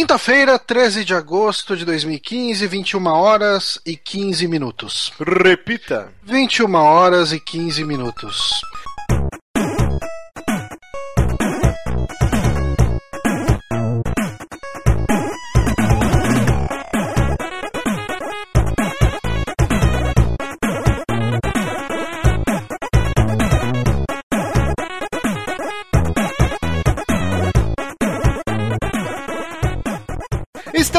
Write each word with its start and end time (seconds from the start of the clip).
Quinta-feira, 0.00 0.58
13 0.58 1.04
de 1.04 1.12
agosto 1.14 1.76
de 1.76 1.84
2015, 1.84 2.66
21 2.66 3.06
horas 3.06 3.78
e 3.84 3.94
15 3.94 4.48
minutos. 4.48 5.12
Repita. 5.20 6.08
21 6.22 6.74
horas 6.74 7.32
e 7.32 7.38
15 7.38 7.84
minutos. 7.84 8.62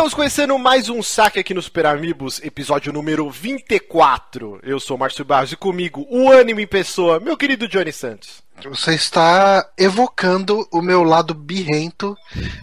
Estamos 0.01 0.15
conhecendo 0.15 0.57
mais 0.57 0.89
um 0.89 1.03
saque 1.03 1.37
aqui 1.37 1.53
no 1.53 1.61
Super 1.61 1.85
Amigos, 1.85 2.41
episódio 2.43 2.91
número 2.91 3.29
24. 3.29 4.59
Eu 4.63 4.79
sou 4.79 4.97
Márcio 4.97 5.23
Barros 5.23 5.51
e 5.51 5.55
comigo, 5.55 6.07
o 6.09 6.31
ânimo 6.31 6.59
em 6.59 6.65
pessoa, 6.65 7.19
meu 7.19 7.37
querido 7.37 7.67
Johnny 7.67 7.91
Santos. 7.91 8.41
Você 8.63 8.95
está 8.95 9.63
evocando 9.77 10.67
o 10.71 10.81
meu 10.81 11.03
lado 11.03 11.35
birrento 11.35 12.17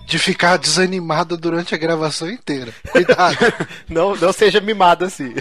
de 0.04 0.18
ficar 0.18 0.56
desanimado 0.56 1.36
durante 1.36 1.76
a 1.76 1.78
gravação 1.78 2.28
inteira. 2.28 2.74
Cuidado. 2.90 3.36
não, 3.88 4.16
não 4.16 4.32
seja 4.32 4.60
mimado 4.60 5.04
assim. 5.04 5.32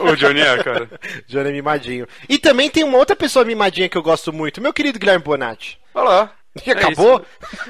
O 0.00 0.14
Johnny 0.14 0.42
é, 0.42 0.62
cara. 0.62 0.88
Johnny 1.26 1.48
é 1.48 1.52
mimadinho. 1.52 2.06
E 2.28 2.38
também 2.38 2.70
tem 2.70 2.84
uma 2.84 2.98
outra 2.98 3.16
pessoa 3.16 3.44
mimadinha 3.44 3.88
que 3.88 3.98
eu 3.98 4.02
gosto 4.02 4.32
muito, 4.32 4.60
meu 4.60 4.72
querido 4.72 4.96
Guilherme 4.96 5.24
Bonatti. 5.24 5.76
Olá. 5.92 6.32
E 6.64 6.70
acabou? 6.70 7.20
É 7.20 7.24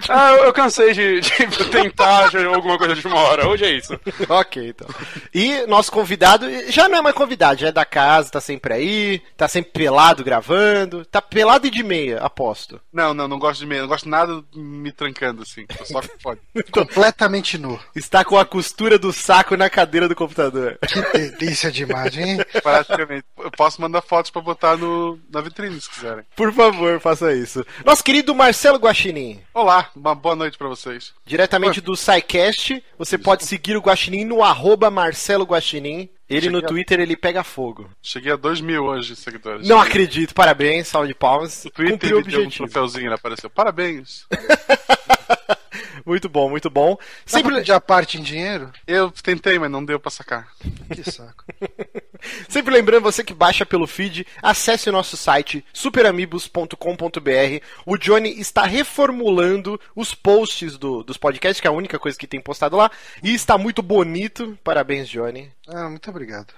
ah, 0.08 0.32
eu, 0.32 0.44
eu 0.44 0.52
cansei 0.52 0.92
de, 0.92 1.20
de 1.20 1.30
tentar 1.70 2.34
alguma 2.52 2.76
coisa 2.76 2.94
de 2.94 3.06
uma 3.06 3.20
hora. 3.20 3.48
Hoje 3.48 3.64
é 3.64 3.70
isso. 3.70 3.98
ok, 4.28 4.68
então. 4.68 4.88
E 5.32 5.64
nosso 5.66 5.92
convidado 5.92 6.46
já 6.70 6.88
não 6.88 6.98
é 6.98 7.02
mais 7.02 7.14
convidado, 7.14 7.60
já 7.60 7.68
é 7.68 7.72
da 7.72 7.84
casa, 7.84 8.30
tá 8.30 8.40
sempre 8.40 8.74
aí, 8.74 9.22
tá 9.36 9.46
sempre 9.46 9.70
pelado 9.72 10.24
gravando. 10.24 11.04
Tá 11.04 11.22
pelado 11.22 11.66
e 11.66 11.70
de 11.70 11.82
meia, 11.82 12.18
aposto. 12.18 12.80
Não, 12.92 13.14
não, 13.14 13.28
não 13.28 13.38
gosto 13.38 13.60
de 13.60 13.66
meia. 13.66 13.82
Não 13.82 13.88
gosto 13.88 14.08
nada 14.08 14.42
me 14.54 14.90
trancando 14.90 15.42
assim. 15.42 15.64
Só 15.84 16.00
que 16.00 16.08
pode. 16.22 16.40
Completamente 16.70 17.58
nu. 17.58 17.78
Está 17.94 18.24
com 18.24 18.36
a 18.36 18.44
costura 18.44 18.98
do 18.98 19.12
saco 19.12 19.56
na 19.56 19.70
cadeira 19.70 20.08
do 20.08 20.16
computador. 20.16 20.78
Que 20.86 21.00
delícia 21.30 21.70
de 21.70 21.84
imagem, 21.84 22.30
hein? 22.30 22.38
Praticamente. 22.62 23.24
Eu 23.38 23.50
posso 23.50 23.80
mandar 23.80 24.02
fotos 24.02 24.30
pra 24.30 24.42
botar 24.42 24.76
no, 24.76 25.18
na 25.30 25.40
vitrine 25.40 25.80
se 25.80 25.88
quiserem. 25.88 26.24
Por 26.34 26.52
favor, 26.52 27.00
faça 27.00 27.32
isso. 27.32 27.64
Nosso 27.84 28.02
querido 28.02 28.34
Marcelo 28.34 28.71
Marcelo 28.72 28.78
Guaxinim. 28.78 29.40
Olá, 29.52 29.90
uma 29.94 30.14
boa 30.14 30.34
noite 30.34 30.56
para 30.56 30.68
vocês. 30.68 31.12
Diretamente 31.26 31.80
Oi. 31.80 31.84
do 31.84 31.94
SciCast, 31.94 32.82
você 32.96 33.18
pode 33.18 33.44
seguir 33.44 33.76
o 33.76 33.80
Guaxinim 33.80 34.24
no 34.24 34.42
arroba 34.42 34.90
Marcelo 34.90 35.44
Guaxinim. 35.44 36.08
Ele 36.28 36.42
Cheguei 36.42 36.50
no 36.50 36.66
Twitter 36.66 36.98
a... 36.98 37.02
ele 37.02 37.14
pega 37.14 37.44
fogo. 37.44 37.90
Cheguei 38.02 38.32
a 38.32 38.36
2 38.36 38.62
mil 38.62 38.84
hoje 38.84 39.14
seguidores. 39.14 39.68
Não 39.68 39.78
acredito, 39.78 40.34
parabéns, 40.34 40.88
salve 40.88 41.08
de 41.08 41.14
palmas. 41.14 41.66
O 41.66 41.70
Twitter 41.70 41.92
Cumpriu 41.92 42.16
o 42.16 42.20
objetivo. 42.20 42.64
um 42.64 42.66
troféuzinho, 42.66 43.12
apareceu. 43.12 43.50
Parabéns. 43.50 44.26
muito 46.04 46.28
bom, 46.28 46.48
muito 46.48 46.70
bom. 46.70 46.96
Sempre 47.24 47.62
de 47.62 47.72
a 47.72 47.80
parte 47.80 48.18
em 48.18 48.22
dinheiro? 48.22 48.70
Eu 48.86 49.10
tentei, 49.10 49.58
mas 49.58 49.70
não 49.70 49.84
deu 49.84 49.98
pra 49.98 50.10
sacar. 50.10 50.48
Que 50.94 51.10
saco. 51.10 51.44
Sempre 52.48 52.72
lembrando 52.72 53.02
você 53.02 53.24
que 53.24 53.34
baixa 53.34 53.66
pelo 53.66 53.86
feed, 53.86 54.26
acesse 54.40 54.88
o 54.88 54.92
nosso 54.92 55.16
site 55.16 55.64
superamigos.com.br. 55.72 57.64
O 57.84 57.96
Johnny 57.96 58.38
está 58.38 58.64
reformulando 58.64 59.80
os 59.94 60.14
posts 60.14 60.78
do, 60.78 61.02
dos 61.02 61.16
podcasts, 61.16 61.60
que 61.60 61.66
é 61.66 61.70
a 61.70 61.74
única 61.74 61.98
coisa 61.98 62.16
que 62.16 62.26
tem 62.26 62.40
postado 62.40 62.76
lá, 62.76 62.90
e 63.22 63.34
está 63.34 63.58
muito 63.58 63.82
bonito. 63.82 64.56
Parabéns, 64.62 65.08
Johnny. 65.08 65.50
Ah, 65.68 65.88
muito 65.88 66.10
obrigado. 66.10 66.48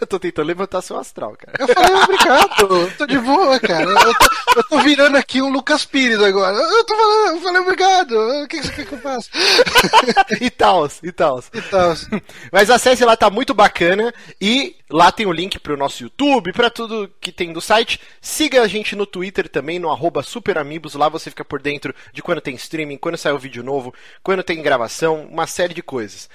eu 0.00 0.06
tô 0.06 0.18
tentando 0.18 0.46
levantar 0.46 0.82
seu 0.82 0.98
astral, 0.98 1.34
cara. 1.36 1.56
Eu 1.58 1.66
falei 1.66 1.94
obrigado. 1.94 2.96
tô 2.96 3.06
de 3.06 3.18
boa, 3.18 3.58
cara. 3.58 3.90
Eu 3.90 4.14
tô, 4.14 4.26
eu 4.56 4.64
tô, 4.64 4.78
virando 4.80 5.16
aqui 5.16 5.40
um 5.40 5.50
Lucas 5.50 5.86
Pires 5.86 6.20
agora. 6.20 6.54
Eu 6.56 6.84
tô 6.84 6.94
falando, 6.94 7.36
eu 7.36 7.40
falei 7.40 7.60
obrigado. 7.62 8.12
O 8.12 8.46
que 8.60 8.66
você 8.66 8.72
quer 8.72 8.86
que 8.86 8.94
eu 8.94 8.98
faça? 8.98 9.30
e 10.40 10.50
tal, 10.50 10.88
e 11.02 11.12
tal. 11.12 11.44
E 11.52 11.62
tal. 11.62 11.94
Mas 12.52 12.70
acesse 12.70 13.04
lá, 13.04 13.16
tá 13.16 13.30
muito 13.30 13.54
bacana. 13.54 14.12
E 14.40 14.76
lá 14.90 15.10
tem 15.12 15.26
o 15.26 15.32
link 15.32 15.58
pro 15.58 15.76
nosso 15.76 16.02
YouTube, 16.02 16.52
para 16.52 16.70
tudo 16.70 17.10
que 17.20 17.32
tem 17.32 17.52
do 17.52 17.60
site. 17.60 18.00
Siga 18.20 18.62
a 18.62 18.68
gente 18.68 18.96
no 18.96 19.06
Twitter 19.06 19.48
também, 19.48 19.78
no 19.78 19.90
arroba 19.90 20.22
superamigos. 20.22 20.94
Lá 20.94 21.08
você 21.08 21.30
fica 21.30 21.44
por 21.44 21.60
dentro 21.60 21.94
de 22.12 22.22
quando 22.22 22.40
tem 22.40 22.54
streaming, 22.54 22.96
quando 22.96 23.16
sai 23.16 23.32
o 23.32 23.38
vídeo 23.38 23.62
novo, 23.62 23.94
quando 24.22 24.42
tem 24.42 24.62
gravação, 24.62 25.26
uma 25.30 25.46
série 25.46 25.74
de 25.74 25.82
coisas. 25.82 26.28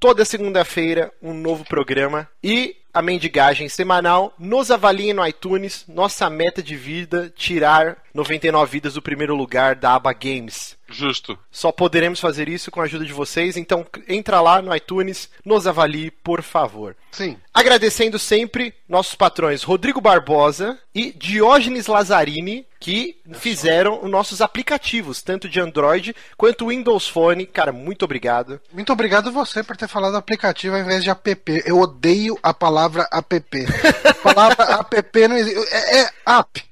Toda 0.00 0.24
segunda-feira, 0.24 1.12
um 1.22 1.32
novo 1.32 1.64
programa 1.64 2.28
e 2.42 2.76
a 2.96 3.02
mendigagem 3.02 3.68
semanal. 3.68 4.34
Nos 4.38 4.70
avaliem 4.70 5.12
no 5.12 5.26
iTunes. 5.26 5.84
Nossa 5.86 6.30
meta 6.30 6.62
de 6.62 6.74
vida: 6.74 7.30
tirar 7.36 7.98
99 8.14 8.72
vidas 8.72 8.94
do 8.94 9.02
primeiro 9.02 9.36
lugar 9.36 9.76
da 9.76 9.94
aba 9.94 10.14
Games. 10.14 10.76
Justo. 10.88 11.38
Só 11.50 11.72
poderemos 11.72 12.20
fazer 12.20 12.48
isso 12.48 12.70
com 12.70 12.80
a 12.80 12.84
ajuda 12.84 13.04
de 13.04 13.12
vocês, 13.12 13.56
então 13.56 13.86
entra 14.08 14.40
lá 14.40 14.62
no 14.62 14.74
iTunes, 14.74 15.28
nos 15.44 15.66
avalie, 15.66 16.10
por 16.10 16.42
favor. 16.42 16.96
Sim. 17.10 17.36
Agradecendo 17.52 18.18
sempre 18.18 18.74
nossos 18.88 19.14
patrões 19.14 19.62
Rodrigo 19.62 20.00
Barbosa 20.00 20.78
e 20.94 21.12
Diógenes 21.12 21.86
Lazzarini, 21.86 22.66
que 22.78 23.16
é 23.28 23.34
fizeram 23.34 24.04
os 24.04 24.10
nossos 24.10 24.40
aplicativos, 24.40 25.22
tanto 25.22 25.48
de 25.48 25.58
Android 25.58 26.14
quanto 26.36 26.68
Windows 26.68 27.08
Phone. 27.08 27.46
Cara, 27.46 27.72
muito 27.72 28.04
obrigado. 28.04 28.60
Muito 28.72 28.92
obrigado 28.92 29.32
você 29.32 29.62
por 29.62 29.76
ter 29.76 29.88
falado 29.88 30.16
aplicativo 30.16 30.76
ao 30.76 30.82
invés 30.82 31.02
de 31.02 31.10
app. 31.10 31.62
Eu 31.64 31.80
odeio 31.80 32.38
a 32.42 32.54
palavra 32.54 33.08
app. 33.10 33.66
A 34.04 34.14
palavra 34.14 34.86
app 34.92 35.28
não 35.28 35.36
existe. 35.36 35.74
É, 35.74 36.00
é 36.02 36.10
app. 36.26 36.64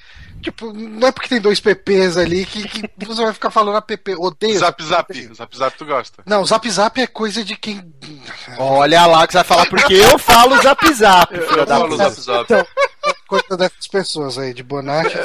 Tipo, 0.45 0.75
não 0.75 1.09
é 1.09 1.11
porque 1.11 1.31
tem 1.31 1.41
dois 1.41 1.59
PPs 1.59 2.19
ali 2.19 2.45
que, 2.45 2.69
que 2.69 3.07
você 3.07 3.23
vai 3.23 3.33
ficar 3.33 3.51
falando 3.51 3.79
app. 3.79 4.15
Odeio. 4.19 4.59
Zap 4.59 4.85
Zap. 4.85 5.35
Zap 5.35 5.57
Zap 5.57 5.79
tu 5.79 5.87
gosta. 5.87 6.23
Não, 6.27 6.45
Zap 6.45 6.69
Zap 6.71 7.01
é 7.01 7.07
coisa 7.07 7.43
de 7.43 7.57
quem. 7.57 7.83
Olha 8.59 9.07
lá 9.07 9.27
que 9.27 9.33
você 9.33 9.39
vai 9.39 9.45
falar 9.45 9.67
porque 9.71 9.95
eu 9.95 10.19
falo 10.19 10.61
Zap 10.61 10.93
Zap. 10.93 11.35
Eu, 11.35 11.41
eu 11.41 11.67
falo 11.67 11.97
Zap 11.97 12.21
Zap. 12.21 12.45
Então, 12.45 12.67
coisa 13.41 13.57
dessas 13.57 13.87
pessoas 13.89 14.39
aí, 14.39 14.53
de 14.55 14.63
Bonatti. 14.63 15.17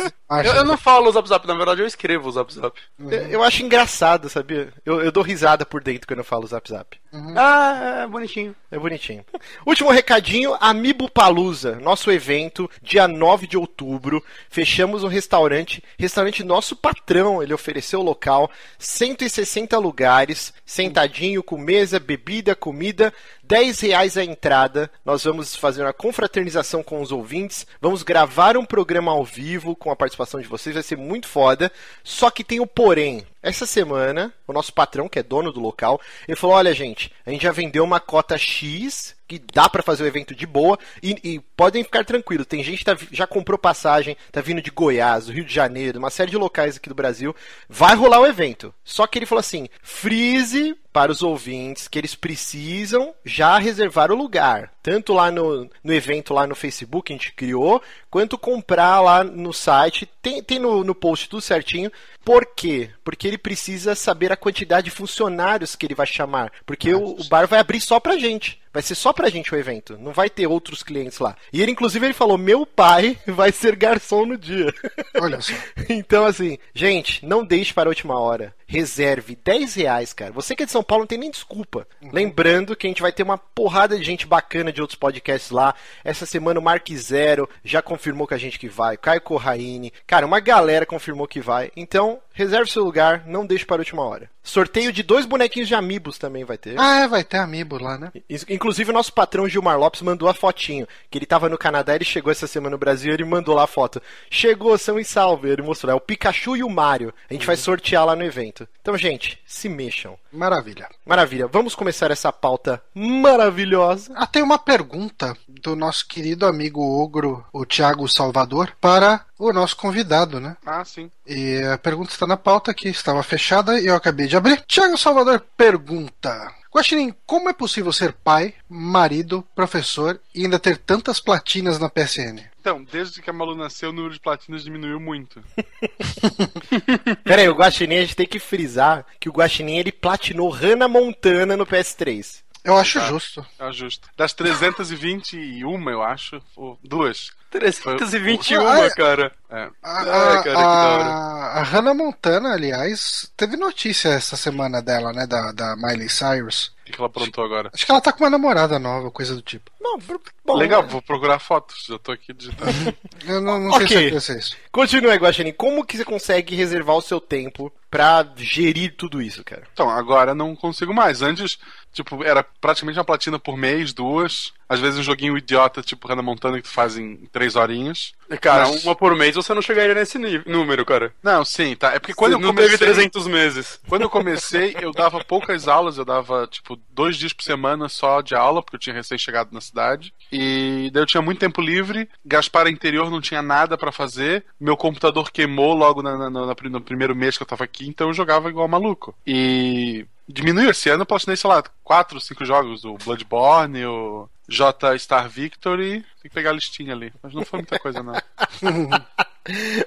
Eu, 0.45 0.53
eu, 0.53 0.65
não 0.65 0.77
falo 0.77 1.09
o 1.09 1.11
Zap 1.11 1.27
Zap, 1.27 1.47
na 1.47 1.55
verdade 1.55 1.81
eu 1.81 1.87
escrevo 1.87 2.29
o 2.29 2.31
Zap 2.31 2.53
Zap. 2.53 2.79
Uhum. 2.99 3.11
Eu, 3.11 3.27
eu, 3.29 3.43
acho 3.43 3.63
engraçado, 3.63 4.29
sabia? 4.29 4.71
Eu, 4.85 5.01
eu 5.01 5.11
dou 5.11 5.23
risada 5.23 5.65
por 5.65 5.81
dentro 5.81 6.07
quando 6.07 6.19
eu 6.19 6.25
falo 6.25 6.43
o 6.43 6.47
Zap 6.47 6.69
Zap. 6.69 6.97
Uhum. 7.11 7.33
Ah, 7.35 8.01
é 8.03 8.07
bonitinho. 8.07 8.55
É 8.69 8.77
bonitinho. 8.77 9.25
Último 9.65 9.89
recadinho, 9.89 10.55
Amiibo 10.59 11.09
Palusa, 11.09 11.79
nosso 11.79 12.11
evento, 12.11 12.69
dia 12.81 13.07
9 13.07 13.47
de 13.47 13.57
outubro. 13.57 14.23
Fechamos 14.49 15.03
um 15.03 15.07
restaurante, 15.07 15.83
restaurante 15.97 16.43
nosso 16.43 16.75
patrão, 16.75 17.41
ele 17.41 17.53
ofereceu 17.53 17.99
o 18.01 18.03
local, 18.03 18.51
160 18.77 19.77
lugares, 19.79 20.53
sentadinho, 20.63 21.41
com 21.41 21.57
mesa, 21.57 21.99
bebida, 21.99 22.55
comida, 22.55 23.11
10 23.49 23.79
reais 23.79 24.15
a 24.15 24.23
entrada. 24.23 24.91
Nós 25.03 25.23
vamos 25.23 25.55
fazer 25.55 25.81
uma 25.81 25.91
confraternização 25.91 26.83
com 26.83 27.01
os 27.01 27.11
ouvintes, 27.11 27.65
vamos 27.81 28.03
gravar 28.03 28.55
um 28.55 28.63
programa 28.63 29.11
ao 29.11 29.25
vivo 29.25 29.75
com 29.75 29.89
a 29.89 29.95
participação 29.95 30.39
de 30.39 30.47
vocês, 30.47 30.75
vai 30.75 30.83
ser 30.83 30.97
muito 30.97 31.27
foda. 31.27 31.71
Só 32.03 32.29
que 32.29 32.43
tem 32.43 32.59
o 32.59 32.67
porém. 32.67 33.25
Essa 33.41 33.65
semana, 33.65 34.31
o 34.45 34.53
nosso 34.53 34.71
patrão, 34.71 35.09
que 35.09 35.17
é 35.17 35.23
dono 35.23 35.51
do 35.51 35.61
local, 35.61 35.99
ele 36.27 36.35
falou: 36.35 36.57
olha, 36.57 36.73
gente, 36.73 37.11
a 37.25 37.31
gente 37.31 37.41
já 37.41 37.51
vendeu 37.51 37.83
uma 37.83 37.99
cota 37.99 38.37
X 38.37 39.15
que 39.27 39.39
dá 39.53 39.69
para 39.69 39.83
fazer 39.83 40.03
o 40.03 40.07
evento 40.07 40.35
de 40.35 40.45
boa 40.45 40.77
e, 41.01 41.15
e, 41.23 41.39
podem 41.55 41.83
ficar 41.83 42.03
tranquilos. 42.03 42.47
Tem 42.47 42.63
gente 42.63 42.79
que 42.79 42.85
tá, 42.85 42.97
já 43.11 43.27
comprou 43.27 43.57
passagem, 43.57 44.17
tá 44.31 44.41
vindo 44.41 44.61
de 44.61 44.71
Goiás, 44.71 45.27
do 45.27 45.31
Rio 45.31 45.45
de 45.45 45.53
Janeiro, 45.53 45.99
uma 45.99 46.09
série 46.09 46.31
de 46.31 46.37
locais 46.37 46.77
aqui 46.77 46.89
do 46.89 46.95
Brasil. 46.95 47.33
Vai 47.69 47.95
rolar 47.95 48.19
o 48.19 48.25
evento. 48.25 48.73
Só 48.83 49.07
que 49.07 49.17
ele 49.17 49.25
falou 49.25 49.39
assim: 49.39 49.69
freeze 49.81 50.75
para 50.91 51.11
os 51.11 51.21
ouvintes 51.21 51.87
que 51.87 51.97
eles 51.97 52.15
precisam 52.15 53.13
já 53.23 53.57
reservar 53.57 54.11
o 54.11 54.15
lugar. 54.15 54.71
Tanto 54.81 55.13
lá 55.13 55.29
no, 55.29 55.69
no 55.83 55.93
evento, 55.93 56.33
lá 56.33 56.47
no 56.47 56.55
Facebook 56.55 57.07
que 57.07 57.13
a 57.13 57.15
gente 57.15 57.33
criou, 57.33 57.81
quanto 58.09 58.37
comprar 58.37 58.99
lá 59.01 59.23
no 59.23 59.53
site. 59.53 60.09
Tem, 60.21 60.41
tem 60.41 60.59
no, 60.59 60.83
no 60.83 60.95
post 60.95 61.29
tudo 61.29 61.41
certinho. 61.41 61.91
Por 62.23 62.45
quê? 62.45 62.89
Porque 63.03 63.27
ele 63.27 63.37
precisa 63.37 63.95
saber 63.95 64.31
a 64.31 64.37
quantidade 64.37 64.85
de 64.85 64.91
funcionários 64.91 65.75
que 65.75 65.85
ele 65.85 65.95
vai 65.95 66.07
chamar. 66.07 66.51
Porque 66.65 66.93
o, 66.93 67.19
o 67.19 67.23
bar 67.25 67.47
vai 67.47 67.59
abrir 67.59 67.81
só 67.81 67.99
pra 67.99 68.17
gente. 68.17 68.59
Vai 68.71 68.83
ser 68.83 68.93
só 68.93 69.11
pra 69.11 69.29
gente 69.29 69.53
o 69.53 69.57
evento. 69.57 69.97
Não 69.97 70.13
vai 70.13 70.29
ter 70.29 70.45
outros 70.45 70.83
clientes 70.83 71.17
lá. 71.17 71.35
E 71.51 71.61
ele, 71.61 71.71
inclusive, 71.71 72.05
ele 72.05 72.13
falou: 72.13 72.37
meu 72.37 72.65
pai 72.65 73.17
vai 73.25 73.51
ser 73.51 73.75
garçom 73.75 74.25
no 74.25 74.37
dia. 74.37 74.71
Olha 75.19 75.41
só. 75.41 75.53
então, 75.89 76.25
assim, 76.25 76.57
gente, 76.73 77.25
não 77.25 77.43
deixe 77.43 77.73
para 77.73 77.89
a 77.89 77.91
última 77.91 78.19
hora. 78.19 78.53
Reserve 78.67 79.35
10 79.43 79.73
reais, 79.73 80.13
cara. 80.13 80.31
Você 80.31 80.55
que 80.55 80.61
é 80.61 80.65
de 80.67 80.71
São 80.71 80.83
Paulo 80.89 81.03
não 81.03 81.07
tem 81.07 81.19
nem 81.19 81.29
desculpa. 81.29 81.87
Uhum. 82.01 82.09
Lembrando 82.11 82.75
que 82.75 82.87
a 82.87 82.89
gente 82.89 83.03
vai 83.03 83.11
ter 83.11 83.21
uma 83.21 83.37
porrada 83.37 83.95
de 83.95 84.03
gente 84.03 84.25
bacana 84.25 84.73
de 84.73 84.81
outros 84.81 84.97
podcasts 84.97 85.51
lá. 85.51 85.75
Essa 86.03 86.25
semana 86.25 86.59
o 86.59 86.63
Mark 86.63 86.89
Zero 86.95 87.47
já 87.63 87.79
confirmou 87.79 88.25
que 88.25 88.33
a 88.33 88.39
gente 88.39 88.57
que 88.57 88.67
vai. 88.67 88.97
Caio 88.97 89.21
Corraine. 89.21 89.93
Cara, 90.07 90.25
uma 90.25 90.39
galera 90.39 90.87
confirmou 90.87 91.27
que 91.27 91.39
vai. 91.39 91.71
Então, 91.75 92.19
reserve 92.39 92.71
seu 92.71 92.85
lugar, 92.85 93.23
não 93.27 93.45
deixe 93.45 93.65
para 93.65 93.75
a 93.75 93.79
última 93.79 94.01
hora. 94.01 94.29
Sorteio 94.41 94.93
de 94.93 95.03
dois 95.03 95.25
bonequinhos 95.25 95.67
de 95.67 95.75
amigos 95.75 96.17
também 96.17 96.45
vai 96.45 96.57
ter. 96.57 96.79
Ah, 96.79 97.01
é, 97.01 97.07
vai 97.07 97.23
ter 97.23 97.37
amiibo 97.37 97.77
lá, 97.77 97.97
né? 97.97 98.11
Inclusive, 98.49 98.89
o 98.89 98.93
nosso 98.93 99.13
patrão 99.13 99.47
Gilmar 99.47 99.77
Lopes 99.77 100.01
mandou 100.01 100.29
a 100.29 100.33
fotinho. 100.33 100.87
Que 101.11 101.17
ele 101.17 101.25
tava 101.25 101.49
no 101.49 101.57
Canadá, 101.57 101.93
ele 101.93 102.05
chegou 102.05 102.31
essa 102.31 102.47
semana 102.47 102.71
no 102.71 102.77
Brasil 102.77 103.13
ele 103.13 103.25
mandou 103.25 103.53
lá 103.53 103.63
a 103.63 103.67
foto. 103.67 104.01
Chegou, 104.29 104.77
são 104.77 104.99
e 104.99 105.05
salve. 105.05 105.49
Ele 105.49 105.61
mostrou. 105.61 105.91
É 105.91 105.95
o 105.95 105.99
Pikachu 105.99 106.55
e 106.55 106.63
o 106.63 106.69
Mario. 106.69 107.13
A 107.29 107.33
gente 107.33 107.45
vai 107.45 107.57
sortear 107.57 108.05
lá 108.05 108.15
no 108.15 108.23
evento. 108.23 108.67
Então, 108.81 108.97
gente, 108.97 109.39
se 109.45 109.67
mexam. 109.67 110.17
Maravilha. 110.31 110.87
Maravilha. 111.05 111.47
Vamos 111.47 111.75
começar 111.75 112.09
essa 112.09 112.31
pauta 112.31 112.81
maravilhosa. 112.95 114.13
Ah, 114.15 114.25
tem 114.25 114.41
uma 114.41 114.57
pergunta 114.57 115.35
do 115.47 115.75
nosso 115.75 116.07
querido 116.07 116.45
amigo 116.45 116.81
ogro, 116.81 117.45
o 117.51 117.65
Thiago 117.65 118.07
Salvador, 118.07 118.73
para 118.79 119.25
o 119.39 119.51
nosso 119.53 119.75
convidado, 119.77 120.39
né? 120.39 120.55
Ah, 120.65 120.83
sim. 120.85 121.09
E 121.25 121.63
a 121.63 121.77
pergunta 121.77 122.11
está 122.11 122.27
na 122.27 122.37
pauta 122.37 122.69
aqui, 122.71 122.89
estava 122.89 123.23
fechada 123.23 123.79
e 123.79 123.87
eu 123.87 123.95
acabei 123.95 124.27
de 124.27 124.35
abrir. 124.37 124.61
Thiago 124.67 124.97
Salvador 124.97 125.39
pergunta: 125.57 126.53
Guaxinim, 126.71 127.13
como 127.25 127.49
é 127.49 127.53
possível 127.53 127.91
ser 127.93 128.11
pai, 128.13 128.53
marido, 128.69 129.43
professor 129.55 130.19
e 130.35 130.43
ainda 130.43 130.59
ter 130.59 130.77
tantas 130.77 131.19
platinas 131.19 131.79
na 131.79 131.89
PSN? 131.89 132.43
Então, 132.59 132.83
desde 132.83 133.21
que 133.21 133.29
a 133.29 133.33
Malu 133.33 133.55
nasceu, 133.55 133.89
o 133.89 133.93
número 133.93 134.13
de 134.13 134.19
platinas 134.19 134.63
diminuiu 134.63 134.99
muito. 134.99 135.41
Pera 137.23 137.41
aí, 137.41 137.49
o 137.49 137.53
Guaxinim, 137.55 137.95
a 137.97 138.01
gente 138.01 138.15
tem 138.15 138.27
que 138.27 138.39
frisar 138.39 139.05
que 139.19 139.29
o 139.29 139.31
Guaxinim, 139.31 139.77
ele 139.77 139.91
platinou 139.91 140.49
Hannah 140.49 140.87
Montana 140.87 141.55
no 141.55 141.65
PS3. 141.65 142.41
Eu 142.63 142.77
acho 142.77 142.99
Tá. 142.99 143.07
justo. 143.07 143.45
É 143.57 143.71
justo. 143.71 144.09
Das 144.17 144.33
321, 144.33 145.89
eu 145.89 146.03
acho, 146.03 146.41
ou 146.55 146.77
duas. 146.83 147.31
321, 147.51 148.67
Ah, 148.67 148.89
cara. 148.95 149.31
É. 149.49 149.67
A, 149.81 149.99
Ai, 149.99 150.05
cara, 150.05 150.43
que 150.43 150.49
da 150.49 150.59
hora. 150.59 151.03
a, 151.03 151.59
a 151.59 151.63
Hannah 151.63 151.93
Montana, 151.93 152.53
aliás, 152.53 153.31
teve 153.35 153.57
notícia 153.57 154.09
essa 154.09 154.37
semana 154.37 154.81
dela, 154.81 155.11
né? 155.11 155.25
Da, 155.25 155.51
da 155.51 155.75
Miley 155.75 156.07
Cyrus. 156.09 156.67
O 156.81 156.85
que 156.85 156.91
que 156.93 156.99
ela 156.99 157.07
aprontou 157.07 157.43
agora? 157.43 157.69
Acho 157.73 157.85
que 157.85 157.91
ela 157.91 158.01
tá 158.01 158.11
com 158.11 158.23
uma 158.23 158.29
namorada 158.29 158.77
nova, 158.79 159.09
coisa 159.11 159.35
do 159.35 159.41
tipo. 159.41 159.71
Br- 160.05 160.17
bom, 160.45 160.55
Legal, 160.55 160.83
né? 160.83 160.87
vou 160.89 161.01
procurar 161.01 161.39
fotos. 161.39 161.85
Já 161.89 161.97
tô 161.97 162.11
aqui 162.11 162.31
digitando. 162.31 162.95
Eu 163.27 163.41
não, 163.41 163.59
não 163.59 163.71
Ok. 163.71 163.87
tenho 163.87 163.99
certeza 164.01 164.19
se 164.21 164.31
é 164.33 164.37
isso. 164.37 164.55
Continua 164.71 165.13
aí, 165.13 165.17
Guaxinim. 165.17 165.51
Como 165.51 165.83
que 165.83 165.97
você 165.97 166.05
consegue 166.05 166.55
reservar 166.55 166.95
o 166.95 167.01
seu 167.01 167.19
tempo 167.19 167.73
pra 167.89 168.23
gerir 168.37 168.93
tudo 168.95 169.19
isso, 169.19 169.43
cara? 169.43 169.63
Então, 169.73 169.89
agora 169.89 170.35
não 170.35 170.55
consigo 170.55 170.93
mais. 170.93 171.23
Antes, 171.23 171.57
tipo, 171.93 172.23
era 172.23 172.43
praticamente 172.61 172.97
uma 172.99 173.05
platina 173.05 173.37
por 173.39 173.57
mês, 173.57 173.93
duas. 173.93 174.53
Às 174.67 174.79
vezes 174.79 174.99
um 174.99 175.03
joguinho 175.03 175.35
idiota, 175.35 175.81
tipo 175.81 176.07
Hannah 176.07 176.21
Montana, 176.21 176.57
que 176.57 176.67
tu 176.67 176.69
faz 176.69 176.95
em 176.95 177.15
três 177.31 177.55
horinhas. 177.55 178.13
Cara, 178.39 178.67
Mas- 178.67 178.83
uma 178.85 178.95
por 178.95 179.15
mês 179.15 179.33
você 179.35 179.51
não 179.51 179.63
chegaria 179.63 179.95
nesse 179.95 180.19
nível, 180.19 180.43
número, 180.45 180.85
cara. 180.85 181.11
Não, 181.23 181.43
sim, 181.43 181.75
tá. 181.75 181.91
É 181.93 181.97
porque 181.99 182.13
quando 182.13 182.33
Você 182.33 182.35
eu 182.37 182.41
não 182.41 182.49
comecei... 182.49 182.77
teve 182.77 182.91
300 182.93 183.25
meses. 183.27 183.79
Quando 183.89 184.03
eu 184.03 184.09
comecei, 184.11 184.75
eu 184.79 184.91
dava 184.91 185.23
poucas 185.23 185.67
aulas, 185.67 185.97
eu 185.97 186.05
dava, 186.05 186.45
tipo, 186.45 186.77
dois 186.91 187.17
dias 187.17 187.33
por 187.33 187.41
semana 187.43 187.89
só 187.89 188.21
de 188.21 188.35
aula, 188.35 188.61
porque 188.61 188.75
eu 188.75 188.79
tinha 188.79 188.93
recém-chegado 188.95 189.49
na 189.51 189.59
cidade. 189.59 190.13
E 190.31 190.91
daí 190.93 191.01
eu 191.01 191.07
tinha 191.07 191.21
muito 191.23 191.39
tempo 191.39 191.59
livre, 191.61 192.07
Gaspar 192.23 192.67
interior 192.67 193.09
não 193.09 193.19
tinha 193.21 193.41
nada 193.41 193.75
pra 193.75 193.91
fazer, 193.91 194.45
meu 194.59 194.77
computador 194.77 195.31
queimou 195.31 195.73
logo 195.73 196.03
na- 196.03 196.15
na- 196.15 196.29
na- 196.29 196.55
no 196.69 196.81
primeiro 196.81 197.15
mês 197.15 197.35
que 197.37 197.41
eu 197.41 197.47
tava 197.47 197.63
aqui, 197.63 197.87
então 197.87 198.09
eu 198.09 198.13
jogava 198.13 198.49
igual 198.49 198.67
maluco. 198.67 199.15
E 199.25 200.05
diminuiu 200.29 200.69
esse 200.69 200.89
ano, 200.89 201.01
eu 201.01 201.05
platinei, 201.05 201.35
sei 201.35 201.49
lá, 201.49 201.63
quatro, 201.83 202.21
cinco 202.21 202.45
jogos, 202.45 202.85
o 202.85 202.93
Bloodborne, 202.93 203.85
o 203.85 204.29
J 204.47 204.97
Star 204.97 205.27
Victory, 205.27 206.05
tem 206.21 206.29
que 206.29 206.35
pegar 206.35 206.49
a 206.49 206.53
listinha 206.53 206.93
ali, 206.93 207.13
mas 207.21 207.33
não 207.33 207.43
foi 207.45 207.59
muita 207.59 207.79
coisa 207.79 208.03
não. 208.03 208.13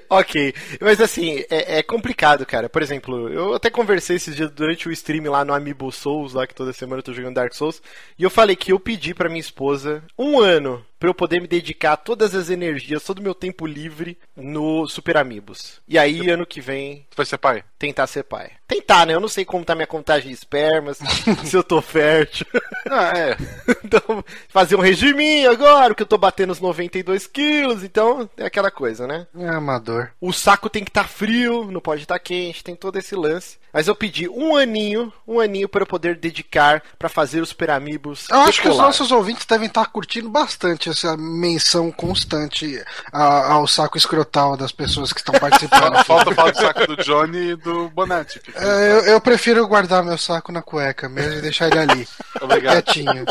Ok, 0.09 0.53
mas 0.81 0.99
assim, 0.99 1.39
é, 1.49 1.79
é 1.79 1.83
complicado, 1.83 2.45
cara. 2.45 2.67
Por 2.67 2.81
exemplo, 2.81 3.29
eu 3.29 3.53
até 3.53 3.69
conversei 3.69 4.17
esses 4.17 4.35
dias 4.35 4.51
durante 4.51 4.89
o 4.89 4.91
stream 4.91 5.31
lá 5.31 5.45
no 5.45 5.53
Amiibo 5.53 5.91
Souls, 5.91 6.33
lá 6.33 6.45
que 6.45 6.55
toda 6.55 6.73
semana 6.73 6.99
eu 6.99 7.03
tô 7.03 7.13
jogando 7.13 7.35
Dark 7.35 7.53
Souls, 7.53 7.81
e 8.17 8.23
eu 8.23 8.29
falei 8.29 8.55
que 8.55 8.73
eu 8.73 8.79
pedi 8.79 9.13
pra 9.13 9.29
minha 9.29 9.39
esposa 9.39 10.03
um 10.17 10.39
ano 10.39 10.85
pra 10.99 11.09
eu 11.09 11.13
poder 11.13 11.41
me 11.41 11.47
dedicar 11.49 11.97
todas 11.97 12.33
as 12.33 12.49
energias, 12.49 13.03
todo 13.03 13.19
o 13.19 13.21
meu 13.21 13.35
tempo 13.35 13.65
livre 13.65 14.17
no 14.37 14.87
Super 14.87 15.17
Amigos. 15.17 15.81
E 15.85 15.97
aí, 15.99 16.29
ano 16.29 16.45
que 16.45 16.61
vem, 16.61 17.05
Tu 17.09 17.17
vai 17.17 17.25
ser 17.25 17.37
pai? 17.37 17.61
tentar 17.77 18.07
ser 18.07 18.23
pai. 18.23 18.51
Tentar, 18.65 19.05
né? 19.05 19.13
Eu 19.13 19.19
não 19.19 19.27
sei 19.27 19.43
como 19.43 19.65
tá 19.65 19.75
minha 19.75 19.85
contagem 19.85 20.29
de 20.29 20.33
espermas, 20.33 20.99
se 21.43 21.57
eu 21.57 21.61
tô 21.61 21.81
fértil. 21.81 22.47
Ah, 22.89 23.11
é. 23.17 23.37
então, 23.83 24.23
fazer 24.47 24.77
um 24.77 24.81
regiminho 24.81 25.51
agora, 25.51 25.89
porque 25.89 26.03
eu 26.03 26.07
tô 26.07 26.17
batendo 26.23 26.51
os 26.51 26.61
92 26.61 27.27
quilos, 27.27 27.83
então 27.83 28.29
é 28.37 28.45
aquela 28.45 28.71
coisa, 28.71 29.05
né? 29.05 29.27
É 29.37 29.49
amador. 29.49 30.11
O 30.21 30.31
saco 30.31 30.69
tem 30.69 30.81
que 30.81 30.89
estar 30.89 31.05
frio, 31.05 31.69
não 31.69 31.81
pode 31.81 32.03
estar 32.03 32.17
quente, 32.17 32.63
tem 32.63 32.77
todo 32.77 32.97
esse 32.97 33.13
lance. 33.13 33.57
Mas 33.73 33.89
eu 33.89 33.95
pedi 33.95 34.29
um 34.29 34.55
aninho, 34.55 35.11
um 35.27 35.37
aninho 35.37 35.67
para 35.67 35.81
eu 35.81 35.87
poder 35.87 36.15
dedicar 36.15 36.81
pra 36.97 37.09
fazer 37.09 37.41
os 37.41 37.49
Super 37.49 37.71
Amigos. 37.71 38.27
Eu 38.29 38.39
acho 38.41 38.61
que 38.61 38.69
os 38.69 38.77
nossos 38.77 39.11
ouvintes 39.11 39.45
devem 39.45 39.67
estar 39.67 39.85
curtindo 39.87 40.29
bastante 40.29 40.89
essa 40.89 41.17
menção 41.17 41.91
constante 41.91 42.81
ao 43.11 43.67
saco 43.67 43.97
escrotal 43.97 44.55
das 44.55 44.71
pessoas 44.71 45.11
que 45.11 45.19
estão 45.19 45.37
participando. 45.37 46.01
Falta 46.05 46.33
falar 46.33 46.51
do 46.51 46.57
saco 46.57 46.87
do 46.87 47.03
Johnny 47.03 47.49
e 47.49 47.55
do 47.57 47.89
Bonatti. 47.89 48.39
É, 48.55 48.91
eu, 48.91 48.99
eu 49.05 49.21
prefiro 49.21 49.67
guardar 49.67 50.03
meu 50.05 50.17
saco 50.17 50.53
na 50.53 50.61
cueca 50.61 51.09
mesmo 51.09 51.39
e 51.39 51.41
deixar 51.41 51.67
ele 51.67 51.79
ali, 51.79 52.07
Obrigado. 52.39 52.81
quietinho. 52.83 53.25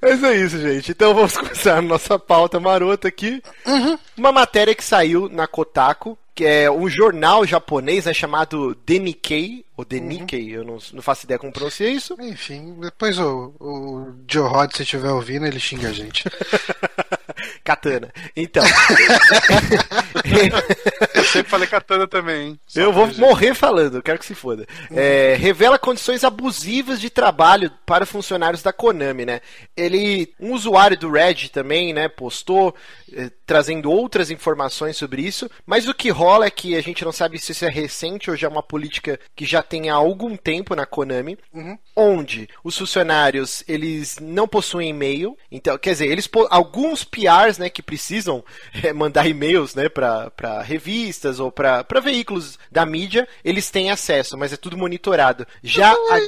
Mas 0.00 0.22
é 0.22 0.36
isso, 0.36 0.58
gente. 0.60 0.90
Então 0.90 1.14
vamos 1.14 1.36
começar 1.38 1.78
a 1.78 1.82
nossa 1.82 2.18
pauta 2.18 2.60
marota 2.60 3.08
aqui. 3.08 3.42
Uma 4.16 4.32
matéria 4.32 4.74
que 4.74 4.84
saiu 4.84 5.28
na 5.28 5.46
Kotaku, 5.46 6.18
que 6.34 6.44
é 6.44 6.70
um 6.70 6.88
jornal 6.88 7.46
japonês 7.46 8.06
né, 8.06 8.12
chamado 8.12 8.76
Denikkei, 8.84 9.64
ou 9.76 9.84
Denikkei, 9.84 10.56
eu 10.56 10.64
não, 10.64 10.78
não 10.92 11.02
faço 11.02 11.24
ideia 11.24 11.38
como 11.38 11.52
pronuncia 11.52 11.88
isso. 11.88 12.16
Enfim, 12.20 12.76
depois 12.80 13.18
o, 13.18 13.54
o 13.60 14.14
Joe 14.28 14.48
Rod, 14.48 14.72
se 14.72 14.82
estiver 14.82 15.10
ouvindo, 15.10 15.46
ele 15.46 15.60
xinga 15.60 15.88
a 15.88 15.92
gente. 15.92 16.24
Katana. 17.64 18.12
Então. 18.36 18.62
Eu 21.14 21.24
sempre 21.24 21.50
falei 21.50 21.66
katana 21.66 22.06
também, 22.06 22.48
hein? 22.48 22.60
Só 22.66 22.80
Eu 22.80 22.92
vou 22.92 23.06
gente- 23.06 23.20
morrer 23.20 23.54
falando, 23.54 24.02
quero 24.02 24.18
que 24.18 24.26
se 24.26 24.34
foda. 24.34 24.66
É, 24.94 25.36
revela 25.38 25.78
condições 25.78 26.24
abusivas 26.24 27.00
de 27.00 27.08
trabalho 27.10 27.70
para 27.86 28.04
funcionários 28.06 28.62
da 28.62 28.72
Konami, 28.72 29.24
né? 29.24 29.40
Ele, 29.76 30.32
um 30.38 30.52
usuário 30.52 30.96
do 30.98 31.10
Reddit 31.10 31.50
também, 31.50 31.92
né, 31.92 32.08
postou 32.08 32.74
eh, 33.12 33.30
trazendo 33.46 33.90
outras 33.90 34.30
informações 34.30 34.96
sobre 34.96 35.22
isso, 35.22 35.50
mas 35.66 35.88
o 35.88 35.94
que 35.94 36.10
rola 36.10 36.46
é 36.46 36.50
que 36.50 36.76
a 36.76 36.80
gente 36.82 37.04
não 37.04 37.12
sabe 37.12 37.38
se 37.38 37.52
isso 37.52 37.64
é 37.64 37.68
recente 37.70 38.30
ou 38.30 38.36
já 38.36 38.46
é 38.46 38.50
uma 38.50 38.62
política 38.62 39.18
que 39.34 39.44
já 39.44 39.62
tem 39.62 39.88
há 39.90 39.94
algum 39.94 40.36
tempo 40.36 40.74
na 40.74 40.84
Konami, 40.86 41.38
onde 41.96 42.48
os 42.62 42.76
funcionários 42.76 43.62
eles 43.68 44.16
não 44.20 44.46
possuem 44.48 44.90
e-mail, 44.90 45.36
então, 45.50 45.78
quer 45.78 45.90
dizer, 45.92 46.06
eles 46.06 46.28
alguns 46.50 47.04
PRs, 47.04 47.53
né, 47.58 47.68
que 47.70 47.82
precisam 47.82 48.44
eh, 48.82 48.92
mandar 48.92 49.26
e-mails, 49.26 49.74
né, 49.74 49.88
para 49.88 50.62
revistas 50.62 51.38
ou 51.40 51.50
para 51.52 51.84
veículos 52.02 52.58
da 52.70 52.84
mídia, 52.84 53.26
eles 53.44 53.70
têm 53.70 53.90
acesso, 53.90 54.36
mas 54.36 54.52
é 54.52 54.56
tudo 54.56 54.76
monitorado. 54.76 55.46
Já 55.62 55.92
a- 55.92 56.18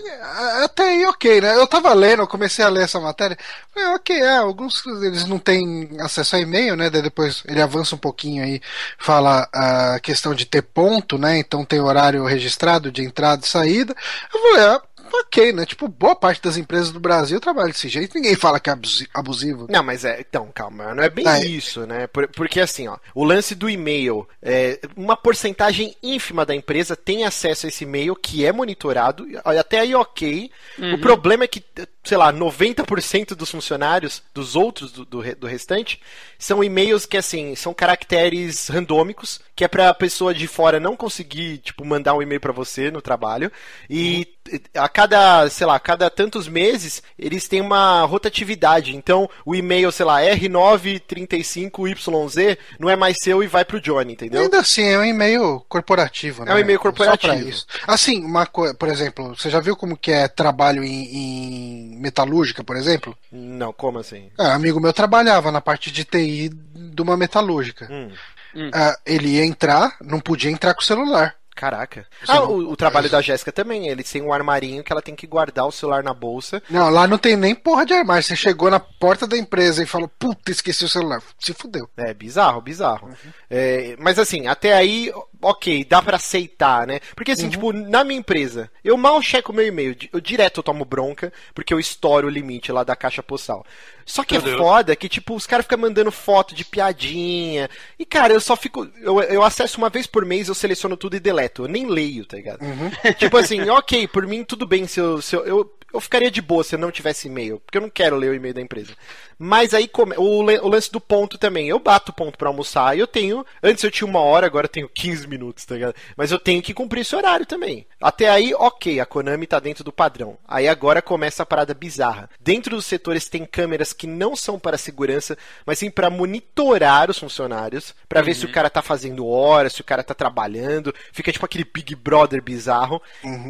É, 0.61 0.65
Até 0.65 0.83
aí, 0.85 1.05
ok, 1.07 1.41
né? 1.41 1.55
Eu 1.57 1.67
tava 1.67 1.93
lendo, 1.95 2.23
eu 2.23 2.27
comecei 2.27 2.65
a 2.65 2.69
ler 2.69 2.85
essa 2.85 3.01
matéria. 3.01 3.37
Falei, 3.73 3.89
ok, 3.95 4.17
é, 4.21 4.37
alguns 4.39 4.85
eles 5.03 5.27
não 5.27 5.39
têm 5.39 5.89
acesso 6.01 6.37
a 6.37 6.41
e-mail, 6.41 6.77
né? 6.77 6.91
Daí 6.91 7.03
depois 7.03 7.43
ele 7.47 7.61
avança 7.63 7.95
um 7.95 7.99
pouquinho 7.99 8.43
aí, 8.45 8.61
fala 8.99 9.49
a 9.53 9.99
questão 10.01 10.35
de 10.35 10.45
ter 10.47 10.63
ponto, 10.63 11.19
né? 11.19 11.39
Então 11.39 11.65
tem 11.65 11.81
horário 11.81 12.25
registrado 12.25 12.91
de 12.91 13.03
entrada 13.03 13.43
e 13.45 13.49
saída. 13.49 13.95
Eu 14.33 14.41
falei, 14.41 14.65
ah, 14.65 14.83
ok, 15.21 15.53
né? 15.53 15.65
Tipo, 15.67 15.89
boa 15.89 16.15
parte 16.17 16.43
das 16.43 16.57
empresas 16.57 16.91
do 16.93 17.01
Brasil 17.01 17.41
trabalham 17.41 17.71
desse 17.71 17.89
jeito, 17.89 18.15
ninguém 18.15 18.35
fala 18.37 18.59
que 18.61 18.71
é 18.71 18.73
abusi- 18.73 19.09
abusivo. 19.15 19.67
Não, 19.71 19.83
mas 19.83 20.05
é. 20.05 20.21
Então, 20.21 20.51
calma, 20.55 20.95
não 20.95 21.03
é 21.03 21.11
bem 21.11 21.27
Ah, 21.27 21.39
é. 21.39 21.45
isso, 21.45 21.87
né? 21.87 22.07
Por- 22.07 22.29
porque 22.29 22.61
assim, 22.61 22.89
ó, 22.89 22.97
o 23.15 23.25
lance 23.25 23.55
do 23.55 23.69
e-mail, 23.69 24.29
é, 24.43 24.79
uma 24.97 25.17
porcentagem 25.17 25.95
ínfima 26.03 26.45
da 26.47 26.55
empresa 26.55 26.97
tem 26.97 27.25
acesso 27.25 27.67
a 27.67 27.69
esse 27.69 27.85
e-mail 27.85 28.15
que 28.17 28.45
é 28.45 28.53
monitorado, 28.53 29.27
até 29.45 29.81
aí 29.81 29.95
ok. 29.95 30.51
O 30.95 30.99
problema 30.99 31.45
é 31.45 31.49
que, 31.49 31.63
sei 32.07 32.17
lá, 32.17 32.33
90% 32.33 33.35
dos 33.35 33.51
funcionários, 33.51 34.23
dos 34.33 34.57
outros 34.57 34.93
do, 34.93 35.05
do, 35.05 35.35
do 35.35 35.47
restante, 35.47 36.01
são 36.39 36.63
e-mails 36.63 37.07
que, 37.07 37.17
assim, 37.17 37.55
são 37.55 37.75
caracteres 37.75 38.69
randômicos, 38.69 39.41
que 39.55 39.65
é 39.65 39.69
pra 39.69 39.93
pessoa 39.93 40.35
de 40.35 40.47
fora 40.47 40.79
não 40.79 40.97
conseguir, 40.97 41.59
tipo, 41.59 41.85
mandar 41.85 42.15
um 42.15 42.23
e-mail 42.23 42.41
pra 42.41 42.53
você 42.53 42.91
no 42.91 43.03
trabalho. 43.03 43.51
E 43.89 44.27
a 44.75 44.89
cada, 44.89 45.49
sei 45.51 45.67
lá, 45.67 45.75
a 45.77 45.81
cada 45.81 46.09
tantos 46.11 46.49
meses, 46.49 47.03
eles 47.19 47.49
têm 47.49 47.61
uma 47.61 48.03
rotatividade. 48.03 48.95
Então, 48.95 49.29
o 49.45 49.53
e-mail, 49.55 49.91
sei 49.91 50.07
lá, 50.07 50.21
R935YZ 50.21 52.59
não 52.79 52.89
é 52.91 52.97
mais 52.97 53.17
seu 53.19 53.43
e 53.43 53.47
vai 53.47 53.65
pro 53.65 53.81
Johnny, 53.81 54.13
entendeu? 54.13 54.43
Ainda 54.43 54.61
assim, 54.61 54.85
é 54.85 54.99
um 54.99 55.05
e-mail 55.05 55.65
corporativo, 55.69 56.45
né? 56.45 56.53
É 56.53 56.55
um 56.55 56.59
e-mail 56.59 56.79
Só 56.79 56.83
corporativo. 56.83 57.35
pra 57.35 57.43
isso. 57.43 57.67
Assim, 57.87 58.23
uma 58.25 58.47
coisa, 58.47 58.75
por 58.75 58.89
exemplo, 58.89 59.37
você 59.37 59.51
já 59.51 59.61
viu 59.61 59.77
como 59.77 59.97
que 59.97 60.13
é 60.13 60.29
trabalho 60.29 60.85
em, 60.85 61.17
em 61.17 61.96
metalúrgica, 61.97 62.63
por 62.65 62.77
exemplo? 62.77 63.17
Não, 63.33 63.73
como 63.73 63.99
assim? 63.99 64.31
Ah, 64.39 64.55
amigo 64.55 64.81
meu 64.81 64.93
trabalhava 64.93 65.51
na 65.51 65.61
parte 65.61 65.91
de 65.91 66.05
TI 66.05 66.49
de 66.49 67.03
uma 67.03 67.17
metalúrgica. 67.17 67.89
Hum. 67.91 68.11
Hum. 68.55 68.71
ah, 68.73 68.97
ele 69.05 69.29
ia 69.37 69.45
entrar, 69.45 69.97
não 70.01 70.19
podia 70.21 70.51
entrar 70.51 70.73
com 70.75 70.81
o 70.81 70.85
celular. 70.85 71.35
Caraca. 71.55 72.07
Você 72.23 72.33
Ah, 72.33 72.35
não- 72.37 72.51
o, 72.51 72.73
o 72.73 72.77
trabalho 72.77 73.09
da 73.09 73.23
Jéssica 73.23 73.51
também. 73.51 73.89
Eles 73.89 74.11
têm 74.11 74.21
um 74.21 74.31
armarinho 74.31 74.85
que 74.85 74.93
ela 74.93 75.01
tem 75.01 75.15
que 75.17 75.27
guardar 75.27 75.67
o 75.67 75.73
celular 75.73 76.03
na 76.03 76.13
bolsa. 76.13 76.63
Não, 76.69 76.91
lá 76.91 77.07
não 77.07 77.17
tem 77.17 77.35
nem 77.35 77.55
porra 77.55 77.87
de 77.87 77.95
armário. 77.95 78.23
Você 78.23 78.37
chegou 78.37 78.71
na 78.71 78.79
porta 78.79 79.27
da 79.27 79.39
empresa 79.39 79.83
e 79.83 79.87
falou, 79.87 80.07
puta, 80.19 80.51
esqueci 80.51 80.85
o 80.85 80.89
celular. 80.89 81.23
Se 81.39 81.55
fudeu. 81.55 81.89
É 81.97 82.13
bizarro, 82.13 82.61
bizarro. 82.61 83.09
É, 83.49 83.97
mas 83.99 84.19
assim, 84.19 84.47
até 84.47 84.75
aí, 84.75 85.11
ok, 85.51 85.85
dá 85.85 86.03
pra 86.03 86.17
aceitar, 86.17 86.87
né? 86.87 87.01
Porque 87.15 87.33
assim, 87.33 87.49
tipo, 87.49 87.73
na 87.73 88.05
minha 88.05 88.19
empresa, 88.19 88.71
eu 88.85 88.97
mal 88.97 89.21
checo 89.23 89.53
meu 89.53 89.67
e-mail. 89.67 89.97
Eu 90.13 90.21
direto 90.21 90.59
eu 90.59 90.63
tomo 90.63 90.85
bronca, 90.85 91.33
porque 91.55 91.73
eu 91.73 91.81
estouro 91.81 92.27
o 92.27 92.31
limite 92.31 92.73
lá 92.73 92.85
da 92.85 92.97
caixa 92.97 93.23
postal. 93.23 93.65
Só 94.05 94.23
que 94.23 94.37
é 94.37 94.41
foda 94.41 94.95
que, 94.95 95.09
tipo, 95.09 95.35
os 95.35 95.47
caras 95.47 95.65
ficam 95.65 95.79
mandando 95.79 96.13
foto 96.13 96.55
de 96.55 96.65
piadinha. 96.65 97.69
E, 97.99 98.05
cara, 98.05 98.33
eu 98.33 98.41
só 98.41 98.57
fico. 98.57 98.89
Eu, 99.01 99.21
eu 99.23 99.43
acesso 99.43 99.79
uma 99.79 99.91
vez 99.91 100.07
por 100.07 100.25
mês, 100.25 100.49
eu 100.49 100.55
seleciono 100.55 100.97
tudo 100.97 101.17
e 101.17 101.21
deleto. 101.21 101.65
Eu 101.65 101.69
nem 101.69 101.87
leio, 101.87 102.25
tá 102.25 102.37
ligado? 102.37 102.61
tipo 103.19 103.37
assim, 103.37 103.61
ok, 103.71 104.07
por 104.09 104.27
mim 104.27 104.45
tudo 104.45 104.67
bem 104.67 104.87
se 104.87 105.01
eu. 105.01 105.21
Se 105.21 105.35
eu, 105.35 105.45
eu 105.45 105.77
eu 105.93 106.01
ficaria 106.01 106.31
de 106.31 106.43
boa 106.43 106.63
se 106.63 106.75
eu 106.75 106.79
não 106.79 106.91
tivesse 106.91 107.27
e-mail, 107.27 107.59
porque 107.61 107.79
eu 107.79 107.83
não 107.83 107.89
quero 107.89 108.17
ler 108.17 108.31
o 108.31 108.35
e-mail 108.35 108.53
da 108.53 108.61
empresa. 108.61 108.93
Mas 109.39 109.75
aí 109.75 109.87
come... 109.87 110.15
o, 110.17 110.43
le- 110.43 110.59
o 110.61 110.69
lance 110.69 110.91
do 110.91 111.01
ponto 111.01 111.37
também. 111.39 111.69
Eu 111.69 111.79
bato 111.79 112.13
ponto 112.13 112.39
pra 112.39 112.49
almoçar 112.49 112.97
e 112.97 113.01
eu 113.01 113.07
tenho. 113.07 113.45
Antes 113.63 113.85
eu 113.85 113.91
tinha 113.91 114.09
uma 114.09 114.21
hora, 114.21 114.47
agora 114.47 114.65
eu 114.67 114.71
tenho 114.71 114.89
15 114.89 115.27
minutos, 115.27 115.65
tá 115.65 115.75
ligado? 115.75 115.95
Mas 116.17 116.31
eu 116.33 116.39
tenho 116.39 116.63
que 116.63 116.73
cumprir 116.75 117.01
esse 117.03 117.15
horário 117.15 117.45
também. 117.47 117.87
Até 118.01 118.29
aí, 118.29 118.55
ok, 118.55 118.99
a 119.01 119.07
Konami 119.07 119.47
tá 119.47 119.61
dentro 119.61 119.85
do 119.85 119.93
padrão. 119.93 120.39
Aí 120.47 120.67
agora 120.69 121.03
começa 121.03 121.43
a 121.43 121.47
parada 121.47 121.75
bizarra. 121.75 122.31
Dentro 122.41 122.77
dos 122.77 122.87
setores 122.87 123.29
tem 123.29 123.45
câmeras 123.45 123.93
que 123.93 124.07
não 124.07 124.35
são 124.37 124.59
para 124.59 124.79
segurança, 124.79 125.37
mas 125.65 125.79
sim 125.79 125.91
para 125.91 126.09
monitorar 126.11 127.11
os 127.11 127.19
funcionários, 127.19 127.95
pra 128.09 128.23
ver 128.23 128.35
se 128.35 128.45
o 128.47 128.53
cara 128.53 128.71
tá 128.71 128.83
fazendo 128.83 129.27
hora, 129.27 129.69
se 129.71 129.81
o 129.81 129.85
cara 129.85 130.03
tá 130.03 130.15
trabalhando. 130.15 130.95
Fica 131.13 131.33
tipo 131.33 131.45
aquele 131.45 131.65
Big 131.65 131.95
Brother 131.95 132.43
bizarro. 132.43 133.01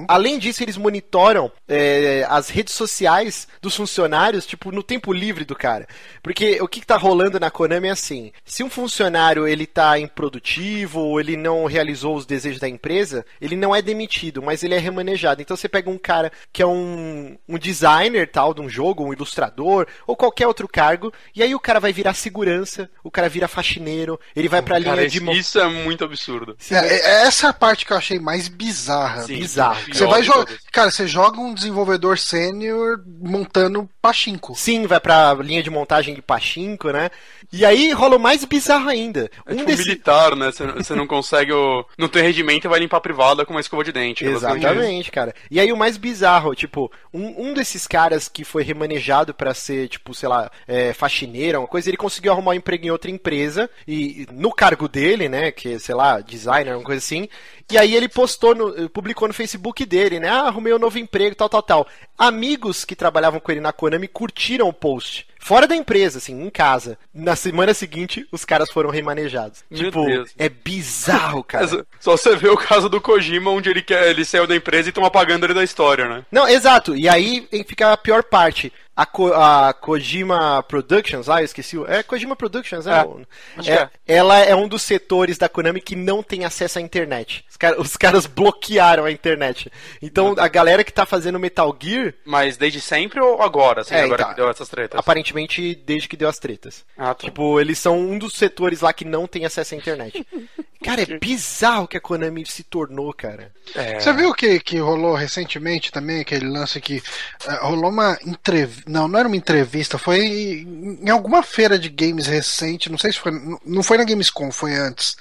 Além 0.08 0.38
disso, 0.38 0.62
eles 0.62 0.76
monitoram 0.76 1.50
é, 1.68 2.26
as 2.28 2.48
redes 2.48 2.74
sociais 2.74 3.46
dos 3.60 3.76
funcionários, 3.76 4.46
tipo, 4.46 4.72
no 4.72 4.82
tempo 4.82 5.12
livre 5.12 5.44
do 5.44 5.54
cara. 5.54 5.75
Porque 6.22 6.60
o 6.60 6.68
que, 6.68 6.80
que 6.80 6.86
tá 6.86 6.96
rolando 6.96 7.38
na 7.40 7.50
Konami 7.50 7.88
é 7.88 7.90
assim: 7.90 8.32
se 8.44 8.62
um 8.62 8.70
funcionário 8.70 9.46
ele 9.46 9.66
tá 9.66 9.98
improdutivo, 9.98 11.00
ou 11.00 11.20
ele 11.20 11.36
não 11.36 11.64
realizou 11.66 12.16
os 12.16 12.26
desejos 12.26 12.60
da 12.60 12.68
empresa, 12.68 13.24
ele 13.40 13.56
não 13.56 13.74
é 13.74 13.82
demitido, 13.82 14.42
mas 14.42 14.62
ele 14.62 14.74
é 14.74 14.78
remanejado. 14.78 15.42
Então 15.42 15.56
você 15.56 15.68
pega 15.68 15.90
um 15.90 15.98
cara 15.98 16.30
que 16.52 16.62
é 16.62 16.66
um, 16.66 17.36
um 17.48 17.58
designer 17.58 18.28
tal 18.30 18.54
de 18.54 18.60
um 18.60 18.68
jogo, 18.68 19.04
um 19.04 19.12
ilustrador, 19.12 19.86
ou 20.06 20.16
qualquer 20.16 20.46
outro 20.46 20.68
cargo, 20.68 21.12
e 21.34 21.42
aí 21.42 21.54
o 21.54 21.60
cara 21.60 21.80
vai 21.80 21.92
virar 21.92 22.14
segurança, 22.14 22.88
o 23.02 23.10
cara 23.10 23.28
vira 23.28 23.48
faxineiro, 23.48 24.18
ele 24.34 24.48
vai 24.48 24.62
pra 24.62 24.80
Cara, 24.80 24.96
linha 24.96 25.08
de 25.08 25.16
isso, 25.16 25.24
mão. 25.26 25.34
isso 25.34 25.58
é 25.60 25.68
muito 25.68 26.04
absurdo. 26.04 26.56
É, 26.70 26.74
é- 26.76 27.26
essa 27.26 27.46
é 27.46 27.50
a 27.50 27.52
parte 27.52 27.84
que 27.86 27.92
eu 27.92 27.96
achei 27.96 28.18
mais 28.18 28.48
bizarra. 28.48 29.22
Sim, 29.22 29.38
bizarro. 29.38 29.82
pior 29.84 29.94
Você 29.94 30.06
vai 30.06 30.22
jogar. 30.22 30.46
Cara, 30.72 30.90
você 30.90 31.06
joga 31.06 31.40
um 31.40 31.54
desenvolvedor 31.54 32.18
sênior 32.18 33.00
montando 33.20 33.88
pachinko. 34.00 34.54
Sim, 34.54 34.86
vai 34.86 35.00
pra 35.00 35.34
linha 35.34 35.62
de 35.62 35.65
montagem 35.70 36.14
de 36.14 36.22
pachinko, 36.22 36.90
né? 36.90 37.10
E 37.52 37.64
aí 37.64 37.92
rola 37.92 38.16
o 38.16 38.20
mais 38.20 38.44
bizarro 38.44 38.88
ainda. 38.88 39.30
É 39.44 39.52
Um 39.52 39.56
tipo 39.56 39.66
desse... 39.66 39.82
militar, 39.84 40.34
né? 40.34 40.50
Você, 40.50 40.94
não 40.94 41.06
consegue 41.06 41.52
o. 41.52 41.84
Não 41.98 42.08
tem 42.08 42.22
regimento 42.22 42.66
e 42.66 42.70
vai 42.70 42.80
limpar 42.80 42.98
a 42.98 43.00
privada 43.00 43.44
com 43.44 43.52
uma 43.52 43.60
escova 43.60 43.84
de 43.84 43.92
dente. 43.92 44.24
é. 44.24 44.28
Exatamente, 44.30 45.10
cara. 45.10 45.34
E 45.50 45.60
aí 45.60 45.72
o 45.72 45.76
mais 45.76 45.96
bizarro, 45.96 46.54
tipo, 46.54 46.90
um, 47.12 47.48
um 47.48 47.54
desses 47.54 47.86
caras 47.86 48.28
que 48.28 48.44
foi 48.44 48.62
remanejado 48.62 49.34
pra 49.34 49.52
ser, 49.52 49.88
tipo, 49.88 50.14
sei 50.14 50.28
lá, 50.28 50.50
é, 50.66 50.92
faxineiro, 50.92 51.58
uma 51.58 51.68
coisa, 51.68 51.90
ele 51.90 51.96
conseguiu 51.96 52.32
arrumar 52.32 52.52
um 52.52 52.54
emprego 52.54 52.86
em 52.86 52.90
outra 52.90 53.10
empresa, 53.10 53.68
e 53.86 54.06
e 54.06 54.26
no 54.32 54.52
cargo 54.52 54.88
dele, 54.88 55.28
né, 55.28 55.50
que, 55.50 55.78
sei 55.78 55.94
lá, 55.94 56.20
designer, 56.20 56.76
uma 56.76 56.84
coisa 56.84 56.98
assim, 56.98 57.28
e 57.70 57.76
aí 57.76 57.94
ele 57.94 58.08
postou, 58.08 58.54
no, 58.54 58.88
publicou 58.90 59.26
no 59.26 59.34
Facebook 59.34 59.84
dele, 59.84 60.20
né, 60.20 60.28
ah, 60.28 60.42
arrumei 60.42 60.72
um 60.72 60.78
novo 60.78 60.98
emprego, 60.98 61.34
tal, 61.34 61.48
tal, 61.48 61.62
tal. 61.62 61.86
Amigos 62.16 62.84
que 62.84 62.94
trabalhavam 62.94 63.40
com 63.40 63.50
ele 63.50 63.60
na 63.60 63.72
Konami 63.72 64.06
curtiram 64.06 64.68
o 64.68 64.72
post. 64.72 65.26
Fora 65.46 65.68
da 65.68 65.76
empresa, 65.76 66.18
assim, 66.18 66.42
em 66.42 66.50
casa. 66.50 66.98
Na 67.14 67.36
semana 67.36 67.72
seguinte, 67.72 68.26
os 68.32 68.44
caras 68.44 68.68
foram 68.68 68.90
remanejados. 68.90 69.62
Meu 69.70 69.84
tipo, 69.84 70.04
Deus. 70.04 70.34
é 70.36 70.48
bizarro, 70.48 71.44
cara. 71.44 71.86
Só 72.00 72.16
você 72.16 72.34
vê 72.34 72.48
o 72.48 72.56
caso 72.56 72.88
do 72.88 73.00
Kojima, 73.00 73.52
onde 73.52 73.70
ele, 73.70 73.80
quer, 73.80 74.08
ele 74.08 74.24
saiu 74.24 74.44
da 74.44 74.56
empresa 74.56 74.88
e 74.88 74.90
estão 74.90 75.04
apagando 75.04 75.46
ele 75.46 75.54
da 75.54 75.62
história, 75.62 76.08
né? 76.08 76.24
Não, 76.32 76.48
exato. 76.48 76.96
E 76.96 77.08
aí 77.08 77.46
fica 77.64 77.92
a 77.92 77.96
pior 77.96 78.24
parte. 78.24 78.72
A, 78.96 79.04
Ko- 79.04 79.34
a 79.34 79.74
Kojima 79.74 80.62
Productions, 80.62 81.28
ah, 81.28 81.42
eu 81.42 81.44
esqueci. 81.44 81.76
É 81.86 82.02
Kojima 82.02 82.34
Productions? 82.34 82.86
É, 82.86 83.00
é- 83.00 83.62
que 83.62 83.70
é. 83.70 83.90
Ela 84.06 84.38
é 84.38 84.54
um 84.56 84.66
dos 84.66 84.80
setores 84.82 85.36
da 85.36 85.50
Konami 85.50 85.82
que 85.82 85.94
não 85.94 86.22
tem 86.22 86.46
acesso 86.46 86.78
à 86.78 86.82
internet. 86.82 87.44
Os, 87.50 87.56
cara- 87.58 87.78
os 87.80 87.94
caras 87.96 88.24
bloquearam 88.24 89.04
a 89.04 89.12
internet. 89.12 89.70
Então 90.00 90.34
a 90.38 90.48
galera 90.48 90.82
que 90.82 90.92
tá 90.92 91.04
fazendo 91.04 91.38
Metal 91.38 91.76
Gear, 91.78 92.14
Mas 92.24 92.56
desde 92.56 92.80
sempre 92.80 93.20
ou 93.20 93.42
agora? 93.42 93.82
Assim, 93.82 93.94
É, 93.94 94.02
agora 94.04 94.22
então, 94.22 94.30
que 94.34 94.40
deu 94.40 94.48
essas 94.48 94.68
tretas? 94.68 94.98
aparentemente 94.98 95.74
desde 95.74 96.08
que 96.08 96.16
deu 96.16 96.28
as 96.28 96.38
tretas. 96.38 96.82
Ah, 96.96 97.12
tá. 97.14 97.26
Tipo, 97.26 97.60
eles 97.60 97.78
são 97.78 97.98
um 97.98 98.18
dos 98.18 98.32
setores 98.32 98.80
lá 98.80 98.94
que 98.94 99.04
não 99.04 99.26
tem 99.26 99.44
acesso 99.44 99.74
à 99.74 99.76
internet. 99.76 100.26
Cara, 100.82 101.02
é 101.02 101.18
bizarro 101.18 101.88
que 101.88 101.96
a 101.96 102.00
Konami 102.00 102.44
se 102.46 102.62
tornou, 102.62 103.12
cara. 103.12 103.52
É. 103.74 103.98
Você 103.98 104.12
viu 104.12 104.32
que, 104.34 104.60
que 104.60 104.78
rolou 104.78 105.14
recentemente 105.14 105.90
também 105.90 106.20
aquele 106.20 106.46
lance 106.46 106.80
que 106.80 107.02
eh, 107.46 107.58
rolou 107.62 107.90
uma 107.90 108.18
entrevista. 108.24 108.84
Não, 108.90 109.08
não 109.08 109.18
era 109.18 109.28
uma 109.28 109.36
entrevista, 109.36 109.98
foi 109.98 110.20
em 110.24 110.86
em 111.02 111.10
alguma 111.10 111.42
feira 111.42 111.78
de 111.78 111.88
games 111.88 112.26
recente, 112.26 112.90
não 112.90 112.98
sei 112.98 113.12
se 113.12 113.18
foi. 113.18 113.32
Não 113.64 113.82
foi 113.82 113.98
na 113.98 114.04
Gamescom, 114.04 114.50
foi 114.50 114.74
antes. 114.74 115.16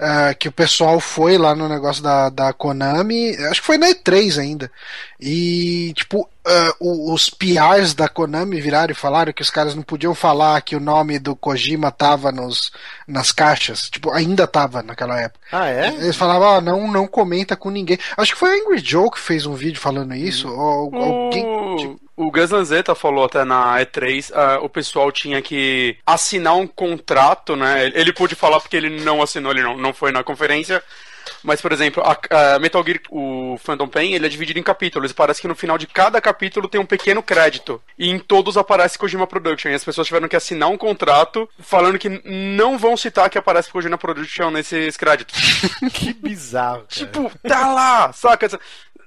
ah, 0.00 0.34
que 0.34 0.48
o 0.48 0.52
pessoal 0.52 1.00
foi 1.00 1.38
lá 1.38 1.54
no 1.54 1.68
negócio 1.68 2.02
da, 2.02 2.30
da 2.30 2.52
Konami, 2.52 3.36
acho 3.46 3.60
que 3.60 3.66
foi 3.66 3.78
na 3.78 3.88
E3 3.88 4.40
ainda. 4.40 4.70
E, 5.20 5.92
tipo, 5.96 6.28
o- 6.78 7.12
os 7.14 7.30
PRs 7.30 7.94
da 7.94 8.08
Konami 8.08 8.60
viraram 8.60 8.92
e 8.92 8.94
falaram 8.94 9.32
que 9.32 9.40
os 9.42 9.48
caras 9.50 9.74
não 9.74 9.82
podiam 9.82 10.14
falar 10.14 10.60
que 10.60 10.76
o 10.76 10.80
nome 10.80 11.18
do 11.18 11.34
Kojima 11.34 11.90
tava 11.90 12.30
nos, 12.30 12.70
nas 13.08 13.32
caixas. 13.32 13.88
Tipo, 13.88 14.10
ainda 14.12 14.46
tava 14.46 14.82
naquela 14.82 15.18
época. 15.20 15.40
Ah, 15.50 15.68
é? 15.68 15.88
Eles 15.88 16.16
falavam, 16.16 16.48
ah, 16.56 16.60
não, 16.60 16.90
não 16.90 17.06
comenta 17.06 17.56
com 17.56 17.70
ninguém. 17.70 17.98
Acho 18.16 18.32
que 18.32 18.38
foi 18.38 18.50
a 18.50 18.62
Angry 18.62 18.78
Joe 18.84 19.10
que 19.10 19.18
fez 19.20 19.46
um 19.46 19.54
vídeo 19.54 19.80
falando 19.80 20.14
isso. 20.14 20.48
Ou 20.48 20.94
alguém. 20.94 21.42
tipo, 21.78 22.00
O, 22.16 22.26
o 22.26 22.30
Gus 22.30 22.50
Lanzetta 22.50 22.94
falou 22.94 23.24
até 23.24 23.42
na 23.44 23.78
E3, 23.80 24.30
ah, 24.34 24.58
o 24.62 24.68
pessoal 24.68 25.10
tinha 25.10 25.40
que 25.40 25.96
assinar 26.06 26.54
um 26.56 26.66
contrato, 26.66 27.56
né? 27.56 27.90
Ele 27.94 28.12
pôde 28.12 28.34
falar 28.34 28.60
porque 28.60 28.76
ele 28.76 29.02
não 29.02 29.22
assinou, 29.22 29.50
ele 29.52 29.62
não, 29.62 29.76
não 29.76 29.92
foi 29.94 30.12
na 30.12 30.22
conferência. 30.22 30.82
Mas, 31.44 31.60
por 31.60 31.72
exemplo, 31.72 32.02
a, 32.02 32.54
a 32.54 32.58
Metal 32.58 32.82
Gear, 32.82 33.00
o 33.10 33.58
Phantom 33.62 33.86
Pain, 33.86 34.14
ele 34.14 34.24
é 34.24 34.28
dividido 34.28 34.58
em 34.58 34.62
capítulos. 34.62 35.10
E 35.10 35.14
parece 35.14 35.40
que 35.42 35.46
no 35.46 35.54
final 35.54 35.76
de 35.76 35.86
cada 35.86 36.20
capítulo 36.20 36.68
tem 36.68 36.80
um 36.80 36.86
pequeno 36.86 37.22
crédito. 37.22 37.80
E 37.98 38.08
em 38.08 38.18
todos 38.18 38.56
aparece 38.56 38.98
Kojima 38.98 39.26
Production. 39.26 39.68
E 39.68 39.74
as 39.74 39.84
pessoas 39.84 40.06
tiveram 40.06 40.26
que 40.26 40.36
assinar 40.36 40.70
um 40.70 40.78
contrato 40.78 41.48
falando 41.58 41.98
que 41.98 42.08
não 42.24 42.78
vão 42.78 42.96
citar 42.96 43.28
que 43.28 43.36
aparece 43.36 43.70
Kojima 43.70 43.98
Production 43.98 44.50
nesses 44.50 44.96
créditos. 44.96 45.34
Que 45.94 46.12
bizarro. 46.14 46.86
Cara. 46.88 46.88
Tipo, 46.88 47.30
tá 47.46 47.72
lá, 47.72 48.12
saca? 48.12 48.48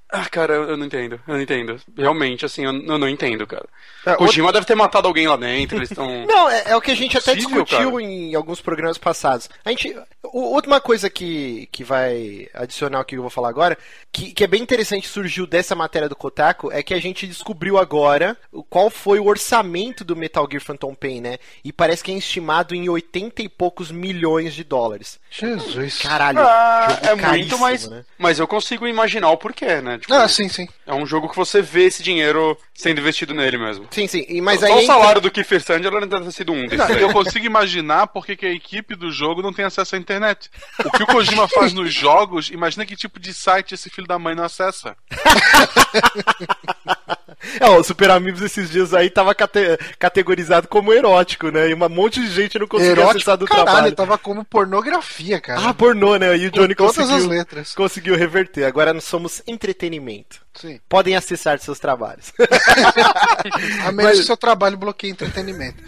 Ah, 0.10 0.26
cara, 0.30 0.54
eu 0.54 0.78
não 0.78 0.86
entendo, 0.86 1.20
eu 1.28 1.34
não 1.34 1.42
entendo. 1.42 1.82
Realmente, 1.98 2.46
assim, 2.46 2.64
eu, 2.64 2.72
eu 2.74 2.98
não 2.98 3.10
entendo, 3.10 3.46
cara. 3.46 3.66
É, 4.06 4.16
Kojima 4.16 4.54
deve 4.54 4.66
ter 4.66 4.74
matado 4.76 5.06
alguém 5.06 5.28
lá 5.28 5.36
dentro, 5.36 5.78
eles 5.78 5.92
estão. 5.92 6.08
Não, 6.26 6.50
é, 6.50 6.64
é 6.68 6.76
o 6.78 6.80
que 6.82 6.92
a 6.92 6.96
gente 6.96 7.18
até 7.18 7.36
Possível, 7.36 7.64
discutiu 7.66 7.92
cara. 7.92 8.04
em 8.04 8.34
alguns 8.34 8.62
programas 8.62 8.98
passados. 8.98 9.50
A 9.66 9.70
gente, 9.70 9.94
o- 10.24 10.54
última 10.56 10.80
coisa 10.80 11.10
que, 11.10 11.68
que 11.74 11.84
vai 11.84 12.48
adicionar 12.54 13.02
o 13.02 13.04
que 13.04 13.18
eu 13.18 13.22
vou 13.22 13.30
falar 13.30 13.50
agora, 13.50 13.78
que, 14.10 14.32
que 14.34 14.46
é 14.46 14.48
bem 14.48 14.62
interessante, 14.62 15.10
surgiu 15.10 15.46
dessa 15.46 15.76
matéria 15.76 16.08
do 16.08 16.16
Kotaku, 16.16 16.72
é 16.72 16.82
que 16.82 16.94
a 16.94 17.02
gente 17.02 17.28
descobriu 17.28 17.78
agora 17.78 18.38
o- 18.50 18.64
qual 18.64 18.90
foi 18.90 19.20
o 19.20 19.26
orçamento 19.26 20.06
do 20.06 20.16
Metal 20.16 20.48
Gear 20.50 20.64
Phantom 20.64 20.96
Pain, 20.96 21.20
né? 21.20 21.38
E 21.66 21.74
parece 21.74 22.02
que 22.02 22.12
é 22.14 22.16
estimado 22.16 22.74
em 22.74 22.88
80 22.88 23.42
e 23.42 23.50
poucos 23.50 23.92
milhões 23.92 24.56
de 24.56 24.64
dólares. 24.64 25.20
Jesus. 25.30 25.98
Caralho, 26.00 26.40
Ah, 26.40 26.98
é 27.02 27.14
muito, 27.16 27.58
mas, 27.58 27.90
né? 27.90 28.06
mas 28.18 28.40
eu 28.40 28.48
consigo 28.48 28.88
imaginar 28.88 29.32
o 29.32 29.38
porquê, 29.38 29.82
né? 29.82 29.97
Tipo, 30.00 30.14
Ah, 30.14 30.28
sim, 30.28 30.48
sim. 30.50 30.68
É 30.86 30.94
um 30.94 31.06
jogo 31.06 31.30
que 31.30 31.36
você 31.36 31.62
vê 31.62 31.84
esse 31.86 32.02
dinheiro 32.02 32.58
sendo 32.74 33.00
investido 33.00 33.34
nele 33.34 33.58
mesmo. 33.58 33.88
Sim, 33.92 34.08
sim, 34.08 34.26
e- 34.30 34.40
mas 34.42 34.60
Só 34.60 34.66
aí... 34.68 34.72
o 34.72 34.76
entra- 34.82 34.88
salário 34.96 35.22
do 35.22 35.30
Kiefer 35.32 35.62
Sandler 35.62 36.06
deve 36.08 36.26
ter 36.26 36.32
sido 36.32 36.54
um. 36.54 36.66
Não, 36.68 36.90
eu 36.92 37.12
consigo 37.12 37.46
imaginar 37.46 38.08
porque 38.08 38.36
que 38.36 38.46
a 38.46 38.52
equipe 38.54 38.96
do 38.96 39.12
jogo 39.12 39.42
não 39.42 39.52
tem 39.54 39.66
acesso 39.66 39.96
à 39.96 40.00
internet. 40.00 40.50
O 40.86 40.92
que 40.92 41.04
o 41.04 41.08
Kojima 41.08 41.48
faz 41.48 41.74
nos 41.74 41.94
jogos, 41.94 42.50
imagina 42.50 42.86
que 42.86 42.96
tipo 42.96 43.20
de 43.20 43.34
site 43.34 43.74
esse 43.74 43.90
filho 43.90 44.08
da 44.08 44.18
mãe 44.20 44.36
não 44.36 44.44
acessa. 44.44 44.96
É, 47.60 47.60
Não, 47.60 47.78
o 47.80 47.84
Super 47.84 48.10
Amigos 48.12 48.42
esses 48.42 48.70
dias 48.70 48.94
aí 48.94 49.10
tava 49.10 49.34
cate 49.36 49.78
categorizado 50.00 50.68
como 50.68 50.92
erótico, 50.92 51.50
né? 51.50 51.70
E 51.70 51.74
um 51.74 51.90
monte 51.90 52.20
de 52.20 52.30
gente 52.32 52.58
não 52.58 52.68
conseguia 52.68 52.94
Erótico, 52.94 53.18
acessar 53.18 53.38
do 53.38 53.46
caralho, 53.46 53.66
trabalho. 53.66 53.96
tava 53.96 54.18
como 54.18 54.44
pornografia, 54.44 55.40
cara. 55.40 55.70
Ah, 55.70 55.74
pornô, 55.74 56.16
né? 56.18 56.36
E 56.36 56.48
o 56.48 56.52
Com 56.52 56.60
Johnny 56.62 56.76
todas 56.76 56.96
conseguiu, 56.96 57.16
as 57.18 57.26
letras. 57.26 57.76
conseguiu 57.76 58.16
reverter. 58.18 58.66
Agora 58.66 58.92
nós 58.94 59.04
somos 59.04 59.42
entretenimento. 59.48 59.87
Sim. 60.54 60.80
Podem 60.90 61.16
acessar 61.16 61.60
seus 61.60 61.80
trabalhos. 61.80 62.34
A 63.86 63.92
menos 63.92 64.12
Mas- 64.12 64.20
que 64.20 64.26
seu 64.26 64.38
trabalho 64.38 64.78
bloqueie 64.78 65.12
entretenimento. 65.12 65.84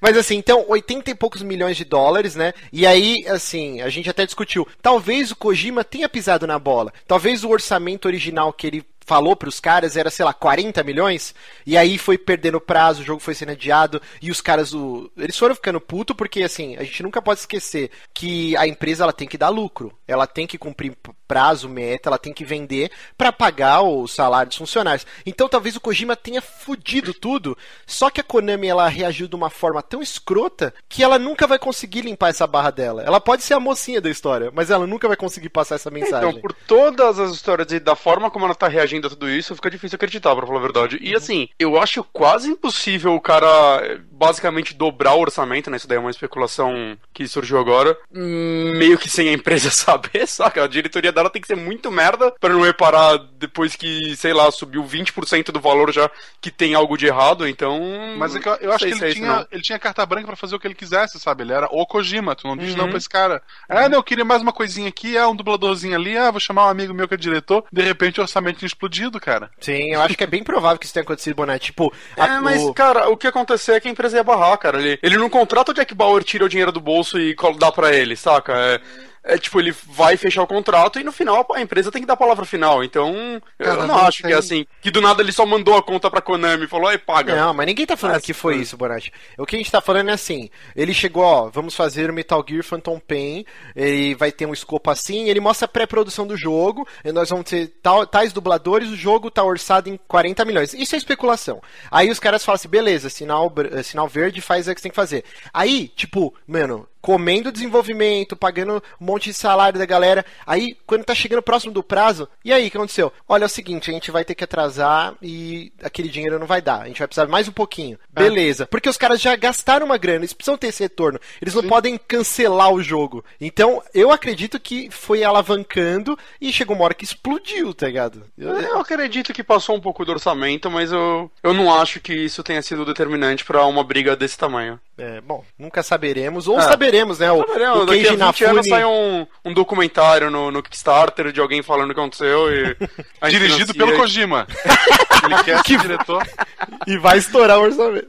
Mas 0.00 0.16
assim, 0.16 0.36
então, 0.36 0.64
80 0.68 1.10
e 1.10 1.14
poucos 1.14 1.42
milhões 1.42 1.76
de 1.76 1.84
dólares, 1.84 2.34
né? 2.34 2.52
E 2.72 2.86
aí, 2.86 3.24
assim, 3.28 3.80
a 3.82 3.88
gente 3.88 4.08
até 4.08 4.24
discutiu. 4.24 4.66
Talvez 4.80 5.30
o 5.30 5.36
Kojima 5.36 5.84
tenha 5.84 6.08
pisado 6.08 6.46
na 6.46 6.58
bola. 6.58 6.92
Talvez 7.06 7.44
o 7.44 7.50
orçamento 7.50 8.06
original 8.06 8.52
que 8.52 8.66
ele 8.66 8.84
falou 9.08 9.34
pros 9.34 9.58
caras 9.58 9.96
era, 9.96 10.10
sei 10.10 10.24
lá, 10.24 10.34
40 10.34 10.84
milhões. 10.84 11.34
E 11.66 11.78
aí 11.78 11.96
foi 11.96 12.18
perdendo 12.18 12.60
prazo, 12.60 13.00
o 13.00 13.04
jogo 13.04 13.20
foi 13.20 13.34
sendo 13.34 13.52
adiado. 13.52 14.00
E 14.20 14.30
os 14.30 14.42
caras, 14.42 14.74
o... 14.74 15.10
eles 15.16 15.38
foram 15.38 15.54
ficando 15.54 15.80
puto 15.80 16.14
porque, 16.14 16.42
assim, 16.42 16.76
a 16.76 16.84
gente 16.84 17.02
nunca 17.02 17.22
pode 17.22 17.40
esquecer 17.40 17.90
que 18.12 18.54
a 18.58 18.66
empresa 18.66 19.04
ela 19.04 19.12
tem 19.12 19.26
que 19.26 19.38
dar 19.38 19.48
lucro. 19.48 19.96
Ela 20.06 20.26
tem 20.26 20.46
que 20.46 20.58
cumprir 20.58 20.94
prazo, 21.28 21.68
meta, 21.68 22.08
ela 22.08 22.18
tem 22.18 22.32
que 22.32 22.44
vender 22.44 22.90
pra 23.16 23.30
pagar 23.30 23.82
o 23.82 24.08
salário 24.08 24.48
dos 24.48 24.58
funcionários. 24.58 25.06
Então 25.26 25.48
talvez 25.48 25.76
o 25.76 25.80
Kojima 25.80 26.16
tenha 26.16 26.40
fudido 26.40 27.12
tudo. 27.12 27.56
Só 27.86 28.08
que 28.08 28.20
a 28.20 28.24
Konami 28.24 28.66
ela 28.66 28.88
reagiu 28.88 29.28
de 29.28 29.36
uma 29.36 29.50
forma 29.50 29.82
tão 29.82 30.02
escrota 30.02 30.72
que 30.88 31.02
ela 31.02 31.18
nunca 31.18 31.46
vai 31.46 31.58
conseguir 31.58 32.00
limpar 32.00 32.30
essa 32.30 32.46
barra 32.46 32.70
dela. 32.70 33.02
Ela 33.02 33.20
pode 33.20 33.42
ser 33.42 33.54
a 33.54 33.60
mocinha 33.60 34.00
da 34.00 34.08
história, 34.08 34.50
mas 34.52 34.70
ela 34.70 34.86
nunca 34.86 35.06
vai 35.06 35.16
conseguir 35.16 35.50
passar 35.50 35.74
essa 35.74 35.90
mensagem. 35.90 36.30
Então, 36.30 36.40
por 36.40 36.52
todas 36.52 37.18
as 37.18 37.32
histórias 37.32 37.70
e 37.70 37.78
da 37.78 37.94
forma 37.94 38.30
como 38.30 38.46
ela 38.46 38.54
tá 38.54 38.66
reagindo 38.66 38.97
a 39.06 39.10
tudo 39.10 39.28
isso, 39.30 39.54
fica 39.54 39.70
difícil 39.70 39.96
acreditar, 39.96 40.34
pra 40.34 40.46
falar 40.46 40.58
a 40.58 40.62
verdade. 40.62 40.98
E 41.00 41.14
assim, 41.14 41.48
eu 41.58 41.80
acho 41.80 42.02
quase 42.04 42.48
impossível 42.50 43.14
o 43.14 43.20
cara 43.20 43.46
eh, 43.82 43.98
basicamente 44.12 44.74
dobrar 44.74 45.14
o 45.14 45.20
orçamento, 45.20 45.70
né? 45.70 45.76
Isso 45.76 45.86
daí 45.88 45.96
é 45.96 46.00
uma 46.00 46.10
especulação 46.10 46.96
que 47.12 47.26
surgiu 47.28 47.58
agora. 47.58 47.96
Meio 48.12 48.98
que 48.98 49.08
sem 49.08 49.28
a 49.28 49.32
empresa 49.32 49.70
saber, 49.70 50.26
saca? 50.26 50.64
A 50.64 50.68
diretoria 50.68 51.12
dela 51.12 51.30
tem 51.30 51.40
que 51.40 51.48
ser 51.48 51.56
muito 51.56 51.90
merda 51.90 52.30
pra 52.40 52.52
não 52.52 52.60
reparar 52.62 53.18
depois 53.38 53.76
que, 53.76 54.16
sei 54.16 54.32
lá, 54.32 54.50
subiu 54.50 54.82
20% 54.84 55.50
do 55.52 55.60
valor 55.60 55.92
já 55.92 56.10
que 56.40 56.50
tem 56.50 56.74
algo 56.74 56.96
de 56.96 57.06
errado, 57.06 57.46
então. 57.46 57.80
Mas 58.18 58.34
é 58.34 58.40
que 58.40 58.48
eu, 58.48 58.54
eu 58.56 58.72
acho 58.72 58.84
que 58.86 58.92
é 58.92 58.96
ele 58.96 59.06
isso, 59.06 59.14
tinha, 59.16 59.28
não. 59.36 59.46
ele 59.50 59.62
tinha 59.62 59.78
carta 59.78 60.04
branca 60.04 60.26
pra 60.26 60.36
fazer 60.36 60.56
o 60.56 60.60
que 60.60 60.66
ele 60.66 60.74
quisesse, 60.74 61.18
sabe? 61.20 61.42
Ele 61.42 61.52
era 61.52 61.66
o 61.70 61.86
Kojima, 61.86 62.34
tu 62.34 62.46
não 62.46 62.56
diz 62.56 62.72
Uhum. 62.72 62.76
não 62.78 62.88
pra 62.88 62.98
esse 62.98 63.08
cara. 63.08 63.42
Ah, 63.68 63.88
não, 63.88 63.98
eu 63.98 64.02
queria 64.02 64.24
mais 64.24 64.42
uma 64.42 64.52
coisinha 64.52 64.88
aqui, 64.88 65.16
ah, 65.16 65.28
um 65.28 65.34
dubladorzinho 65.36 65.94
ali, 65.94 66.16
ah, 66.16 66.30
vou 66.30 66.40
chamar 66.40 66.66
um 66.66 66.68
amigo 66.70 66.92
meu 66.92 67.08
que 67.08 67.14
é 67.14 67.16
diretor. 67.16 67.64
De 67.72 67.82
repente 67.82 68.20
o 68.20 68.22
orçamento 68.22 68.58
tinha 68.58 68.66
explodido, 68.88 69.20
cara. 69.20 69.50
Sim, 69.60 69.92
eu 69.92 70.00
acho 70.02 70.16
que 70.16 70.24
é 70.24 70.26
bem 70.26 70.42
provável 70.42 70.78
que 70.78 70.84
isso 70.86 70.94
tenha 70.94 71.02
acontecido, 71.04 71.36
Boné. 71.36 71.58
Tipo, 71.58 71.92
a- 72.16 72.26
É, 72.36 72.40
mas, 72.40 72.62
o- 72.62 72.72
cara, 72.74 73.08
o 73.08 73.16
que 73.16 73.26
aconteceu 73.26 73.74
é 73.74 73.80
que 73.80 73.88
a 73.88 73.90
empresa 73.90 74.16
ia 74.16 74.24
barrar, 74.24 74.56
cara. 74.58 74.78
Ele, 74.80 74.98
ele 75.02 75.16
não 75.16 75.28
contrata 75.30 75.70
o 75.70 75.74
Jack 75.74 75.94
Bauer, 75.94 76.24
tira 76.24 76.44
o 76.44 76.48
dinheiro 76.48 76.72
do 76.72 76.80
bolso 76.80 77.18
e 77.18 77.36
dá 77.58 77.70
pra 77.70 77.94
ele, 77.94 78.16
saca? 78.16 78.52
É, 78.56 78.80
é 79.28 79.38
tipo, 79.38 79.60
ele 79.60 79.72
vai 79.86 80.16
fechar 80.16 80.42
o 80.42 80.46
contrato 80.46 80.98
e 80.98 81.04
no 81.04 81.12
final 81.12 81.46
a 81.54 81.60
empresa 81.60 81.92
tem 81.92 82.02
que 82.02 82.06
dar 82.08 82.14
a 82.14 82.16
palavra 82.16 82.44
final. 82.44 82.82
Então, 82.82 83.40
eu 83.58 83.86
não 83.86 83.96
acho 83.98 84.18
que 84.18 84.22
tem- 84.24 84.32
é 84.32 84.36
assim, 84.36 84.66
que 84.82 84.90
do 84.90 85.00
nada 85.00 85.22
ele 85.22 85.30
só 85.32 85.46
mandou 85.46 85.76
a 85.76 85.82
conta 85.82 86.10
pra 86.10 86.20
Konami 86.20 86.64
e 86.64 86.68
falou, 86.68 86.88
aí 86.88 86.98
paga. 86.98 87.36
Não, 87.36 87.54
mas 87.54 87.66
ninguém 87.66 87.86
tá 87.86 87.96
falando 87.96 88.16
Ah, 88.16 88.20
que 88.20 88.32
foi 88.32 88.56
isso, 88.56 88.76
Bonatti. 88.76 89.12
O 89.36 89.46
que 89.46 89.54
a 89.54 89.58
gente 89.58 89.70
tá 89.70 89.80
falando 89.80 90.08
é 90.10 90.12
assim: 90.14 90.48
ele 90.74 90.92
chegou, 90.92 91.22
ó, 91.22 91.48
vamos 91.48 91.74
fazer 91.74 92.10
o 92.10 92.12
Metal 92.14 92.44
Gear 92.48 92.64
Phantom 92.64 92.98
Pain, 92.98 93.44
ele 93.76 94.14
vai 94.14 94.32
ter 94.32 94.46
um 94.46 94.52
escopo 94.52 94.90
assim, 94.90 95.28
ele 95.28 95.40
mostra 95.40 95.66
a 95.66 95.68
pré-produção 95.68 96.26
do 96.26 96.36
jogo, 96.36 96.86
e 97.04 97.12
nós 97.12 97.28
vamos 97.30 97.48
ter 97.48 97.68
tal- 97.82 98.06
tais 98.06 98.32
dubladores, 98.32 98.88
o 98.88 98.96
jogo 98.96 99.30
tá 99.30 99.44
orçado 99.44 99.88
em 99.88 99.98
40 100.08 100.44
milhões. 100.44 100.72
Isso 100.74 100.94
é 100.94 100.98
especulação. 100.98 101.60
Aí 101.90 102.10
os 102.10 102.18
caras 102.18 102.44
falam 102.44 102.56
assim: 102.56 102.68
beleza, 102.68 103.08
sinal, 103.10 103.52
sinal 103.84 104.08
verde, 104.08 104.40
faz 104.40 104.66
o 104.66 104.74
que 104.74 104.80
você 104.80 104.84
tem 104.84 104.90
que 104.90 104.96
fazer. 104.96 105.24
Aí, 105.52 105.88
tipo, 105.88 106.34
mano, 106.46 106.86
comendo 107.00 107.52
desenvolvimento, 107.52 108.36
pagando 108.36 108.82
um 109.00 109.04
monte 109.04 109.24
de 109.30 109.34
salário 109.34 109.78
da 109.78 109.86
galera. 109.86 110.24
Aí, 110.46 110.76
quando 110.86 111.04
tá 111.04 111.14
chegando 111.14 111.42
próximo 111.42 111.72
do 111.72 111.82
prazo, 111.82 112.28
e 112.44 112.52
aí, 112.52 112.66
o 112.66 112.70
que 112.70 112.76
aconteceu? 112.76 113.12
Olha, 113.28 113.44
é 113.44 113.46
o 113.46 113.48
seguinte, 113.48 113.90
a 113.90 113.94
gente 113.94 114.10
vai 114.10 114.24
ter 114.24 114.34
que 114.34 114.44
atrasar 114.44 115.14
e 115.22 115.72
aquele 115.82 116.08
dinheiro 116.08 116.38
não 116.38 116.46
vai 116.46 116.60
dar. 116.62 116.82
A 116.82 116.86
gente 116.86 116.98
vai 116.98 117.08
precisar 117.08 117.26
mais 117.28 117.48
um 117.48 117.52
pouquinho. 117.52 117.98
Beleza. 118.10 118.66
Porque 118.66 118.88
os 118.88 118.96
caras 118.96 119.20
já 119.20 119.34
gastaram 119.36 119.86
uma 119.86 119.96
grana, 119.98 120.18
eles 120.20 120.32
precisam 120.32 120.56
ter 120.58 120.68
esse 120.68 120.82
retorno. 120.82 121.18
Eles 121.40 121.54
não 121.54 121.62
podem 121.64 121.98
cancelar 121.98 122.72
o 122.72 122.82
jogo. 122.82 123.24
Então, 123.40 123.82
eu 123.94 124.10
acredito 124.10 124.58
que 124.60 124.90
foi 124.90 125.22
alavancando 125.24 126.18
e 126.40 126.52
chegou 126.52 126.74
uma 126.76 126.84
hora 126.84 126.94
que 126.94 127.04
explodiu, 127.04 127.72
tá 127.74 127.86
ligado? 127.86 128.24
Eu- 128.36 128.58
Eu 128.68 128.78
acredito 128.78 129.32
que 129.32 129.42
passou 129.42 129.74
um 129.76 129.80
pouco 129.80 130.04
do 130.04 130.12
orçamento, 130.12 130.70
mas 130.70 130.92
eu, 130.92 131.30
eu 131.42 131.54
não 131.54 131.72
acho 131.74 132.00
que 132.00 132.12
isso 132.12 132.42
tenha 132.42 132.60
sido 132.62 132.84
determinante 132.84 133.44
pra 133.44 133.64
uma 133.64 133.82
briga 133.82 134.14
desse 134.16 134.36
tamanho. 134.36 134.78
É, 134.96 135.20
bom, 135.20 135.44
nunca 135.58 135.82
saberemos. 135.82 136.48
Ou 136.48 136.58
Ah. 136.58 136.62
saberemos, 136.62 136.87
né? 137.18 137.30
O, 137.32 137.44
Não, 137.58 137.82
o 137.82 137.86
daqui 137.86 138.00
a 138.00 138.10
Keiji 138.10 138.16
20 138.16 138.44
anos 138.44 138.66
Inafune- 138.66 138.68
sai 138.68 138.84
um, 138.84 139.26
um 139.44 139.52
documentário 139.52 140.30
no, 140.30 140.50
no 140.50 140.62
Kickstarter 140.62 141.32
de 141.32 141.40
alguém 141.40 141.62
falando 141.62 141.90
o 141.90 141.94
que 141.94 142.00
aconteceu 142.00 142.52
e... 142.52 142.76
a 143.20 143.28
Dirigido 143.28 143.74
pelo 143.74 143.94
e- 143.94 143.96
Kojima. 143.96 144.46
ele 145.24 145.42
quer 145.44 145.64
ser 145.64 145.78
diretor. 145.78 146.26
E 146.86 146.96
vai 146.96 147.18
estourar 147.18 147.58
o 147.58 147.62
orçamento. 147.64 148.06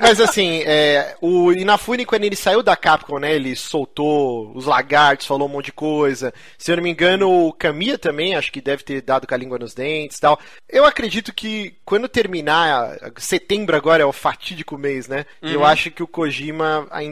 Mas 0.00 0.20
assim, 0.20 0.62
é, 0.64 1.14
o 1.20 1.52
Inafune, 1.52 2.04
quando 2.04 2.24
ele 2.24 2.34
saiu 2.36 2.62
da 2.62 2.76
Capcom, 2.76 3.18
né? 3.18 3.34
Ele 3.34 3.54
soltou 3.54 4.52
os 4.56 4.66
lagartos, 4.66 5.26
falou 5.26 5.48
um 5.48 5.50
monte 5.50 5.66
de 5.66 5.72
coisa. 5.72 6.32
Se 6.58 6.72
eu 6.72 6.76
não 6.76 6.82
me 6.82 6.90
engano, 6.90 7.30
o 7.30 7.52
Kamiya 7.52 7.98
também, 7.98 8.34
acho 8.34 8.50
que 8.50 8.60
deve 8.60 8.82
ter 8.82 9.00
dado 9.02 9.26
com 9.26 9.34
a 9.34 9.38
língua 9.38 9.58
nos 9.58 9.74
dentes 9.74 10.18
e 10.18 10.20
tal. 10.20 10.38
Eu 10.68 10.84
acredito 10.84 11.32
que 11.32 11.76
quando 11.84 12.08
terminar, 12.08 12.96
setembro 13.18 13.76
agora 13.76 14.02
é 14.02 14.06
o 14.06 14.12
fatídico 14.12 14.76
mês, 14.76 15.06
né? 15.06 15.24
Eu 15.40 15.64
acho 15.64 15.90
que 15.90 16.02
o 16.02 16.08
Kojima 16.08 16.86
ainda 16.90 17.11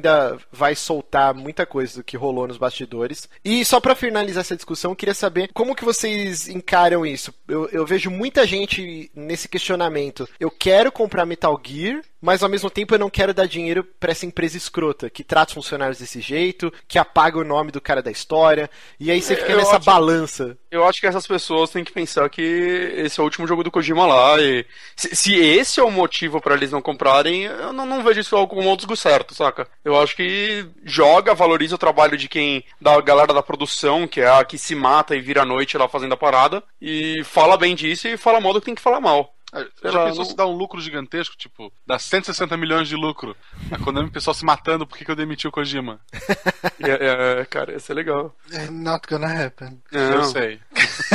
vai 0.53 0.75
soltar 0.75 1.35
muita 1.35 1.67
coisa 1.67 1.97
do 1.97 2.05
que 2.05 2.17
rolou 2.17 2.47
nos 2.47 2.59
bastidores. 2.59 3.29
E 3.45 3.65
só 3.65 3.81
pra 3.81 3.95
finalizar 3.95 4.41
essa 4.41 4.57
discussão, 4.57 4.93
eu 4.93 4.97
queria 4.97 5.15
saber 5.15 5.51
como 5.53 5.75
que 5.75 5.85
vocês 5.85 6.49
encaram 6.49 7.05
isso. 7.05 7.35
Eu, 7.49 7.69
eu 7.71 7.87
vejo 7.87 8.11
muita 8.11 8.47
gente 8.47 9.11
nesse 9.15 9.49
questionamento. 9.49 10.29
Eu 10.39 10.51
quero 10.51 10.91
comprar 10.93 11.27
Metal 11.27 11.61
Gear, 11.65 12.03
mas 12.21 12.43
ao 12.43 12.49
mesmo 12.49 12.69
tempo 12.71 12.95
eu 12.95 12.99
não 12.99 13.09
quero 13.11 13.33
dar 13.35 13.47
dinheiro 13.47 13.83
pra 13.99 14.13
essa 14.13 14.27
empresa 14.27 14.57
escrota, 14.57 15.09
que 15.09 15.25
trata 15.25 15.51
os 15.51 15.55
funcionários 15.55 15.99
desse 15.99 16.21
jeito, 16.21 16.73
que 16.87 16.99
apaga 16.99 17.39
o 17.39 17.45
nome 17.45 17.71
do 17.73 17.81
cara 17.81 18.03
da 18.03 18.11
história. 18.11 18.69
E 18.99 19.11
aí 19.11 19.21
você 19.23 19.37
fica 19.37 19.53
Eu 19.53 19.59
nessa 19.59 19.77
acho- 19.77 19.85
balança. 19.87 20.57
Eu 20.71 20.87
acho 20.87 21.01
que 21.01 21.07
essas 21.07 21.27
pessoas 21.27 21.71
têm 21.71 21.83
que 21.85 21.93
pensar 21.93 22.29
que 22.31 22.41
esse 22.43 23.19
é 23.19 23.23
o 23.23 23.25
último 23.25 23.47
jogo 23.47 23.65
do 23.65 23.71
Kojima 23.71 24.07
lá 24.07 24.41
e 24.41 24.65
se, 24.95 25.15
se 25.17 25.35
esse 25.35 25.81
é 25.81 25.83
o 25.83 25.91
motivo 25.91 26.41
pra 26.41 26.55
eles 26.55 26.71
não 26.71 26.81
comprarem, 26.83 27.43
eu 27.45 27.73
não, 27.73 27.85
não 27.87 28.03
vejo 28.05 28.21
isso 28.21 28.47
como 28.47 28.71
um 28.71 28.77
desgo 28.77 28.97
certo, 28.97 29.35
saca? 29.35 29.67
Eu 29.85 30.01
acho 30.01 30.15
que 30.15 30.67
joga, 30.85 31.35
valoriza 31.35 31.75
o 31.75 31.79
trabalho 31.79 32.17
de 32.17 32.29
quem, 32.29 32.65
da 32.81 33.01
galera 33.01 33.33
da 33.35 33.43
produção, 33.43 34.07
que 34.07 34.21
é 34.21 34.29
a 34.29 34.45
que 34.45 34.57
se 34.59 34.75
mata 34.75 35.17
e 35.17 35.21
vira 35.21 35.43
a 35.43 35.47
noite 35.47 35.77
lá 35.77 35.89
fazendo 35.89 36.13
a 36.15 36.17
parada, 36.17 36.63
e 36.81 37.23
fala 37.25 37.57
bem 37.57 37.75
disso 37.75 38.07
e 38.07 38.17
fala 38.17 38.41
mal 38.41 38.53
do 38.53 38.61
que 38.61 38.67
tem 38.67 38.75
que 38.75 38.81
falar 38.83 39.01
mal. 39.01 39.35
É, 39.53 39.59
Sei 39.81 39.91
Já 39.91 39.99
lá, 39.99 40.05
pensou 40.07 40.25
não- 40.25 40.31
se 40.31 40.37
dá 40.37 40.47
um 40.47 40.53
lucro 40.57 40.81
gigantesco, 40.81 41.37
tipo, 41.37 41.73
dá 41.87 41.99
160 41.99 42.57
milhões 42.57 42.89
de 42.89 42.95
lucro. 42.97 43.37
A 43.71 43.79
Konami, 43.79 44.09
o 44.09 44.13
pessoal 44.13 44.35
se 44.35 44.45
matando 44.45 44.87
porque 44.87 45.05
que 45.05 45.11
eu 45.11 45.17
demiti 45.17 45.47
o 45.49 45.53
Kojima. 45.53 46.01
É- 46.83 47.41
é, 47.41 47.45
cara, 47.45 47.73
ia 47.73 47.79
ser 47.79 47.93
legal. 47.93 48.35
É 48.51 48.71
Not 48.71 49.07
gonna 49.07 49.47
happen. 49.47 49.83
Eu 49.93 50.11
Não. 50.19 50.25
sei. 50.25 50.59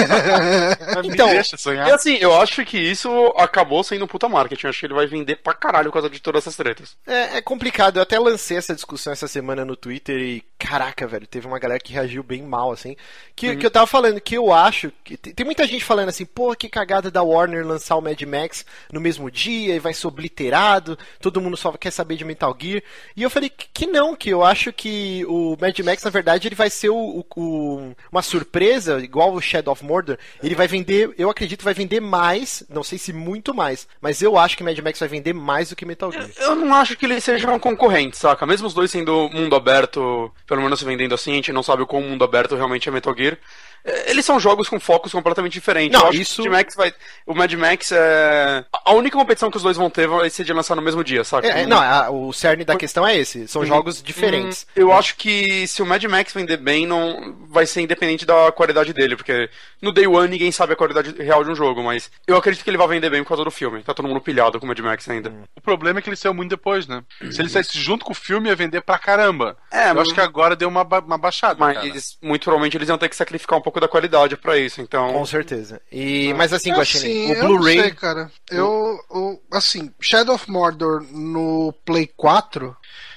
Mas 0.95 1.05
Então, 1.07 1.29
E 1.33 1.91
assim, 1.91 2.15
eu 2.17 2.39
acho 2.39 2.63
que 2.65 2.77
isso 2.77 3.09
acabou 3.37 3.83
sendo 3.83 4.05
um 4.05 4.07
puta 4.07 4.29
marketing. 4.29 4.65
Eu 4.65 4.69
acho 4.69 4.79
que 4.79 4.85
ele 4.85 4.93
vai 4.93 5.07
vender 5.07 5.37
pra 5.37 5.53
caralho 5.53 5.87
por 5.89 5.93
causa 5.93 6.09
de 6.09 6.19
todas 6.21 6.43
essas 6.43 6.55
tretas. 6.55 6.95
É, 7.07 7.37
é 7.37 7.41
complicado. 7.41 7.97
Eu 7.97 8.03
até 8.03 8.19
lancei 8.19 8.57
essa 8.57 8.75
discussão 8.75 9.11
essa 9.13 9.27
semana 9.27 9.65
no 9.65 9.75
Twitter 9.75 10.17
e, 10.19 10.43
caraca, 10.57 11.05
velho, 11.07 11.27
teve 11.27 11.45
uma 11.47 11.59
galera 11.59 11.79
que 11.79 11.93
reagiu 11.93 12.23
bem 12.23 12.41
mal, 12.41 12.71
assim. 12.71 12.95
Que, 13.35 13.55
que 13.55 13.65
eu 13.65 13.71
tava 13.71 13.85
falando 13.87 14.19
que 14.21 14.35
eu 14.35 14.53
acho. 14.53 14.91
que 15.03 15.17
Tem, 15.17 15.45
muita 15.45 15.67
gente 15.67 15.83
falando 15.83 16.09
assim, 16.09 16.25
pô, 16.25 16.55
que 16.55 16.69
cagada 16.69 17.11
da 17.11 17.21
Warner 17.21 17.65
lançar 17.65 17.95
o 17.95 18.01
Mad 18.01 18.21
Max 18.23 18.65
no 18.91 19.01
mesmo 19.01 19.29
dia 19.29 19.75
e 19.75 19.79
vai 19.79 19.93
ser 19.93 20.07
obliterado, 20.07 20.97
todo 21.19 21.41
mundo 21.41 21.57
só 21.57 21.71
quer 21.73 21.91
saber 21.91 22.15
de 22.15 22.25
Metal 22.25 22.55
Gear. 22.59 22.81
E 23.15 23.23
eu 23.23 23.29
falei 23.29 23.49
que, 23.49 23.85
não, 23.85 24.15
que 24.15 24.29
eu 24.29 24.43
acho 24.43 24.71
que 24.71 25.25
o 25.27 25.57
Mad 25.59 25.77
Max, 25.79 26.03
na 26.03 26.09
verdade, 26.09 26.47
ele 26.47 26.55
vai 26.55 26.69
ser 26.69 26.89
o, 26.89 27.25
o- 27.35 27.93
uma 28.11 28.21
surpresa, 28.21 28.99
igual 28.99 29.33
o 29.33 29.41
Shadow 29.41 29.73
of 29.73 29.83
Mordor. 29.83 30.17
Ele 30.41 30.55
vai 30.55 30.67
vender, 30.67 31.13
eu 31.17 31.29
acredito, 31.29 31.63
vai 31.63 31.73
vender 31.73 31.99
mais, 31.99 32.63
não 32.69 32.83
sei 32.83 32.97
se 32.97 33.11
muito 33.13 33.53
mais, 33.53 33.87
mas 34.01 34.21
eu 34.21 34.37
acho 34.37 34.55
que 34.57 34.63
Mad 34.63 34.77
Max 34.79 34.99
vai 34.99 35.09
vender 35.09 35.33
mais 35.33 35.69
do 35.69 35.75
que 35.75 35.85
Metal 35.85 36.11
Gear. 36.11 36.29
Eu 36.39 36.55
não 36.55 36.73
acho 36.73 36.95
que 36.97 37.05
eles 37.05 37.23
sejam 37.23 37.59
concorrentes, 37.59 38.19
saca? 38.19 38.45
Mesmo 38.45 38.67
os 38.67 38.73
dois 38.73 38.89
sendo 38.91 39.29
mundo 39.29 39.55
aberto, 39.55 40.31
pelo 40.45 40.61
menos 40.61 40.81
vendendo 40.81 41.15
assim, 41.15 41.31
a 41.31 41.35
gente 41.35 41.51
não 41.51 41.63
sabe 41.63 41.85
como 41.85 42.05
o 42.05 42.09
mundo 42.09 42.23
aberto 42.23 42.55
realmente 42.55 42.87
é 42.87 42.91
Metal 42.91 43.15
Gear. 43.15 43.37
É, 43.85 44.09
eles 44.11 44.25
são 44.25 44.39
jogos 44.39 44.67
com 44.67 44.79
focos 44.79 45.11
completamente 45.11 45.53
diferentes. 45.53 45.93
Não, 45.97 46.05
Eu 46.05 46.07
acho 46.09 46.17
que 46.17 46.23
isso- 46.23 46.41
O 46.41 46.45
Mad 46.45 46.53
Max 46.53 46.75
vai. 46.75 46.93
O 47.25 47.33
Mad 47.35 47.53
Max 47.53 47.91
é. 47.91 48.65
A 48.83 48.93
única 48.93 49.17
competição 49.17 49.49
que 49.51 49.57
os 49.57 49.63
dois 49.63 49.77
vão 49.77 49.89
ter 49.89 50.07
vai 50.07 50.29
ser 50.29 50.43
de 50.43 50.51
lançar 50.53 50.75
no 50.75 50.81
mesmo 50.81 51.03
dia, 51.03 51.23
saca? 51.23 51.47
É, 51.47 51.61
é, 51.61 51.65
não, 51.65 51.79
a- 51.79 52.09
o 52.09 52.33
cerne 52.33 52.63
da 52.65 52.75
questão 52.75 53.05
é 53.07 53.15
esse. 53.15 53.47
São 53.47 53.65
jogos 53.65 54.01
diferentes. 54.01 54.65
Hum, 54.69 54.81
Eu 54.81 54.91
acho 54.93 55.15
que 55.15 55.67
se 55.67 55.81
o 55.81 55.85
Mad 55.85 56.03
Max 56.05 56.33
vender 56.33 56.57
bem, 56.57 56.85
não 56.87 57.35
vai 57.49 57.65
ser 57.65 57.81
independente 57.81 58.25
da 58.25 58.51
qualidade 58.51 58.91
dele, 58.93 59.15
porque 59.15 59.49
no 59.81 59.91
Day 59.91 60.07
One 60.07 60.27
ninguém 60.29 60.51
sabe 60.51 60.73
a 60.73 60.75
qualidade 60.75 61.15
real 61.21 61.43
de 61.43 61.51
um 61.51 61.55
jogo, 61.55 61.83
mas 61.83 62.09
eu 62.27 62.35
acredito 62.37 62.63
que 62.63 62.69
ele 62.69 62.77
vai 62.77 62.87
vender 62.87 63.09
bem 63.09 63.23
por 63.23 63.29
causa 63.29 63.43
do 63.43 63.51
filme. 63.51 63.83
Tá 63.83 63.93
todo 63.93 64.07
mundo 64.07 64.21
pilhado 64.21 64.59
com 64.59 64.65
o 64.65 64.67
Mad 64.69 64.79
Max 64.79 65.07
ainda. 65.09 65.31
O 65.55 65.61
problema 65.61 65.99
é 65.99 66.01
que 66.01 66.09
ele 66.09 66.15
saiu 66.15 66.33
muito 66.33 66.49
depois, 66.49 66.87
né? 66.87 67.03
Se 67.31 67.41
ele 67.41 67.49
saísse 67.49 67.77
junto 67.79 68.03
com 68.05 68.11
o 68.11 68.15
filme, 68.15 68.49
ia 68.49 68.55
vender 68.55 68.81
pra 68.81 68.97
caramba. 68.97 69.57
É, 69.71 69.89
Eu 69.89 69.95
mas- 69.95 70.05
acho 70.07 70.13
que 70.13 70.21
agora 70.21 70.55
deu 70.55 70.67
uma, 70.69 70.83
ba- 70.83 70.99
uma 71.05 71.17
baixada. 71.17 71.55
cara. 71.59 71.79
Mas 71.87 72.17
muito 72.21 72.43
provavelmente 72.43 72.77
eles 72.77 72.89
iam 72.89 72.97
ter 72.97 73.09
que 73.09 73.15
sacrificar 73.15 73.57
um 73.57 73.61
pouco 73.61 73.74
da 73.79 73.87
qualidade 73.87 74.35
pra 74.37 74.57
isso, 74.57 74.81
então. 74.81 75.11
Com 75.13 75.25
certeza. 75.25 75.81
E, 75.91 76.33
mas 76.35 76.51
assim, 76.53 76.71
É 76.71 76.75
Guaxinim, 76.75 77.23
assim, 77.23 77.31
o 77.31 77.35
eu 77.35 77.47
Blu-ray. 77.47 77.81
sei, 77.81 77.91
cara. 77.91 78.31
Eu, 78.49 78.99
eu- 79.11 79.41
assim, 79.51 79.91
Shadow 79.99 80.35
of 80.35 80.49
Mordor 80.49 81.03
no 81.11 81.73
Play 81.85 82.09
4, 82.15 82.75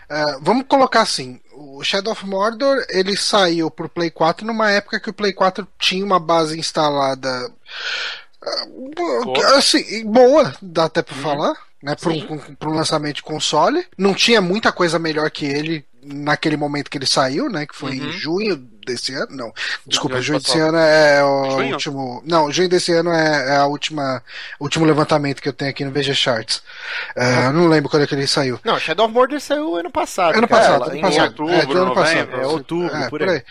é, 0.08 0.24
vamos 0.40 0.64
colocar 0.68 1.02
assim, 1.02 1.40
o 1.54 1.82
Shadow 1.84 2.12
of 2.12 2.24
Mordor, 2.26 2.84
ele 2.88 3.16
saiu 3.16 3.70
pro 3.70 3.88
Play 3.88 4.10
4 4.10 4.46
numa 4.46 4.70
época 4.70 5.00
que 5.00 5.10
o 5.10 5.14
Play 5.14 5.32
4 5.32 5.66
tinha 5.78 6.04
uma 6.04 6.18
base 6.20 6.58
instalada 6.58 7.50
ah, 8.42 8.66
Boa. 8.94 9.56
assim, 9.58 10.04
boa, 10.06 10.54
dá 10.62 10.84
até 10.84 11.02
pra 11.02 11.14
falar, 11.16 11.54
né, 11.82 11.94
para 11.96 12.12
um, 12.70 12.74
lançamento 12.74 13.16
de 13.16 13.22
console. 13.22 13.84
Não 13.96 14.14
tinha 14.14 14.40
muita 14.40 14.70
coisa 14.72 14.98
melhor 14.98 15.30
que 15.30 15.44
ele 15.44 15.84
naquele 16.02 16.56
momento 16.56 16.88
que 16.88 16.96
ele 16.96 17.06
saiu, 17.06 17.50
né, 17.50 17.66
que 17.66 17.74
foi 17.74 17.96
em 17.96 18.12
junho 18.12 18.56
desse 18.88 19.14
ano, 19.14 19.28
não, 19.30 19.52
desculpa, 19.86 20.16
ano 20.16 20.22
junho 20.22 20.38
desse 20.40 20.52
passado. 20.52 20.68
ano 20.68 20.78
é 20.78 21.24
o 21.24 21.50
Junho? 21.52 21.72
último, 21.74 22.22
não, 22.26 22.50
junho 22.52 22.68
desse 22.68 22.92
ano 22.92 23.10
é, 23.12 23.54
é 23.54 23.56
a 23.56 23.66
última, 23.66 24.22
o 24.58 24.64
último 24.64 24.84
levantamento 24.84 25.40
que 25.40 25.48
eu 25.48 25.52
tenho 25.52 25.70
aqui 25.70 25.84
no 25.84 25.90
VG 25.92 26.14
Charts. 26.14 26.62
Eu 27.14 27.52
não 27.52 27.66
lembro 27.68 27.90
quando 27.90 28.02
é 28.02 28.06
que 28.06 28.14
ele 28.14 28.26
saiu. 28.26 28.58
Não, 28.64 28.78
Shadow 28.78 29.06
of 29.06 29.14
Mordor 29.14 29.40
saiu 29.40 29.76
ano 29.76 29.90
passado. 29.90 30.36
Ano 30.36 30.48
cara. 30.48 30.62
passado, 30.62 30.84
ano 30.90 30.96
em 30.96 31.00
passado. 31.00 31.22
outubro, 31.42 31.50
é, 31.52 31.64
novembro, 31.64 31.94
passado. 31.94 32.40
é, 32.40 32.46
outubro, 32.46 32.96
É, 32.96 33.08
por 33.08 33.22
aí. 33.22 33.42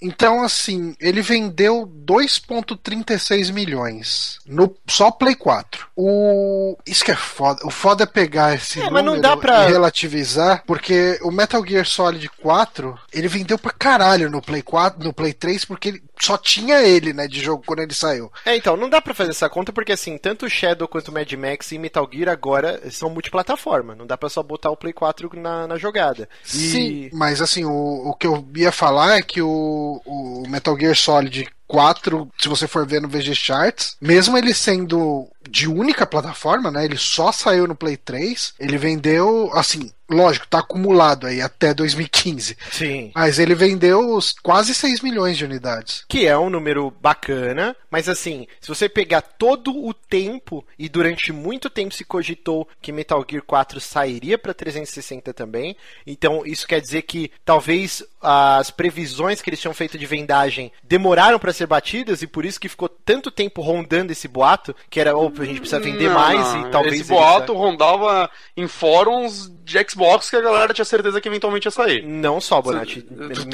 Então, 0.00 0.42
assim, 0.42 0.94
ele 1.00 1.22
vendeu 1.22 1.86
2,36 1.86 3.50
milhões 3.50 4.38
no 4.46 4.74
só 4.86 5.10
Play 5.10 5.34
4. 5.34 5.86
O 5.96 6.76
isso 6.86 7.04
que 7.04 7.10
é 7.10 7.16
foda. 7.16 7.60
O 7.64 7.70
foda 7.70 8.02
é 8.04 8.06
pegar 8.06 8.54
esse 8.54 8.80
É, 8.80 8.84
número 8.84 9.20
dá 9.20 9.36
pra- 9.36 9.64
e 9.66 9.72
relativizar, 9.72 10.62
porque 10.66 11.18
o 11.22 11.30
Metal 11.30 11.64
Gear 11.66 11.86
Solid 11.86 12.28
4, 12.42 12.98
ele 13.12 13.28
vendeu 13.28 13.58
pra 13.58 13.72
caralho 13.72 14.30
no 14.30 14.42
Play 14.42 14.62
4, 14.62 15.02
no 15.02 15.12
Play 15.12 15.32
3, 15.32 15.64
porque 15.64 15.88
ele 15.88 16.02
só 16.20 16.36
tinha 16.38 16.80
ele, 16.82 17.12
né, 17.12 17.26
de 17.28 17.40
jogo 17.40 17.62
quando 17.66 17.80
ele 17.80 17.94
saiu. 17.94 18.30
É, 18.44 18.56
então, 18.56 18.76
não 18.76 18.88
dá 18.88 19.00
pra 19.00 19.14
fazer 19.14 19.30
essa 19.30 19.48
conta 19.48 19.72
porque, 19.72 19.92
assim, 19.92 20.16
tanto 20.18 20.46
o 20.46 20.50
Shadow 20.50 20.88
quanto 20.88 21.08
o 21.08 21.12
Mad 21.12 21.30
Max 21.34 21.72
e 21.72 21.78
Metal 21.78 22.08
Gear 22.12 22.28
agora 22.30 22.80
são 22.90 23.10
multiplataforma. 23.10 23.94
Não 23.94 24.06
dá 24.06 24.16
pra 24.16 24.28
só 24.28 24.42
botar 24.42 24.70
o 24.70 24.76
Play 24.76 24.92
4 24.92 25.30
na, 25.34 25.66
na 25.66 25.76
jogada. 25.76 26.28
E- 26.44 26.48
Sim, 26.48 27.10
mas 27.12 27.40
assim, 27.42 27.64
o, 27.64 28.08
o 28.08 28.14
que 28.14 28.26
eu 28.26 28.46
ia 28.56 28.72
falar 28.72 29.18
é 29.18 29.22
que 29.22 29.42
o, 29.42 30.00
o 30.04 30.44
Metal 30.48 30.78
Gear 30.78 30.96
Solid 30.96 31.48
4, 31.68 32.28
se 32.38 32.48
você 32.48 32.68
for 32.68 32.86
ver 32.86 33.00
no 33.02 33.08
VG 33.08 33.34
Charts, 33.34 33.96
mesmo 34.00 34.38
ele 34.38 34.54
sendo 34.54 35.28
de 35.50 35.68
única 35.68 36.06
plataforma, 36.06 36.70
né? 36.70 36.84
Ele 36.84 36.96
só 36.96 37.32
saiu 37.32 37.66
no 37.66 37.74
Play 37.74 37.96
3, 37.96 38.54
ele 38.58 38.78
vendeu, 38.78 39.50
assim, 39.52 39.90
lógico, 40.08 40.46
tá 40.46 40.60
acumulado 40.60 41.26
aí 41.26 41.40
até 41.40 41.74
2015. 41.74 42.56
Sim. 42.70 43.10
Mas 43.14 43.38
ele 43.38 43.54
vendeu 43.54 44.14
os 44.14 44.32
quase 44.32 44.74
6 44.74 45.00
milhões 45.00 45.36
de 45.36 45.44
unidades. 45.44 46.04
Que 46.08 46.26
é 46.26 46.38
um 46.38 46.50
número 46.50 46.90
bacana, 47.00 47.76
mas 47.90 48.08
assim, 48.08 48.46
se 48.60 48.68
você 48.68 48.88
pegar 48.88 49.20
todo 49.20 49.76
o 49.76 49.92
tempo, 49.92 50.64
e 50.78 50.88
durante 50.88 51.32
muito 51.32 51.68
tempo 51.68 51.94
se 51.94 52.04
cogitou 52.04 52.68
que 52.80 52.92
Metal 52.92 53.24
Gear 53.28 53.42
4 53.42 53.80
sairia 53.80 54.38
para 54.38 54.54
360 54.54 55.32
também, 55.34 55.76
então 56.06 56.44
isso 56.46 56.66
quer 56.66 56.80
dizer 56.80 57.02
que 57.02 57.30
talvez 57.44 58.02
as 58.20 58.70
previsões 58.70 59.42
que 59.42 59.50
eles 59.50 59.60
tinham 59.60 59.74
feito 59.74 59.98
de 59.98 60.06
vendagem 60.06 60.72
demoraram 60.82 61.38
para 61.38 61.52
ser 61.52 61.66
batidas, 61.66 62.22
e 62.22 62.26
por 62.26 62.44
isso 62.44 62.60
que 62.60 62.68
ficou 62.68 62.88
tanto 62.88 63.30
tempo 63.30 63.60
rondando 63.60 64.12
esse 64.12 64.28
boato, 64.28 64.74
que 64.88 65.00
era, 65.00 65.16
opa, 65.16 65.42
a 65.42 65.46
gente 65.46 65.60
precisa 65.60 65.80
vender 65.80 66.08
Não, 66.08 66.14
mais, 66.14 66.54
não, 66.54 66.68
e 66.68 66.70
talvez... 66.70 67.00
Esse 67.00 67.10
boato 67.10 67.52
rondava 67.52 68.30
em 68.56 68.66
fóruns 68.66 69.50
de 69.64 69.76
Xbox 69.88 69.95
que 70.30 70.36
a 70.36 70.40
galera 70.40 70.72
tinha 70.72 70.84
certeza 70.84 71.20
que 71.20 71.28
eventualmente 71.28 71.66
ia 71.66 71.70
sair. 71.70 72.02
Não 72.02 72.40
só, 72.40 72.60
Bonatti. 72.60 73.02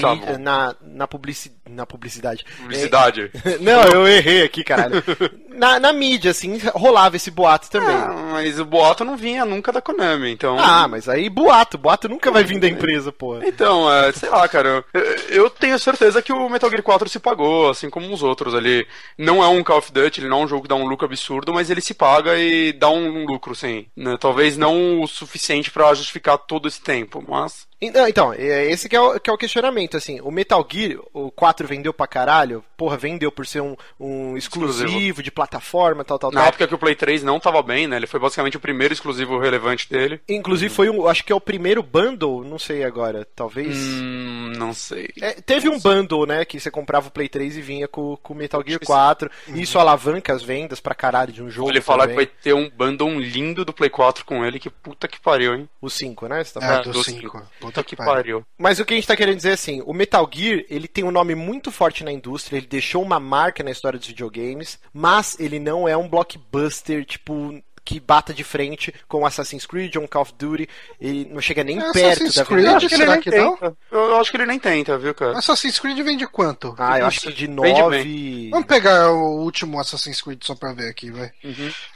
Tá 0.01 0.39
na, 0.39 0.75
na, 0.83 1.07
publici, 1.07 1.53
na 1.73 1.87
publicidade. 1.87 2.45
Publicidade. 2.59 3.31
Não, 3.61 3.83
eu 3.85 4.07
errei 4.07 4.43
aqui, 4.43 4.63
caralho. 4.63 5.03
Na, 5.53 5.79
na 5.79 5.93
mídia, 5.93 6.31
assim, 6.31 6.59
rolava 6.75 7.17
esse 7.17 7.31
boato 7.31 7.71
também. 7.71 7.95
Ah, 7.95 8.31
mas 8.33 8.59
o 8.59 8.65
boato 8.65 9.05
não 9.05 9.19
vinha 9.19 9.45
nunca 9.45 9.71
da 9.71 9.83
Konami, 9.83 10.31
então. 10.31 10.59
Ah, 10.59 10.89
mas 10.89 11.11
aí 11.11 11.29
boato. 11.29 11.77
Boato 11.77 12.09
nunca 12.09 12.31
vai 12.31 12.43
vir 12.43 12.59
da 12.59 12.67
empresa, 12.69 13.13
porra. 13.13 13.47
Então, 13.47 13.93
é, 13.93 14.11
sei 14.13 14.31
lá, 14.31 14.49
cara. 14.49 14.83
Eu, 14.95 15.03
eu 15.29 15.51
tenho 15.51 15.79
certeza 15.79 16.23
que 16.23 16.33
o 16.33 16.49
Metal 16.49 16.71
Gear 16.71 16.83
4 16.83 17.09
se 17.09 17.21
pagou, 17.21 17.69
assim 17.69 17.91
como 17.91 18.13
os 18.13 18.23
outros 18.23 18.55
ali. 18.55 18.87
Não 19.19 19.43
é 19.43 19.49
um 19.49 19.63
Call 19.63 19.79
of 19.79 19.93
Duty, 19.93 20.21
ele 20.21 20.29
não 20.29 20.41
é 20.41 20.45
um 20.45 20.49
jogo 20.49 20.63
que 20.63 20.69
dá 20.69 20.75
um 20.75 20.87
lucro 20.87 21.07
absurdo, 21.07 21.53
mas 21.53 21.69
ele 21.69 21.81
se 21.81 21.93
paga 21.95 22.39
e 22.39 22.73
dá 22.73 22.89
um 22.89 23.27
lucro, 23.27 23.55
sim. 23.55 23.87
né? 23.95 24.17
Talvez 24.19 24.57
não 24.57 25.03
o 25.03 25.07
suficiente 25.07 25.71
pra 25.71 25.93
justificar 25.95 26.39
todo 26.39 26.67
esse 26.67 26.81
tempo, 26.81 27.23
mas. 27.29 27.71
Então, 27.85 28.33
é 28.33 28.71
esse 28.71 28.89
que 28.89 28.95
é, 28.95 29.01
o, 29.01 29.19
que 29.19 29.29
é 29.29 29.33
o 29.33 29.37
questionamento, 29.39 29.97
assim, 29.97 30.21
o 30.21 30.31
Metal 30.31 30.65
Gear, 30.71 31.01
o 31.13 31.31
4 31.33 31.67
vendeu 31.67 31.93
pra 31.93 32.07
caralho, 32.07 32.65
porra, 32.77 32.97
vendeu 32.97 33.33
por 33.33 33.45
ser 33.47 33.61
um, 33.61 33.77
um 33.99 34.37
exclusivo, 34.37 34.85
Exclusivo. 34.87 35.23
de 35.23 35.31
plataforma, 35.31 36.05
tal, 36.05 36.19
tal, 36.19 36.31
Na 36.31 36.41
tal. 36.41 36.49
época 36.49 36.69
que 36.69 36.75
o 36.75 36.79
Play 36.79 36.95
3 36.95 37.23
não 37.23 37.41
tava 37.41 37.63
bem, 37.63 37.87
né? 37.87 37.97
Ele 37.97 38.07
foi 38.07 38.21
basicamente 38.21 38.57
o 38.57 38.61
primeiro 38.61 38.95
exclusivo 38.95 39.39
relevante 39.39 39.91
dele. 39.91 40.21
Inclusive 40.29 40.73
foi 40.73 40.89
um, 40.89 41.07
acho 41.09 41.25
que 41.25 41.33
é 41.33 41.37
o 41.37 41.41
primeiro 41.41 41.83
bundle, 41.83 42.45
não 42.45 42.59
sei 42.59 42.85
agora, 42.85 43.27
talvez... 43.35 43.77
Hum, 43.77 44.53
não 44.57 44.73
sei. 44.73 45.09
É, 45.21 45.33
teve 45.33 45.69
um 45.69 45.79
bundle, 45.81 46.25
né, 46.27 46.45
que 46.45 46.61
você 46.61 46.71
comprava 46.71 47.09
o 47.09 47.11
Play 47.11 47.29
3 47.29 47.57
e 47.57 47.61
vinha 47.63 47.89
com 47.89 48.17
com 48.23 48.33
o 48.35 48.37
Metal 48.37 48.63
Gear 48.67 48.81
4, 48.85 49.31
isso 49.55 49.79
alavanca 49.79 50.33
as 50.33 50.43
vendas 50.43 50.79
pra 50.81 50.95
caralho 50.95 51.33
de 51.33 51.43
um 51.43 51.51
jogo 51.51 51.71
Ele 51.71 51.81
falar 51.81 52.07
que 52.09 52.15
vai 52.15 52.27
ter 52.27 52.53
um 52.53 52.69
bundle 52.71 53.19
lindo 53.19 53.65
do 53.65 53.73
Play 53.73 53.91
4 53.91 54.25
com 54.25 54.45
ele, 54.45 54.59
que 54.61 54.71
puta 54.71 55.09
que 55.09 55.19
pariu, 55.21 55.55
hein? 55.55 55.69
O 55.81 55.89
5, 55.91 56.29
né, 56.29 56.45
você 56.45 56.59
tá 56.59 56.65
É, 56.65 56.69
falando? 56.69 56.85
do 56.85 56.93
do 56.93 57.05
5. 57.05 57.43
Puta 57.73 57.85
que 57.85 57.97
pariu. 57.97 58.45
Mas 58.59 58.79
o 58.79 58.85
que 58.85 58.95
a 58.95 58.97
gente 58.97 59.07
tá 59.07 59.17
querendo 59.17 59.37
dizer 59.37 59.51
é 59.51 59.55
assim, 59.55 59.83
o 59.85 59.93
Metal 59.93 60.29
Gear, 60.33 60.65
ele 60.69 60.87
tem 60.87 61.05
um 61.05 61.11
nome 61.11 61.35
muito 61.35 61.71
forte 61.71 62.05
na 62.05 62.13
indústria, 62.13 62.59
ele 62.59 62.67
deixou 62.67 63.03
uma 63.03 63.19
marca 63.19 63.63
na 63.63 63.71
história 63.71 63.99
dos 63.99 64.09
videogames, 64.09 64.79
mas 64.93 65.39
ele 65.41 65.59
não 65.59 65.89
é 65.89 65.97
um 65.97 66.09
blockbuster, 66.09 67.05
tipo, 67.05 67.63
que 67.85 67.99
bata 67.99 68.33
de 68.33 68.45
frente 68.45 68.95
com 69.09 69.27
Assassin's 69.27 69.67
Creed 69.67 69.97
ou 69.97 70.05
um 70.05 70.07
Call 70.07 70.23
of 70.23 70.33
Duty, 70.39 70.69
ele 71.01 71.29
não 71.33 71.41
chega 71.41 71.65
nem 71.65 71.79
Assassin's 71.79 72.35
perto 72.35 72.35
da 72.37 72.45
Creed, 72.45 72.59
Eu 72.59 72.65
verdade. 72.65 72.77
acho 72.77 72.89
que 72.89 72.95
ele 72.95 73.03
será 73.03 73.13
nem 73.13 73.21
que 73.23 73.31
não? 73.31 73.57
tenta. 73.57 73.77
Eu 73.91 74.17
acho 74.21 74.31
que 74.31 74.37
ele 74.37 74.47
nem 74.47 74.59
tenta, 74.59 74.99
viu, 74.99 75.15
cara? 75.15 75.39
Assassin's 75.39 75.79
Creed 75.81 75.99
vende 76.01 76.27
quanto? 76.27 76.75
Ah, 76.79 76.99
eu 76.99 77.07
acho 77.07 77.21
que 77.23 77.33
de 77.33 77.47
Vende 77.47 77.81
9... 77.81 78.51
Vamos 78.51 78.67
pegar 78.67 79.11
o 79.11 79.41
último 79.43 79.81
Assassin's 79.81 80.21
Creed 80.21 80.43
só 80.45 80.55
pra 80.55 80.73
ver 80.73 80.89
aqui, 80.91 81.11
vai. 81.11 81.31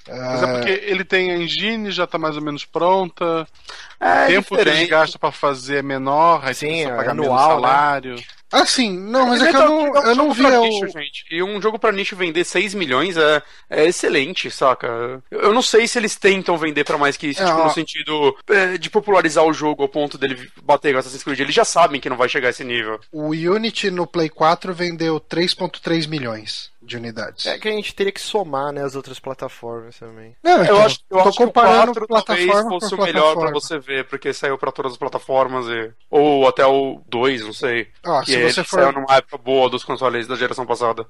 Mas 0.08 0.42
é 0.42 0.52
porque 0.54 0.70
ele 0.86 1.04
tem 1.04 1.30
a 1.30 1.36
engine, 1.36 1.90
já 1.90 2.06
tá 2.06 2.18
mais 2.18 2.36
ou 2.36 2.42
menos 2.42 2.64
pronta. 2.64 3.46
É, 4.00 4.24
o 4.24 4.26
tempo 4.26 4.48
que 4.50 4.56
diferente. 4.56 4.78
eles 4.78 4.90
gastam 4.90 5.18
pra 5.20 5.32
fazer 5.32 5.76
é 5.78 5.82
menor, 5.82 6.42
aí 6.44 6.54
Sim, 6.54 6.66
precisa 6.66 6.90
é 6.90 6.96
pagar 6.96 7.14
menos 7.14 7.30
anual, 7.30 7.60
né? 7.60 8.16
Ah, 8.52 8.64
sim, 8.64 8.98
não, 8.98 9.26
mas 9.28 9.42
é 9.42 9.50
que 9.50 9.56
eu 9.56 9.64
não, 9.64 9.86
é 9.96 10.00
um 10.00 10.06
eu 10.10 10.14
não 10.14 10.32
jogo 10.32 10.34
vi 10.34 10.42
pra 10.42 10.60
o. 10.60 10.64
nicho, 10.64 10.88
gente. 10.88 11.24
E 11.30 11.42
um 11.42 11.60
jogo 11.60 11.78
pra 11.78 11.92
nicho 11.92 12.14
vender 12.14 12.44
6 12.44 12.74
milhões 12.74 13.16
é, 13.16 13.42
é 13.68 13.84
excelente, 13.86 14.50
saca? 14.50 15.22
Eu 15.30 15.46
eu 15.46 15.52
não 15.52 15.62
sei 15.62 15.86
se 15.86 15.98
eles 15.98 16.16
tentam 16.16 16.56
vender 16.58 16.84
pra 16.84 16.98
mais 16.98 17.16
que 17.16 17.28
isso, 17.28 17.42
É, 17.42 17.46
tipo, 17.46 17.62
no 17.62 17.70
sentido 17.70 18.36
é, 18.48 18.76
de 18.76 18.90
popularizar 18.90 19.44
o 19.44 19.52
jogo 19.52 19.82
ao 19.82 19.88
ponto 19.88 20.18
dele 20.18 20.50
bater 20.62 20.92
com 20.92 20.98
Assassin's 20.98 21.22
Creed. 21.22 21.40
Eles 21.40 21.54
já 21.54 21.64
sabem 21.64 22.00
que 22.00 22.08
não 22.10 22.16
vai 22.16 22.28
chegar 22.28 22.48
a 22.48 22.50
esse 22.50 22.64
nível. 22.64 23.00
O 23.12 23.30
Unity 23.30 23.90
no 23.90 24.06
Play 24.06 24.28
4 24.28 24.74
vendeu 24.74 25.20
3.3 25.20 26.08
milhões 26.08 26.70
de 26.86 26.96
unidades. 26.96 27.44
É 27.46 27.58
que 27.58 27.68
a 27.68 27.72
gente 27.72 27.94
teria 27.94 28.12
que 28.12 28.20
somar, 28.20 28.72
né, 28.72 28.82
as 28.84 28.94
outras 28.96 29.18
plataformas 29.18 29.98
também. 29.98 30.34
Não, 30.42 30.58
Eu 30.58 30.64
então, 30.64 30.82
acho, 30.84 31.00
eu 31.10 31.18
tô 31.22 31.28
acho 31.28 31.36
que 31.38 31.42
o 31.42 31.46
comparando 31.46 31.92
4 32.06 32.06
talvez 32.24 32.46
plataforma 32.46 32.70
fosse 32.80 32.90
por 32.96 33.00
o 33.00 33.04
melhor 33.04 33.22
pra 33.34 33.50
plataforma. 33.50 33.60
você 33.60 33.78
ver, 33.78 34.04
porque 34.08 34.32
saiu 34.32 34.56
pra 34.56 34.70
todas 34.72 34.92
as 34.92 34.98
plataformas, 34.98 35.66
e... 35.66 35.92
ou 36.10 36.46
até 36.48 36.64
o 36.66 37.00
2, 37.08 37.42
não 37.44 37.52
sei. 37.52 37.88
Que 38.24 38.26
se 38.26 38.32
ele 38.34 38.52
você 38.52 38.64
for- 38.64 38.80
saiu 38.80 38.92
numa 38.92 39.14
época 39.16 39.38
boa 39.38 39.68
dos 39.68 39.84
consoles 39.84 40.26
da 40.26 40.36
geração 40.36 40.64
passada. 40.66 41.06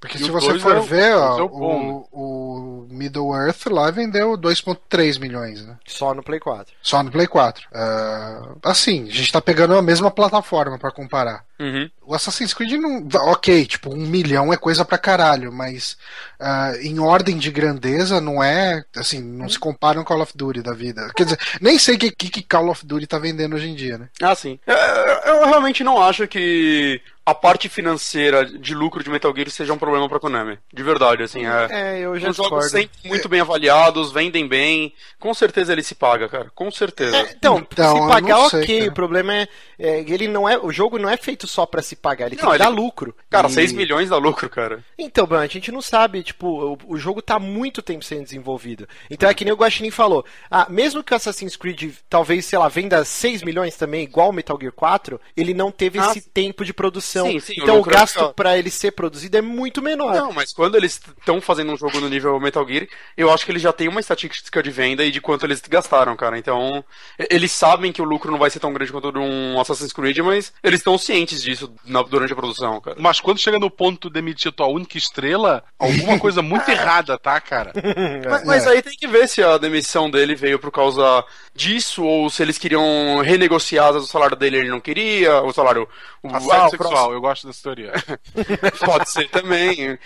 Porque 0.00 0.16
E 0.16 0.20
se 0.20 0.30
o 0.30 0.32
você 0.32 0.58
for 0.58 0.76
é 0.76 0.78
o- 0.78 0.82
ver, 0.82 1.16
o 1.16 1.20
ó, 1.20 1.28
dois 1.28 1.38
é 1.38 1.42
o 1.42 1.48
bom, 1.48 1.82
né? 2.00 2.04
o, 2.12 2.82
o 2.82 2.86
Middle 2.90 3.34
Earth 3.34 3.66
lá 3.66 3.90
vendeu 3.90 4.36
2.3 4.38 5.18
milhões, 5.18 5.64
né? 5.66 5.76
Só 5.86 6.12
no 6.14 6.22
Play 6.22 6.40
4. 6.40 6.74
Só 6.82 7.02
no 7.02 7.10
Play 7.10 7.26
4. 7.26 7.66
Ah, 7.74 8.42
assim, 8.64 9.04
a 9.08 9.10
gente 9.12 9.32
tá 9.32 9.40
pegando 9.40 9.76
a 9.76 9.82
mesma 9.82 10.10
plataforma 10.10 10.78
pra 10.78 10.90
comparar. 10.90 11.44
Uhum. 11.58 11.90
O 12.02 12.14
Assassin's 12.14 12.52
Creed 12.52 12.72
não. 12.72 13.08
Ok, 13.30 13.64
tipo, 13.66 13.90
um 13.92 14.06
milhão 14.06 14.52
é 14.52 14.56
coisa 14.56 14.84
pra 14.84 14.98
caralho, 14.98 15.50
mas 15.52 15.96
ah, 16.38 16.72
em 16.82 16.98
ordem 16.98 17.38
de 17.38 17.50
grandeza 17.50 18.20
não 18.20 18.42
é. 18.42 18.84
Assim, 18.96 19.20
não 19.22 19.48
se 19.48 19.58
compara 19.58 19.98
um 20.00 20.04
Call 20.04 20.20
of 20.20 20.32
Duty 20.36 20.62
da 20.62 20.72
vida. 20.72 21.10
Quer 21.16 21.24
dizer, 21.24 21.38
nem 21.60 21.78
sei 21.78 21.96
o 21.96 21.98
que, 21.98 22.10
que, 22.10 22.28
que 22.30 22.42
Call 22.42 22.68
of 22.68 22.84
Duty 22.86 23.06
tá 23.06 23.18
vendendo 23.18 23.56
hoje 23.56 23.68
em 23.68 23.74
dia, 23.74 23.96
né? 23.98 24.08
Ah, 24.22 24.34
sim. 24.34 24.58
Eu, 24.66 24.74
eu- 24.76 25.34
eu 25.34 25.46
realmente 25.46 25.82
não 25.82 26.00
acho 26.02 26.28
que 26.28 27.00
a 27.26 27.34
parte 27.34 27.68
financeira 27.68 28.44
de 28.46 28.72
lucro 28.72 29.02
de 29.02 29.10
Metal 29.10 29.34
Gear 29.34 29.50
seja 29.50 29.72
um 29.72 29.78
problema 29.78 30.08
pra 30.08 30.20
Konami. 30.20 30.58
De 30.72 30.82
verdade, 30.82 31.24
assim. 31.24 31.44
É, 31.44 31.66
É, 31.70 31.98
eu 31.98 32.16
já 32.20 32.30
os 32.30 32.36
jogos 32.36 32.70
sempre 32.70 32.90
muito 33.04 33.28
bem 33.28 33.40
avaliados, 33.40 34.12
vendem 34.12 34.46
bem. 34.46 34.94
Com 35.18 35.34
certeza 35.34 35.72
ele 35.72 35.82
se 35.82 35.96
paga, 35.96 36.28
cara. 36.28 36.52
Com 36.54 36.70
certeza. 36.70 37.16
É, 37.16 37.32
então, 37.36 37.58
Então, 37.58 38.02
se 38.02 38.08
pagar, 38.08 38.48
sei, 38.50 38.62
ok. 38.62 38.78
cara. 38.78 38.90
o 38.90 38.94
problema 38.94 39.34
é, 39.34 39.48
é, 39.76 39.98
ele 40.08 40.28
não 40.28 40.48
é. 40.48 40.56
O 40.56 40.70
jogo 40.70 40.98
não 41.00 41.10
é 41.10 41.16
feito 41.16 41.48
só 41.48 41.66
pra 41.66 41.82
se 41.82 41.96
pagar, 41.96 42.26
ele 42.26 42.36
Não, 42.36 42.42
tem 42.42 42.50
que 42.50 42.56
ele- 42.56 42.64
dar 42.64 42.68
lucro. 42.70 43.14
Cara, 43.28 43.48
E- 43.48 43.52
6 43.52 43.72
milhões 43.72 44.10
dá 44.10 44.16
lucro, 44.18 44.48
cara. 44.48 44.84
Então, 44.96 45.26
Bruno, 45.26 45.42
a 45.42 45.46
gente 45.48 45.72
não 45.72 45.82
sabe, 45.82 46.22
tipo, 46.22 46.46
o, 46.46 46.94
o 46.94 46.96
jogo 46.96 47.20
tá 47.20 47.40
muito 47.40 47.82
tempo 47.82 48.04
sendo 48.04 48.22
desenvolvido. 48.22 48.88
Então 49.10 49.28
é 49.28 49.34
que 49.34 49.44
nem 49.44 49.52
o 49.52 49.56
Guaxinim 49.56 49.90
falou. 49.90 50.24
Ah, 50.48 50.68
mesmo 50.70 51.02
que 51.02 51.12
o 51.12 51.16
Assassin's 51.16 51.56
Creed 51.56 51.92
talvez, 52.08 52.46
sei 52.46 52.58
lá, 52.58 52.68
venda 52.68 53.04
6 53.04 53.42
milhões 53.42 53.74
também, 53.76 54.04
igual 54.04 54.28
o 54.30 54.32
Metal 54.32 54.56
Gear 54.60 54.72
4, 54.72 55.20
ele 55.36 55.52
não 55.52 55.72
teve 55.72 55.98
Ah, 55.98 56.06
esse 56.10 56.20
tempo 56.20 56.64
de 56.64 56.72
produção. 56.72 57.15
Sim, 57.24 57.40
sim, 57.40 57.60
o 57.60 57.62
então 57.62 57.76
o 57.80 57.80
é 57.80 57.92
gasto 57.92 58.32
pra 58.34 58.56
ele 58.58 58.70
ser 58.70 58.92
produzido 58.92 59.36
é 59.36 59.42
muito 59.42 59.80
menor. 59.82 60.14
Não, 60.14 60.32
mas 60.32 60.52
quando 60.52 60.76
eles 60.76 61.00
estão 61.18 61.40
fazendo 61.40 61.72
um 61.72 61.76
jogo 61.76 62.00
no 62.00 62.08
nível 62.08 62.38
Metal 62.40 62.66
Gear, 62.66 62.86
eu 63.16 63.32
acho 63.32 63.44
que 63.44 63.52
eles 63.52 63.62
já 63.62 63.72
têm 63.72 63.88
uma 63.88 64.00
estatística 64.00 64.62
de 64.62 64.70
venda 64.70 65.04
e 65.04 65.10
de 65.10 65.20
quanto 65.20 65.44
eles 65.46 65.60
gastaram, 65.60 66.16
cara. 66.16 66.38
Então, 66.38 66.84
eles 67.30 67.52
sabem 67.52 67.92
que 67.92 68.02
o 68.02 68.04
lucro 68.04 68.30
não 68.30 68.38
vai 68.38 68.50
ser 68.50 68.60
tão 68.60 68.72
grande 68.72 68.92
quanto 68.92 69.08
o 69.08 69.12
de 69.12 69.18
um 69.18 69.60
Assassin's 69.60 69.92
Creed, 69.92 70.18
mas 70.18 70.52
eles 70.62 70.80
estão 70.80 70.98
cientes 70.98 71.42
disso 71.42 71.72
na- 71.84 72.02
durante 72.02 72.32
a 72.32 72.36
produção, 72.36 72.80
cara. 72.80 72.96
Mas 73.00 73.20
quando 73.20 73.38
chega 73.40 73.58
no 73.58 73.70
ponto 73.70 74.08
de 74.08 74.14
demitir 74.14 74.52
tua 74.52 74.66
única 74.66 74.96
estrela, 74.98 75.62
alguma 75.78 76.18
coisa 76.20 76.42
muito 76.42 76.68
errada, 76.70 77.18
tá, 77.18 77.40
cara? 77.40 77.72
Mas, 78.28 78.44
mas 78.44 78.66
aí 78.66 78.82
tem 78.82 78.96
que 78.96 79.06
ver 79.06 79.28
se 79.28 79.42
a 79.42 79.58
demissão 79.58 80.10
dele 80.10 80.34
veio 80.34 80.58
por 80.58 80.70
causa 80.70 81.24
disso, 81.54 82.02
ou 82.04 82.28
se 82.30 82.42
eles 82.42 82.58
queriam 82.58 83.20
renegociar 83.22 83.94
o 83.94 84.02
salário 84.06 84.36
dele 84.36 84.58
ele 84.58 84.68
não 84.68 84.80
queria, 84.80 85.42
o 85.42 85.52
salário. 85.52 85.88
O, 86.26 86.36
Assédio 86.36 86.52
ah, 86.52 86.66
o 86.66 86.70
sexual, 86.70 87.12
eu 87.12 87.20
gosto 87.20 87.46
dessa 87.46 87.62
teoria. 87.62 87.92
Pode 88.84 89.10
ser 89.10 89.28
também. 89.30 89.98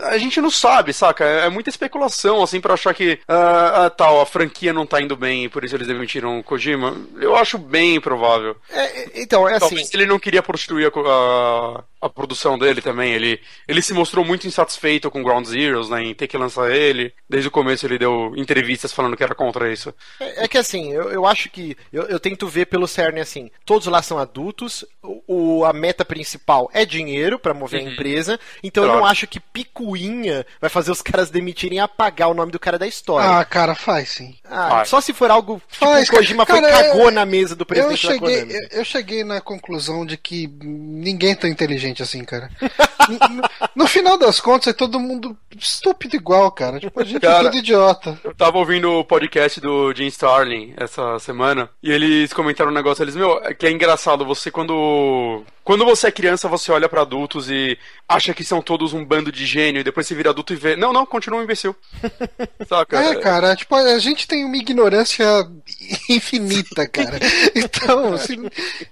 A 0.00 0.18
gente 0.18 0.40
não 0.40 0.50
sabe, 0.50 0.92
saca? 0.92 1.24
É 1.24 1.48
muita 1.48 1.70
especulação, 1.70 2.42
assim, 2.42 2.60
pra 2.60 2.74
achar 2.74 2.94
que 2.94 3.18
ah, 3.28 3.86
ah, 3.86 3.90
tal, 3.90 4.20
a 4.20 4.26
franquia 4.26 4.72
não 4.72 4.86
tá 4.86 5.00
indo 5.00 5.16
bem 5.16 5.44
e 5.44 5.48
por 5.48 5.64
isso 5.64 5.74
eles 5.76 5.86
demitiram 5.86 6.38
o 6.38 6.42
Kojima. 6.42 6.96
Eu 7.20 7.36
acho 7.36 7.58
bem 7.58 8.00
provável. 8.00 8.56
É, 8.70 8.80
é, 8.84 9.22
então, 9.22 9.48
é 9.48 9.52
assim. 9.56 9.60
Talvez 9.60 9.94
ele 9.94 10.06
não 10.06 10.18
queria 10.18 10.42
prostituir 10.42 10.86
a, 10.86 10.90
a, 11.00 11.84
a 12.02 12.08
produção 12.08 12.58
dele 12.58 12.80
também. 12.80 13.12
Ele, 13.12 13.40
ele 13.66 13.82
se 13.82 13.92
mostrou 13.94 14.24
muito 14.24 14.46
insatisfeito 14.46 15.10
com 15.10 15.22
Ground 15.22 15.46
Zeroes, 15.46 15.88
né? 15.88 16.02
Em 16.02 16.14
ter 16.14 16.26
que 16.26 16.36
lançar 16.36 16.70
ele. 16.70 17.12
Desde 17.28 17.48
o 17.48 17.52
começo 17.52 17.86
ele 17.86 17.98
deu 17.98 18.32
entrevistas 18.36 18.92
falando 18.92 19.16
que 19.16 19.22
era 19.22 19.34
contra 19.34 19.72
isso. 19.72 19.94
É, 20.20 20.44
é 20.44 20.48
que 20.48 20.58
assim, 20.58 20.92
eu, 20.92 21.10
eu 21.10 21.26
acho 21.26 21.50
que. 21.50 21.76
Eu, 21.92 22.04
eu 22.04 22.20
tento 22.20 22.46
ver 22.46 22.66
pelo 22.66 22.86
cerne 22.86 23.20
assim: 23.20 23.50
todos 23.64 23.86
lá 23.86 24.02
são 24.02 24.18
adultos, 24.18 24.84
o, 25.02 25.22
o- 25.26 25.64
a 25.68 25.72
meta 25.72 26.04
principal 26.04 26.70
é 26.72 26.84
dinheiro 26.84 27.38
pra 27.38 27.54
mover 27.54 27.80
a 27.80 27.90
empresa, 27.90 28.38
então 28.62 28.84
eu 28.84 28.92
não 28.92 29.04
acho 29.04 29.26
que 29.26 29.38
picuinha 29.40 30.46
vai 30.60 30.70
fazer 30.70 30.90
os 30.90 31.02
caras 31.02 31.30
demitirem 31.30 31.78
e 31.78 31.80
apagar 31.80 32.28
o 32.28 32.34
nome 32.34 32.50
do 32.52 32.58
cara 32.58 32.78
da 32.78 32.86
história. 32.86 33.38
Ah, 33.38 33.44
cara, 33.44 33.74
faz 33.74 34.08
sim. 34.10 34.34
Ah, 34.44 34.68
vai. 34.68 34.86
só 34.86 35.00
se 35.00 35.12
for 35.12 35.30
algo 35.30 35.60
tipo 35.70 35.84
Faz, 35.84 36.08
o 36.08 36.12
Kojima 36.12 36.46
cara, 36.46 36.60
foi 36.60 36.70
eu- 36.70 36.74
cagou 36.92 37.10
na 37.10 37.24
mesa 37.26 37.54
do 37.54 37.62
Eu 37.62 37.66
presidente 37.66 37.98
cheguei, 37.98 38.18
da 38.18 38.46
Konami. 38.46 38.68
eu, 38.72 38.78
eu 38.78 38.84
cheguei 38.84 39.24
na 39.24 39.40
conclusão 39.40 40.04
de 40.04 40.16
que 40.16 40.46
ninguém 40.62 41.32
é 41.32 41.34
tão 41.34 41.48
inteligente 41.50 42.02
assim, 42.02 42.24
cara. 42.24 42.50
no, 43.08 43.82
no 43.82 43.86
final 43.86 44.16
das 44.18 44.40
contas, 44.40 44.68
é 44.68 44.72
todo 44.72 45.00
mundo 45.00 45.36
estúpido 45.56 46.16
igual, 46.16 46.50
cara. 46.52 46.78
Tipo, 46.80 47.00
a 47.00 47.04
gente 47.04 47.16
é 47.16 47.20
Cara, 47.20 47.44
tudo 47.44 47.56
idiota. 47.58 48.18
Eu 48.24 48.34
tava 48.34 48.58
ouvindo 48.58 48.90
o 48.92 49.04
podcast 49.04 49.60
do 49.60 49.92
Jim 49.94 50.06
Starlin 50.06 50.74
essa 50.76 51.18
semana 51.18 51.68
e 51.82 51.90
eles 51.90 52.32
comentaram 52.32 52.70
um 52.70 52.74
negócio, 52.74 53.02
eles, 53.02 53.16
meu, 53.16 53.38
é 53.44 53.54
que 53.54 53.66
é 53.66 53.70
engraçado, 53.70 54.24
você 54.24 54.50
quando 54.50 55.42
quando 55.68 55.84
você 55.84 56.06
é 56.06 56.10
criança, 56.10 56.48
você 56.48 56.72
olha 56.72 56.88
pra 56.88 57.02
adultos 57.02 57.50
e 57.50 57.76
acha 58.08 58.32
que 58.32 58.42
são 58.42 58.62
todos 58.62 58.94
um 58.94 59.04
bando 59.04 59.30
de 59.30 59.44
gênio 59.44 59.80
e 59.80 59.84
depois 59.84 60.06
você 60.06 60.14
vira 60.14 60.30
adulto 60.30 60.54
e 60.54 60.56
vê, 60.56 60.74
não, 60.76 60.94
não, 60.94 61.04
continua 61.04 61.40
um 61.40 61.42
imbecil. 61.42 61.76
Saca? 62.66 62.98
É, 62.98 63.16
cara, 63.16 63.54
tipo, 63.54 63.74
a 63.74 63.98
gente 63.98 64.26
tem 64.26 64.46
uma 64.46 64.56
ignorância 64.56 65.26
infinita, 66.08 66.88
cara. 66.88 67.18
Então, 67.54 68.14
assim, 68.16 68.48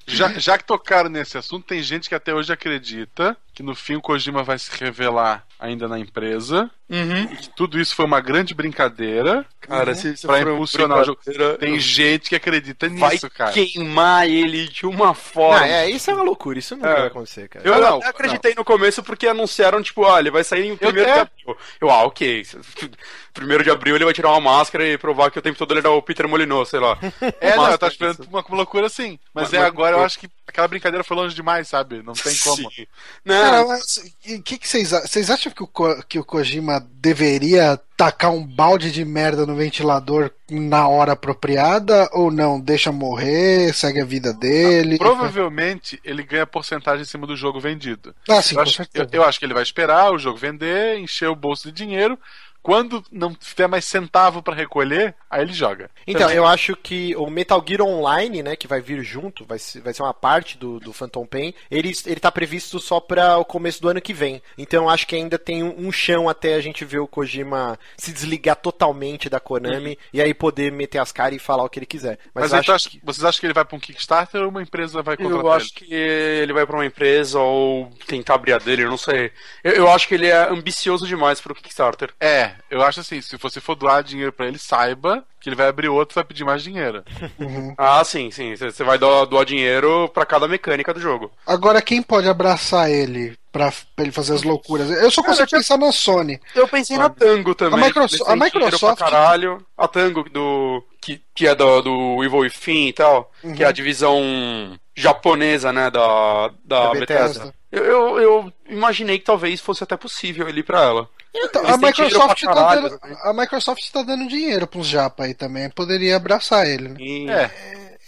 Já, 0.06 0.34
já 0.34 0.58
que 0.58 0.64
tocaram 0.64 1.08
nesse 1.08 1.38
assunto, 1.38 1.66
tem 1.66 1.82
gente 1.82 2.10
que 2.10 2.14
até 2.14 2.34
hoje 2.34 2.52
acredita 2.52 3.34
que 3.56 3.62
no 3.62 3.74
fim 3.74 3.96
o 3.96 4.02
Kojima 4.02 4.42
vai 4.42 4.58
se 4.58 4.70
revelar 4.78 5.42
ainda 5.58 5.88
na 5.88 5.98
empresa 5.98 6.70
Uhum. 6.88 7.24
e 7.32 7.36
que 7.36 7.48
tudo 7.56 7.80
isso 7.80 7.96
foi 7.96 8.04
uma 8.04 8.20
grande 8.20 8.54
brincadeira 8.54 9.44
Cara, 9.60 9.92
se, 9.94 10.16
se 10.16 10.24
pra 10.24 10.40
impulsionar 10.40 11.00
o 11.00 11.04
jogo. 11.04 11.18
Tem 11.58 11.80
gente 11.80 12.28
que 12.28 12.36
acredita 12.36 12.88
vai 12.90 13.14
nisso, 13.14 13.28
cara. 13.30 13.50
queimar 13.50 14.28
ele 14.28 14.68
de 14.68 14.86
uma 14.86 15.06
Não, 15.06 15.14
forma. 15.14 15.66
é, 15.66 15.90
isso 15.90 16.08
é 16.10 16.14
uma 16.14 16.22
loucura, 16.22 16.58
isso 16.60 16.76
não 16.76 16.86
É. 16.88 16.94
vai 16.94 17.06
acontecer, 17.08 17.48
cara. 17.48 17.66
Eu 17.66 17.74
Ah, 17.74 17.78
não, 17.80 17.96
até 17.98 18.08
acreditei 18.08 18.54
no 18.54 18.64
começo 18.64 19.02
porque 19.02 19.26
anunciaram, 19.26 19.82
tipo, 19.82 20.06
ah, 20.06 20.20
ele 20.20 20.30
vai 20.30 20.44
sair 20.44 20.66
em 20.66 20.72
1 20.72 20.76
de 20.92 21.00
é. 21.00 21.20
abril. 21.20 21.56
Eu, 21.80 21.90
ah, 21.90 22.04
ok. 22.04 22.46
Primeiro 23.34 23.64
de 23.64 23.70
abril 23.70 23.96
ele 23.96 24.04
vai 24.04 24.14
tirar 24.14 24.30
uma 24.30 24.40
máscara 24.40 24.86
e 24.86 24.96
provar 24.98 25.30
que 25.30 25.38
o 25.38 25.42
tempo 25.42 25.58
todo 25.58 25.72
ele 25.72 25.80
era 25.80 25.90
o 25.90 26.00
Peter 26.02 26.28
Molinot, 26.28 26.68
sei 26.68 26.78
lá. 26.80 26.96
É, 27.40 27.56
não, 27.56 27.70
eu 27.70 27.78
tava 27.78 27.90
esperando 27.90 28.22
uma 28.30 28.44
loucura 28.50 28.86
assim. 28.86 29.18
Mas 29.34 29.44
Mas 29.46 29.54
é 29.54 29.58
muito 29.58 29.66
agora, 29.72 29.96
eu 29.96 30.04
acho 30.04 30.18
que 30.20 30.28
aquela 30.46 30.68
brincadeira 30.68 31.02
foi 31.04 31.16
longe 31.16 31.34
demais, 31.34 31.68
sabe? 31.68 32.02
Não 32.02 32.12
tem 32.12 32.34
como. 32.38 32.70
Sim. 32.70 32.86
Não, 33.24 33.68
mas 33.68 33.96
o 34.28 34.42
que, 34.42 34.58
que 34.58 34.68
vocês 34.68 34.92
acham? 34.92 35.06
Vocês 35.08 35.30
acham 35.30 35.52
que 35.52 35.62
o, 35.62 35.66
Ko- 35.66 36.02
que 36.08 36.18
o 36.18 36.24
Kojima 36.24 36.80
deveria 36.94 37.78
tacar 37.96 38.30
um 38.30 38.46
balde 38.46 38.92
de 38.92 39.04
merda 39.04 39.46
no 39.46 39.56
ventilador 39.56 40.30
na 40.50 40.86
hora 40.86 41.12
apropriada 41.12 42.08
ou 42.12 42.30
não? 42.30 42.60
Deixa 42.60 42.92
morrer, 42.92 43.72
segue 43.74 44.00
a 44.00 44.04
vida 44.04 44.32
dele? 44.32 44.98
Provavelmente 44.98 46.00
ele 46.04 46.22
ganha 46.22 46.46
porcentagem 46.46 47.02
em 47.02 47.06
cima 47.06 47.26
do 47.26 47.36
jogo 47.36 47.58
vendido. 47.60 48.14
Ah, 48.28 48.40
sim, 48.42 48.54
eu, 48.54 48.58
com 48.58 48.62
acho, 48.62 48.74
certeza. 48.76 49.08
eu- 49.12 49.20
eu 49.22 49.26
acho 49.28 49.38
que 49.38 49.44
ele 49.44 49.54
vai 49.54 49.62
esperar 49.62 50.12
o 50.12 50.18
jogo 50.18 50.38
vender, 50.38 50.98
encher 50.98 51.28
o 51.28 51.36
bolso 51.36 51.70
de 51.70 51.72
dinheiro. 51.72 52.18
Quando 52.66 53.04
não 53.12 53.32
tiver 53.32 53.68
mais 53.68 53.84
centavo 53.84 54.42
pra 54.42 54.52
recolher, 54.54 55.14
aí 55.30 55.42
ele 55.42 55.52
joga. 55.52 55.88
Então, 56.04 56.28
eu 56.30 56.44
acho 56.44 56.74
que 56.76 57.14
o 57.14 57.30
Metal 57.30 57.64
Gear 57.66 57.80
Online, 57.82 58.42
né, 58.42 58.56
que 58.56 58.66
vai 58.66 58.80
vir 58.80 59.04
junto, 59.04 59.44
vai 59.44 59.56
ser, 59.58 59.80
vai 59.82 59.94
ser 59.94 60.02
uma 60.02 60.12
parte 60.12 60.58
do, 60.58 60.80
do 60.80 60.92
Phantom 60.92 61.24
Pain, 61.24 61.54
ele, 61.70 61.92
ele 62.04 62.18
tá 62.18 62.32
previsto 62.32 62.80
só 62.80 62.98
para 62.98 63.38
o 63.38 63.44
começo 63.44 63.80
do 63.80 63.88
ano 63.88 64.00
que 64.00 64.12
vem. 64.12 64.42
Então, 64.58 64.82
eu 64.84 64.90
acho 64.90 65.06
que 65.06 65.14
ainda 65.14 65.38
tem 65.38 65.62
um, 65.62 65.86
um 65.86 65.92
chão 65.92 66.28
até 66.28 66.54
a 66.54 66.60
gente 66.60 66.84
ver 66.84 66.98
o 66.98 67.06
Kojima 67.06 67.78
se 67.96 68.12
desligar 68.12 68.56
totalmente 68.56 69.28
da 69.30 69.38
Konami 69.38 69.96
e 70.12 70.20
aí 70.20 70.34
poder 70.34 70.72
meter 70.72 70.98
as 70.98 71.12
caras 71.12 71.36
e 71.36 71.38
falar 71.38 71.62
o 71.62 71.68
que 71.68 71.78
ele 71.78 71.86
quiser. 71.86 72.18
Mas, 72.34 72.50
Mas, 72.50 72.52
eu 72.52 72.58
então, 72.60 72.74
acho 72.74 72.88
acho- 72.88 72.98
vocês 73.04 73.24
acham 73.24 73.38
que 73.40 73.46
ele 73.46 73.54
vai 73.54 73.64
pra 73.64 73.76
um 73.76 73.80
Kickstarter 73.80 74.42
ou 74.42 74.48
uma 74.48 74.62
empresa 74.62 75.02
vai 75.02 75.16
contratar 75.16 75.40
eu 75.44 75.52
acho 75.52 75.66
ele? 75.66 75.86
que 75.86 75.94
ele 75.94 76.52
vai 76.52 76.66
pra 76.66 76.76
uma 76.76 76.86
empresa 76.86 77.38
ou 77.38 77.90
tentar 78.08 78.34
abrir 78.34 78.54
a 78.54 78.58
dele, 78.58 78.82
eu 78.82 78.90
não 78.90 78.98
sei. 78.98 79.30
Eu, 79.62 79.72
eu 79.72 79.90
acho 79.90 80.08
que 80.08 80.14
ele 80.14 80.26
é 80.26 80.48
ambicioso 80.50 81.06
demais 81.06 81.40
pro 81.40 81.54
Kickstarter. 81.54 82.12
É, 82.20 82.55
eu 82.70 82.82
acho 82.82 83.00
assim, 83.00 83.20
se 83.20 83.36
você 83.36 83.60
for 83.60 83.74
doar 83.74 84.02
dinheiro 84.02 84.32
pra 84.32 84.46
ele, 84.46 84.58
saiba 84.58 85.24
que 85.40 85.48
ele 85.48 85.56
vai 85.56 85.68
abrir 85.68 85.88
outro 85.88 86.14
e 86.14 86.16
vai 86.16 86.24
pedir 86.24 86.44
mais 86.44 86.62
dinheiro. 86.62 87.04
Uhum. 87.38 87.74
Ah, 87.78 88.02
sim, 88.04 88.30
sim. 88.30 88.56
Você 88.56 88.82
vai 88.82 88.98
doar, 88.98 89.26
doar 89.26 89.44
dinheiro 89.44 90.08
pra 90.12 90.26
cada 90.26 90.48
mecânica 90.48 90.92
do 90.92 91.00
jogo. 91.00 91.30
Agora, 91.46 91.80
quem 91.82 92.02
pode 92.02 92.28
abraçar 92.28 92.90
ele 92.90 93.36
pra, 93.52 93.70
pra 93.94 94.04
ele 94.04 94.10
fazer 94.12 94.34
as 94.34 94.42
loucuras? 94.42 94.90
Eu 94.90 95.10
só 95.10 95.22
consigo 95.22 95.48
pensar 95.48 95.78
na 95.78 95.92
Sony. 95.92 96.40
Eu 96.54 96.66
pensei 96.66 96.96
na 96.98 97.08
Tango 97.08 97.54
também. 97.54 97.78
A 97.78 97.92
têm 97.92 98.02
a 98.26 98.36
Microsoft- 98.36 98.98
caralho. 98.98 99.64
A 99.76 99.86
Tango 99.86 100.24
do. 100.28 100.82
Que, 101.00 101.20
que 101.34 101.46
é 101.46 101.54
do, 101.54 101.82
do 101.82 102.24
Evil 102.24 102.38
Within 102.40 102.88
e 102.88 102.92
tal. 102.92 103.30
Que 103.54 103.62
é 103.62 103.66
a 103.66 103.72
divisão 103.72 104.76
japonesa, 104.94 105.72
né? 105.72 105.90
Da, 105.90 106.48
da, 106.64 106.86
Da 106.88 106.90
Bethesda. 106.94 107.26
Bethesda. 107.26 107.54
Eu, 107.78 107.84
eu, 107.84 108.18
eu 108.20 108.52
imaginei 108.68 109.18
que 109.18 109.24
talvez 109.24 109.60
fosse 109.60 109.84
até 109.84 109.96
possível 109.96 110.48
ele 110.48 110.60
ir 110.60 110.62
pra 110.64 110.82
ela. 110.82 111.08
Então, 111.34 111.62
Eles 111.62 111.74
a, 111.74 111.78
têm 111.78 111.92
dinheiro 111.92 112.14
Microsoft 112.16 112.40
tá 112.42 112.54
caralho 112.54 112.82
dando, 112.82 112.98
também. 112.98 113.16
a 113.22 113.32
Microsoft 113.34 113.90
tá 113.90 114.02
dando 114.02 114.26
dinheiro 114.28 114.66
pros 114.66 114.86
japa 114.86 115.24
aí 115.24 115.34
também. 115.34 115.68
Poderia 115.68 116.16
abraçar 116.16 116.66
ele, 116.66 116.88
né? 116.88 116.96
E- 116.98 117.28
É, 117.28 117.50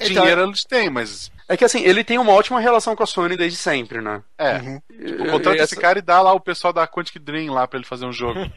Então, 0.01 0.23
dinheiro 0.23 0.43
eles 0.45 0.65
têm, 0.65 0.89
mas. 0.89 1.31
É 1.49 1.57
que 1.57 1.65
assim, 1.65 1.83
ele 1.83 2.05
tem 2.05 2.19
uma 2.19 2.33
ótima 2.33 2.61
relação 2.61 2.95
com 2.95 3.03
a 3.03 3.07
Sony 3.07 3.35
desde 3.35 3.57
sempre, 3.59 4.03
né? 4.03 4.23
É. 4.37 4.59
Uhum. 4.59 4.81
Tipo, 4.91 5.31
contrata 5.31 5.63
esse 5.63 5.77
cara 5.77 5.99
e 5.99 6.03
dá 6.03 6.21
lá 6.21 6.35
o 6.35 6.41
pessoal 6.41 6.75
da 6.75 6.87
Quantic 6.87 7.19
Dream 7.19 7.53
lá 7.55 7.67
pra 7.67 7.79
ele 7.79 7.87
fazer 7.87 8.05
um 8.05 8.13
jogo. 8.13 8.39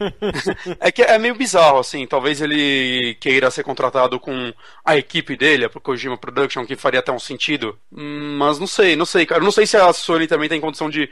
É 0.78 0.90
que 0.90 1.02
é 1.02 1.18
meio 1.18 1.34
bizarro, 1.34 1.78
assim. 1.78 2.06
Talvez 2.06 2.40
ele 2.40 3.16
queira 3.20 3.50
ser 3.50 3.62
contratado 3.62 4.18
com 4.20 4.52
a 4.84 4.96
equipe 4.96 5.36
dele, 5.36 5.64
a 5.64 5.68
Kojima 5.68 6.18
Production, 6.18 6.66
que 6.66 6.76
faria 6.76 7.00
até 7.00 7.10
um 7.12 7.18
sentido. 7.18 7.78
Hum, 7.90 8.36
Mas 8.38 8.58
não 8.58 8.66
sei, 8.66 8.94
não 8.96 9.06
sei, 9.06 9.24
cara. 9.24 9.40
Eu 9.40 9.44
Não 9.44 9.52
sei 9.52 9.66
se 9.66 9.76
a 9.76 9.92
Sony 9.92 10.26
também 10.26 10.48
tem 10.48 10.60
condição 10.60 10.90
de 10.90 11.08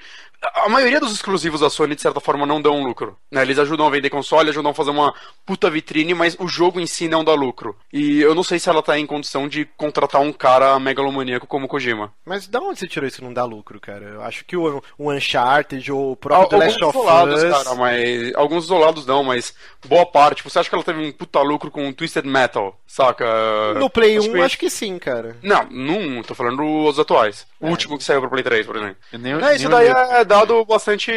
a 0.55 0.69
maioria 0.69 0.99
dos 1.01 1.13
exclusivos 1.13 1.61
da 1.61 1.69
Sony, 1.71 1.95
de 1.95 2.01
certa 2.03 2.21
forma, 2.21 2.47
não 2.47 2.61
dão 2.63 2.83
lucro. 2.83 3.17
Né? 3.31 3.43
Eles 3.43 3.59
ajudam 3.59 3.87
a 3.87 3.91
vender 3.91 4.09
console, 4.11 4.49
ajudam 4.51 4.71
a 4.71 4.75
fazer 4.75 4.91
uma 4.91 5.15
puta 5.45 5.69
vitrine, 5.71 6.15
mas 6.15 6.37
o 6.39 6.49
jogo 6.49 6.81
em 6.81 6.87
si 6.87 7.09
não 7.09 7.23
dá 7.25 7.35
lucro. 7.35 7.77
E 7.93 8.21
eu 8.21 8.35
não 8.35 8.43
sei 8.43 8.59
se 8.59 8.69
ela 8.69 8.83
tá 8.83 8.99
em 8.99 9.07
condição 9.07 9.47
de 9.49 9.65
contratar 9.77 10.21
um 10.21 10.33
cara 10.33 10.79
megalomaníaco 10.79 11.47
como 11.47 11.69
Kojima. 11.69 12.13
Mas 12.25 12.47
da 12.47 12.61
onde 12.61 12.79
você 12.79 12.87
tirou 12.89 13.07
isso 13.07 13.19
que 13.19 13.25
não 13.25 13.33
dá 13.35 13.45
lucro, 13.45 13.79
cara? 13.81 14.05
Eu 14.05 14.23
acho 14.23 14.45
que 14.45 14.57
o, 14.57 14.83
o 14.99 15.13
Uncharted 15.13 15.93
ou 15.93 16.13
o 16.13 16.17
próprio 16.17 16.43
Al- 16.45 16.49
The 16.49 16.57
Last 16.57 16.83
alguns 16.83 16.97
of 16.97 16.99
isolados, 17.09 17.43
Us... 17.43 17.51
cara, 17.65 17.75
mas. 17.77 18.35
Alguns 18.35 18.65
isolados 18.65 19.07
não, 19.07 19.23
mas 19.25 19.55
boa 19.87 20.07
parte. 20.07 20.43
Você 20.43 20.59
acha 20.59 20.69
que 20.69 20.75
ela 20.75 20.85
teve 20.85 21.01
um 21.05 21.13
puta 21.13 21.41
lucro 21.43 21.71
com 21.71 21.93
Twisted 21.93 22.25
Metal, 22.27 22.79
saca? 22.87 23.75
No 23.75 23.91
Play 23.91 24.19
1, 24.19 24.21
Acho 24.21 24.31
que- 24.33 24.41
acho 24.41 24.59
que 24.59 24.71
sim, 24.71 24.99
cara. 24.99 25.37
Não, 25.43 25.65
não, 25.71 26.23
tô 26.23 26.35
falando 26.35 26.57
dos 26.57 26.99
atuais. 26.99 27.47
O 27.61 27.69
último 27.69 27.99
que 27.99 28.05
saiu 28.05 28.21
pro 28.21 28.31
Play 28.31 28.43
3, 28.43 28.67
por 28.67 28.77
exemplo. 28.77 28.97
Nem- 29.13 29.35
Não, 29.35 29.53
isso 29.53 29.69
nem 29.69 29.79
daí 29.79 29.89
é 29.89 30.25
dado 30.31 30.65
bastante 30.65 31.11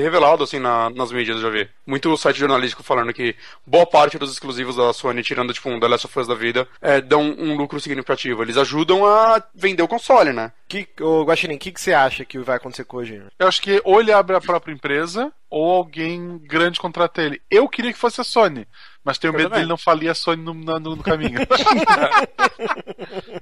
revelado, 0.00 0.44
assim, 0.44 0.58
na- 0.58 0.90
nas 0.90 1.10
mídias, 1.10 1.36
eu 1.38 1.42
já 1.42 1.48
vi. 1.50 1.68
Muito 1.86 2.14
site 2.18 2.38
jornalístico 2.38 2.82
falando 2.82 3.12
que 3.12 3.34
boa 3.66 3.86
parte 3.86 4.18
dos 4.18 4.30
exclusivos 4.30 4.76
da 4.76 4.92
Sony, 4.92 5.22
tirando, 5.22 5.54
tipo, 5.54 5.70
um 5.70 5.80
The 5.80 5.88
Last 5.88 6.06
of 6.06 6.18
Us 6.20 6.26
da 6.26 6.34
vida, 6.34 6.68
é, 6.80 7.00
dão 7.00 7.22
um 7.22 7.56
lucro 7.56 7.80
significativo. 7.80 8.42
Eles 8.42 8.58
ajudam 8.58 9.06
a 9.06 9.42
vender 9.54 9.82
o 9.82 9.88
console, 9.88 10.32
né? 10.32 10.52
Que, 10.68 10.86
ô, 11.00 11.22
Guaxinim, 11.24 11.56
o 11.56 11.58
que, 11.58 11.72
que 11.72 11.80
você 11.80 11.92
acha 11.94 12.24
que 12.24 12.38
vai 12.38 12.56
acontecer 12.56 12.84
com 12.84 12.98
o 12.98 13.00
Kojima? 13.00 13.32
Eu 13.38 13.48
acho 13.48 13.60
que 13.62 13.80
ou 13.84 13.98
ele 14.00 14.12
abre 14.12 14.36
a 14.36 14.40
própria 14.40 14.72
empresa, 14.72 15.32
ou 15.50 15.70
alguém 15.70 16.38
grande 16.44 16.78
contrata 16.78 17.22
ele. 17.22 17.40
Eu 17.50 17.68
queria 17.68 17.92
que 17.92 17.98
fosse 17.98 18.20
a 18.20 18.24
Sony, 18.24 18.66
mas 19.04 19.18
tenho 19.18 19.32
Eu 19.32 19.36
medo 19.36 19.48
também. 19.48 19.60
dele 19.60 19.68
não 19.70 19.76
falir 19.76 20.10
a 20.10 20.14
Sony 20.14 20.42
no, 20.42 20.54
no- 20.54 20.78
no 20.80 20.96
caminho. 21.02 21.40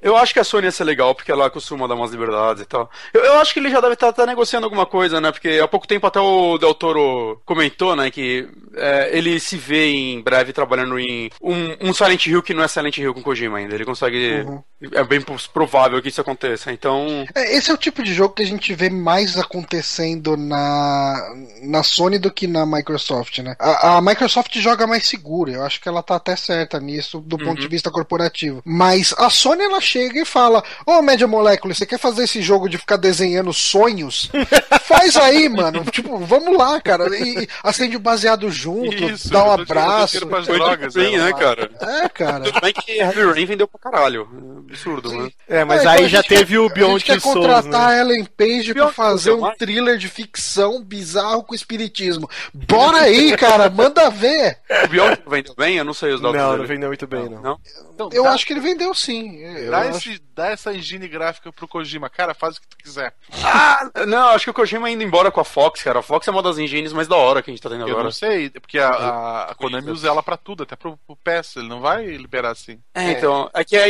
Eu 0.03 0.17
acho 0.17 0.33
que 0.33 0.41
a 0.41 0.45
Sony 0.45 0.67
ia 0.67 0.73
ser 0.73 0.85
legal, 0.85 1.15
porque 1.15 1.31
ela 1.31 1.51
costuma 1.51 1.87
dar 1.87 1.95
umas 1.95 2.11
liberdades 2.11 2.63
e 2.63 2.67
tal. 2.67 2.91
Eu, 3.13 3.23
eu 3.23 3.41
acho 3.41 3.53
que 3.53 3.61
ele 3.61 3.71
já 3.71 3.81
deve 3.81 3.95
estar 3.95 4.15
negociando 4.27 4.65
alguma 4.67 4.87
coisa, 4.87 5.21
né? 5.21 5.31
Porque 5.31 5.61
há 5.63 5.69
pouco 5.69 5.87
tempo 5.87 6.07
até 6.07 6.21
o 6.21 6.59
Del 6.59 6.75
Toro 6.75 7.41
comentou, 7.45 7.95
né? 7.95 8.11
Que 8.11 8.49
é, 8.75 9.11
ele 9.17 9.39
se 9.39 9.57
vê 9.57 9.89
em 9.91 10.21
breve 10.21 10.53
trabalhando 10.53 10.99
em 10.99 11.31
um, 11.43 11.89
um 11.89 11.95
Silent 11.95 12.27
Hill 12.27 12.43
que 12.43 12.55
não 12.55 12.63
é 12.63 12.69
Silent 12.69 12.97
Hill 12.99 13.15
com 13.15 13.23
Kojima 13.23 13.59
ainda. 13.59 13.75
Ele 13.75 13.85
consegue. 13.85 14.45
É 14.93 15.05
bem 15.05 15.21
provável 15.53 16.01
que 16.01 16.09
isso 16.09 16.21
aconteça. 16.21 16.73
Então. 16.73 17.25
É, 17.35 17.57
Esse 17.57 17.71
é 17.71 17.75
o 17.75 17.79
tipo 17.79 18.03
de 18.03 18.15
jogo 18.15 18.35
que 18.35 18.43
a 18.43 18.47
gente 18.47 18.73
vê 18.75 18.89
mais 18.89 19.37
acontecendo 19.39 20.37
na, 20.37 21.35
na 21.63 21.83
Sony 21.83 22.19
do 22.19 22.31
que 22.31 22.47
na 22.47 22.65
Microsoft, 22.65 23.39
né? 23.39 23.55
A, 23.59 23.99
a 23.99 24.03
Microsoft 24.03 24.57
joga 24.59 24.87
mais 24.87 25.07
seguro, 25.07 25.50
eu 25.55 25.63
acho 25.65 25.81
que 25.81 25.89
ela 25.89 26.03
tá 26.03 26.17
até 26.17 26.37
certa 26.37 26.79
nisso 26.81 27.21
do 27.21 27.39
ponto 27.39 27.61
de 27.61 27.69
vista 27.69 27.91
corporativo. 27.91 28.63
Mas 28.65 29.15
a 29.19 29.29
Sony 29.31 29.63
ela 29.65 29.81
chega 29.81 30.21
e 30.21 30.25
fala: 30.25 30.63
Ô 30.87 31.01
Media 31.03 31.27
Molecule, 31.27 31.75
você 31.75 31.87
quer 31.87 31.99
fazer 31.99 32.25
esse 32.25 32.43
jogo 32.43 32.69
de 32.69 32.79
ficar 32.79 32.97
desenhando 32.97 33.53
sonhos? 33.53 34.31
Faz 34.85 35.17
aí, 35.17 35.49
mano. 35.49 35.85
Tipo, 35.85 36.19
vamos 36.19 36.57
lá, 36.57 36.81
cara. 36.81 37.09
E, 37.17 37.45
e 37.45 37.49
acende 37.63 37.97
o 37.97 38.01
baseado 38.01 38.51
junto, 38.51 39.05
Isso, 39.05 39.31
dá 39.31 39.45
um 39.45 39.53
abraço. 39.53 40.21
drogas, 40.27 40.95
bem, 40.95 41.17
né? 41.17 41.27
né, 41.27 41.33
cara? 41.33 41.71
É, 41.81 42.09
cara. 42.09 42.45
Tudo 42.45 42.61
bem 42.61 42.73
que 42.73 42.93
Heavy 42.93 43.23
Rain 43.33 43.47
vendeu 43.47 43.69
pra 43.69 43.79
caralho. 43.81 44.29
Absurdo, 44.69 45.13
né? 45.13 45.31
É, 45.49 45.65
mas 45.65 45.79
É, 45.79 45.83
então 45.83 45.93
aí 45.93 46.05
a 46.05 46.09
já 46.09 46.19
gente 46.19 46.29
teve 46.29 46.59
o 46.59 46.67
A 46.67 46.69
Beyond 46.69 46.93
gente 47.01 47.05
quer 47.05 47.21
Souls, 47.21 47.37
contratar 47.39 47.89
né? 47.91 47.95
a 47.95 48.01
Ellen 48.01 48.25
Page 48.25 48.75
pra 48.75 48.89
fazer 48.93 49.33
um 49.33 49.51
thriller 49.55 49.97
de 49.99 50.09
ficção 50.09 50.83
bizarro 50.83 51.43
com 51.45 51.55
espiritismo. 51.55 52.29
Bora 52.53 52.99
aí, 52.99 53.37
cara, 53.37 53.69
manda 53.71 54.11
ver. 54.11 54.59
O 54.85 54.89
Beyond 54.89 55.17
vendeu 55.43 55.55
bem? 55.57 55.77
Eu 55.77 55.85
não 55.85 55.95
sei 55.95 56.13
os 56.13 56.21
Não, 56.21 56.33
dados 56.33 56.49
não 56.49 56.57
dele. 56.57 56.69
vendeu 56.69 56.89
muito 56.89 57.07
bem, 57.07 57.29
não. 57.29 57.41
Não? 57.43 57.61
Então, 57.95 58.09
Eu 58.13 58.25
dá, 58.25 58.33
acho 58.33 58.47
que 58.47 58.53
ele 58.53 58.61
vendeu 58.61 58.95
sim. 58.95 59.37
Eu 59.39 59.71
dá, 59.71 59.81
acho- 59.83 60.11
esse, 60.11 60.23
dá 60.35 60.47
essa 60.49 60.75
engine 60.75 61.07
gráfica 61.09 61.53
pro 61.53 61.69
Kojima. 61.69 62.09
Cara, 62.11 62.35
faz 62.35 62.57
o 62.57 62.61
que 62.61 62.69
tu 62.69 62.77
quiser. 62.77 63.13
Ah, 63.45 63.91
não, 64.07 64.29
acho 64.31 64.45
que 64.45 64.51
o 64.51 64.55
Kojima 64.55 64.91
indo 64.91 65.03
embora 65.03 65.31
com 65.31 65.41
a 65.41 65.45
Fox, 65.45 65.83
cara. 65.83 65.99
A 66.01 66.03
Fox 66.03 66.27
é 66.27 66.31
uma 66.31 66.43
das 66.43 66.59
engines 66.59 66.93
mais 66.93 67.09
da 67.09 67.17
hora 67.17 67.43
que 67.43 67.51
a 67.51 67.53
gente 67.55 67.63
tá 67.63 67.69
tendo 67.69 67.83
Eu 67.83 67.89
agora. 67.89 68.05
não 68.05 68.11
sei, 68.13 68.51
porque 68.51 68.79
a, 68.79 68.89
a, 68.89 69.45
a 69.51 69.55
Konami 69.55 69.91
usa 69.91 70.09
ela 70.09 70.23
pra 70.23 70.37
tudo, 70.37 70.63
até 70.63 70.77
pro, 70.77 70.97
pro 71.07 71.17
PS. 71.17 71.57
Ele 71.57 71.69
não 71.69 71.81
vai 71.81 72.05
liberar 72.07 72.51
assim. 72.51 72.79
É, 72.95 73.13
então, 73.13 73.51
é 73.55 73.65
que 73.65 73.77
a, 73.77 73.85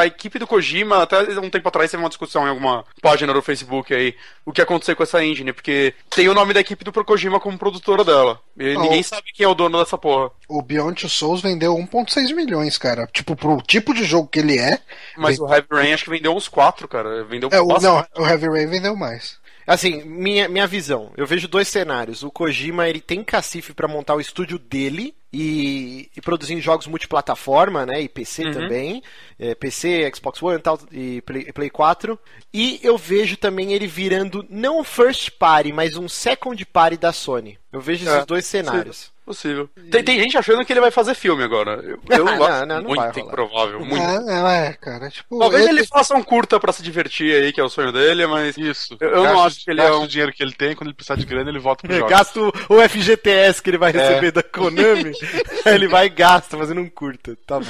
a 0.00 0.06
equipe 0.06 0.38
do 0.38 0.46
Kojima, 0.46 1.02
até 1.02 1.18
um 1.40 1.50
tempo 1.50 1.68
atrás 1.68 1.90
teve 1.90 2.02
uma 2.02 2.08
discussão 2.08 2.46
em 2.46 2.50
alguma 2.50 2.84
página 3.00 3.32
do 3.32 3.42
Facebook 3.42 3.92
aí, 3.94 4.14
o 4.44 4.52
que 4.52 4.60
aconteceu 4.62 4.94
com 4.96 5.02
essa 5.02 5.24
engine, 5.24 5.52
porque 5.52 5.94
tem 6.10 6.28
o 6.28 6.34
nome 6.34 6.52
da 6.54 6.60
equipe 6.60 6.84
do 6.84 6.92
Kojima 6.92 7.40
como 7.40 7.58
produtora 7.58 8.04
dela. 8.04 8.40
E 8.58 8.74
Oh. 8.76 8.80
ninguém 8.82 9.02
sabe 9.02 9.32
quem 9.32 9.44
é 9.44 9.48
o 9.48 9.54
dono 9.54 9.78
dessa 9.78 9.98
porra. 9.98 10.30
O 10.48 10.60
Beyond 10.62 11.00
Two 11.00 11.08
Souls 11.08 11.40
vendeu 11.40 11.74
1.6 11.74 12.34
milhões, 12.34 12.76
cara. 12.76 13.06
Tipo, 13.12 13.34
pro 13.34 13.56
tipo 13.62 13.94
de 13.94 14.04
jogo 14.04 14.28
que 14.28 14.38
ele 14.38 14.58
é. 14.58 14.78
Mas 15.16 15.38
o 15.38 15.46
Heavy 15.46 15.66
Rain 15.70 15.92
acho 15.92 16.04
que 16.04 16.10
vendeu 16.10 16.34
uns 16.34 16.48
quatro, 16.48 16.86
cara. 16.86 17.24
Vendeu 17.24 17.48
é 17.52 17.60
o, 17.60 17.78
não, 17.78 18.06
o 18.16 18.26
Heavy 18.26 18.48
Rain 18.48 18.66
vendeu 18.66 18.94
mais. 18.94 19.38
Assim, 19.66 20.02
minha, 20.04 20.48
minha 20.48 20.66
visão, 20.66 21.10
eu 21.16 21.26
vejo 21.26 21.48
dois 21.48 21.68
cenários. 21.68 22.22
O 22.22 22.30
Kojima, 22.30 22.88
ele 22.88 23.00
tem 23.00 23.24
cacife 23.24 23.72
pra 23.72 23.88
montar 23.88 24.14
o 24.14 24.20
estúdio 24.20 24.58
dele 24.58 25.14
e, 25.34 26.10
e 26.16 26.20
produzir 26.20 26.60
jogos 26.60 26.86
multiplataforma, 26.86 27.84
né? 27.84 28.00
E 28.02 28.08
PC 28.08 28.44
Uhum. 28.44 28.52
também. 28.52 29.02
É, 29.38 29.54
PC, 29.54 30.10
Xbox 30.14 30.40
One 30.42 30.60
tal, 30.60 30.78
e 30.92 31.20
Play, 31.22 31.52
Play 31.52 31.70
4. 31.70 32.18
E 32.52 32.78
eu 32.82 32.96
vejo 32.96 33.36
também 33.36 33.72
ele 33.72 33.86
virando 33.86 34.46
não 34.48 34.78
um 34.80 34.84
first 34.84 35.30
party, 35.38 35.72
mas 35.72 35.96
um 35.96 36.08
second 36.08 36.64
party 36.66 36.96
da 36.96 37.12
Sony. 37.12 37.58
Eu 37.72 37.80
vejo 37.80 38.04
esses 38.04 38.14
É, 38.14 38.24
dois 38.24 38.46
cenários. 38.46 39.12
Possível. 39.26 39.68
Tem, 39.90 40.04
tem 40.04 40.20
gente 40.20 40.36
achando 40.36 40.62
que 40.66 40.72
ele 40.72 40.82
vai 40.82 40.90
fazer 40.90 41.14
filme 41.14 41.42
agora. 41.42 41.80
Eu, 41.82 41.98
eu 42.10 42.24
Não, 42.26 42.44
acho 42.44 42.66
não, 42.66 42.82
não 42.82 42.88
muito 42.90 43.18
improvável. 43.20 43.80
Muito. 43.80 43.96
É, 44.04 44.20
não 44.20 44.48
é, 44.48 44.74
cara. 44.74 45.08
Tipo, 45.08 45.38
Talvez 45.38 45.66
ele 45.66 45.84
faça 45.86 46.14
um 46.14 46.22
curta 46.22 46.60
pra 46.60 46.72
se 46.74 46.82
divertir 46.82 47.34
aí, 47.34 47.50
que 47.50 47.58
é 47.60 47.64
o 47.64 47.68
sonho 47.70 47.90
dele, 47.90 48.26
mas. 48.26 48.56
Isso. 48.58 48.96
Eu- 49.00 49.08
eu 49.08 49.16
não 49.16 49.22
Gasta- 49.32 49.46
acho 49.46 49.64
que 49.64 49.70
ele 49.70 49.80
é 49.80 49.84
gasta 49.84 49.98
um- 49.98 50.04
o 50.04 50.06
dinheiro 50.08 50.32
que 50.32 50.42
ele 50.42 50.52
tem, 50.52 50.76
quando 50.76 50.88
ele 50.88 50.94
precisar 50.94 51.16
de 51.16 51.24
grana, 51.24 51.48
ele 51.50 51.58
volta 51.58 51.82
pro 51.88 51.96
É, 51.96 51.98
jogo. 52.00 52.10
Gasta 52.10 52.38
o, 52.38 52.52
FGTS 52.88 53.62
que 53.62 53.70
ele 53.70 53.78
vai 53.78 53.90
É. 53.92 53.94
receber 53.96 54.30
da 54.30 54.42
Konami, 54.42 55.12
ele 55.66 55.88
vai 55.88 56.06
e 56.06 56.10
gasta 56.10 56.56
fazendo 56.56 56.80
um 56.80 56.88
curta. 56.88 57.36
Tá 57.46 57.58
bom. 57.58 57.66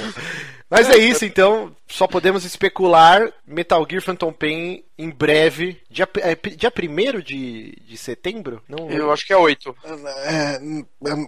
Mas 0.69 0.89
é 0.89 0.97
isso, 0.97 1.25
então. 1.25 1.75
Só 1.87 2.07
podemos 2.07 2.43
especular 2.43 3.31
Metal 3.45 3.85
Gear 3.89 4.01
Phantom 4.01 4.33
Pain 4.33 4.83
em 4.97 5.09
breve. 5.09 5.81
Dia, 5.89 6.07
é, 6.17 6.35
dia 6.35 6.71
1 6.71 7.19
de, 7.21 7.77
de 7.87 7.97
setembro? 7.97 8.61
Não, 8.67 8.89
Eu 8.89 9.11
acho 9.11 9.25
que 9.25 9.33
é 9.33 9.37
oito. 9.37 9.75
É, 10.25 10.59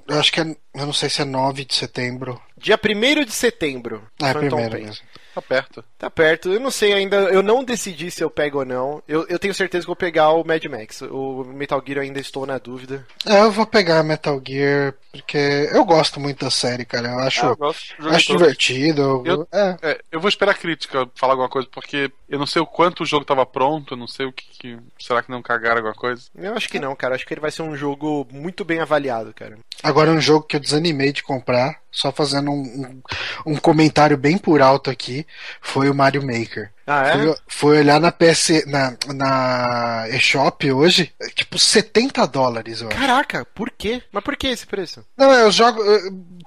eu 0.07 0.19
acho 0.19 0.31
que 0.31 0.41
é. 0.41 0.43
Eu 0.73 0.85
não 0.85 0.93
sei 0.93 1.09
se 1.09 1.21
é 1.21 1.25
9 1.25 1.65
de 1.65 1.75
setembro. 1.75 2.41
Dia 2.57 2.79
1 2.83 3.25
de 3.25 3.31
setembro. 3.31 4.03
Ah, 4.21 4.29
é 4.29 4.33
Phantom 4.33 4.47
primeiro 4.47 4.71
Pain. 4.71 4.85
mesmo. 4.85 5.05
Tá 5.37 5.41
perto. 5.41 5.83
Tá 5.99 6.09
perto. 6.09 6.51
Eu 6.51 6.59
não 6.59 6.71
sei 6.71 6.93
ainda. 6.93 7.15
Eu 7.15 7.43
não 7.43 7.63
decidi 7.63 8.09
se 8.09 8.23
eu 8.23 8.29
pego 8.29 8.57
ou 8.59 8.65
não. 8.65 9.03
Eu, 9.07 9.23
eu 9.29 9.37
tenho 9.37 9.53
certeza 9.53 9.83
que 9.83 9.87
vou 9.87 9.95
pegar 9.95 10.31
o 10.31 10.43
Mad 10.43 10.63
Max. 10.65 11.01
O 11.03 11.43
Metal 11.43 11.79
Gear 11.85 11.97
eu 11.99 12.03
ainda 12.03 12.19
estou 12.19 12.45
na 12.47 12.57
dúvida. 12.57 13.05
É, 13.23 13.41
eu 13.41 13.51
vou 13.51 13.67
pegar 13.67 14.01
Metal 14.01 14.41
Gear, 14.45 14.95
porque 15.11 15.37
eu 15.71 15.85
gosto 15.85 16.19
muito 16.19 16.43
da 16.43 16.49
série, 16.49 16.85
cara. 16.85 17.09
Eu 17.09 17.19
acho, 17.19 17.45
Ah, 17.45 17.49
eu 17.49 17.55
gosto. 17.55 17.93
Acho 18.07 18.27
todos. 18.27 18.41
divertido. 18.41 19.01
eu- 19.25 19.25
Eu- 19.25 19.47
é. 19.51 19.77
É, 19.83 20.01
eu 20.11 20.19
vou 20.19 20.27
esperar 20.29 20.53
a 20.53 20.57
crítica 20.57 21.07
falar 21.15 21.33
alguma 21.33 21.49
coisa, 21.49 21.67
porque 21.71 22.11
eu 22.27 22.39
não 22.39 22.47
sei 22.47 22.61
o 22.61 22.65
quanto 22.67 23.03
o 23.03 23.05
jogo 23.05 23.23
tava 23.23 23.45
pronto, 23.45 23.93
eu 23.93 23.97
não 23.97 24.07
sei 24.07 24.25
o 24.25 24.31
que. 24.33 24.47
que- 24.57 24.79
será 24.99 25.21
que 25.21 25.29
não 25.29 25.43
cagaram 25.43 25.77
alguma 25.77 25.93
coisa? 25.93 26.23
Eu 26.35 26.55
acho 26.55 26.67
que 26.67 26.79
não, 26.79 26.95
cara. 26.95 27.13
Acho 27.13 27.27
que 27.27 27.33
ele 27.35 27.41
vai 27.41 27.51
ser 27.51 27.61
um 27.61 27.75
jogo 27.75 28.27
muito 28.31 28.65
bem 28.65 28.79
avaliado, 28.79 29.31
cara. 29.35 29.59
Agora 29.83 30.09
um 30.09 30.19
jogo 30.19 30.47
que 30.47 30.55
eu 30.55 30.59
desanimei 30.59 31.13
de 31.13 31.21
comprar, 31.21 31.79
só 31.91 32.11
fazendo 32.11 32.51
um, 32.51 33.01
um, 33.45 33.53
um 33.53 33.55
comentário 33.57 34.17
bem 34.17 34.37
por 34.37 34.61
alto 34.61 34.89
aqui, 34.89 35.25
foi 35.61 35.89
o 35.89 35.95
Mario 35.95 36.23
Maker. 36.25 36.71
Ah, 36.89 37.11
Fui, 37.11 37.35
fui 37.47 37.77
olhar 37.79 37.99
na 37.99 38.13
PS, 38.13 38.65
na, 38.65 38.95
na 39.13 40.05
eShop 40.09 40.71
hoje, 40.71 41.11
é 41.21 41.27
tipo 41.27 41.59
70 41.59 42.25
dólares, 42.27 42.79
eu 42.79 42.87
acho. 42.87 42.97
Caraca, 42.97 43.45
por 43.53 43.69
quê? 43.69 44.01
Mas 44.09 44.23
por 44.23 44.37
que 44.37 44.47
esse 44.47 44.65
preço? 44.65 45.03
Não, 45.17 45.29
eu 45.33 45.51
jogo. 45.51 45.81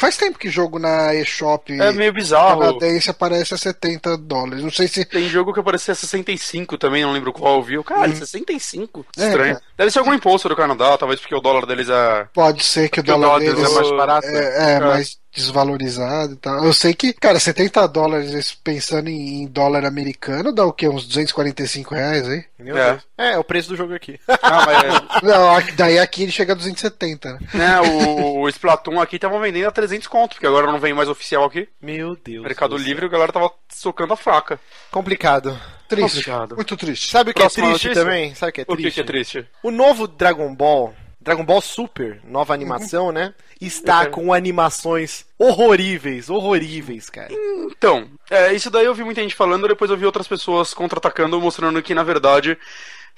Faz 0.01 0.17
tempo 0.17 0.39
que 0.39 0.49
jogo 0.49 0.79
na 0.79 1.15
eShop 1.15 1.71
É 1.79 1.93
meio 1.93 2.11
bizarro. 2.15 2.61
canadense 2.61 3.11
aparece 3.11 3.53
a 3.53 3.59
70 3.59 4.17
dólares. 4.17 4.63
Não 4.65 4.71
sei 4.71 4.89
se. 4.89 5.05
Tem 5.05 5.29
jogo 5.29 5.53
que 5.53 5.61
aparecia 5.61 5.95
65 5.95 6.79
também, 6.79 7.03
não 7.03 7.13
lembro 7.13 7.35
qual 7.35 7.57
eu 7.57 7.63
vi. 7.63 7.85
Caralho, 7.85 8.17
65? 8.17 9.05
É, 9.19 9.27
Estranho. 9.27 9.55
cara. 9.57 9.67
Deve 9.77 9.91
ser 9.91 9.99
algum 9.99 10.15
imposto 10.15 10.49
do 10.49 10.57
Canadá, 10.57 10.97
talvez 10.97 11.21
porque 11.21 11.35
o 11.35 11.41
dólar 11.41 11.67
deles 11.67 11.91
é. 11.91 12.27
Pode 12.33 12.65
ser 12.65 12.89
que 12.89 13.01
o 13.01 13.05
Porque 13.05 13.11
o 13.13 13.15
dólar 13.21 13.27
dólar 13.27 13.41
deles 13.41 13.55
deles 13.57 13.71
é 13.71 13.75
mais 13.75 13.91
barato. 13.91 14.27
é, 14.27 14.73
é, 14.77 14.81
mais 14.81 15.19
desvalorizado 15.33 16.33
e 16.33 16.37
tal. 16.37 16.65
Eu 16.65 16.73
sei 16.73 16.95
que, 16.95 17.13
cara, 17.13 17.39
70 17.39 17.87
dólares 17.89 18.53
pensando 18.65 19.09
em, 19.09 19.47
dólar 19.47 19.85
americano 19.85 20.53
dá 20.53 20.65
o 20.65 20.73
quê? 20.73 20.89
Uns 20.89 21.07
245 21.07 21.95
reais 21.95 22.29
aí? 22.29 22.45
Meu 22.59 22.77
É. 22.77 22.91
Deus. 22.93 23.03
É, 23.19 23.33
é 23.33 23.39
o 23.39 23.45
preço 23.45 23.69
do 23.69 23.77
jogo 23.77 23.95
aqui. 23.95 24.19
Ah, 24.43 24.67
mas. 24.67 25.23
Não, 25.23 25.55
aqui- 25.55 25.73
daí 25.73 25.99
aqui 25.99 26.23
ele 26.25 26.33
chega 26.33 26.53
a 26.53 26.57
270, 26.57 27.35
né? 27.35 27.39
né, 27.55 27.81
o, 27.81 28.41
o 28.41 28.49
Splatoon 28.49 29.01
aqui 29.01 29.19
tava 29.19 29.39
vendendo 29.39 29.69
a 29.69 29.71
300 29.71 30.09
conto, 30.09 30.33
porque 30.35 30.47
agora 30.47 30.67
não 30.71 30.79
vem 30.81 30.93
mais 30.93 31.09
oficial 31.09 31.45
aqui. 31.45 31.69
Meu 31.81 32.17
Deus. 32.17 32.43
Mercado 32.43 32.71
do 32.71 32.79
céu. 32.79 32.87
Livre, 32.89 33.07
a 33.07 33.09
galera 33.09 33.33
tava 33.33 33.51
socando 33.69 34.13
a 34.13 34.17
faca. 34.17 34.59
Complicado. 34.91 35.57
Triste. 35.89 36.17
Complicado. 36.25 36.57
Muito 36.57 36.77
triste. 36.77 37.11
Sabe 37.11 37.31
o 37.31 37.35
que 37.35 37.41
Próxima 37.41 37.67
é 37.67 37.71
triste 37.71 37.93
também? 37.95 38.35
Sabe 38.35 38.51
o 38.51 38.53
que 38.55 38.61
é 38.61 38.65
O 38.65 38.67
triste? 38.77 38.85
que, 38.89 38.95
que 38.95 39.01
é 39.01 39.05
triste? 39.05 39.47
O 39.63 39.71
novo 39.71 40.09
Dragon 40.09 40.53
Ball, 40.55 40.95
Dragon 41.21 41.45
Ball 41.45 41.61
Super, 41.61 42.21
nova 42.25 42.55
animação, 42.55 43.13
né? 43.13 43.33
Está 43.61 44.07
com 44.07 44.33
animações 44.33 45.27
horroríveis, 45.39 46.31
horroríveis, 46.31 47.11
cara. 47.11 47.29
Então, 47.71 48.09
é, 48.31 48.55
isso 48.55 48.71
daí 48.71 48.87
eu 48.87 48.95
vi 48.95 49.05
muita 49.05 49.21
gente 49.21 49.35
falando, 49.35 49.69
depois 49.69 49.91
eu 49.91 49.97
vi 49.97 50.07
outras 50.07 50.27
pessoas 50.27 50.73
contra-atacando, 50.73 51.41
mostrando 51.41 51.83
que, 51.83 51.95
na 51.95 52.03
verdade, 52.03 52.57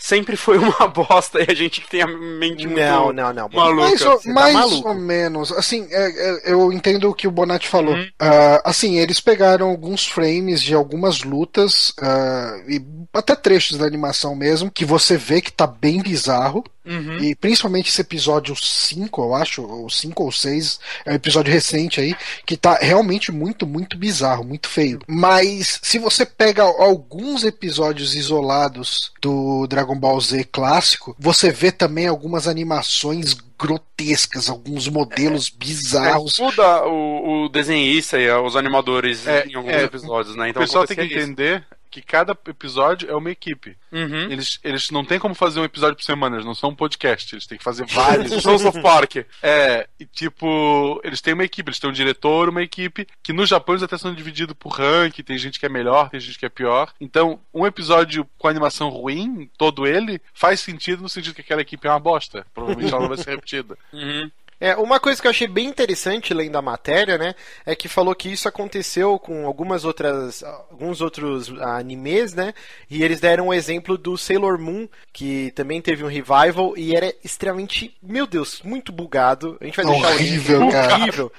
sempre 0.02 0.36
foi 0.36 0.58
uma 0.58 0.86
bosta 0.88 1.40
e 1.40 1.46
a 1.48 1.54
gente 1.54 1.80
que 1.80 1.88
tem 1.88 2.02
a 2.02 2.06
mente 2.06 2.66
muito 2.66 2.80
Não, 2.80 3.12
não, 3.12 3.32
não. 3.32 3.48
maluca. 3.48 3.82
Mais, 3.82 4.02
ou, 4.02 4.18
tá 4.18 4.32
mais 4.32 4.54
maluco. 4.54 4.88
ou 4.88 4.94
menos. 4.94 5.52
Assim, 5.52 5.86
é, 5.90 6.50
é, 6.50 6.52
eu 6.52 6.72
entendo 6.72 7.08
o 7.08 7.14
que 7.14 7.28
o 7.28 7.30
Bonatti 7.30 7.68
falou. 7.68 7.94
Uhum. 7.94 8.08
Ah, 8.18 8.60
assim, 8.64 8.98
eles 8.98 9.20
pegaram 9.20 9.68
alguns 9.68 10.06
frames 10.06 10.60
de 10.60 10.74
algumas 10.74 11.22
lutas 11.22 11.92
ah, 12.02 12.60
e 12.66 12.82
até 13.12 13.36
trechos 13.36 13.78
da 13.78 13.86
animação 13.86 14.34
mesmo, 14.34 14.70
que 14.70 14.84
você 14.84 15.16
vê 15.16 15.40
que 15.40 15.52
tá 15.52 15.66
bem 15.66 16.02
bizarro. 16.02 16.64
Uhum. 16.84 17.18
E 17.18 17.34
principalmente 17.36 17.88
esse 17.90 18.00
episódio 18.00 18.56
5, 18.56 19.22
eu 19.22 19.34
acho, 19.36 19.62
ou 19.62 19.88
5 19.88 20.24
ou 20.24 20.32
6, 20.32 20.80
é 21.06 21.12
um 21.12 21.14
episódio 21.14 21.52
recente 21.52 22.00
aí, 22.00 22.14
que 22.44 22.56
tá 22.56 22.74
realmente 22.80 23.30
muito, 23.30 23.64
muito 23.66 23.96
bizarro, 23.96 24.44
muito 24.44 24.68
feio. 24.68 25.00
Mas 25.06 25.78
se 25.80 25.98
você 25.98 26.26
pega 26.26 26.62
alguns 26.62 27.44
episódios 27.44 28.16
isolados 28.16 29.12
do 29.20 29.66
Dragon 29.68 29.91
Ball 29.98 30.20
Z 30.20 30.44
clássico, 30.44 31.14
você 31.18 31.50
vê 31.50 31.72
também 31.72 32.06
algumas 32.06 32.48
animações 32.48 33.34
grotescas, 33.58 34.48
alguns 34.48 34.88
modelos 34.88 35.48
bizarros. 35.48 36.38
É, 36.38 36.42
muda 36.42 36.86
o, 36.86 37.44
o 37.44 37.48
desenhista 37.48 38.18
e 38.18 38.30
os 38.30 38.56
animadores 38.56 39.26
É, 39.26 39.46
em 39.46 39.54
alguns 39.54 39.72
é, 39.72 39.84
episódios, 39.84 40.34
né? 40.36 40.46
o 40.46 40.48
Então 40.48 40.62
pessoal 40.62 40.86
tem 40.86 40.96
que 40.96 41.14
entender 41.14 41.64
que 41.92 42.00
cada 42.00 42.32
episódio 42.46 43.10
é 43.10 43.14
uma 43.14 43.30
equipe. 43.30 43.76
Uhum. 43.92 44.32
Eles, 44.32 44.58
eles 44.64 44.90
não 44.90 45.04
tem 45.04 45.18
como 45.18 45.34
fazer 45.34 45.60
um 45.60 45.64
episódio 45.64 45.94
por 45.94 46.02
semana, 46.02 46.36
eles 46.36 46.46
não 46.46 46.54
são 46.54 46.70
um 46.70 46.74
podcast, 46.74 47.34
eles 47.34 47.46
têm 47.46 47.58
que 47.58 47.62
fazer 47.62 47.84
vários. 47.86 48.32
Show 48.42 48.54
of 48.54 48.80
Park. 48.80 49.16
É, 49.42 49.86
e 50.00 50.06
tipo, 50.06 50.98
eles 51.04 51.20
têm 51.20 51.34
uma 51.34 51.44
equipe, 51.44 51.68
eles 51.68 51.78
têm 51.78 51.90
um 51.90 51.92
diretor, 51.92 52.48
uma 52.48 52.62
equipe, 52.62 53.06
que 53.22 53.34
no 53.34 53.44
Japão 53.44 53.74
eles 53.74 53.82
até 53.82 53.98
são 53.98 54.14
divididos 54.14 54.56
por 54.58 54.70
rank, 54.70 55.18
tem 55.18 55.36
gente 55.36 55.60
que 55.60 55.66
é 55.66 55.68
melhor, 55.68 56.08
tem 56.08 56.18
gente 56.18 56.38
que 56.38 56.46
é 56.46 56.48
pior. 56.48 56.90
Então, 56.98 57.38
um 57.52 57.66
episódio 57.66 58.26
com 58.38 58.48
animação 58.48 58.88
ruim, 58.88 59.50
todo 59.58 59.86
ele, 59.86 60.18
faz 60.32 60.60
sentido 60.60 61.02
no 61.02 61.10
sentido 61.10 61.34
que 61.34 61.42
aquela 61.42 61.60
equipe 61.60 61.86
é 61.86 61.90
uma 61.90 62.00
bosta. 62.00 62.46
Provavelmente 62.54 62.90
ela 62.90 63.02
não 63.02 63.08
vai 63.08 63.18
ser 63.18 63.30
repetida. 63.30 63.76
Uhum. 63.92 64.30
É, 64.62 64.76
uma 64.76 65.00
coisa 65.00 65.20
que 65.20 65.26
eu 65.26 65.30
achei 65.32 65.48
bem 65.48 65.66
interessante 65.66 66.32
lendo 66.32 66.56
a 66.56 66.62
matéria, 66.62 67.18
né, 67.18 67.34
é 67.66 67.74
que 67.74 67.88
falou 67.88 68.14
que 68.14 68.28
isso 68.28 68.46
aconteceu 68.46 69.18
com 69.18 69.44
algumas 69.44 69.84
outras, 69.84 70.44
alguns 70.70 71.00
outros 71.00 71.52
animes, 71.60 72.32
né, 72.32 72.54
e 72.88 73.02
eles 73.02 73.18
deram 73.18 73.48
um 73.48 73.52
exemplo 73.52 73.98
do 73.98 74.16
Sailor 74.16 74.60
Moon, 74.60 74.86
que 75.12 75.50
também 75.56 75.82
teve 75.82 76.04
um 76.04 76.06
revival 76.06 76.74
e 76.76 76.94
era 76.94 77.12
extremamente, 77.24 77.92
meu 78.00 78.24
Deus, 78.24 78.62
muito 78.62 78.92
bugado. 78.92 79.58
A 79.60 79.64
gente 79.64 79.76
vai 79.76 79.84
deixar 79.84 80.12
Horrível, 80.12 80.66
o 80.68 80.70
cara. 80.70 80.94
Horrível. 80.94 81.32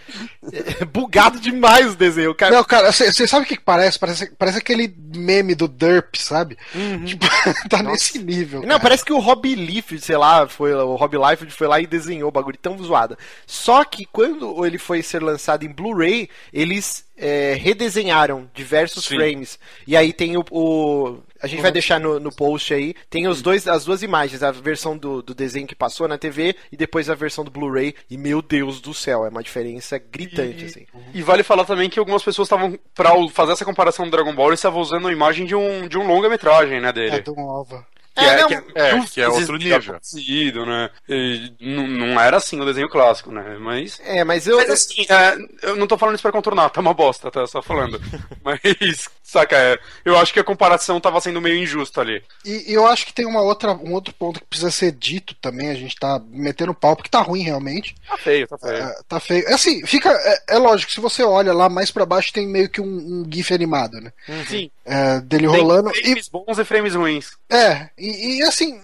É, 0.52 0.84
bugado 0.84 1.40
demais 1.40 1.94
o 1.94 1.96
desenho, 1.96 2.36
cara. 2.36 2.54
Não, 2.54 2.64
cara, 2.66 2.92
você 2.92 3.26
sabe 3.26 3.46
o 3.46 3.48
que 3.48 3.58
parece? 3.58 3.98
parece? 3.98 4.32
Parece 4.38 4.58
aquele 4.58 4.94
meme 5.16 5.56
do 5.56 5.70
Derp, 5.70 6.16
sabe? 6.18 6.58
Tipo, 7.06 7.26
tá 7.70 7.82
nesse 7.82 8.20
nível. 8.20 8.60
Não, 8.62 8.68
cara. 8.68 8.80
parece 8.82 9.06
que 9.06 9.14
o 9.14 9.20
Rob 9.20 9.56
Liefeld, 9.56 10.04
sei 10.04 10.18
lá, 10.18 10.46
foi, 10.46 10.74
o 10.74 10.96
Rob 10.96 11.16
Liefeld 11.16 11.54
foi 11.54 11.68
lá 11.68 11.80
e 11.80 11.88
desenhou 11.88 12.28
o 12.28 12.32
bagulho 12.32 12.58
tão 12.62 12.78
zoado. 12.78 13.13
Só 13.46 13.84
que 13.84 14.06
quando 14.06 14.66
ele 14.66 14.78
foi 14.78 15.02
ser 15.04 15.22
lançado 15.22 15.64
em 15.66 15.70
Blu-ray, 15.70 16.30
eles 16.52 17.06
é, 17.16 17.54
redesenharam 17.54 18.50
diversos 18.54 19.06
Sim. 19.06 19.16
frames. 19.16 19.60
E 19.88 19.96
aí 19.96 20.12
tem 20.14 20.36
o. 20.38 20.44
o- 20.52 21.20
a 21.42 21.48
gente 21.48 21.62
vai 21.62 21.72
deixar 21.74 22.00
no, 22.00 22.20
no 22.22 22.34
post 22.34 22.74
aí. 22.74 22.96
Tem 23.10 23.28
os 23.28 23.42
dois, 23.42 23.68
as 23.68 23.84
duas 23.84 24.02
imagens, 24.02 24.42
a 24.42 24.50
versão 24.52 24.98
do, 24.98 25.22
do 25.22 25.36
desenho 25.36 25.68
que 25.68 25.76
passou 25.76 26.08
na 26.08 26.18
TV 26.18 26.56
e 26.72 26.78
depois 26.78 27.10
a 27.10 27.16
versão 27.16 27.44
do 27.44 27.52
Blu-ray. 27.52 27.94
E 28.10 28.18
meu 28.18 28.42
Deus 28.42 28.80
do 28.80 28.94
céu, 28.94 29.26
é 29.26 29.30
uma 29.30 29.44
diferença 29.44 29.98
gritante, 30.00 30.66
assim. 30.66 30.86
E 31.14 31.22
vale 31.22 31.44
falar 31.44 31.66
também 31.66 31.90
que 31.90 32.00
algumas 32.00 32.24
pessoas 32.24 32.46
estavam, 32.48 32.80
pra 32.96 33.12
fazer 33.30 33.52
essa 33.52 33.66
comparação 33.66 34.06
do 34.06 34.12
Dragon 34.12 34.34
Ball, 34.34 34.48
eles 34.50 34.60
estavam 34.60 34.82
usando 34.82 35.08
a 35.08 35.12
imagem 35.12 35.46
de 35.46 35.54
um, 35.56 35.88
de 35.88 35.98
um 35.98 36.08
longa-metragem, 36.08 36.80
né, 36.80 36.92
dele. 36.94 37.18
É 37.18 37.20
do 37.22 37.38
Ova. 37.38 37.86
Que 38.16 38.22
É, 38.24 38.38
não, 38.38 38.50
é, 38.76 39.06
que 39.08 39.22
é 39.22 39.26
vezes 39.26 39.50
outro 39.50 39.58
nível. 39.58 40.66
né? 40.66 40.90
E 41.10 41.52
não, 41.60 41.88
não 41.88 42.22
era 42.22 42.38
assim 42.38 42.60
o 42.60 42.66
desenho 42.66 42.88
clássico, 42.90 43.32
né? 43.32 43.58
Mas. 43.60 44.00
É, 44.04 44.24
mas 44.24 44.46
eu. 44.46 44.58
Mas 44.58 44.70
assim, 44.70 45.06
é, 45.10 45.38
eu 45.64 45.76
não 45.76 45.88
tô 45.88 45.98
falando 45.98 46.16
isso 46.16 46.22
pra 46.22 46.32
contornar, 46.32 46.70
tá 46.70 46.80
uma 46.80 46.94
bosta, 46.94 47.32
tá 47.32 47.48
só 47.48 47.62
falando. 47.62 48.00
Mas, 48.44 49.10
saca, 49.24 49.56
é, 49.56 49.80
eu 50.04 50.18
acho 50.18 50.34
que 50.34 50.40
a 50.40 50.44
comparação 50.44 51.00
tava 51.00 51.22
sendo 51.22 51.40
meio 51.40 51.56
injusta 51.56 52.02
ali. 52.02 52.22
E, 52.44 52.72
e 52.72 52.74
eu 52.74 52.86
acho 52.86 53.06
que 53.06 53.14
tem 53.14 53.26
uma 53.26 53.42
outra, 53.42 53.72
um 53.72 53.94
outro 53.94 54.14
ponto 54.14 54.40
que 54.40 54.46
precisa 54.46 54.70
ser 54.70 54.92
dito 54.92 55.34
também. 55.36 55.70
A 55.70 55.76
gente 55.76 55.96
tá 55.96 56.22
metendo 56.28 56.74
pau, 56.74 56.94
porque 56.96 57.10
tá 57.10 57.22
ruim 57.22 57.42
realmente. 57.42 57.96
Tá 58.08 58.18
feio, 58.18 58.48
tá 58.48 58.58
feio. 58.58 58.74
É, 58.76 58.96
tá 59.08 59.20
feio. 59.22 59.48
É 59.48 59.54
assim, 59.54 59.86
fica. 59.86 60.10
É, 60.12 60.56
é 60.56 60.58
lógico, 60.58 60.92
se 60.92 61.00
você 61.00 61.24
olha 61.24 61.54
lá 61.54 61.70
mais 61.70 61.90
pra 61.90 62.06
baixo, 62.06 62.34
tem 62.34 62.46
meio 62.48 62.70
que 62.70 62.82
um, 62.82 62.86
um 62.86 63.26
GIF 63.32 63.54
animado, 63.54 64.00
né? 64.02 64.12
Sim, 64.48 64.70
É, 64.86 65.22
dele 65.22 65.48
tem 65.48 65.62
rolando. 65.62 65.90
E, 65.92 66.02
frames 66.02 66.28
bons 66.30 66.60
e 66.60 66.66
frames 66.66 66.94
ruins. 66.96 67.32
é, 67.50 67.90
e, 68.04 68.38
e 68.38 68.44
assim, 68.44 68.80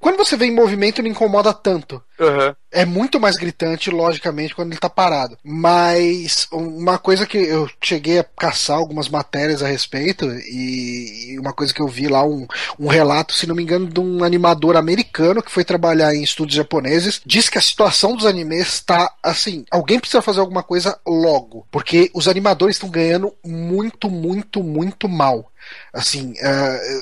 quando 0.00 0.16
você 0.16 0.36
vê 0.36 0.46
em 0.46 0.54
movimento, 0.54 1.02
não 1.02 1.08
incomoda 1.08 1.52
tanto. 1.52 2.02
Aham. 2.18 2.56
É 2.72 2.84
muito 2.84 3.20
mais 3.20 3.36
gritante, 3.36 3.90
logicamente, 3.90 4.54
quando 4.54 4.72
ele 4.72 4.80
tá 4.80 4.90
parado. 4.90 5.38
Mas 5.42 6.46
uma 6.50 6.98
coisa 6.98 7.26
que 7.26 7.38
eu 7.38 7.68
cheguei 7.80 8.18
a 8.18 8.24
caçar 8.24 8.76
algumas 8.76 9.08
matérias 9.08 9.62
a 9.62 9.68
respeito, 9.68 10.26
e, 10.26 11.32
e 11.32 11.38
uma 11.38 11.52
coisa 11.52 11.72
que 11.72 11.80
eu 11.80 11.88
vi 11.88 12.08
lá, 12.08 12.24
um, 12.24 12.46
um 12.78 12.88
relato, 12.88 13.34
se 13.34 13.46
não 13.46 13.54
me 13.54 13.62
engano, 13.62 13.86
de 13.86 14.00
um 14.00 14.24
animador 14.24 14.76
americano 14.76 15.42
que 15.42 15.50
foi 15.50 15.64
trabalhar 15.64 16.14
em 16.14 16.22
estúdios 16.22 16.56
japoneses, 16.56 17.20
diz 17.24 17.48
que 17.48 17.58
a 17.58 17.62
situação 17.62 18.14
dos 18.14 18.26
animes 18.26 18.80
tá 18.80 19.10
assim, 19.22 19.64
alguém 19.70 19.98
precisa 19.98 20.20
fazer 20.20 20.40
alguma 20.40 20.62
coisa 20.62 20.98
logo, 21.06 21.66
porque 21.70 22.10
os 22.12 22.28
animadores 22.28 22.76
estão 22.76 22.90
ganhando 22.90 23.32
muito, 23.44 24.10
muito, 24.10 24.62
muito 24.62 25.08
mal. 25.08 25.50
Assim, 25.92 26.34
é, 26.38 27.00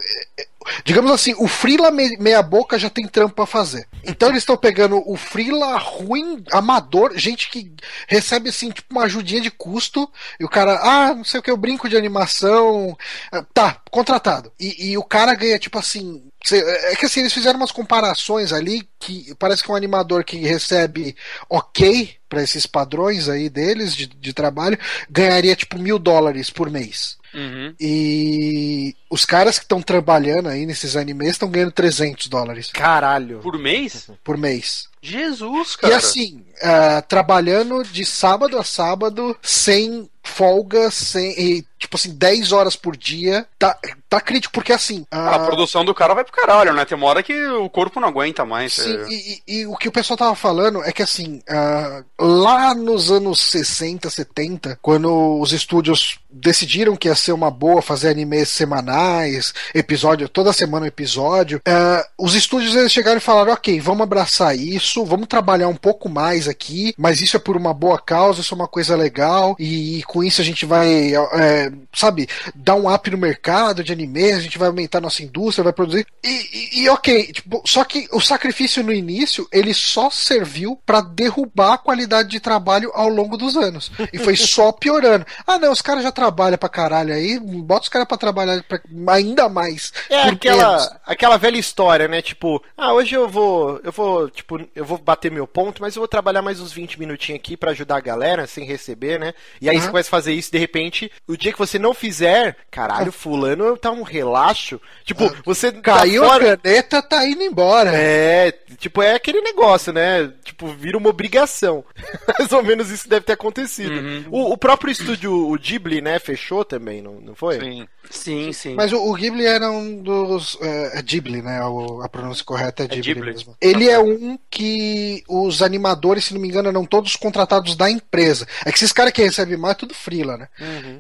digamos 0.85 1.11
assim, 1.11 1.35
o 1.39 1.47
Freela 1.49 1.91
me- 1.91 2.17
meia 2.19 2.43
boca 2.43 2.79
já 2.79 2.89
tem 2.91 3.07
trampo 3.07 3.35
pra 3.35 3.47
fazer. 3.47 3.87
Então 4.05 4.29
eles 4.29 4.43
estão 4.43 4.57
pegando 4.57 5.03
o 5.07 5.17
Freela 5.17 5.77
ruim, 5.79 6.43
amador, 6.53 7.13
gente 7.17 7.51
que 7.51 7.73
recebe 8.09 8.49
assim, 8.51 8.71
tipo 8.71 8.95
uma 8.95 9.05
ajudinha 9.05 9.41
de 9.41 9.51
custo, 9.51 10.11
e 10.39 10.45
o 10.45 10.49
cara, 10.49 10.79
ah, 10.83 11.15
não 11.15 11.25
sei 11.25 11.41
o 11.41 11.43
que, 11.43 11.51
eu 11.51 11.57
brinco 11.57 11.89
de 11.89 11.97
animação, 11.97 12.97
ah, 13.33 13.45
tá, 13.53 13.81
contratado. 13.91 14.53
E, 14.59 14.91
e 14.91 14.99
o 14.99 15.03
cara 15.05 15.35
ganha, 15.35 15.59
tipo 15.59 15.79
assim, 15.79 16.23
é 16.53 16.97
que 16.97 17.07
assim, 17.07 17.21
eles 17.21 17.33
fizeram 17.33 17.59
umas 17.59 17.73
comparações 17.73 18.53
ali 18.53 18.87
que 18.99 19.35
parece 19.39 19.63
que 19.63 19.71
um 19.71 19.75
animador 19.75 20.25
que 20.25 20.37
recebe 20.39 21.17
ok 21.49 22.17
pra 22.29 22.43
esses 22.43 22.67
padrões 22.67 23.29
aí 23.29 23.49
deles 23.49 23.95
de, 23.95 24.07
de 24.07 24.33
trabalho 24.33 24.79
ganharia 25.09 25.57
tipo 25.57 25.79
mil 25.79 25.99
dólares 25.99 26.51
por 26.51 26.71
mês. 26.71 27.17
Uhum. 27.35 27.75
E 27.81 28.95
os 29.11 29.25
caras 29.25 29.59
que 29.59 29.65
estão 29.65 29.83
trabalhando 29.83 30.49
aí 30.49 30.65
nesses 30.65 30.97
animes 30.97 31.31
estão 31.31 31.51
ganhando 31.51 31.73
300 31.73 32.29
dólares 32.29 32.71
Caralho. 32.73 33.41
Por 33.41 33.59
mês? 33.59 34.09
por 34.23 34.37
mês. 34.37 34.89
Jesus, 35.03 35.77
cara. 35.77 35.93
E 35.93 35.97
assim, 35.97 36.45
ah, 36.63 37.03
trabalhando 37.03 37.83
de 37.85 38.05
sábado 38.05 38.59
a 38.59 38.65
sábado, 38.65 39.37
sem 39.43 40.09
folga, 40.25 40.91
sem. 40.91 41.31
e, 41.39 41.65
tipo 41.79 41.97
assim, 41.97 42.11
10 42.15 42.51
horas 42.53 42.75
por 42.75 42.97
dia. 42.97 43.47
Tá, 43.59 43.79
tá 44.09 44.21
crítico, 44.21 44.55
porque 44.55 44.73
assim. 44.73 45.05
A 45.11 45.37
ah, 45.37 45.39
produção 45.41 45.85
do 45.85 45.95
cara 45.95 46.15
vai 46.15 46.25
pro 46.25 46.33
caralho, 46.33 46.73
né? 46.73 46.85
Tem 46.85 46.97
uma 46.97 47.07
hora 47.07 47.23
que 47.23 47.47
o 47.47 47.69
corpo 47.69 48.01
não 48.01 48.09
aguenta 48.09 48.45
mais. 48.45 48.73
Sim, 48.73 48.97
é. 48.97 49.07
e, 49.09 49.15
e- 49.15 49.59
e 49.61 49.67
o 49.67 49.77
que 49.77 49.89
o 49.89 49.93
pessoal 49.93 50.17
tava 50.17 50.35
falando 50.35 50.83
é 50.83 50.93
que 50.93 51.03
assim, 51.03 51.43
ah, 51.49 52.03
lá 52.19 52.75
nos 52.75 53.11
anos 53.11 53.39
60, 53.41 54.09
70, 54.09 54.79
quando 54.81 55.39
os 55.39 55.53
estúdios 55.53 56.19
decidiram 56.31 56.97
que 56.97 57.09
ia 57.09 57.15
ser 57.15 57.33
uma 57.33 57.51
boa 57.51 57.83
fazer 57.83 58.09
animes 58.09 58.49
semanais, 58.49 59.53
episódio, 59.75 60.29
toda 60.29 60.53
semana 60.53 60.85
um 60.85 60.89
episódio, 60.89 61.61
ah, 61.67 62.05
os 62.19 62.35
estúdios 62.35 62.75
eles 62.75 62.93
chegaram 62.93 63.19
e 63.19 63.21
falaram, 63.21 63.53
ok, 63.53 63.79
vamos 63.81 64.03
abraçar 64.03 64.57
isso, 64.57 65.05
vamos 65.05 65.29
trabalhar 65.29 65.69
um 65.69 65.77
pouco 65.77 66.09
mais 66.09 66.44
aqui, 66.49 66.95
mas 66.99 67.21
isso 67.21 67.37
é 67.37 67.41
por 67.41 67.57
uma 67.57 67.73
boa 67.75 67.99
causa, 67.99 68.41
isso 68.41 68.55
é 68.55 68.57
uma 68.57 68.69
coisa 68.69 68.97
legal, 68.97 69.57
e, 69.59 70.03
com 70.07 70.23
isso 70.23 70.41
a 70.41 70.45
gente 70.45 70.65
vai, 70.67 71.15
é, 71.15 71.73
sabe, 71.95 72.29
dar 72.55 72.75
um 72.75 72.93
up 72.93 73.11
no 73.11 73.19
mercado 73.19 73.83
de 73.85 73.93
animes, 73.93 74.37
a 74.37 74.41
gente 74.41 74.59
vai 74.59 74.69
aumentar 74.69 75.01
nossa 75.01 75.23
indústria, 75.23 75.65
vai 75.65 75.73
produzir. 75.73 76.07
E, 76.23 76.29
e- 76.29 76.83
e 76.85 76.89
ok, 76.89 77.33
tipo, 77.33 77.63
só 77.67 77.85
que 77.85 78.09
o 78.13 78.21
sacrifício 78.21 78.83
no 78.83 78.93
início, 78.93 79.47
ele 79.53 79.73
só 79.75 80.11
serviu 80.11 80.79
pra 80.85 81.01
derrubar 81.01 81.75
a 81.75 81.79
qualidade 81.79 82.29
de 82.29 82.41
trabalho 82.41 82.91
ao 82.95 83.09
longo 83.09 83.37
dos 83.37 83.57
anos. 83.57 83.91
E 84.13 84.19
foi 84.19 84.37
só 84.37 84.73
piorando. 84.73 85.27
Ah, 85.47 85.59
não, 85.59 85.73
os 85.73 85.83
caras 85.83 86.03
já 86.03 86.13
trabalham 86.13 86.59
pra 86.59 86.69
caralho 86.69 87.13
aí, 87.15 87.39
bota 87.39 87.83
os 87.83 87.89
caras 87.89 88.09
pra 88.09 88.17
trabalhar 88.17 88.63
pra- 88.65 88.81
ainda 89.09 89.49
mais. 89.49 89.93
É 90.11 90.17
menos. 90.25 90.33
aquela, 90.35 91.01
aquela 91.07 91.37
velha 91.37 91.59
história, 91.59 92.09
né? 92.09 92.21
Tipo, 92.23 92.63
ah, 92.77 92.93
hoje 92.93 93.15
eu 93.15 93.29
vou, 93.29 93.81
eu 93.85 93.93
vou, 93.93 94.29
tipo, 94.31 94.61
eu 94.75 94.85
vou 94.85 94.99
bater 94.99 95.31
meu 95.31 95.47
ponto, 95.47 95.81
mas 95.83 95.95
eu 95.97 96.01
vou 96.01 96.09
trabalhar 96.09 96.34
mais 96.43 96.61
uns 96.61 96.73
20 96.73 96.99
minutinhos 96.99 97.39
aqui 97.41 97.57
pra 97.57 97.71
ajudar 97.71 97.97
a 97.97 98.01
galera 98.01 98.47
sem 98.47 98.65
receber, 98.65 99.19
né? 99.19 99.35
E 99.61 99.69
aí 99.69 99.77
Uhum. 99.77 99.83
você 99.83 99.89
começa 99.91 100.09
a 100.09 100.11
fazer 100.11 100.33
isso, 100.33 100.51
de 100.53 100.59
repente, 100.59 101.11
o 101.27 101.37
dia 101.37 101.53
que 101.53 101.59
você 101.59 101.79
não 101.79 101.93
fizer, 101.95 102.57
caralho, 102.71 103.11
fulano 103.13 103.77
tá 103.77 103.91
um 103.91 104.03
relaxo. 104.03 104.81
Tipo, 105.05 105.31
você 105.45 105.71
tá 105.73 105.81
Caiu 105.99 106.25
fora- 106.25 106.53
a 106.53 106.57
caneta, 106.57 107.03
tá 107.03 107.27
indo 107.27 107.43
embora. 107.43 107.91
É, 107.95 108.53
tipo, 108.79 109.03
é 109.03 109.15
aquele 109.15 109.41
negócio, 109.41 109.93
né? 109.93 110.33
Tipo, 110.45 110.69
vira 110.69 110.99
uma 110.99 111.09
obrigação. 111.11 111.85
Mais 112.39 112.53
ou 112.53 112.63
menos 112.63 112.91
isso 112.91 113.09
deve 113.09 113.27
ter 113.27 113.33
acontecido. 113.33 113.93
O, 114.31 114.53
o 114.53 114.57
próprio 114.57 114.91
estúdio, 114.91 115.33
o 115.33 115.59
Ghibli, 115.59 116.01
né, 116.01 116.19
fechou 116.19 116.65
também, 116.65 117.01
não, 117.03 117.15
não 117.21 117.35
foi? 117.35 117.61
Sim. 117.61 117.87
Sim, 118.11 118.53
sim. 118.53 118.75
Mas 118.75 118.93
o, 118.93 118.99
o 118.99 119.15
Ghibli 119.15 119.47
era 119.47 119.71
um 119.71 120.03
dos. 120.03 120.59
É, 120.61 120.99
é 120.99 121.03
Ghibli, 121.03 121.41
né? 121.41 121.65
O- 121.65 122.03
a 122.03 122.09
pronúncia 122.09 122.45
correta 122.45 122.83
é 122.85 122.87
Ghibli, 122.87 123.15
Ghibli. 123.15 123.33
mesmo. 123.33 123.57
Ele 123.61 123.89
é 123.89 123.99
um 123.99 124.39
que 124.51 125.23
os 125.27 125.63
animadores, 125.63 126.24
se 126.25 126.35
não 126.35 126.41
me 126.41 126.49
engano, 126.49 126.69
eram 126.69 126.85
todos 126.85 127.17
contratados 127.17 127.77
da 127.77 127.91
empresa. 127.91 128.47
É 128.65 128.71
que 128.71 128.79
esses 128.79 128.93
caras 128.93 129.13
que 129.13 129.23
recebem 129.23 129.57
mais 129.57 129.75
é 129.75 129.79
tudo 129.79 129.95
frila, 129.95 130.37
né? 130.37 130.49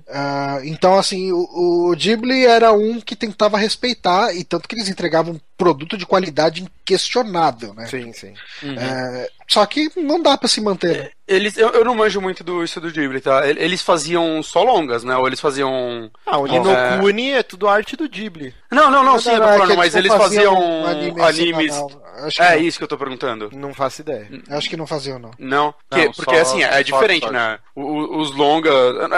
Ah, 0.09 0.61
então, 0.65 0.99
assim, 0.99 1.33
o, 1.33 1.91
o 1.91 1.97
Ghibli 1.97 2.47
era 2.47 2.73
um 2.73 3.01
que 3.01 3.17
tentava 3.17 3.59
respeitar, 3.59 4.35
e 4.35 4.45
tanto 4.45 4.69
que 4.69 4.75
eles 4.75 4.89
entregavam 4.89 5.41
produto 5.57 5.97
de 5.97 6.07
qualidade 6.07 6.67
inquestionável, 6.85 7.75
né? 7.75 7.87
Sim, 7.87 8.13
sim. 8.13 8.35
É, 8.63 9.31
só 9.49 9.65
que 9.67 9.91
não 9.97 10.23
dá 10.23 10.37
pra 10.37 10.49
se 10.49 10.61
manter. 10.61 10.99
né? 10.99 11.11
Eles, 11.27 11.57
eu, 11.57 11.71
eu 11.71 11.85
não 11.87 11.95
manjo 11.95 12.21
muito 12.21 12.45
do 12.45 12.63
isso 12.63 12.79
do 12.83 12.91
Ghibli, 12.91 13.19
tá? 13.19 13.49
El- 13.49 13.57
Eles 13.57 13.81
faziam 13.81 14.43
só 14.43 14.63
longas, 14.63 15.05
né? 15.05 15.17
Ou 15.17 15.27
eles 15.27 15.41
faziam. 15.41 16.11
Ah, 16.27 16.37
o 16.39 16.47
É. 16.47 16.51
Ninokuni 16.51 17.33
é 17.33 17.43
tudo 17.43 17.67
arte 17.67 17.97
do 17.97 18.07
Ghibli. 18.07 18.55
Não, 18.71 18.91
não, 18.91 19.03
não, 19.03 19.19
sim, 19.19 19.31
eu 19.31 19.41
tô 19.41 19.49
é 19.49 19.59
falando, 19.59 19.77
mas 19.79 19.95
eles 19.95 20.13
faziam 20.13 20.55
faziam 20.55 20.83
um 20.83 20.87
anime 20.87 21.23
animes. 21.23 21.75
que, 22.29 22.43
É 22.43 22.57
não. 22.57 22.63
isso 22.63 22.77
que 22.77 22.85
eu 22.85 22.89
tô 22.89 22.99
perguntando. 22.99 23.49
Não 23.55 23.73
faço 23.73 24.03
ideia. 24.03 24.29
Acho 24.51 24.69
que 24.69 24.77
não 24.77 24.87
faziam, 24.87 25.19
não. 25.19 25.31
Não, 25.39 25.75
que- 25.91 26.05
Não, 26.05 26.13
porque 26.13 26.35
só- 26.37 26.43
assim, 26.43 26.63
é 26.63 26.73
só 26.73 26.83
diferente, 26.83 27.25
episódio. 27.25 27.33
né? 27.33 27.59
O- 27.75 28.19
os 28.21 28.31
longa. 28.37 28.71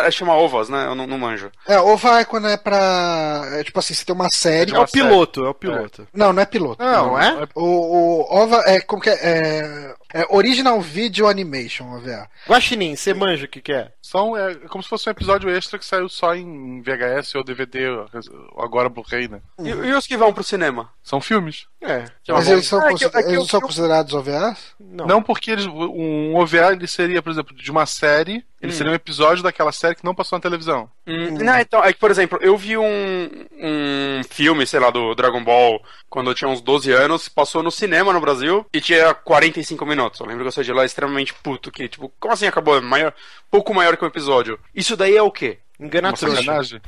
é, 0.05 0.11
Chama 0.13 0.35
ovas, 0.35 0.69
né? 0.69 0.87
Eu 0.87 0.95
não, 0.95 1.09
não 1.09 1.19
manjo. 1.19 1.51
É, 1.67 1.81
OVA 1.81 2.21
é 2.21 2.25
quando 2.25 2.47
é 2.47 2.57
pra. 2.57 3.43
É, 3.55 3.65
tipo 3.65 3.81
assim, 3.81 3.95
você 3.95 4.05
tem 4.05 4.15
uma 4.15 4.31
série. 4.31 4.73
É 4.75 4.79
o 4.79 4.87
piloto, 4.87 5.45
é 5.45 5.49
o 5.49 5.55
piloto. 5.55 6.07
Não, 6.15 6.33
não 6.33 6.41
é 6.43 6.47
piloto. 6.47 6.81
Não, 6.85 7.07
não 7.09 7.19
é? 7.21 7.49
O, 7.57 7.65
o 7.65 8.43
OVA 8.43 8.63
é 8.67 8.81
como 8.83 9.01
que 9.03 9.09
é? 9.11 9.15
É, 9.15 9.95
é 10.23 10.27
Original 10.31 10.81
Video 10.81 11.29
Animation, 11.29 11.93
OVA. 11.95 12.29
Guaxinim, 12.49 12.97
você 12.97 13.13
manja 13.13 13.45
o 13.45 13.49
que 13.49 13.61
que 13.61 13.73
é? 13.73 13.93
São, 14.01 14.37
é 14.37 14.55
como 14.69 14.83
se 14.83 14.89
fosse 14.89 15.09
um 15.09 15.13
episódio 15.13 15.51
extra 15.51 15.79
que 15.79 15.85
saiu 15.85 16.09
só 16.09 16.35
em 16.35 16.81
VHS 16.83 17.35
ou 17.35 17.45
DVD, 17.45 17.89
ou 17.89 18.63
agora 18.63 18.89
Blu-ray, 18.89 19.29
né? 19.29 19.41
E, 19.59 19.69
e 19.69 19.93
os 19.95 20.07
que 20.07 20.17
vão 20.17 20.33
pro 20.33 20.45
cinema? 20.45 20.91
São 21.03 21.21
filmes. 21.21 21.67
É. 21.83 22.05
Mas 22.29 22.49
eles 22.49 22.67
são, 22.67 22.81
que 22.95 23.05
eles 23.05 23.47
são 23.49 23.61
considerados 23.61 24.13
OVAs? 24.13 24.75
Não. 24.81 25.07
Não 25.07 25.23
porque 25.23 25.51
eles, 25.53 25.67
um 25.67 26.35
OVA 26.37 26.73
ele 26.73 26.87
seria, 26.87 27.23
por 27.23 27.31
exemplo, 27.31 27.55
de 27.55 27.71
uma 27.71 27.87
série, 27.87 28.45
ele 28.61 28.73
seria 28.73 28.91
um 28.91 28.97
episódio 28.97 29.43
daquela 29.43 29.71
série 29.71 29.95
que 29.95 30.05
não 30.05 30.15
passou 30.15 30.37
na 30.37 30.43
televisão. 30.43 30.91
Hum, 31.07 31.39
Não, 31.39 31.59
então, 31.61 31.85
é 31.85 31.93
que, 31.93 31.99
por 32.01 32.11
exemplo, 32.11 32.39
eu 32.41 32.57
vi 32.57 32.77
um, 32.77 33.47
um 33.53 34.23
filme, 34.29 34.67
sei 34.67 34.81
lá, 34.81 34.91
do 34.91 35.15
Dragon 35.15 35.45
Ball 35.45 35.81
quando 36.09 36.31
eu 36.31 36.35
tinha 36.35 36.49
uns 36.49 36.61
12 36.61 36.91
anos, 36.91 37.29
passou 37.29 37.63
no 37.63 37.71
cinema 37.71 38.13
no 38.13 38.21
Brasil 38.21 38.67
e 38.73 38.81
tinha 38.81 39.15
45 39.15 39.85
minutos. 39.87 40.06
Eu 40.21 40.27
lembro 40.27 40.43
que 40.45 40.49
eu 40.49 40.53
saí 40.53 40.65
de 40.65 40.73
lá 40.73 40.85
extremamente 40.85 41.33
puto, 41.35 41.71
que, 41.71 41.89
tipo, 41.89 42.13
como 42.21 42.35
assim 42.35 42.47
acabou? 42.47 42.81
Maior, 42.83 43.13
pouco 43.51 43.73
maior 43.75 43.97
que 43.97 44.05
um 44.05 44.09
episódio. 44.09 44.59
Isso 44.75 44.97
daí 44.97 45.17
é 45.17 45.23
o 45.23 45.31
quê? 45.31 45.59
Engana 45.79 46.11
trouxa. 46.13 46.81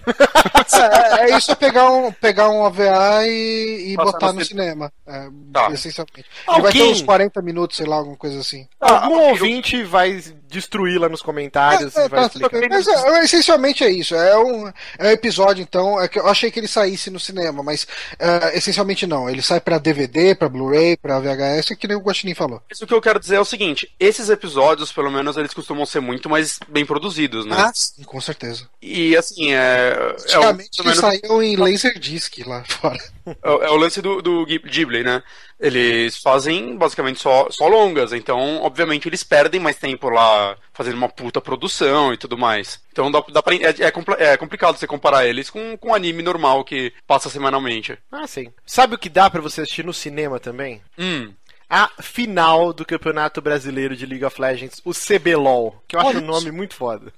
é, 1.22 1.30
é 1.32 1.36
isso 1.36 1.52
é 1.52 1.54
pegar 1.54 1.90
um, 1.90 2.10
pegar 2.10 2.48
um 2.48 2.60
OVA 2.62 3.26
e, 3.26 3.92
e 3.92 3.96
botar 3.96 4.28
no 4.28 4.34
no 4.34 4.40
cin- 4.40 4.48
cinema. 4.48 4.90
É, 5.06 5.28
Tá. 5.52 5.70
Essencialmente. 5.72 6.24
Ele 6.48 6.60
vai 6.62 6.72
ter 6.72 6.78
Alguém- 6.78 6.92
uns 6.92 7.02
40 7.02 7.42
minutos, 7.42 7.76
sei 7.76 7.86
lá, 7.86 7.96
alguma 7.96 8.16
coisa 8.16 8.38
assim. 8.40 8.66
Algum 8.80 9.18
Ah, 9.18 9.22
eu- 9.24 9.28
ouvinte 9.30 9.82
vai 9.84 10.22
destruir 10.48 10.98
lá 11.00 11.08
nos 11.08 11.22
comentários 11.22 11.94
É, 11.96 12.02
é, 12.02 12.06
e 12.06 12.08
vai 12.08 12.28
tá, 12.28 12.48
bem. 12.48 12.68
Mas 12.68 12.86
é, 12.88 13.24
essencialmente 13.24 13.84
é 13.84 13.90
isso. 13.90 14.14
É 14.14 14.36
um, 14.38 14.68
é 14.98 15.08
um 15.08 15.10
episódio, 15.10 15.62
então. 15.62 16.00
É 16.00 16.08
que 16.08 16.18
eu 16.18 16.26
achei 16.26 16.50
que 16.50 16.58
ele 16.60 16.68
saísse 16.68 17.10
no 17.10 17.20
cinema, 17.20 17.62
mas 17.62 17.86
é, 18.18 18.56
essencialmente 18.56 19.06
não. 19.06 19.28
Ele 19.28 19.42
sai 19.42 19.60
pra 19.60 19.78
DVD, 19.78 20.34
pra 20.34 20.48
Blu-ray, 20.48 20.96
pra 20.96 21.20
VHS, 21.20 21.76
que 21.78 21.86
nem 21.88 21.96
o 21.96 22.00
Guaxinim 22.00 22.34
falou. 22.34 22.62
Isso 22.70 22.86
que 22.86 22.94
eu 22.94 23.00
quero 23.00 23.20
dizer 23.20 23.36
é 23.36 23.40
o 23.40 23.44
seguinte: 23.44 23.94
esses 24.00 24.28
episódios, 24.30 24.92
pelo 24.92 25.10
menos, 25.10 25.36
eles 25.36 25.54
costumam 25.54 25.84
ser 25.86 26.00
muito 26.00 26.28
mais 26.28 26.58
bem 26.68 26.84
produzidos, 26.86 27.44
né? 27.44 27.54
Ah, 27.58 27.70
sim, 27.74 28.02
com 28.02 28.20
certeza. 28.20 28.66
E 28.80 29.16
assim, 29.16 29.52
é. 29.52 29.58
É 29.58 30.38
o, 30.38 30.42
Antigamente 30.42 30.76
pelo 30.76 30.88
eles 30.90 31.00
menos- 31.02 31.20
saíam 31.20 31.42
em 31.42 31.56
Laserdisc 31.56 32.38
lá 32.46 32.64
fora. 32.64 33.02
É 33.42 33.50
o- 33.50 33.62
é 33.62 33.70
o 33.70 33.76
lance 33.76 34.00
do, 34.00 34.22
do 34.22 34.46
Ghib- 34.46 34.66
Ghibli, 34.68 35.02
né? 35.04 35.22
Eles 35.60 36.16
fazem 36.16 36.76
basicamente 36.76 37.20
só, 37.20 37.48
só 37.50 37.66
longas, 37.66 38.12
então, 38.12 38.62
obviamente, 38.62 39.08
eles 39.08 39.24
perdem 39.24 39.60
mais 39.60 39.76
tempo 39.76 40.08
lá 40.08 40.56
fazendo 40.72 40.96
uma 40.96 41.08
puta 41.08 41.40
produção 41.40 42.12
e 42.12 42.16
tudo 42.16 42.38
mais. 42.38 42.80
Então 42.92 43.10
dá, 43.10 43.22
dá 43.32 43.42
pra, 43.42 43.54
é, 43.54 43.74
é 43.80 44.32
é 44.32 44.36
complicado 44.36 44.76
você 44.76 44.86
comparar 44.86 45.26
eles 45.26 45.50
com, 45.50 45.76
com 45.76 45.88
um 45.88 45.94
anime 45.94 46.22
normal 46.22 46.64
que 46.64 46.92
passa 47.06 47.28
semanalmente. 47.28 47.98
Ah, 48.10 48.26
sim. 48.26 48.52
Sabe 48.64 48.94
o 48.94 48.98
que 48.98 49.08
dá 49.08 49.28
pra 49.28 49.40
você 49.40 49.62
assistir 49.62 49.84
no 49.84 49.92
cinema 49.92 50.38
também? 50.38 50.80
Hum. 50.96 51.32
A 51.70 51.90
final 52.00 52.72
do 52.72 52.84
Campeonato 52.84 53.42
Brasileiro 53.42 53.94
de 53.94 54.06
League 54.06 54.24
of 54.24 54.40
Legends, 54.40 54.80
o 54.86 54.92
CBLOL, 54.92 55.82
que 55.86 55.96
eu 55.96 56.00
acho 56.00 56.08
Olha 56.10 56.18
o 56.20 56.22
nome 56.22 56.50
muito 56.50 56.74
foda. 56.74 57.12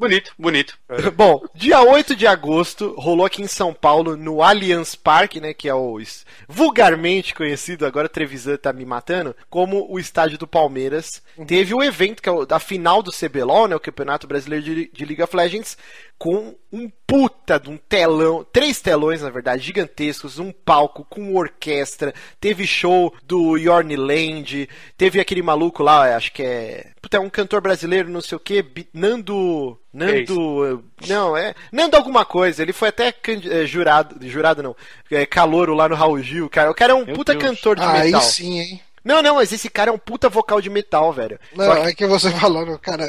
Bonito, 0.00 0.32
bonito. 0.38 0.78
Bom, 1.14 1.42
dia 1.54 1.78
8 1.82 2.16
de 2.16 2.26
agosto, 2.26 2.94
rolou 2.96 3.26
aqui 3.26 3.42
em 3.42 3.46
São 3.46 3.74
Paulo, 3.74 4.16
no 4.16 4.42
Allianz 4.42 4.94
Parque, 4.94 5.38
né, 5.42 5.52
que 5.52 5.68
é 5.68 5.74
o 5.74 6.00
vulgarmente 6.48 7.34
conhecido, 7.34 7.84
agora 7.84 8.06
o 8.06 8.08
Trevisan 8.08 8.56
tá 8.56 8.72
me 8.72 8.86
matando, 8.86 9.36
como 9.50 9.86
o 9.92 9.98
estádio 9.98 10.38
do 10.38 10.46
Palmeiras. 10.46 11.22
Teve 11.46 11.74
o 11.74 11.82
evento, 11.82 12.22
que 12.22 12.30
é 12.30 12.32
o- 12.32 12.46
da 12.46 12.58
final 12.58 13.02
do 13.02 13.12
CBLOL, 13.12 13.68
né, 13.68 13.76
o 13.76 13.80
Campeonato 13.80 14.26
Brasileiro 14.26 14.64
de, 14.64 14.90
de 14.90 15.04
League 15.04 15.22
of 15.22 15.36
Legends, 15.36 15.76
com 16.18 16.54
um 16.72 16.90
puta 17.06 17.58
de 17.58 17.68
um 17.70 17.76
telão, 17.76 18.44
três 18.52 18.80
telões, 18.80 19.22
na 19.22 19.30
verdade, 19.30 19.62
gigantescos, 19.64 20.38
um 20.38 20.52
palco 20.52 21.04
com 21.08 21.34
orquestra, 21.34 22.14
teve 22.40 22.66
show 22.66 23.14
do 23.22 23.56
Yorn 23.56 23.96
Land, 23.96 24.68
teve 24.96 25.18
aquele 25.20 25.42
maluco 25.42 25.82
lá, 25.82 26.14
acho 26.16 26.32
que 26.32 26.42
é... 26.42 26.92
Puta, 27.00 27.16
é 27.16 27.20
um 27.20 27.30
cantor 27.30 27.60
brasileiro, 27.62 28.08
não 28.08 28.20
sei 28.20 28.36
o 28.36 28.40
que, 28.40 28.64
Nando... 28.92 29.78
Nando. 29.92 30.84
Não, 31.08 31.36
é. 31.36 31.54
Nando 31.72 31.96
alguma 31.96 32.24
coisa. 32.24 32.62
Ele 32.62 32.72
foi 32.72 32.88
até 32.88 33.12
é, 33.50 33.66
jurado. 33.66 34.16
Jurado 34.26 34.62
não. 34.62 34.76
É, 35.10 35.26
calouro 35.26 35.74
lá 35.74 35.88
no 35.88 35.96
Raul 35.96 36.20
Gil, 36.22 36.48
cara. 36.48 36.70
O 36.70 36.74
cara 36.74 36.92
é 36.92 36.94
um 36.94 37.04
Meu 37.04 37.14
puta 37.16 37.34
Deus. 37.34 37.42
cantor 37.42 37.76
de 37.76 37.82
Aí 37.82 38.06
metal. 38.06 38.20
sim, 38.20 38.60
hein? 38.60 38.80
Não, 39.04 39.22
não, 39.22 39.36
mas 39.36 39.52
esse 39.52 39.68
cara 39.70 39.90
é 39.90 39.92
um 39.92 39.98
puta 39.98 40.28
vocal 40.28 40.60
de 40.60 40.68
metal, 40.70 41.12
velho. 41.12 41.38
Não, 41.54 41.72
que- 41.74 41.80
é 41.88 41.94
que 41.94 42.06
você 42.06 42.30
falando, 42.38 42.78
cara. 42.78 43.08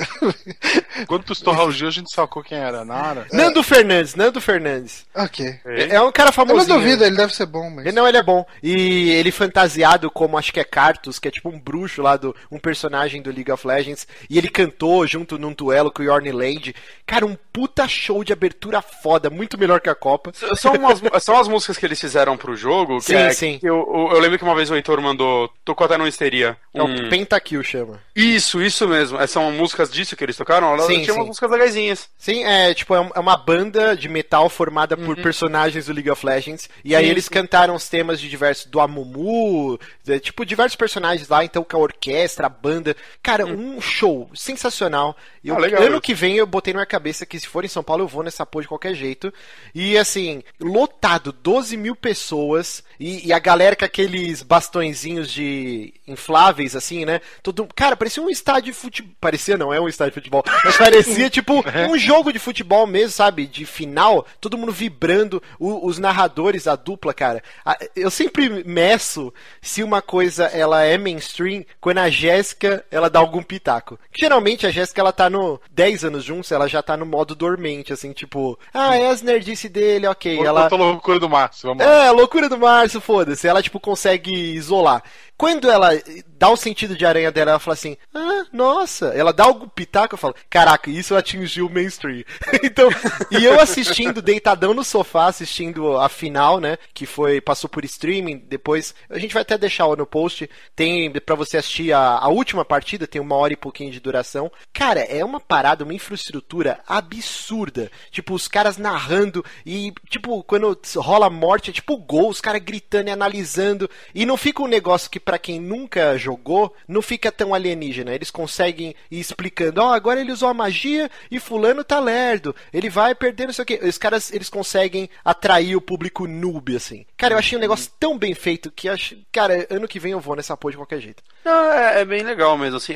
Quando 1.08 1.24
tu 1.24 1.34
estourou 1.34 1.68
o 1.68 1.72
Gil, 1.72 1.88
a 1.88 1.92
gente 1.92 2.12
sacou 2.14 2.44
quem 2.44 2.58
era. 2.58 2.84
Nara. 2.86 3.28
Nando 3.32 3.62
Fernandes, 3.64 4.16
Nando 4.16 4.40
Fernandes. 4.42 5.06
ok. 5.16 5.60
É, 5.66 5.96
é 5.96 6.02
um 6.02 6.12
cara 6.12 6.32
Eu 6.38 6.46
não 6.46 6.66
duvido, 6.66 7.04
ele 7.04 7.16
deve 7.16 7.34
ser 7.36 7.46
bom, 7.46 7.70
mas. 7.70 7.86
Ele- 7.86 7.96
Não, 7.96 8.08
ele 8.08 8.18
é 8.18 8.24
bom. 8.24 8.46
E 8.64 9.12
ele 9.12 9.32
fantasiado 9.32 10.10
como 10.10 10.38
acho 10.38 10.52
que 10.54 10.60
é 10.60 10.64
Cartus, 10.64 11.20
que 11.20 11.28
é 11.28 11.32
tipo 11.32 11.50
um 11.50 11.60
bruxo 11.60 12.02
lá 12.02 12.16
do 12.18 12.36
um 12.52 12.58
personagem 12.60 13.22
do 13.22 13.32
League 13.32 13.52
of 13.52 13.66
Legends. 13.68 14.08
E 14.30 14.38
ele 14.38 14.50
cantou 14.50 15.06
junto 15.06 15.38
num 15.38 15.54
duelo 15.54 15.92
com 15.92 16.02
o 16.02 16.06
Yorn 16.06 16.32
Land. 16.32 16.76
Cara, 17.06 17.26
um 17.26 17.36
puta 17.52 17.88
show 17.88 18.24
de 18.24 18.32
abertura 18.34 18.82
foda, 18.82 19.30
muito 19.30 19.58
melhor 19.58 19.82
que 19.82 19.90
a 19.90 19.96
Copa. 19.96 20.32
São, 20.56 20.74
umas, 20.74 21.02
são 21.24 21.38
as 21.40 21.48
músicas 21.48 21.78
que 21.78 21.86
eles 21.86 22.00
fizeram 22.00 22.38
pro 22.38 22.56
jogo. 22.56 22.98
Que 23.00 23.06
Sim, 23.06 23.16
é, 23.16 23.34
sim. 23.34 23.60
que 23.60 23.68
eu, 23.68 23.76
eu, 23.94 24.16
eu 24.16 24.20
lembro 24.20 24.38
que 24.38 24.44
uma 24.44 24.56
vez 24.56 24.70
o 24.70 24.76
Heitor 24.76 25.02
mandou. 25.02 25.50
Tocou 25.66 25.81
até 25.86 25.98
no 25.98 26.08
Histeria. 26.08 26.58
É 26.74 26.82
um- 26.84 27.08
o 27.08 27.10
Pentakill 27.10 27.64
chama. 27.64 28.00
Isso, 28.16 28.62
isso 28.62 28.88
mesmo. 28.88 29.20
É, 29.20 29.28
São 29.28 29.52
músicas 29.52 29.92
disso 29.92 30.16
que 30.16 30.24
eles 30.24 30.36
tocaram? 30.38 30.74
Elas 30.74 30.86
Sim, 30.88 31.02
tinham 31.04 31.18
sim. 31.22 31.26
músicas 31.28 31.50
legaisinhas. 31.52 32.10
Sim, 32.18 32.44
é 32.44 32.74
tipo, 32.74 32.96
é 32.96 33.10
é 33.16 33.20
uma 33.20 33.36
banda 33.38 33.96
de 33.96 34.08
metal 34.10 34.50
formada 34.50 34.96
por 34.98 35.16
personagens 35.18 35.86
do 35.88 35.94
League 35.94 36.10
of 36.10 36.26
Legends. 36.26 36.70
E 36.84 36.96
aí 36.96 37.06
Sim, 37.06 37.12
eles 37.12 37.26
sim. 37.26 37.32
cantaram 37.32 37.76
os 37.76 37.88
temas 37.90 38.20
de 38.20 38.30
diversos. 38.30 38.66
do 38.66 38.80
Amumu, 38.80 39.80
de- 40.04 40.20
tipo, 40.20 40.46
diversos 40.46 40.76
personagens 40.76 41.28
lá, 41.28 41.44
então 41.44 41.64
com 41.64 41.78
a 41.78 41.80
orquestra, 41.80 42.46
a 42.48 42.50
banda. 42.50 42.96
Cara, 43.24 43.46
um 43.46 43.80
show 43.82 44.30
sensacional. 44.34 45.16
E 45.44 45.50
eu- 45.50 45.56
Ah, 45.56 45.60
legal 45.60 45.82
ano 45.84 46.02
que 46.02 46.14
vem 46.14 46.36
eu 46.36 46.46
botei 46.46 46.74
na 46.74 46.80
minha 46.80 46.86
cabeça 46.86 47.26
que 47.26 47.40
se 47.40 47.48
for 47.48 47.66
em 47.66 47.68
São 47.68 47.84
Paulo 47.84 48.04
eu 48.04 48.08
vou 48.08 48.24
nessa 48.24 48.46
porra 48.46 48.64
de 48.64 48.68
qualquer 48.68 48.94
jeito. 48.94 49.34
E 49.74 49.98
assim, 49.98 50.44
lotado, 50.60 51.32
12 51.32 51.76
mil 51.78 51.96
pessoas. 51.96 52.84
E, 53.02 53.28
e 53.28 53.34
a 53.34 53.40
galera 53.40 53.76
com 53.76 53.84
aqueles 53.84 54.44
bastõezinhos 54.44 55.32
de 55.32 55.94
infláveis, 56.08 56.76
assim, 56.76 57.04
né? 57.04 57.20
Todo, 57.42 57.68
cara, 57.76 57.96
parecia 57.96 58.22
um 58.22 58.30
estádio 58.30 58.72
de 58.72 58.78
futebol. 58.78 59.12
Parecia 59.20 59.58
não, 59.58 59.74
é 59.74 59.80
um 59.82 59.88
estádio 59.88 60.12
de 60.12 60.20
futebol. 60.20 60.44
Mas 60.64 60.78
parecia 60.78 61.28
tipo 61.32 61.64
um 61.90 61.98
jogo 61.98 62.32
de 62.32 62.38
futebol 62.38 62.86
mesmo, 62.86 63.12
sabe? 63.12 63.48
De 63.48 63.66
final, 63.66 64.26
todo 64.40 64.58
mundo 64.58 64.72
vibrando, 64.72 65.42
o- 65.60 65.86
os 65.88 65.98
narradores, 65.98 66.68
a 66.68 66.76
dupla, 66.76 67.12
cara. 67.14 67.42
A- 67.66 67.78
eu 67.96 68.12
sempre 68.12 68.64
meço 68.64 69.34
se 69.62 69.82
uma 69.82 70.02
coisa 70.02 70.46
ela 70.46 70.84
é 70.84 70.98
mainstream 70.98 71.66
quando 71.80 71.98
a 72.00 72.10
Jéssica 72.10 72.86
ela 72.92 73.10
dá 73.10 73.20
algum 73.20 73.42
pitaco. 73.42 73.98
Geralmente 74.16 74.68
a 74.68 74.72
Jéssica 74.72 75.02
ela 75.02 75.12
tá 75.12 75.28
no 75.30 75.60
10 75.72 76.04
anos 76.06 76.24
juntos, 76.24 76.52
ela 76.52 76.68
já 76.68 76.84
tá 76.84 76.96
no 76.96 77.06
modo 77.06 77.34
dormente, 77.34 77.92
assim, 77.92 78.12
tipo, 78.14 78.60
ah, 78.74 78.96
é 78.96 79.08
as 79.10 79.22
nerdice 79.24 79.68
dele, 79.68 80.06
ok. 80.08 80.38
Ela... 80.38 80.68
Ela, 80.68 80.70
loucura 80.92 81.20
do 81.20 81.30
Márcio, 81.30 81.70
vamos 81.70 81.84
lá. 81.86 82.06
é, 82.06 82.12
loucura 82.12 82.48
do 82.50 82.58
Márcio, 82.58 82.91
foda-se. 83.00 83.48
Ela, 83.48 83.62
tipo, 83.62 83.80
consegue 83.80 84.32
isolar. 84.56 85.04
Quando 85.42 85.72
ela 85.72 85.90
dá 86.38 86.52
o 86.52 86.56
sentido 86.56 86.96
de 86.96 87.04
aranha 87.04 87.32
dela, 87.32 87.50
ela 87.50 87.60
fala 87.60 87.74
assim: 87.74 87.98
ah, 88.14 88.46
nossa. 88.54 89.08
Ela 89.08 89.34
dá 89.34 89.46
algum 89.46 89.68
pitaco, 89.68 90.14
eu 90.14 90.18
falo: 90.20 90.36
caraca, 90.48 90.92
isso 90.92 91.16
atingiu 91.16 91.66
o 91.66 91.70
mainstream. 91.70 92.24
então, 92.62 92.90
e 93.32 93.44
eu 93.44 93.60
assistindo, 93.60 94.22
deitadão 94.22 94.72
no 94.72 94.84
sofá, 94.84 95.26
assistindo 95.26 95.98
a 95.98 96.08
final, 96.10 96.60
né? 96.60 96.78
Que 96.94 97.08
foi, 97.08 97.42
passou 97.42 97.68
por 97.68 97.84
streaming. 97.84 98.38
Depois, 98.48 98.94
a 99.10 99.18
gente 99.18 99.34
vai 99.34 99.42
até 99.42 99.58
deixar 99.58 99.88
no 99.88 100.06
post. 100.06 100.48
Tem 100.76 101.12
para 101.12 101.34
você 101.34 101.58
assistir 101.58 101.92
a, 101.92 102.20
a 102.20 102.28
última 102.28 102.64
partida, 102.64 103.08
tem 103.08 103.20
uma 103.20 103.36
hora 103.36 103.54
e 103.54 103.58
pouquinho 103.58 103.92
de 103.92 104.00
duração. 104.00 104.52
Cara, 104.72 105.00
é 105.00 105.26
uma 105.26 105.40
parada, 105.40 105.84
uma 105.84 105.94
infraestrutura 105.96 106.82
absurda. 106.88 107.92
Tipo, 108.12 108.36
os 108.36 108.48
caras 108.48 108.78
narrando 108.78 109.44
e, 109.66 109.92
tipo, 110.08 110.44
quando 110.44 110.80
rola 110.98 111.32
morte, 111.32 111.72
é 111.72 111.74
tipo 111.74 111.98
gol, 111.98 112.30
os 112.30 112.40
caras 112.40 112.62
gritando 112.62 113.08
e 113.08 113.12
analisando. 113.12 113.90
E 114.14 114.24
não 114.24 114.38
fica 114.38 114.62
um 114.62 114.68
negócio 114.68 115.10
que, 115.10 115.20
para 115.32 115.40
quem 115.40 115.62
nunca 115.62 116.18
jogou, 116.18 116.76
não 116.86 117.02
fica 117.02 117.32
tão 117.32 117.54
alienígena. 117.54 118.14
Eles 118.14 118.30
conseguem 118.30 118.94
ir 119.10 119.18
explicando, 119.18 119.82
ó, 119.82 119.88
oh, 119.88 119.94
agora 119.94 120.20
ele 120.20 120.34
usou 120.34 120.50
a 120.50 120.54
magia 120.54 121.10
e 121.32 121.40
fulano 121.40 121.86
tá 121.86 122.02
lerdo. 122.02 122.54
Ele 122.74 122.90
vai 122.90 123.16
perder 123.16 123.46
não 123.46 123.54
sei 123.54 123.64
o 123.64 123.66
que. 123.66 123.76
Os 123.76 123.98
caras, 123.98 124.30
eles 124.34 124.50
conseguem 124.50 125.10
atrair 125.24 125.78
o 125.78 125.82
público 125.82 126.28
noob, 126.28 126.76
assim. 126.76 127.06
Cara, 127.16 127.34
eu 127.34 127.38
achei 127.38 127.58
um 127.58 127.62
negócio 127.62 127.90
tão 127.98 128.18
bem 128.18 128.34
feito 128.34 128.70
que, 128.70 128.90
acho, 128.90 129.16
cara, 129.32 129.66
ano 129.70 129.88
que 129.88 130.02
vem 130.02 130.12
eu 130.12 130.20
vou 130.20 130.36
nessa 130.36 130.58
porra 130.58 130.72
de 130.72 130.78
qualquer 130.78 131.00
jeito. 131.00 131.24
Não, 131.46 131.72
é, 131.72 132.02
é, 132.02 132.06
bem 132.06 132.24
legal 132.24 132.58
mesmo, 132.58 132.76
assim. 132.76 132.94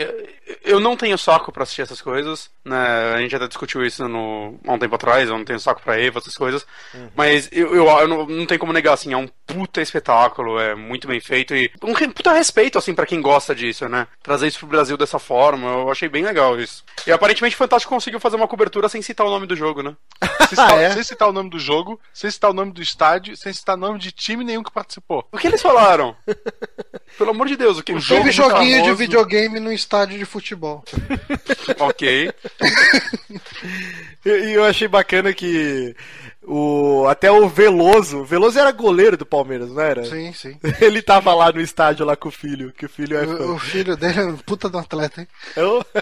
Eu 0.61 0.81
não 0.81 0.97
tenho 0.97 1.17
saco 1.17 1.53
para 1.53 1.63
assistir 1.63 1.83
essas 1.83 2.01
coisas, 2.01 2.49
né? 2.65 3.13
A 3.15 3.21
gente 3.21 3.33
até 3.33 3.47
discutiu 3.47 3.86
isso 3.86 4.05
no, 4.09 4.59
há 4.67 4.73
um 4.73 4.79
tempo 4.79 4.95
atrás, 4.95 5.29
eu 5.29 5.38
não 5.38 5.45
tenho 5.45 5.59
saco 5.59 5.81
pra 5.81 5.97
Eva, 5.97 6.19
essas 6.19 6.36
coisas. 6.36 6.67
Uhum. 6.93 7.09
Mas 7.15 7.47
eu, 7.53 7.73
eu, 7.73 7.88
eu 7.88 8.07
não, 8.09 8.25
não 8.25 8.45
tem 8.45 8.57
como 8.57 8.73
negar, 8.73 8.93
assim, 8.93 9.13
é 9.13 9.17
um 9.17 9.29
puta 9.45 9.81
espetáculo, 9.81 10.59
é 10.59 10.75
muito 10.75 11.07
bem 11.07 11.19
feito 11.19 11.55
e 11.55 11.71
um 11.83 11.93
puta 12.11 12.33
respeito, 12.33 12.77
assim, 12.77 12.93
para 12.93 13.05
quem 13.05 13.21
gosta 13.21 13.53
disso, 13.53 13.87
né? 13.87 14.07
Trazer 14.21 14.47
isso 14.47 14.59
pro 14.59 14.67
Brasil 14.67 14.97
dessa 14.97 15.19
forma, 15.19 15.69
eu 15.69 15.91
achei 15.91 16.09
bem 16.09 16.23
legal 16.23 16.59
isso. 16.59 16.83
E 17.05 17.11
aparentemente 17.11 17.55
o 17.55 17.57
Fantástico 17.57 17.93
conseguiu 17.93 18.19
fazer 18.19 18.35
uma 18.35 18.47
cobertura 18.47 18.89
sem 18.89 19.01
citar 19.01 19.25
o 19.25 19.29
nome 19.29 19.45
do 19.45 19.55
jogo, 19.55 19.81
né? 19.81 19.95
Sem 20.45 20.49
citar, 20.49 20.77
ah, 20.77 20.81
é? 20.81 20.91
sem 20.91 21.03
citar 21.03 21.27
o 21.27 21.33
nome 21.33 21.49
do 21.49 21.57
jogo, 21.57 21.99
sem 22.13 22.29
citar 22.29 22.51
o 22.51 22.53
nome 22.53 22.71
do 22.71 22.79
estádio, 22.79 23.35
sem 23.35 23.51
citar 23.51 23.75
o 23.75 23.79
nome 23.79 23.97
de 23.97 24.11
time 24.11 24.43
nenhum 24.43 24.61
que 24.61 24.71
participou. 24.71 25.27
O 25.31 25.39
que 25.39 25.47
eles 25.47 25.59
falaram? 25.61 26.15
Pelo 27.17 27.31
amor 27.31 27.47
de 27.47 27.55
Deus, 27.55 27.79
o 27.79 27.83
que 27.83 27.93
o 27.93 27.99
jogo 27.99 28.31
joguinho 28.31 28.77
famoso... 28.77 28.91
de 28.91 28.93
videogame 28.93 29.59
no 29.59 29.73
estádio 29.73 30.19
de 30.19 30.25
futebol. 30.25 30.83
ok. 31.79 32.31
e 34.23 34.51
eu 34.53 34.63
achei 34.65 34.87
bacana 34.87 35.33
que 35.33 35.95
o, 36.47 37.07
até 37.07 37.31
o 37.31 37.47
Veloso. 37.47 38.19
O 38.19 38.25
Veloso 38.25 38.59
era 38.59 38.71
goleiro 38.71 39.17
do 39.17 39.25
Palmeiras, 39.25 39.69
não 39.69 39.81
era? 39.81 40.05
Sim, 40.05 40.33
sim. 40.33 40.57
Ele 40.81 41.01
tava 41.01 41.33
lá 41.33 41.51
no 41.51 41.61
estádio 41.61 42.05
lá 42.05 42.15
com 42.15 42.29
o 42.29 42.31
filho, 42.31 42.71
que 42.71 42.85
o 42.85 42.89
filho 42.89 43.17
é 43.17 43.25
o, 43.25 43.55
o 43.55 43.59
filho 43.59 43.95
dele 43.95 44.19
é 44.19 44.25
um 44.25 44.37
puta 44.37 44.69
do 44.69 44.77
atleta, 44.77 45.21
hein? 45.21 45.27
Eu... 45.55 45.85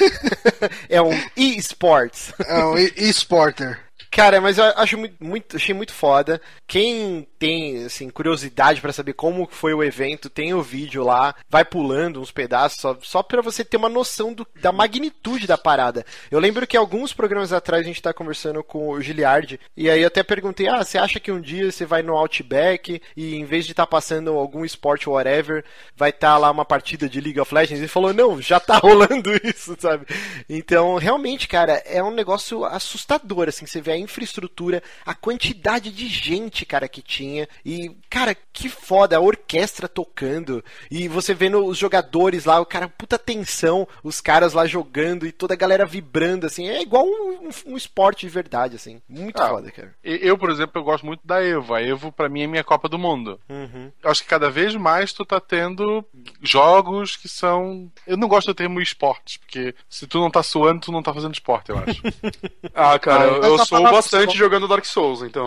é 0.88 1.00
um 1.00 1.12
e-sports. 1.36 2.32
É 2.46 2.64
um 2.64 2.78
e-sporter. 2.78 3.78
Cara, 4.14 4.40
mas 4.40 4.58
eu 4.58 4.64
acho 4.76 4.96
muito, 4.96 5.16
muito, 5.18 5.56
achei 5.56 5.74
muito 5.74 5.92
foda. 5.92 6.40
Quem 6.68 7.26
tem, 7.36 7.84
assim, 7.84 8.08
curiosidade 8.08 8.80
para 8.80 8.92
saber 8.92 9.12
como 9.12 9.48
foi 9.50 9.74
o 9.74 9.82
evento, 9.82 10.30
tem 10.30 10.54
o 10.54 10.62
vídeo 10.62 11.02
lá, 11.02 11.34
vai 11.50 11.64
pulando 11.64 12.20
uns 12.20 12.30
pedaços, 12.30 12.80
só, 12.80 12.96
só 13.02 13.24
para 13.24 13.42
você 13.42 13.64
ter 13.64 13.76
uma 13.76 13.88
noção 13.88 14.32
do, 14.32 14.46
da 14.60 14.70
magnitude 14.70 15.48
da 15.48 15.58
parada. 15.58 16.06
Eu 16.30 16.38
lembro 16.38 16.64
que 16.64 16.76
alguns 16.76 17.12
programas 17.12 17.52
atrás 17.52 17.82
a 17.82 17.86
gente 17.88 18.00
tá 18.00 18.14
conversando 18.14 18.62
com 18.62 18.88
o 18.88 19.00
Giliard, 19.00 19.58
e 19.76 19.90
aí 19.90 20.04
até 20.04 20.22
perguntei, 20.22 20.68
ah, 20.68 20.84
você 20.84 20.96
acha 20.96 21.18
que 21.18 21.32
um 21.32 21.40
dia 21.40 21.72
você 21.72 21.84
vai 21.84 22.00
no 22.00 22.16
Outback 22.16 23.02
e 23.16 23.34
em 23.34 23.44
vez 23.44 23.64
de 23.64 23.72
estar 23.72 23.84
tá 23.84 23.90
passando 23.90 24.30
algum 24.30 24.64
esporte 24.64 25.08
whatever, 25.08 25.64
vai 25.96 26.10
estar 26.10 26.34
tá 26.34 26.38
lá 26.38 26.52
uma 26.52 26.64
partida 26.64 27.08
de 27.08 27.20
League 27.20 27.40
of 27.40 27.52
Legends? 27.52 27.80
Ele 27.80 27.88
falou, 27.88 28.12
não, 28.12 28.40
já 28.40 28.60
tá 28.60 28.78
rolando 28.80 29.32
isso, 29.42 29.76
sabe? 29.76 30.06
Então, 30.48 30.94
realmente, 30.98 31.48
cara, 31.48 31.82
é 31.84 32.00
um 32.00 32.12
negócio 32.12 32.64
assustador, 32.64 33.48
assim, 33.48 33.66
você 33.66 33.80
vê 33.80 33.90
a 33.90 34.03
infraestrutura, 34.04 34.82
a 35.04 35.14
quantidade 35.14 35.90
de 35.90 36.06
gente, 36.06 36.64
cara, 36.64 36.88
que 36.88 37.02
tinha. 37.02 37.48
E, 37.64 37.96
cara, 38.08 38.34
que 38.34 38.68
foda, 38.68 39.16
a 39.16 39.20
orquestra 39.20 39.88
tocando. 39.88 40.64
E 40.90 41.08
você 41.08 41.34
vendo 41.34 41.64
os 41.64 41.78
jogadores 41.78 42.44
lá, 42.44 42.60
o 42.60 42.66
cara, 42.66 42.88
puta 42.88 43.18
tensão, 43.18 43.86
os 44.02 44.20
caras 44.20 44.52
lá 44.52 44.66
jogando 44.66 45.26
e 45.26 45.32
toda 45.32 45.54
a 45.54 45.56
galera 45.56 45.84
vibrando, 45.84 46.46
assim. 46.46 46.68
É 46.68 46.80
igual 46.80 47.04
um, 47.04 47.48
um, 47.48 47.72
um 47.72 47.76
esporte 47.76 48.26
de 48.26 48.32
verdade, 48.32 48.76
assim. 48.76 49.00
Muito 49.08 49.40
ah, 49.40 49.48
foda, 49.48 49.70
cara. 49.70 49.94
Eu, 50.02 50.38
por 50.38 50.50
exemplo, 50.50 50.80
eu 50.80 50.84
gosto 50.84 51.04
muito 51.04 51.26
da 51.26 51.42
Evo. 51.42 51.74
A 51.74 51.82
Evo, 51.82 52.12
pra 52.12 52.28
mim, 52.28 52.42
é 52.42 52.46
minha 52.46 52.64
Copa 52.64 52.88
do 52.88 52.98
Mundo. 52.98 53.40
Uhum. 53.48 53.90
Eu 54.02 54.10
acho 54.10 54.22
que 54.22 54.28
cada 54.28 54.50
vez 54.50 54.74
mais 54.74 55.12
tu 55.12 55.24
tá 55.24 55.40
tendo 55.40 56.04
jogos 56.42 57.16
que 57.16 57.28
são. 57.28 57.90
Eu 58.06 58.16
não 58.16 58.28
gosto 58.28 58.48
do 58.48 58.54
termo 58.54 58.80
esportes, 58.80 59.36
porque 59.36 59.74
se 59.88 60.06
tu 60.06 60.18
não 60.18 60.30
tá 60.30 60.42
suando, 60.42 60.80
tu 60.80 60.92
não 60.92 61.02
tá 61.02 61.12
fazendo 61.12 61.34
esporte, 61.34 61.70
eu 61.70 61.78
acho. 61.78 62.02
ah, 62.74 62.98
cara, 62.98 63.24
eu, 63.24 63.42
eu 63.42 63.64
sou 63.64 63.82
bastante 63.96 64.36
jogando 64.36 64.68
Dark 64.68 64.84
Souls, 64.84 65.22
então. 65.22 65.46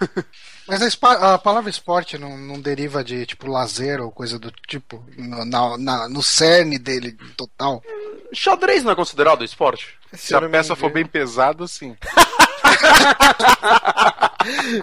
Mas 0.66 0.82
a, 0.82 1.34
a, 1.34 1.38
palavra 1.38 1.68
esporte 1.68 2.16
não, 2.16 2.38
não, 2.38 2.60
deriva 2.60 3.02
de 3.02 3.26
tipo 3.26 3.50
lazer 3.50 4.00
ou 4.00 4.12
coisa 4.12 4.38
do 4.38 4.52
tipo 4.68 5.04
no, 5.16 5.44
na, 5.44 5.78
na, 5.78 6.08
no 6.08 6.22
cerne 6.22 6.78
dele 6.78 7.16
total. 7.36 7.82
Xadrez 8.32 8.84
não 8.84 8.92
é 8.92 8.94
considerado 8.94 9.44
esporte? 9.44 9.98
Se 10.12 10.34
a 10.34 10.48
peça 10.48 10.76
for 10.76 10.90
bem 10.90 11.04
pesada, 11.04 11.66
sim. 11.66 11.96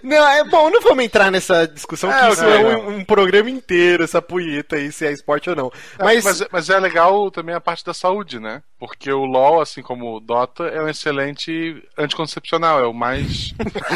não, 0.04 0.28
é 0.28 0.44
bom, 0.44 0.70
não 0.70 0.82
vamos 0.82 1.04
entrar 1.04 1.32
nessa 1.32 1.68
discussão, 1.68 2.12
é, 2.12 2.28
que 2.28 2.34
isso 2.34 2.44
é 2.44 2.60
um, 2.60 2.98
um, 2.98 3.06
programa 3.06 3.50
inteiro, 3.50 4.04
essa 4.04 4.22
punheta 4.22 4.76
aí, 4.76 4.92
se 4.92 5.06
é 5.06 5.12
esporte 5.12 5.50
ou 5.50 5.56
não. 5.56 5.72
É, 5.98 6.04
mas... 6.04 6.24
mas... 6.24 6.40
Mas, 6.52 6.70
é 6.70 6.80
legal 6.80 7.32
também 7.32 7.56
a 7.56 7.62
parte 7.62 7.84
da 7.86 7.94
saúde, 7.94 8.40
né? 8.40 8.62
Porque 8.80 9.12
o 9.12 9.26
LoL, 9.26 9.62
assim 9.62 9.82
como 9.82 10.16
o 10.16 10.20
Dota, 10.20 10.64
é 10.64 10.82
um 10.82 10.88
excelente 10.88 11.84
anticoncepcional, 11.98 12.80
é 12.80 12.88
o 12.88 12.94
mais 12.94 13.54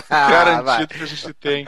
ah, 0.09 0.29
garantido 0.29 0.63
vai. 0.65 0.87
que 0.87 1.03
a 1.03 1.05
gente 1.05 1.33
tem. 1.33 1.67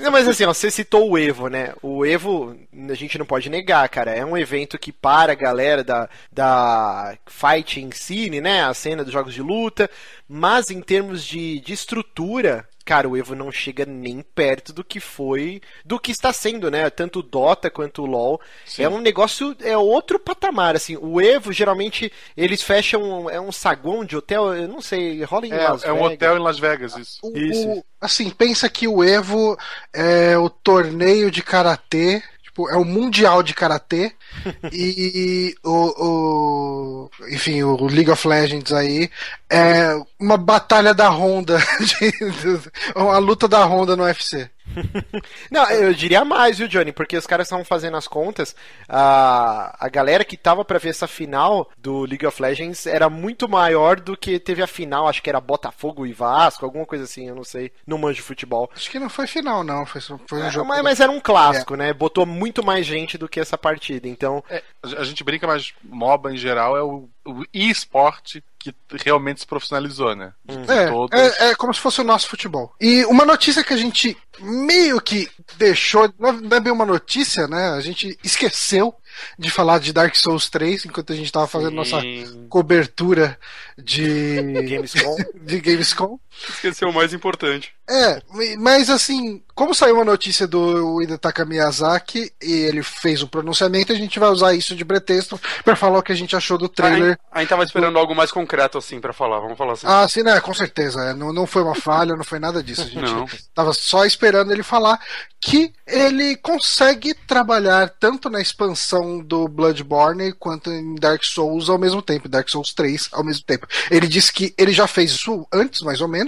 Não, 0.00 0.10
mas 0.10 0.28
assim, 0.28 0.44
ó, 0.44 0.54
você 0.54 0.70
citou 0.70 1.10
o 1.10 1.18
Evo, 1.18 1.48
né? 1.48 1.74
O 1.82 2.06
Evo, 2.06 2.56
a 2.88 2.94
gente 2.94 3.18
não 3.18 3.26
pode 3.26 3.50
negar, 3.50 3.88
cara, 3.88 4.12
é 4.12 4.24
um 4.24 4.36
evento 4.36 4.78
que 4.78 4.92
para 4.92 5.32
a 5.32 5.36
galera 5.36 5.82
da, 5.82 6.08
da 6.30 7.16
Fighting 7.26 7.90
Scene, 7.92 8.40
né? 8.40 8.64
A 8.64 8.74
cena 8.74 9.02
dos 9.02 9.12
jogos 9.12 9.34
de 9.34 9.42
luta, 9.42 9.90
mas 10.28 10.70
em 10.70 10.80
termos 10.80 11.24
de, 11.24 11.60
de 11.60 11.72
estrutura, 11.72 12.68
cara, 12.84 13.08
o 13.08 13.16
Evo 13.16 13.34
não 13.34 13.50
chega 13.50 13.84
nem 13.84 14.22
perto 14.34 14.72
do 14.72 14.84
que 14.84 15.00
foi, 15.00 15.60
do 15.84 15.98
que 15.98 16.10
está 16.10 16.32
sendo, 16.32 16.70
né? 16.70 16.88
Tanto 16.90 17.20
o 17.20 17.22
Dota 17.22 17.70
quanto 17.70 18.02
o 18.02 18.06
LoL. 18.06 18.40
Sim. 18.66 18.84
É 18.84 18.88
um 18.88 19.00
negócio, 19.00 19.56
é 19.60 19.76
outro 19.76 20.18
patamar, 20.18 20.76
assim. 20.76 20.96
O 20.96 21.20
Evo, 21.20 21.52
geralmente, 21.52 22.12
eles 22.36 22.62
fecham, 22.62 23.28
é 23.30 23.40
um 23.40 23.52
saguão 23.52 24.04
de 24.04 24.16
hotel, 24.16 24.54
eu 24.54 24.68
não 24.68 24.80
sei, 24.80 25.22
rola 25.24 25.46
em 25.46 25.52
é, 25.52 25.56
Las 25.56 25.82
Vegas. 25.82 25.84
É 25.84 25.92
um 25.92 26.02
hotel 26.02 26.36
em 26.36 26.40
Las 26.40 26.58
Vegas, 26.58 26.96
isso. 26.96 27.18
O, 27.22 27.36
isso. 27.36 27.68
O, 27.68 27.84
assim, 28.00 28.30
pensa 28.30 28.68
que 28.68 28.88
o 28.88 29.02
Evo 29.02 29.56
é 29.92 30.36
o 30.36 30.50
torneio 30.50 31.30
de 31.30 31.42
karatê 31.42 32.22
Tipo, 32.52 32.68
é 32.68 32.76
o 32.76 32.84
mundial 32.84 33.42
de 33.42 33.54
karatê 33.54 34.12
e 34.70 35.54
o, 35.64 37.08
o, 37.08 37.10
enfim, 37.30 37.62
o 37.62 37.86
League 37.86 38.10
of 38.10 38.28
Legends 38.28 38.74
aí 38.74 39.10
é 39.50 39.98
uma 40.20 40.36
batalha 40.36 40.92
da 40.92 41.08
Honda, 41.08 41.56
de, 41.80 42.70
uma 42.94 43.16
luta 43.16 43.48
da 43.48 43.64
Honda 43.64 43.96
no 43.96 44.04
UFC. 44.04 44.50
Não, 45.50 45.68
eu 45.70 45.92
diria 45.94 46.24
mais, 46.24 46.58
viu, 46.58 46.68
Johnny? 46.68 46.92
Porque 46.92 47.16
os 47.16 47.26
caras 47.26 47.46
estavam 47.46 47.64
fazendo 47.64 47.96
as 47.96 48.08
contas. 48.08 48.54
A, 48.88 49.76
a 49.78 49.88
galera 49.88 50.24
que 50.24 50.36
tava 50.36 50.64
para 50.64 50.78
ver 50.78 50.90
essa 50.90 51.06
final 51.06 51.70
do 51.78 52.02
League 52.02 52.26
of 52.26 52.40
Legends 52.40 52.86
era 52.86 53.08
muito 53.08 53.48
maior 53.48 54.00
do 54.00 54.16
que 54.16 54.38
teve 54.38 54.62
a 54.62 54.66
final, 54.66 55.08
acho 55.08 55.22
que 55.22 55.30
era 55.30 55.40
Botafogo 55.40 56.06
e 56.06 56.12
Vasco, 56.12 56.64
alguma 56.64 56.86
coisa 56.86 57.04
assim, 57.04 57.28
eu 57.28 57.34
não 57.34 57.44
sei. 57.44 57.72
Não 57.86 57.98
manjo 57.98 58.22
futebol. 58.22 58.70
Acho 58.74 58.90
que 58.90 58.98
não 58.98 59.08
foi 59.08 59.26
final, 59.26 59.62
não. 59.64 59.84
Foi, 59.86 60.00
foi 60.00 60.38
um 60.38 60.46
é, 60.46 60.50
jogo. 60.50 60.68
Mas, 60.68 60.82
mas, 60.82 61.00
era 61.00 61.10
um 61.10 61.20
clássico, 61.20 61.74
é. 61.74 61.76
né? 61.76 61.92
Botou 61.92 62.26
muito 62.26 62.64
mais 62.64 62.86
gente 62.86 63.18
do 63.18 63.28
que 63.28 63.40
essa 63.40 63.58
partida. 63.58 64.08
Então. 64.08 64.42
É, 64.48 64.62
a 64.82 65.04
gente 65.04 65.22
brinca, 65.24 65.46
mas 65.46 65.72
MOBA 65.84 66.32
em 66.32 66.36
geral 66.36 66.76
é 66.76 66.82
o, 66.82 67.08
o 67.24 67.44
e-sport 67.52 68.38
que 68.58 68.74
realmente 69.04 69.40
se 69.40 69.46
profissionalizou, 69.46 70.14
né? 70.14 70.32
É, 70.68 70.86
todos... 70.86 71.18
é, 71.18 71.50
é, 71.50 71.54
como 71.56 71.74
se 71.74 71.80
fosse 71.80 72.00
o 72.00 72.04
nosso 72.04 72.28
futebol. 72.28 72.72
E 72.80 73.04
uma 73.06 73.24
notícia 73.24 73.64
que 73.64 73.72
a 73.72 73.76
gente 73.76 74.16
meio 74.40 75.00
que 75.00 75.28
deixou, 75.56 76.12
não 76.18 76.56
é 76.56 76.60
bem 76.60 76.72
uma 76.72 76.86
notícia, 76.86 77.48
né? 77.48 77.70
A 77.70 77.80
gente 77.80 78.16
esqueceu 78.22 78.94
de 79.38 79.50
falar 79.50 79.78
de 79.78 79.92
Dark 79.92 80.14
Souls 80.14 80.48
3 80.48 80.86
enquanto 80.86 81.12
a 81.12 81.16
gente 81.16 81.26
estava 81.26 81.46
fazendo 81.46 81.72
nossa 81.72 82.00
cobertura 82.48 83.38
de 83.76 84.40
Gamescom. 84.52 85.16
de 85.42 85.60
Gamescom. 85.60 86.18
Esqueceu 86.48 86.88
o 86.88 86.92
mais 86.92 87.12
importante. 87.12 87.72
É, 87.88 88.22
mas 88.58 88.88
assim, 88.88 89.42
como 89.54 89.74
saiu 89.74 89.96
uma 89.96 90.04
notícia 90.04 90.46
do 90.46 91.02
Hidetaka 91.02 91.44
Miyazaki 91.44 92.32
e 92.42 92.52
ele 92.52 92.82
fez 92.82 93.22
um 93.22 93.26
pronunciamento, 93.26 93.92
a 93.92 93.96
gente 93.96 94.18
vai 94.18 94.30
usar 94.30 94.54
isso 94.54 94.74
de 94.74 94.84
pretexto 94.84 95.38
pra 95.64 95.76
falar 95.76 95.98
o 95.98 96.02
que 96.02 96.12
a 96.12 96.14
gente 96.16 96.34
achou 96.34 96.56
do 96.56 96.68
trailer. 96.68 97.18
A 97.30 97.40
gente 97.40 97.48
tava 97.48 97.64
esperando 97.64 97.98
algo 97.98 98.14
mais 98.14 98.30
concreto 98.30 98.78
assim 98.78 99.00
pra 99.00 99.12
falar, 99.12 99.40
vamos 99.40 99.58
falar 99.58 99.72
assim. 99.74 99.86
Ah, 99.88 100.08
sim, 100.08 100.22
né? 100.22 100.40
Com 100.40 100.54
certeza. 100.54 101.00
é, 101.02 101.14
Não, 101.14 101.32
não 101.32 101.46
foi 101.46 101.62
uma 101.62 101.74
falha, 101.74 102.16
não 102.16 102.24
foi 102.24 102.38
nada 102.38 102.62
disso. 102.62 102.82
A 102.82 102.84
gente 102.86 103.12
Não. 103.12 103.26
tava 103.54 103.72
só 103.72 104.04
esperando 104.04 104.52
ele 104.52 104.62
falar 104.62 104.98
que 105.40 105.72
ele 105.86 106.36
consegue 106.36 107.14
trabalhar 107.14 107.88
tanto 107.98 108.30
na 108.30 108.40
expansão 108.40 109.18
do 109.20 109.48
Bloodborne 109.48 110.32
quanto 110.32 110.70
em 110.70 110.94
Dark 110.94 111.24
Souls 111.24 111.68
ao 111.68 111.78
mesmo 111.78 112.00
tempo, 112.00 112.28
Dark 112.28 112.48
Souls 112.48 112.72
3 112.72 113.08
ao 113.12 113.24
mesmo 113.24 113.42
tempo. 113.44 113.66
Ele 113.90 114.06
disse 114.06 114.32
que 114.32 114.54
ele 114.56 114.72
já 114.72 114.86
fez 114.86 115.10
isso 115.10 115.46
antes, 115.52 115.80
mais 115.80 116.00
ou 116.00 116.06
menos, 116.06 116.21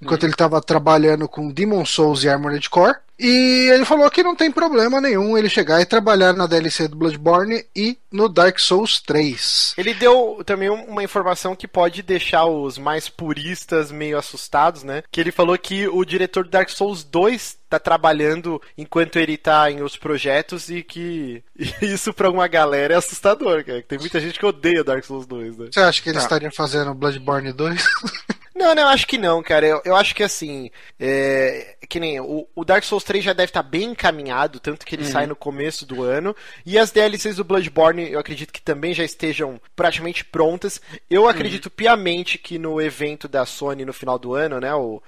enquanto 0.00 0.24
ele 0.24 0.32
estava 0.32 0.60
trabalhando 0.60 1.28
com 1.28 1.50
Demon 1.50 1.84
Souls 1.84 2.24
e 2.24 2.28
Armored 2.28 2.68
Core. 2.68 2.96
E 3.22 3.68
ele 3.70 3.84
falou 3.84 4.10
que 4.10 4.22
não 4.22 4.34
tem 4.34 4.50
problema 4.50 4.98
nenhum 4.98 5.36
ele 5.36 5.50
chegar 5.50 5.78
e 5.78 5.84
trabalhar 5.84 6.32
na 6.32 6.46
DLC 6.46 6.88
do 6.88 6.96
Bloodborne 6.96 7.66
e 7.76 7.98
no 8.10 8.30
Dark 8.30 8.58
Souls 8.58 8.98
3. 8.98 9.74
Ele 9.76 9.92
deu 9.92 10.42
também 10.46 10.70
um- 10.70 10.84
uma 10.86 11.04
informação 11.04 11.54
que 11.54 11.68
pode 11.68 12.00
deixar 12.00 12.46
os 12.46 12.78
mais 12.78 13.10
puristas 13.10 13.92
meio 13.92 14.16
assustados, 14.16 14.82
né? 14.84 15.02
Que 15.12 15.20
ele 15.20 15.30
falou 15.30 15.58
que 15.58 15.86
o 15.86 16.02
diretor 16.02 16.44
do 16.44 16.50
Dark 16.50 16.70
Souls 16.70 17.04
2 17.04 17.58
tá 17.68 17.78
trabalhando 17.78 18.60
enquanto 18.76 19.16
ele 19.18 19.36
tá 19.36 19.70
em 19.70 19.82
outros 19.82 19.98
projetos 20.00 20.70
e 20.70 20.82
que 20.82 21.44
isso 21.82 22.14
pra 22.14 22.30
uma 22.30 22.48
galera 22.48 22.94
é 22.94 22.96
assustador, 22.96 23.62
cara. 23.66 23.82
Tem 23.86 23.98
muita 23.98 24.18
gente 24.18 24.38
que 24.38 24.46
odeia 24.46 24.82
Dark 24.82 25.04
Souls 25.04 25.26
2, 25.26 25.58
né? 25.58 25.68
Você 25.70 25.80
acha 25.80 26.00
que 26.00 26.08
eles 26.08 26.22
Tá. 26.22 26.24
estariam 26.24 26.50
fazendo 26.52 26.94
Bloodborne 26.94 27.52
2? 27.52 27.84
Não, 28.54 28.74
não, 28.74 28.82
eu 28.82 28.88
acho 28.88 29.06
que 29.06 29.16
não, 29.16 29.42
cara. 29.42 29.66
Eu, 29.66 29.82
eu 29.84 29.96
acho 29.96 30.14
que 30.14 30.22
assim, 30.22 30.70
é, 30.98 31.76
que 31.88 32.00
nem 32.00 32.20
o, 32.20 32.46
o 32.54 32.64
Dark 32.64 32.84
Souls 32.84 33.04
3 33.04 33.24
já 33.24 33.32
deve 33.32 33.50
estar 33.50 33.62
bem 33.62 33.90
encaminhado, 33.90 34.60
tanto 34.60 34.84
que 34.84 34.94
ele 34.94 35.04
sai 35.04 35.26
no 35.26 35.36
começo 35.36 35.86
do 35.86 36.02
ano. 36.02 36.34
E 36.66 36.78
as 36.78 36.90
DLCs 36.90 37.36
do 37.36 37.44
Bloodborne, 37.44 38.10
eu 38.10 38.18
acredito 38.18 38.52
que 38.52 38.60
também 38.60 38.92
já 38.92 39.04
estejam 39.04 39.60
praticamente 39.74 40.24
prontas. 40.24 40.80
Eu 41.08 41.28
acredito 41.28 41.70
piamente 41.70 42.38
que 42.38 42.58
no 42.58 42.80
evento 42.80 43.28
da 43.28 43.46
Sony 43.46 43.84
no 43.84 43.92
final 43.92 44.18
do 44.18 44.34
ano, 44.34 44.60
né? 44.60 44.74
O, 44.74 45.02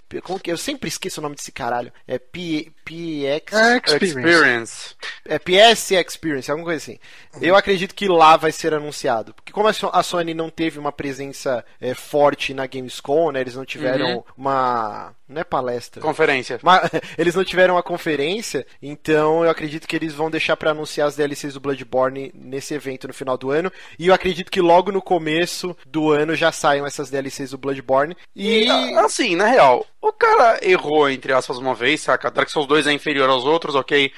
eu 0.46 0.56
sempre 0.56 0.88
esqueço 0.88 1.20
o 1.20 1.22
nome 1.22 1.36
desse 1.36 1.52
caralho. 1.52 1.92
É 2.06 2.18
P, 2.18 2.72
PX. 2.92 3.52
É, 3.52 3.76
Experience. 3.76 4.04
Experience. 4.04 4.94
É 5.24 5.38
PS 5.38 5.90
Experience, 5.92 6.50
alguma 6.50 6.66
coisa 6.66 6.82
assim. 6.82 6.98
Eu 7.40 7.56
acredito 7.56 7.94
que 7.94 8.06
lá 8.08 8.36
vai 8.36 8.52
ser 8.52 8.74
anunciado. 8.74 9.32
Porque 9.34 9.52
como 9.52 9.68
a 9.68 10.02
Sony 10.02 10.34
não 10.34 10.50
teve 10.50 10.78
uma 10.78 10.92
presença 10.92 11.64
é, 11.80 11.94
forte 11.94 12.52
na 12.52 12.66
Gamescom, 12.66 13.30
né? 13.32 13.40
Eles 13.40 13.54
não 13.56 13.64
tiveram 13.64 14.16
Uhum. 14.16 14.22
uma. 14.36 15.14
Não 15.32 15.40
é 15.40 15.44
palestra. 15.44 16.00
Conferência. 16.00 16.60
Mas 16.62 16.90
eles 17.18 17.34
não 17.34 17.44
tiveram 17.44 17.74
uma 17.74 17.82
conferência, 17.82 18.66
então 18.80 19.44
eu 19.44 19.50
acredito 19.50 19.88
que 19.88 19.96
eles 19.96 20.12
vão 20.14 20.30
deixar 20.30 20.56
pra 20.56 20.70
anunciar 20.72 21.08
as 21.08 21.16
DLCs 21.16 21.54
do 21.54 21.60
Bloodborne 21.60 22.30
nesse 22.34 22.74
evento 22.74 23.08
no 23.08 23.14
final 23.14 23.36
do 23.36 23.50
ano. 23.50 23.72
E 23.98 24.08
eu 24.08 24.14
acredito 24.14 24.50
que 24.50 24.60
logo 24.60 24.92
no 24.92 25.02
começo 25.02 25.76
do 25.86 26.10
ano 26.10 26.34
já 26.34 26.52
saiam 26.52 26.86
essas 26.86 27.10
DLCs 27.10 27.50
do 27.50 27.58
Bloodborne. 27.58 28.16
E. 28.36 28.64
E, 28.64 28.94
assim, 28.98 29.34
na 29.34 29.46
real, 29.46 29.86
o 30.00 30.12
cara 30.12 30.58
errou, 30.62 31.08
entre 31.08 31.32
aspas, 31.32 31.56
uma 31.58 31.74
vez, 31.74 32.00
saca? 32.02 32.30
Dark 32.30 32.48
Souls 32.48 32.68
2 32.68 32.86
é 32.86 32.92
inferior 32.92 33.28
aos 33.28 33.44
outros, 33.44 33.74
ok? 33.74 34.12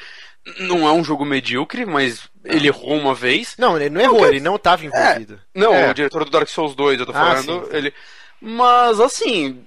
Não 0.59 0.87
é 0.87 0.93
um 0.93 1.03
jogo 1.03 1.25
medíocre, 1.25 1.87
mas 1.87 2.29
ele 2.45 2.69
errou 2.69 2.99
uma 2.99 3.15
vez. 3.15 3.55
Não, 3.57 3.77
ele 3.77 3.89
não 3.89 4.01
errou, 4.01 4.27
ele 4.27 4.41
não 4.41 4.59
tava 4.59 4.85
envolvido. 4.85 5.41
Não, 5.55 5.73
É. 5.75 5.91
o 5.91 5.95
diretor 5.95 6.25
do 6.25 6.31
Dark 6.31 6.49
Souls 6.49 6.75
2, 6.75 7.01
eu 7.01 7.07
tô 7.07 7.13
Ah, 7.13 7.15
falando, 7.15 7.65
sim. 7.67 7.77
ele... 7.77 7.95
Mas, 8.47 9.01
assim, 9.01 9.65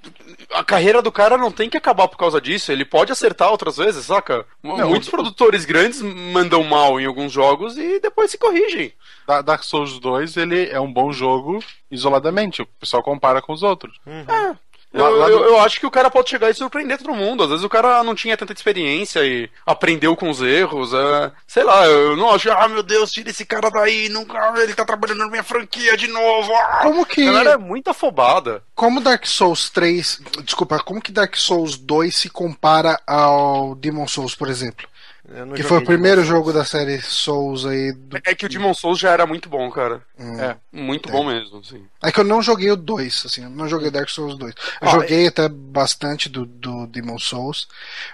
a 0.53 0.63
carreira 0.63 1.01
do 1.01 1.11
cara 1.11 1.35
não 1.37 1.51
tem 1.51 1.67
que 1.67 1.77
acabar 1.77 2.07
por 2.07 2.15
causa 2.17 2.39
disso. 2.39 2.71
Ele 2.71 2.85
pode 2.85 3.11
acertar 3.11 3.49
outras 3.49 3.77
vezes, 3.77 4.05
saca? 4.05 4.45
Não, 4.61 4.89
Muitos 4.89 5.07
o- 5.07 5.11
produtores 5.11 5.65
grandes 5.65 5.99
mandam 6.01 6.63
mal 6.63 6.99
em 6.99 7.05
alguns 7.05 7.31
jogos 7.31 7.75
e 7.77 7.99
depois 7.99 8.29
se 8.29 8.37
corrigem. 8.37 8.93
Da- 9.27 9.41
Dark 9.41 9.63
Souls 9.63 9.99
2, 9.99 10.37
ele 10.37 10.69
é 10.69 10.79
um 10.79 10.93
bom 10.93 11.11
jogo 11.11 11.59
isoladamente. 11.89 12.61
O 12.61 12.65
pessoal 12.79 13.01
compara 13.01 13.41
com 13.41 13.51
os 13.51 13.63
outros. 13.63 13.97
Eu, 14.05 14.25
Lá- 14.27 14.59
lá 15.03 15.27
eu- 15.29 15.39
do- 15.39 15.45
eu 15.45 15.59
acho 15.61 15.79
que 15.79 15.85
o 15.85 15.91
cara 15.91 16.09
pode 16.09 16.29
chegar 16.29 16.49
e 16.49 16.53
surpreender 16.53 16.97
todo 16.97 17.13
mundo. 17.13 17.43
Às 17.43 17.49
vezes 17.49 17.63
o 17.65 17.69
cara 17.69 18.03
não 18.03 18.15
tinha 18.15 18.35
tanta 18.37 18.53
experiência 18.53 19.23
e 19.25 19.49
aprendeu 19.65 20.15
com 20.15 20.29
os 20.29 20.41
erros. 20.41 20.93
é, 20.93 21.31
sei 21.45 21.63
lá, 21.63 21.85
eu 21.85 22.15
não 22.15 22.31
acho, 22.31 22.49
ah 22.51 22.67
meu 22.67 22.81
Deus, 22.83 23.11
tira 23.11 23.29
esse 23.29 23.45
cara 23.45 23.69
daí, 23.69 24.09
nunca, 24.09 24.37
ele 24.57 24.73
tá 24.73 24.85
trabalhando 24.85 25.19
na 25.19 25.27
minha 25.29 25.43
franquia 25.43 25.95
de 25.97 26.07
novo. 26.07 26.51
ah!" 26.55 26.79
Como 26.83 27.05
que. 27.05 27.21
A 27.27 27.31
galera 27.31 27.51
é 27.51 27.57
muito 27.57 27.89
afobada. 27.89 28.63
Como 28.75 29.01
Dark 29.01 29.25
Souls 29.25 29.69
3. 29.69 30.21
Desculpa, 30.43 30.79
como 30.79 31.01
que 31.01 31.11
Dark 31.11 31.35
Souls 31.35 31.77
2 31.77 32.15
se 32.15 32.29
compara 32.29 32.99
ao 33.05 33.75
Demon 33.75 34.07
Souls, 34.07 34.35
por 34.35 34.49
exemplo? 34.49 34.87
Eu 35.29 35.45
não 35.45 35.55
Que 35.55 35.63
foi 35.63 35.79
o 35.79 35.83
primeiro 35.85 36.21
Demon 36.21 36.35
jogo 36.35 36.53
da 36.53 36.63
série 36.63 37.01
Souls 37.01 37.65
aí. 37.65 37.91
do- 37.91 38.17
É 38.25 38.33
que 38.33 38.45
o 38.45 38.49
Demon 38.49 38.73
Souls 38.73 38.97
já 38.97 39.11
era 39.11 39.25
muito 39.25 39.49
bom, 39.49 39.69
cara. 39.69 40.01
Hum. 40.17 40.39
É. 40.39 40.55
Muito 40.71 41.09
bom 41.09 41.25
mesmo, 41.25 41.61
sim. 41.63 41.85
É 42.01 42.11
que 42.11 42.19
eu 42.19 42.23
não 42.23 42.41
joguei 42.41 42.71
o 42.71 42.77
2, 42.77 43.23
assim, 43.25 43.43
eu 43.43 43.49
não 43.49 43.67
joguei 43.67 43.91
Dark 43.91 44.07
Souls 44.09 44.37
2. 44.37 44.53
Eu 44.81 44.87
Ah, 44.87 44.91
joguei 44.91 45.27
até 45.27 45.49
bastante 45.49 46.29
do, 46.29 46.45
do 46.45 46.87
Demon 46.87 47.19
Souls, 47.19 47.67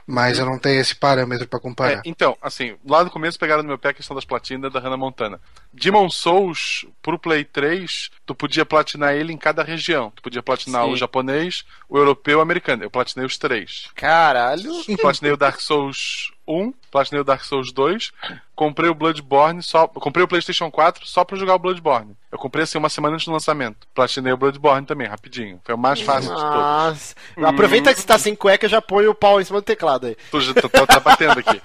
mas 0.07 0.39
eu 0.39 0.45
não 0.45 0.57
tenho 0.57 0.79
esse 0.81 0.95
parâmetro 0.95 1.47
pra 1.47 1.57
É, 1.57 1.61
comparar. 1.61 2.01
então, 2.03 2.35
assim, 2.41 2.75
lá 2.85 3.03
no 3.03 3.11
começo 3.11 3.37
pegaram 3.37 3.61
no 3.61 3.67
meu 3.69 3.77
pé 3.77 3.89
a 3.89 3.93
questão 3.93 4.15
das 4.15 4.25
platinas 4.25 4.73
da 4.73 4.79
Hannah 4.79 4.97
Montana. 4.97 5.39
Demon 5.71 6.09
Souls, 6.09 6.85
pro 7.01 7.19
Play 7.19 7.43
3, 7.45 8.09
tu 8.25 8.33
podia 8.33 8.65
platinar 8.65 9.13
ele 9.13 9.31
em 9.33 9.37
cada 9.37 9.61
região. 9.63 10.11
Tu 10.15 10.21
podia 10.23 10.41
platinar 10.41 10.85
Sim. 10.85 10.91
o 10.93 10.97
japonês, 10.97 11.63
o 11.87 11.97
europeu 11.97 12.33
e 12.33 12.37
o 12.37 12.41
americano. 12.41 12.83
Eu 12.83 12.89
platinei 12.91 13.25
os 13.25 13.37
três. 13.37 13.87
Caralho. 13.95 14.71
Platinei 14.99 15.31
o 15.33 15.37
Dark 15.37 15.59
Souls 15.59 16.31
1, 16.47 16.73
platinei 16.91 17.21
o 17.21 17.23
Dark 17.23 17.43
Souls 17.43 17.71
2, 17.71 18.11
comprei 18.55 18.89
o 18.89 18.95
Bloodborne 18.95 19.61
só. 19.63 19.87
Comprei 19.87 20.23
o 20.23 20.27
PlayStation 20.27 20.69
4 20.69 21.05
só 21.05 21.23
pra 21.23 21.37
jogar 21.37 21.55
o 21.55 21.59
Bloodborne. 21.59 22.15
Eu 22.31 22.37
comprei 22.37 22.63
assim 22.63 22.77
uma 22.77 22.89
semana 22.89 23.15
antes 23.15 23.25
do 23.25 23.33
lançamento. 23.33 23.87
Platinei 23.93 24.33
o 24.33 24.37
Bloodborne 24.37 24.85
também, 24.85 25.07
rapidinho. 25.07 25.59
Foi 25.63 25.75
o 25.75 25.77
mais 25.77 26.01
fácil 26.01 26.33
de 26.33 26.41
todos. 26.41 26.55
Nossa. 26.55 27.15
Aproveita 27.43 27.93
que 27.93 27.99
você 27.99 28.07
tá 28.07 28.17
sem 28.17 28.35
cueca, 28.35 28.67
já 28.67 28.81
põe 28.81 29.07
o 29.07 29.15
pau 29.15 29.39
em 29.39 29.45
cima 29.45 29.61
do 29.61 29.65
teclado 29.65 30.07
aí. 30.07 30.17
Tu 30.31 30.41
já 30.41 30.53
tá 30.53 30.99
batendo 30.99 31.39
aqui. 31.39 31.61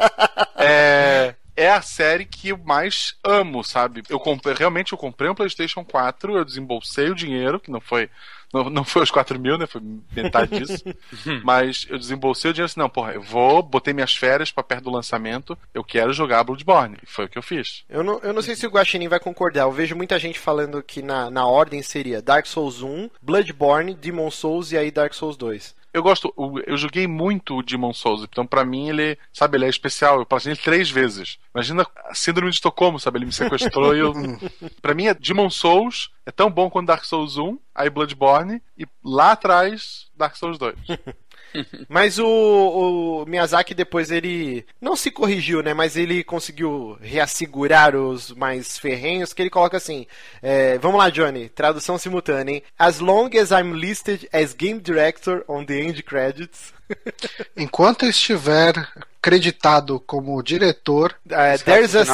É, 0.57 1.35
é 1.57 1.71
a 1.71 1.83
série 1.83 2.25
que 2.25 2.51
eu 2.51 2.59
mais 2.59 3.17
amo, 3.25 3.65
sabe? 3.65 4.03
Eu 4.09 4.21
comprei, 4.21 4.55
realmente 4.55 4.93
eu 4.93 4.99
comprei 4.99 5.29
um 5.29 5.35
PlayStation 5.35 5.85
4, 5.85 6.37
eu 6.37 6.45
desembolsei 6.45 7.11
o 7.11 7.15
dinheiro, 7.15 7.59
que 7.59 7.71
não 7.71 7.81
foi. 7.81 8.09
Não, 8.53 8.71
não 8.71 8.85
foi 8.85 9.03
os 9.03 9.11
4 9.11 9.39
mil, 9.39 9.59
né? 9.59 9.67
Foi 9.67 9.81
metade 10.15 10.59
disso. 10.59 10.83
Mas 11.45 11.87
eu 11.89 11.99
desembolsei 11.99 12.51
o 12.51 12.55
dinheiro 12.55 12.71
assim, 12.71 12.81
não, 12.81 12.89
porra, 12.89 13.13
eu 13.13 13.23
vou, 13.23 13.63
botei 13.63 13.93
minhas 13.93 14.15
férias 14.15 14.51
pra 14.51 14.63
perto 14.63 14.85
do 14.85 14.91
lançamento, 14.91 15.57
eu 15.75 15.85
quero 15.85 16.13
jogar 16.13 16.45
Bloodborne. 16.45 16.97
E 17.03 17.07
foi 17.07 17.27
o 17.27 17.29
que 17.29 17.39
eu 17.39 17.43
fiz. 17.43 17.85
Eu 17.89 18.03
não, 18.03 18.19
eu 18.21 18.33
não 18.33 18.43
sei 18.43 18.57
se 18.57 18.67
o 18.67 18.71
Guaxinim 18.71 19.09
vai 19.09 19.21
concordar. 19.21 19.63
Eu 19.63 19.73
vejo 19.73 19.97
muita 19.97 20.19
gente 20.19 20.39
falando 20.39 20.83
que 20.83 21.03
na, 21.03 21.31
na 21.31 21.47
ordem 21.47 21.83
seria 21.83 22.23
Dark 22.23 22.47
Souls 22.47 22.83
1, 22.83 23.11
Bloodborne, 23.23 23.95
Demon 23.95 24.31
Souls 24.31 24.73
e 24.73 24.79
aí 24.79 24.91
Dark 24.91 25.13
Souls 25.13 25.37
2. 25.37 25.78
Eu 25.93 26.03
gosto, 26.03 26.33
eu 26.67 26.77
joguei 26.77 27.07
muito 27.07 27.57
o 27.57 27.63
Demon 27.63 27.93
Souls, 27.93 28.23
então 28.23 28.47
pra 28.47 28.65
mim 28.65 28.89
ele, 28.89 29.19
sabe, 29.33 29.57
ele 29.57 29.65
é 29.65 29.69
especial. 29.69 30.19
Eu 30.19 30.27
platinei 30.27 30.55
ele 30.55 30.63
três 30.63 30.91
vezes. 30.91 31.39
Imagina 31.55 31.87
a 32.05 32.15
síndrome 32.15 32.51
de 32.51 32.57
Estocolmo, 32.57 33.01
sabe? 33.01 33.19
Ele 33.19 33.27
me 33.27 33.33
sequestrou 33.33 33.97
e 33.97 34.01
eu. 34.01 34.13
Pra 34.83 34.95
mim, 34.95 35.07
é 35.07 35.15
Demon 35.15 35.51
Souls 35.51 36.11
é 36.29 36.31
tão 36.31 36.51
bom 36.51 36.69
quanto 36.69 36.89
Dark 36.89 37.05
Souls 37.05 37.39
1, 37.39 37.59
aí 37.75 37.89
Bloodborne, 37.89 38.63
e 38.77 38.87
lá 39.03 39.33
atrás, 39.33 40.11
Dark 40.15 40.37
Souls 40.37 40.59
2. 40.59 40.77
Mas 41.89 42.19
o, 42.19 42.27
o 42.27 43.27
Miyazaki 43.27 43.75
depois 43.75 44.11
ele 44.11 44.65
não 44.81 44.97
se 44.97 45.11
corrigiu, 45.11 45.63
né? 45.63 45.75
Mas 45.75 45.97
ele 45.97 46.25
conseguiu 46.25 46.99
reassegurar 47.01 47.95
os 47.97 48.33
mais 48.33 48.79
ferrenhos, 48.79 49.33
que 49.33 49.43
ele 49.43 49.51
coloca 49.51 49.77
assim: 49.77 50.07
é, 50.43 50.79
Vamos 50.79 50.99
lá, 50.99 51.11
Johnny, 51.11 51.49
tradução 51.49 51.99
simultânea, 51.99 52.57
hein? 52.57 52.63
As 52.79 53.01
long 53.01 53.31
as 53.39 53.51
I'm 53.51 53.73
listed 53.73 54.29
as 54.33 54.53
game 54.55 54.81
director 54.81 55.45
on 55.49 55.65
the 55.65 55.81
end 55.81 56.03
credits, 56.03 56.73
Enquanto 57.57 58.05
eu 58.05 58.11
estiver 58.11 58.75
creditado 59.21 60.01
como 60.01 60.43
diretor, 60.43 61.15
uh, 61.27 61.63
there's, 61.65 61.95
a 61.95 62.05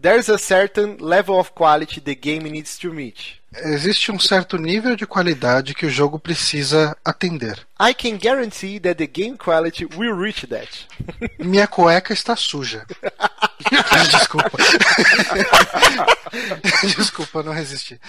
there's 0.00 0.28
a 0.28 0.38
certain 0.38 0.96
level 1.00 1.38
of 1.38 1.52
quality 1.52 2.00
the 2.00 2.14
game 2.14 2.48
needs 2.48 2.78
to 2.78 2.92
meet. 2.92 3.37
Existe 3.54 4.12
um 4.12 4.18
certo 4.18 4.58
nível 4.58 4.96
de 4.96 5.06
qualidade 5.06 5.74
que 5.74 5.86
o 5.86 5.90
jogo 5.90 6.18
precisa 6.18 6.96
atender. 7.04 7.66
I 7.80 7.94
can 7.94 8.18
guarantee 8.18 8.78
that 8.80 8.96
the 8.96 9.06
game 9.06 9.36
quality 9.36 9.86
will 9.96 10.14
reach 10.14 10.46
that. 10.48 10.68
Minha 11.38 11.66
cueca 11.66 12.12
está 12.12 12.36
suja. 12.36 12.84
Desculpa. 14.10 14.58
Desculpa, 16.96 17.42
não 17.42 17.52
resisti. 17.52 18.00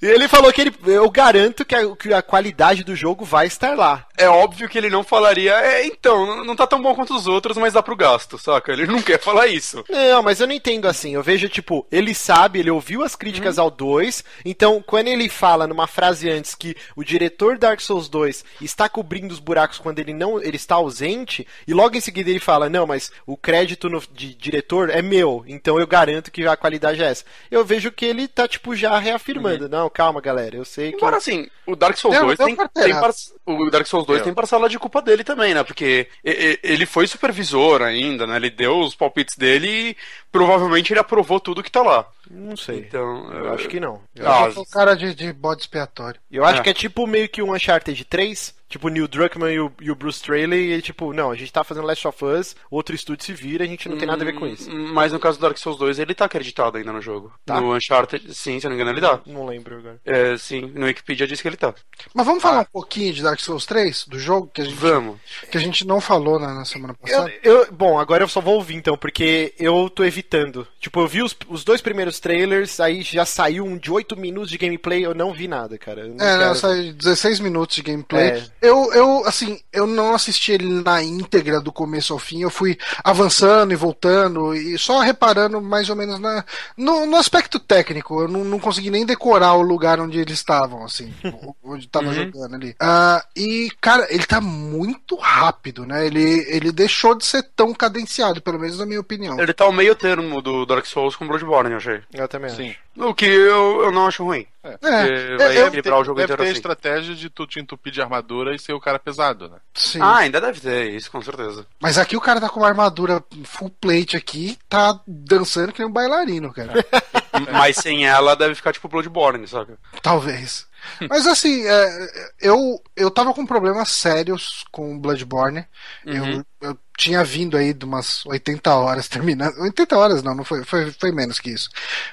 E 0.00 0.06
ele 0.06 0.28
falou 0.28 0.52
que 0.52 0.60
ele, 0.60 0.74
eu 0.86 1.10
garanto 1.10 1.64
que 1.64 1.74
a, 1.74 1.96
que 1.96 2.12
a 2.12 2.22
qualidade 2.22 2.84
do 2.84 2.96
jogo 2.96 3.24
vai 3.24 3.46
estar 3.46 3.76
lá. 3.76 4.06
é 4.16 4.28
óbvio 4.28 4.68
que 4.68 4.78
ele 4.78 4.90
não 4.90 5.04
falaria, 5.04 5.52
é, 5.52 5.86
então, 5.86 6.44
não 6.44 6.56
tá 6.56 6.66
tão 6.66 6.80
bom 6.80 6.94
quanto 6.94 7.14
os 7.14 7.26
outros, 7.26 7.56
mas 7.56 7.72
dá 7.72 7.82
pro 7.82 7.96
gasto, 7.96 8.38
saca? 8.38 8.72
Ele 8.72 8.86
não 8.86 9.02
quer 9.02 9.20
falar 9.20 9.46
isso. 9.46 9.84
Não, 9.88 10.22
mas 10.22 10.40
eu 10.40 10.46
não 10.46 10.54
entendo 10.54 10.86
assim. 10.86 11.14
Eu 11.14 11.22
vejo, 11.22 11.48
tipo, 11.48 11.86
ele 11.90 12.14
sabe, 12.14 12.60
ele 12.60 12.70
ouviu 12.70 13.02
as 13.02 13.14
críticas 13.14 13.58
ao 13.58 13.70
2, 13.70 14.24
então 14.44 14.82
quando 14.86 15.08
ele 15.08 15.28
fala 15.28 15.66
numa 15.66 15.86
frase 15.86 16.30
antes 16.30 16.54
que 16.54 16.76
o 16.94 17.04
diretor 17.04 17.58
Dark 17.58 17.80
Souls 17.80 18.08
2 18.08 18.44
está 18.60 18.88
cobrindo 18.88 19.32
os 19.32 19.40
buracos 19.40 19.78
quando 19.78 19.98
ele 19.98 20.12
não 20.12 20.40
ele 20.40 20.56
está 20.56 20.76
ausente, 20.76 21.46
e 21.66 21.74
logo 21.74 21.96
em 21.96 22.00
seguida 22.00 22.30
ele 22.30 22.40
fala, 22.40 22.68
não, 22.68 22.86
mas 22.86 23.10
o 23.26 23.36
crédito 23.36 23.88
no, 23.88 24.02
de 24.12 24.34
diretor 24.34 24.90
é 24.90 25.02
meu, 25.02 25.44
então 25.46 25.78
eu 25.78 25.86
garanto 25.86 26.30
que 26.30 26.46
a 26.46 26.56
qualidade 26.56 27.02
é 27.02 27.06
essa. 27.06 27.24
Eu 27.50 27.64
vejo 27.66 27.92
que 27.92 28.04
ele 28.06 28.26
tá, 28.28 28.46
tipo, 28.48 28.74
já 28.74 28.98
reafirmando. 28.98 29.68
Não, 29.68 29.90
calma, 29.90 30.20
galera, 30.20 30.56
eu 30.56 30.64
sei 30.64 30.90
que. 30.92 30.96
Embora 30.96 31.16
assim, 31.16 31.48
o 31.66 31.76
Dark 31.76 31.96
Souls 31.96 32.16
Deu- 32.16 32.26
2 32.26 32.38
deu 32.38 32.46
tem, 32.46 32.56
tem 32.56 32.94
par- 32.94 33.10
o 33.44 33.70
Dark 33.70 33.86
Souls 33.86 34.06
2 34.06 34.18
Deu. 34.18 34.24
tem 34.24 34.34
parcela 34.34 34.68
de 34.68 34.78
culpa 34.78 35.02
dele 35.02 35.22
também, 35.24 35.52
né? 35.52 35.62
Porque 35.64 36.08
ele 36.24 36.86
foi 36.86 37.06
supervisor 37.06 37.82
ainda, 37.82 38.26
né? 38.26 38.36
Ele 38.36 38.50
deu 38.50 38.78
os 38.78 38.94
palpites 38.94 39.36
dele 39.36 39.90
e 39.90 39.96
provavelmente 40.32 40.92
ele 40.92 41.00
aprovou 41.00 41.40
tudo 41.40 41.62
que 41.62 41.70
tá 41.70 41.82
lá. 41.82 42.06
Não 42.30 42.56
sei. 42.56 42.78
Então, 42.80 43.32
Eu 43.32 43.52
acho 43.54 43.68
que 43.68 43.80
não. 43.80 44.00
Eu, 44.14 44.30
Ah, 44.30 44.44
Eu 44.46 44.52
sou 44.52 44.62
o 44.62 44.66
cara 44.66 44.94
de, 44.94 45.14
de 45.14 45.32
bode 45.32 45.62
expiatório. 45.62 46.20
eu 46.30 46.44
acho 46.44 46.60
é. 46.60 46.62
que 46.64 46.70
é 46.70 46.74
tipo 46.74 47.06
meio 47.06 47.28
que 47.28 47.42
um 47.42 47.54
Uncharted 47.54 48.04
3, 48.04 48.54
tipo 48.68 48.88
o 48.88 48.90
Neil 48.90 49.06
Druckmann 49.06 49.52
e 49.54 49.60
o, 49.60 49.72
e 49.80 49.90
o 49.90 49.94
Bruce 49.94 50.18
Straley, 50.18 50.72
e 50.72 50.82
tipo, 50.82 51.12
não, 51.12 51.30
a 51.30 51.36
gente 51.36 51.52
tá 51.52 51.62
fazendo 51.62 51.86
Last 51.86 52.06
of 52.08 52.24
Us, 52.24 52.56
outro 52.70 52.94
estúdio 52.94 53.24
se 53.24 53.32
vira, 53.32 53.64
a 53.64 53.66
gente 53.66 53.88
não 53.88 53.96
tem 53.96 54.06
nada 54.08 54.22
a 54.22 54.26
ver 54.26 54.32
com 54.34 54.46
isso. 54.46 54.70
Hum, 54.70 54.92
Mas 54.92 55.12
no 55.12 55.20
caso 55.20 55.38
do 55.38 55.42
Dark 55.42 55.56
Souls 55.56 55.78
2, 55.78 55.98
ele 55.98 56.14
tá 56.14 56.24
acreditado 56.24 56.76
ainda 56.76 56.92
no 56.92 57.00
jogo. 57.00 57.32
Tá? 57.44 57.60
No 57.60 57.74
Uncharted, 57.74 58.34
sim, 58.34 58.58
se 58.58 58.66
eu 58.66 58.70
não 58.70 58.76
me 58.76 58.82
engano, 58.82 58.98
ele 58.98 59.06
tá. 59.06 59.20
Não 59.26 59.46
lembro 59.46 59.78
agora. 59.78 60.00
É, 60.04 60.36
sim, 60.36 60.62
no 60.74 60.86
Wikipedia 60.86 61.26
diz 61.26 61.40
que 61.40 61.48
ele 61.48 61.56
tá. 61.56 61.74
Mas 62.12 62.26
vamos 62.26 62.42
falar 62.42 62.60
um 62.62 62.64
pouquinho 62.72 63.12
de 63.12 63.22
Dark 63.22 63.38
Souls 63.40 63.66
3, 63.66 64.06
do 64.08 64.18
jogo 64.18 64.50
que 64.52 64.60
a 64.62 64.64
gente, 64.64 64.74
Vamos. 64.76 65.16
que 65.50 65.56
a 65.56 65.60
gente 65.60 65.86
não 65.86 66.00
falou 66.00 66.38
na, 66.38 66.54
na 66.54 66.64
semana 66.64 66.94
Eu, 66.94 66.98
passada. 67.08 67.32
eu- 67.42 67.72
bom, 67.72 67.98
agora 67.98 68.24
eu 68.24 68.28
só 68.28 68.40
vou 68.40 68.54
ouvir 68.54 68.74
então, 68.74 68.96
porque 68.96 69.54
eu 69.58 69.88
tô 69.88 70.04
evitando. 70.04 70.66
Tipo, 70.86 71.00
eu 71.00 71.08
vi 71.08 71.20
os, 71.20 71.34
os 71.48 71.64
dois 71.64 71.80
primeiros 71.80 72.20
trailers, 72.20 72.78
aí 72.78 73.02
já 73.02 73.24
saiu 73.26 73.64
um 73.64 73.76
de 73.76 73.90
8 73.90 74.16
minutos 74.16 74.48
de 74.50 74.56
gameplay, 74.56 75.04
eu 75.04 75.16
não 75.16 75.32
vi 75.32 75.48
nada, 75.48 75.76
cara. 75.76 76.02
Eu 76.02 76.14
não 76.14 76.24
É, 76.24 76.38
quero- 76.38 76.44
não, 76.46 76.54
sai 76.54 76.92
16 76.92 77.40
minutos 77.40 77.74
de 77.74 77.82
gameplay. 77.82 78.28
É. 78.28 78.44
Eu, 78.62 78.92
eu, 78.92 79.24
assim, 79.26 79.58
eu 79.72 79.84
não 79.84 80.14
assisti 80.14 80.52
ele 80.52 80.64
na 80.84 81.02
íntegra 81.02 81.60
do 81.60 81.72
começo 81.72 82.12
ao 82.12 82.20
fim. 82.20 82.40
Eu 82.42 82.50
fui 82.50 82.78
avançando 83.02 83.72
e 83.72 83.76
voltando 83.76 84.54
e 84.54 84.78
só 84.78 85.00
reparando 85.00 85.60
mais 85.60 85.90
ou 85.90 85.96
menos 85.96 86.20
na, 86.20 86.44
no, 86.76 87.04
no 87.04 87.16
aspecto 87.16 87.58
técnico. 87.58 88.20
Eu 88.22 88.28
não, 88.28 88.44
não 88.44 88.60
consegui 88.60 88.88
nem 88.88 89.04
decorar 89.04 89.54
o 89.54 89.62
lugar 89.62 89.98
onde 89.98 90.20
eles 90.20 90.34
estavam, 90.34 90.84
assim, 90.84 91.12
onde 91.64 91.88
tava 91.88 92.14
jogando 92.14 92.54
ali. 92.54 92.76
Ah, 92.78 93.24
e, 93.34 93.72
cara, 93.80 94.06
ele 94.08 94.24
tá 94.24 94.40
muito 94.40 95.16
rápido, 95.16 95.84
né? 95.84 96.06
Ele, 96.06 96.46
ele 96.48 96.70
deixou 96.70 97.16
de 97.16 97.24
ser 97.26 97.42
tão 97.56 97.74
cadenciado, 97.74 98.40
pelo 98.40 98.60
menos 98.60 98.78
na 98.78 98.86
minha 98.86 99.00
opinião. 99.00 99.40
Ele 99.40 99.52
tá 99.52 99.64
ao 99.64 99.72
meio 99.72 99.96
termo 99.96 100.40
do 100.40 100.64
Dark 100.76 100.86
Souls 100.86 101.16
com 101.16 101.26
Bloodborne, 101.26 101.70
eu 101.72 101.76
achei. 101.78 102.00
Eu 102.12 102.28
também 102.28 102.50
Sim. 102.50 102.70
acho. 102.70 103.08
O 103.08 103.14
que 103.14 103.26
eu, 103.26 103.82
eu 103.84 103.92
não 103.92 104.06
acho 104.06 104.24
ruim. 104.24 104.46
É, 104.64 104.70
Porque 104.78 105.36
vai 105.38 105.58
eu- 105.58 105.66
equilibrar 105.66 105.98
o 106.00 106.04
jogo 106.04 106.16
Deve 106.18 106.32
inteiro 106.32 106.42
ter 106.42 106.48
a 106.48 106.50
assim. 106.50 106.56
estratégia 106.56 107.14
de 107.14 107.28
tu 107.30 107.46
te 107.46 107.60
entupir 107.60 107.92
de 107.92 108.00
armadura 108.00 108.54
e 108.54 108.58
ser 108.58 108.72
o 108.72 108.80
cara 108.80 108.98
pesado, 108.98 109.48
né? 109.48 109.56
sim. 109.74 110.00
Ah, 110.00 110.16
ainda 110.18 110.40
deve 110.40 110.60
ter 110.60 110.90
isso, 110.90 111.10
com 111.10 111.20
certeza. 111.22 111.66
Mas 111.80 111.98
aqui 111.98 112.16
o 112.16 112.20
cara 112.20 112.40
tá 112.40 112.48
com 112.48 112.60
uma 112.60 112.68
armadura 112.68 113.22
full 113.44 113.70
plate 113.70 114.16
aqui, 114.16 114.58
tá 114.68 114.98
dançando 115.06 115.72
que 115.72 115.78
nem 115.80 115.88
um 115.88 115.92
bailarino, 115.92 116.52
cara. 116.52 116.72
Mas 117.52 117.76
sem 117.76 118.06
ela 118.06 118.34
deve 118.34 118.54
ficar 118.54 118.72
tipo 118.72 118.88
Bloodborne, 118.88 119.46
saca? 119.46 119.76
Talvez. 120.02 120.66
Mas 121.08 121.26
assim, 121.26 121.64
é, 121.66 122.10
eu, 122.40 122.82
eu 122.96 123.10
tava 123.10 123.32
com 123.32 123.46
problemas 123.46 123.90
sérios 123.90 124.64
com 124.70 124.98
Bloodborne. 124.98 125.64
Uhum. 126.04 126.44
Eu, 126.60 126.68
eu 126.68 126.78
tinha 126.96 127.22
vindo 127.22 127.56
aí 127.56 127.72
de 127.72 127.84
umas 127.84 128.24
80 128.26 128.74
horas 128.74 129.08
terminando. 129.08 129.60
80 129.60 129.96
horas 129.96 130.22
não, 130.22 130.34
não 130.34 130.44
foi, 130.44 130.64
foi, 130.64 130.90
foi 130.90 131.12
menos 131.12 131.38
que 131.38 131.50
isso. 131.50 131.68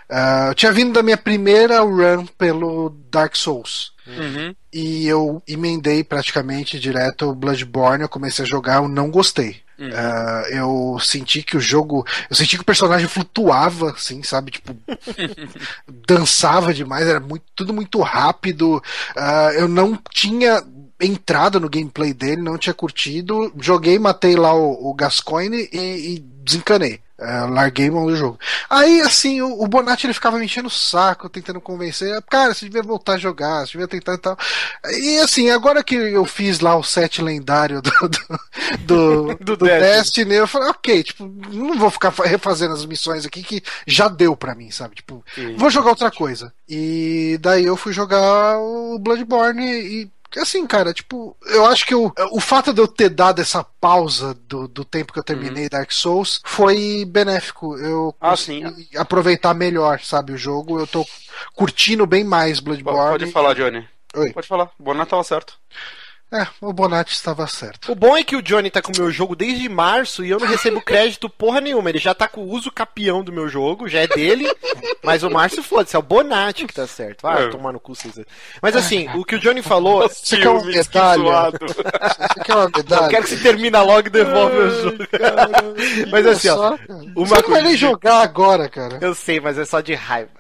Ah, 0.10 0.48
eu 0.50 0.56
tinha 0.56 0.72
vindo 0.72 0.94
da 0.94 1.04
minha 1.04 1.18
primeira 1.18 1.82
run 1.82 2.26
pelo 2.38 2.90
Dark 3.10 3.36
Souls. 3.36 3.94
Uhum. 4.06 4.54
E 4.72 5.08
eu 5.08 5.42
emendei 5.48 6.04
praticamente 6.04 6.80
direto 6.80 7.30
o 7.30 7.36
Bloodborne. 7.36 8.04
Eu 8.04 8.10
comecei 8.10 8.44
a 8.44 8.48
jogar, 8.48 8.76
eu 8.76 8.88
não 8.88 9.10
gostei. 9.10 9.63
Ah, 9.80 10.44
eu 10.50 10.98
senti 11.02 11.42
que 11.42 11.58
o 11.58 11.62
jogo. 11.62 12.06
Eu 12.30 12.36
senti 12.36 12.56
que 12.56 12.62
o 12.62 12.66
personagem 12.66 13.08
flutuava, 13.08 13.92
assim, 13.92 14.22
sabe? 14.24 14.52
Tipo, 14.52 14.76
dançava 16.08 16.74
demais, 16.74 17.08
era 17.08 17.20
muito, 17.20 17.46
tudo 17.56 17.74
muito 17.74 18.00
rápido. 18.02 18.82
Ah, 19.16 19.52
eu 19.54 19.68
não 19.68 19.98
tinha 20.12 20.64
entrado 21.02 21.60
no 21.60 21.70
gameplay 21.70 22.14
dele, 22.14 22.42
não 22.42 22.58
tinha 22.58 22.74
curtido. 22.74 23.52
Joguei, 23.60 23.98
matei 24.00 24.36
lá 24.36 24.54
o, 24.54 24.90
o 24.90 24.94
Gascoigne 24.94 25.70
e, 25.72 26.16
e 26.16 26.20
desencanei. 26.44 27.00
Ah, 27.26 27.46
larguei 27.50 27.90
mão 27.90 28.06
do 28.06 28.16
jogo. 28.16 28.38
Aí, 28.70 29.00
assim, 29.02 29.42
o, 29.42 29.62
o 29.64 29.68
Bonatti 29.68 30.06
ele 30.06 30.14
ficava 30.14 30.38
me 30.38 30.46
enchendo 30.46 30.68
o 30.68 30.72
saco, 30.72 31.30
tentando 31.30 31.62
convencer. 31.62 32.22
Cara, 32.30 32.54
você 32.54 32.66
devia 32.66 32.84
voltar 32.84 33.14
a 33.14 33.18
jogar, 33.18 33.66
você 33.66 33.72
devia 33.74 33.88
tentar 33.88 34.16
e 34.16 34.18
tal. 34.18 34.38
E 35.00 35.20
assim, 35.20 35.50
agora 35.50 35.84
que 35.84 35.96
eu 35.96 36.26
fiz 36.26 36.60
lá 36.60 36.76
o 36.76 36.84
set 36.84 37.22
lendário 37.22 37.82
do, 37.82 37.92
do, 37.92 38.10
do, 38.80 39.36
Do 39.44 39.58
do 39.58 39.66
Destiny. 39.66 40.36
Eu 40.36 40.48
falei, 40.48 40.70
ok, 40.70 41.04
tipo, 41.04 41.26
não 41.52 41.78
vou 41.78 41.90
ficar 41.90 42.12
fa- 42.12 42.26
refazendo 42.26 42.74
as 42.74 42.86
missões 42.86 43.26
aqui 43.26 43.42
que 43.44 43.64
já 43.88 44.08
deu 44.08 44.36
pra 44.36 44.54
mim, 44.56 44.70
sabe? 44.72 44.96
Tipo, 44.96 45.24
Sim. 45.34 45.56
vou 45.56 45.70
jogar 45.70 45.92
outra 45.92 46.12
coisa. 46.12 46.54
E 46.68 47.38
daí 47.42 47.66
eu 47.66 47.78
fui 47.78 47.94
jogar 47.94 48.58
o 48.60 49.00
Bloodborne 49.00 49.64
e. 49.66 50.12
Assim, 50.40 50.66
cara, 50.66 50.94
tipo, 50.94 51.36
eu 51.48 51.66
acho 51.66 51.86
que 51.86 51.96
o, 51.96 52.12
o 52.32 52.40
fato 52.40 52.74
de 52.74 52.82
eu 52.82 52.88
ter 52.88 53.10
dado 53.10 53.42
essa 53.42 53.64
pausa 53.64 54.34
do, 54.34 54.68
do 54.68 54.84
tempo 54.84 55.14
que 55.14 55.20
eu 55.20 55.24
terminei 55.24 55.70
Dark 55.70 55.92
Souls 55.92 56.42
foi 56.44 57.06
benéfico. 57.06 57.78
Eu 57.78 58.04
Uhum. 58.04 58.14
Ah, 58.96 59.02
aproveitar 59.02 59.54
melhor, 59.54 60.00
sabe, 60.02 60.34
o 60.34 60.38
jogo. 60.38 60.80
Eu 60.80 60.88
tô 60.88 61.06
curtindo 61.54 62.06
bem 62.06 62.24
mais 62.24 62.60
Bloodborne. 62.60 63.20
Pode 63.20 63.32
falar, 63.32 63.54
Johnny. 63.54 63.88
Oi. 64.16 64.32
Pode 64.34 64.48
falar. 64.48 64.72
Bonato 64.80 65.12
tava 65.12 65.24
certo. 65.24 65.58
É, 66.34 66.48
o 66.60 66.74
Bonatti 66.74 67.14
estava 67.14 67.46
certo. 67.46 67.92
O 67.92 67.96
bom 67.96 68.18
é 68.18 68.24
que 68.24 68.36
o 68.36 68.42
Johnny 68.42 68.72
tá 68.72 68.82
com 68.82 68.92
o 68.92 68.98
meu 68.98 69.12
jogo 69.12 69.36
desde 69.36 69.70
março 69.70 70.26
e 70.26 70.32
eu 70.32 70.40
não 70.40 70.48
recebo 70.48 70.82
crédito 70.82 71.30
porra 71.30 71.62
nenhuma. 71.62 71.90
Ele 71.90 72.00
já 72.00 72.14
tá 72.16 72.28
com 72.28 72.42
o 72.42 72.50
uso 72.50 72.72
capião 72.72 73.24
do 73.24 73.32
meu 73.32 73.48
jogo, 73.48 73.88
já 73.88 74.00
é 74.00 74.08
dele, 74.08 74.52
mas 75.04 75.22
o 75.22 75.30
Márcio 75.30 75.62
foda-se, 75.62 75.96
é 75.96 76.00
o 76.00 76.02
Bonatti 76.02 76.66
que 76.66 76.74
tá 76.74 76.88
certo. 76.88 77.28
Ah, 77.28 77.42
É. 77.42 77.50
tomar 77.50 77.72
no 77.72 77.80
cu, 77.80 77.96
César. 77.96 78.26
Mas 78.62 78.76
assim, 78.76 79.08
o 79.16 79.24
que 79.24 79.36
o 79.36 79.40
Johnny 79.40 79.62
falou. 79.62 80.10
Você 80.10 80.38
quer 80.38 80.50
uma 80.50 80.60
Filmes, 80.62 80.88
que 80.88 80.98
medalha? 80.98 81.52
Você 81.52 82.40
quer 82.44 82.56
uma 82.56 82.70
medalha? 82.76 83.04
Eu 83.04 83.10
quero 83.10 83.24
que 83.24 83.30
você 83.30 83.38
termina 83.38 83.84
logo 83.84 84.08
e 84.08 84.10
devolve 84.10 84.56
meu 84.58 84.70
jogo. 84.82 84.98
Mas 86.12 86.26
assim, 86.26 86.50
ó. 86.50 86.56
Só, 86.56 86.78
cara. 86.78 87.00
uma 87.16 87.26
Você 87.28 87.42
não 87.42 87.50
vai 87.50 87.62
nem 87.62 87.78
jogar 87.78 88.22
agora, 88.22 88.68
cara. 88.68 88.98
Eu 89.02 89.14
sei, 89.14 89.40
mas 89.40 89.58
é 89.60 89.66
só 89.66 89.82
de 89.82 89.94
raiva. 89.94 90.32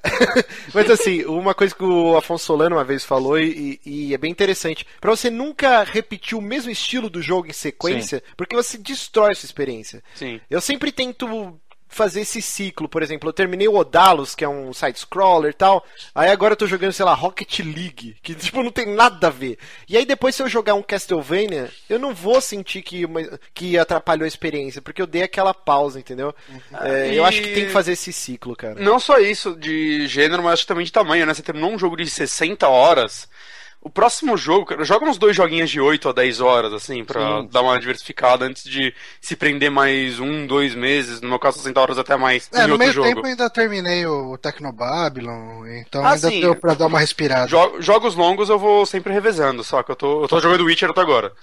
mas 0.73 0.89
assim, 0.89 1.23
uma 1.25 1.53
coisa 1.53 1.75
que 1.75 1.83
o 1.83 2.17
Afonso 2.17 2.45
Solano 2.45 2.75
uma 2.77 2.83
vez 2.83 3.03
falou, 3.03 3.37
e, 3.39 3.79
e 3.85 4.13
é 4.13 4.17
bem 4.17 4.31
interessante, 4.31 4.85
pra 4.99 5.11
você 5.11 5.29
nunca 5.29 5.82
repetir 5.83 6.37
o 6.37 6.41
mesmo 6.41 6.71
estilo 6.71 7.09
do 7.09 7.21
jogo 7.21 7.47
em 7.47 7.53
sequência, 7.53 8.23
porque 8.37 8.55
você 8.55 8.77
destrói 8.77 9.35
sua 9.35 9.47
experiência. 9.47 10.03
Sim. 10.15 10.39
Eu 10.49 10.61
sempre 10.61 10.91
tento 10.91 11.59
fazer 11.87 12.21
esse 12.21 12.41
ciclo, 12.41 12.89
por 12.89 13.03
exemplo, 13.03 13.29
eu 13.29 13.33
terminei 13.33 13.67
o 13.67 13.75
Odalos, 13.75 14.33
que 14.33 14.43
é 14.43 14.49
um 14.49 14.73
side-scroller 14.73 15.51
e 15.51 15.53
tal, 15.53 15.85
aí 16.15 16.31
agora 16.31 16.53
eu 16.53 16.57
tô 16.57 16.65
jogando, 16.65 16.91
sei 16.91 17.05
lá, 17.05 17.13
Rocket 17.13 17.59
League, 17.59 18.15
que 18.23 18.33
tipo 18.33 18.63
não 18.63 18.71
tem 18.71 18.87
nada 18.95 19.27
a 19.27 19.29
ver. 19.29 19.59
E 19.87 19.95
aí 19.95 20.03
depois 20.03 20.33
se 20.35 20.41
eu 20.41 20.49
jogar 20.49 20.73
um 20.73 20.81
Castlevania, 20.81 21.69
eu 21.87 21.99
não 21.99 22.11
vou 22.11 22.41
sentir 22.41 22.81
que, 22.81 23.05
uma- 23.05 23.39
que 23.53 23.77
atrapalhou 23.77 24.25
a 24.25 24.27
experiência, 24.27 24.81
porque 24.81 25.03
eu 25.03 25.05
dei 25.05 25.21
aquela 25.21 25.53
pausa, 25.53 25.99
entendeu? 25.99 26.33
É, 26.81 27.09
Eu 27.09 27.23
E- 27.23 27.27
acho 27.27 27.41
que 27.43 27.53
tem 27.53 27.65
que 27.67 27.71
fazer 27.71 27.91
esse 27.91 28.11
ciclo, 28.11 28.55
cara. 28.55 28.73
Não 28.73 28.99
só 28.99 29.19
isso 29.19 29.55
de 29.55 30.07
gênero, 30.07 30.41
mas 30.41 30.53
acho 30.53 30.61
que 30.63 30.67
também 30.69 30.85
de 30.85 30.91
tamanho, 30.91 31.27
né? 31.27 31.33
Você 31.35 31.43
terminou 31.43 31.69
um 31.71 31.77
jogo 31.77 31.95
de 31.95 32.09
60 32.09 32.67
horas. 32.67 33.29
O 33.85 33.89
próximo 33.89 34.37
jogo, 34.37 34.65
cara, 34.65 34.85
joga 34.85 35.05
uns 35.05 35.17
dois 35.17 35.35
joguinhos 35.35 35.69
de 35.69 35.81
8 35.81 36.07
a 36.07 36.13
10 36.13 36.39
horas, 36.39 36.71
assim, 36.71 37.03
pra 37.03 37.41
Sim. 37.41 37.49
dar 37.51 37.61
uma 37.61 37.77
diversificada 37.77 38.45
antes 38.45 38.63
de 38.63 38.93
se 39.19 39.35
prender 39.35 39.69
mais 39.69 40.19
um, 40.21 40.47
dois 40.47 40.73
meses, 40.73 41.19
no 41.19 41.27
meu 41.27 41.37
caso 41.37 41.57
60 41.57 41.81
horas 41.81 41.97
até 41.97 42.15
mais 42.15 42.49
É, 42.53 42.59
em 42.59 42.67
no 42.67 42.73
outro 42.73 42.77
meio 42.79 42.93
jogo. 42.93 43.07
tempo 43.09 43.19
eu 43.19 43.25
ainda 43.25 43.49
terminei 43.49 44.05
o 44.05 44.37
Tecnobabylon, 44.37 45.65
então 45.81 46.03
Ah, 46.05 46.13
ainda 46.13 46.29
sim. 46.29 46.39
deu 46.39 46.55
pra 46.55 46.73
dar 46.73 46.87
uma 46.87 46.99
respirada. 46.99 47.47
Jo- 47.47 47.81
jogos 47.81 48.15
longos 48.15 48.49
eu 48.49 48.57
vou 48.57 48.85
sempre 48.85 49.11
revezando, 49.13 49.63
só 49.63 49.83
que 49.83 49.91
eu 49.91 49.95
tô, 49.95 50.23
eu 50.23 50.27
tô 50.27 50.39
jogando 50.39 50.63
Witcher 50.63 50.89
até 50.89 51.01
agora. 51.01 51.33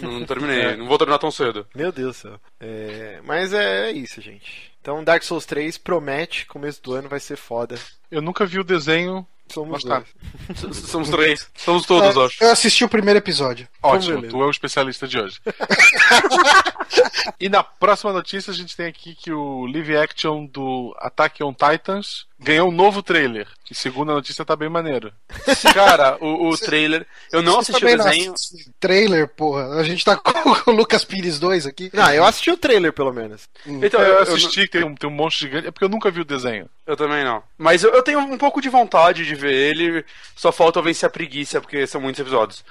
não 0.00 0.24
terminei, 0.24 0.76
não 0.78 0.86
vou 0.86 0.98
terminar 0.98 1.18
tão 1.18 1.30
cedo. 1.32 1.66
Meu 1.74 1.90
Deus 1.90 2.16
do 2.16 2.20
céu. 2.20 2.40
É, 2.60 3.18
Mas 3.24 3.52
é 3.52 3.90
isso, 3.90 4.20
gente. 4.20 4.70
Então 4.80 5.02
Dark 5.02 5.22
Souls 5.24 5.44
3 5.44 5.76
promete, 5.76 6.46
começo 6.46 6.80
do 6.82 6.94
ano 6.94 7.08
vai 7.08 7.18
ser 7.20 7.36
foda. 7.36 7.76
Eu 8.10 8.22
nunca 8.22 8.46
vi 8.46 8.58
o 8.60 8.64
desenho. 8.64 9.26
Somos 9.48 9.84
tá. 9.84 10.02
dois. 10.48 10.76
Somos 10.76 11.08
três. 11.08 11.48
Somos 11.56 11.86
todos, 11.86 12.16
É, 12.16 12.24
acho. 12.24 12.44
eu 12.44 12.50
assisti 12.52 12.84
o 12.84 12.88
primeiro 12.88 13.18
episódio. 13.18 13.68
Ótimo, 13.82 14.16
beleza. 14.16 14.30
tu 14.36 14.42
é 14.42 14.46
o 14.46 14.50
especialista 14.50 15.06
de 15.08 15.18
hoje. 15.18 15.40
e 17.40 17.48
na 17.48 17.62
próxima 17.62 18.12
notícia 18.12 18.50
a 18.50 18.54
gente 18.54 18.76
tem 18.76 18.86
aqui 18.86 19.14
que 19.14 19.32
o 19.32 19.66
live 19.66 19.96
action 19.96 20.46
do 20.46 20.94
Attack 20.98 21.42
on 21.42 21.52
Titans 21.54 22.26
ganhou 22.38 22.68
um 22.68 22.72
novo 22.72 23.02
trailer. 23.02 23.48
Que 23.64 23.74
segundo 23.74 24.12
a 24.12 24.14
notícia 24.14 24.44
tá 24.44 24.54
bem 24.54 24.68
maneiro. 24.68 25.12
Cara, 25.74 26.16
o, 26.20 26.48
o 26.48 26.56
trailer. 26.56 27.06
Eu 27.32 27.42
não 27.42 27.58
assisti 27.58 27.84
o 27.84 27.88
não 27.88 28.04
desenho. 28.04 28.32
assiste 28.32 28.70
Trailer, 28.78 29.28
porra. 29.28 29.74
A 29.78 29.82
gente 29.82 30.04
tá 30.04 30.16
com 30.16 30.70
o 30.70 30.74
Lucas 30.74 31.04
Pires 31.04 31.38
2 31.38 31.66
aqui. 31.66 31.90
Não, 31.92 32.12
eu 32.12 32.24
assisti 32.24 32.50
o 32.50 32.56
trailer, 32.56 32.92
pelo 32.92 33.12
menos. 33.12 33.48
Então, 33.66 34.00
eu 34.00 34.06
eu, 34.06 34.14
eu, 34.14 34.22
assisti 34.22 34.62
que 34.62 34.78
tem 34.78 34.84
um, 34.84 34.94
tem 34.94 35.08
um 35.08 35.12
monstro 35.12 35.46
gigante. 35.46 35.68
É 35.68 35.70
porque 35.70 35.84
eu 35.84 35.90
nunca 35.90 36.10
vi 36.10 36.20
o 36.20 36.24
desenho. 36.24 36.68
eu 36.86 36.96
também 36.96 37.24
não. 37.24 37.42
Mas 37.56 37.82
eu, 37.82 37.92
eu 37.92 38.02
tenho 38.02 38.20
um 38.20 38.38
pouco 38.38 38.60
de 38.60 38.68
vontade 38.68 39.26
de 39.26 39.34
ver 39.34 39.52
ele. 39.52 40.04
Só 40.36 40.52
falta 40.52 40.78
eu 40.78 40.82
vencer 40.82 41.06
a 41.06 41.10
preguiça, 41.10 41.60
porque 41.60 41.86
são 41.86 42.00
muitos 42.00 42.20
episódios. 42.20 42.64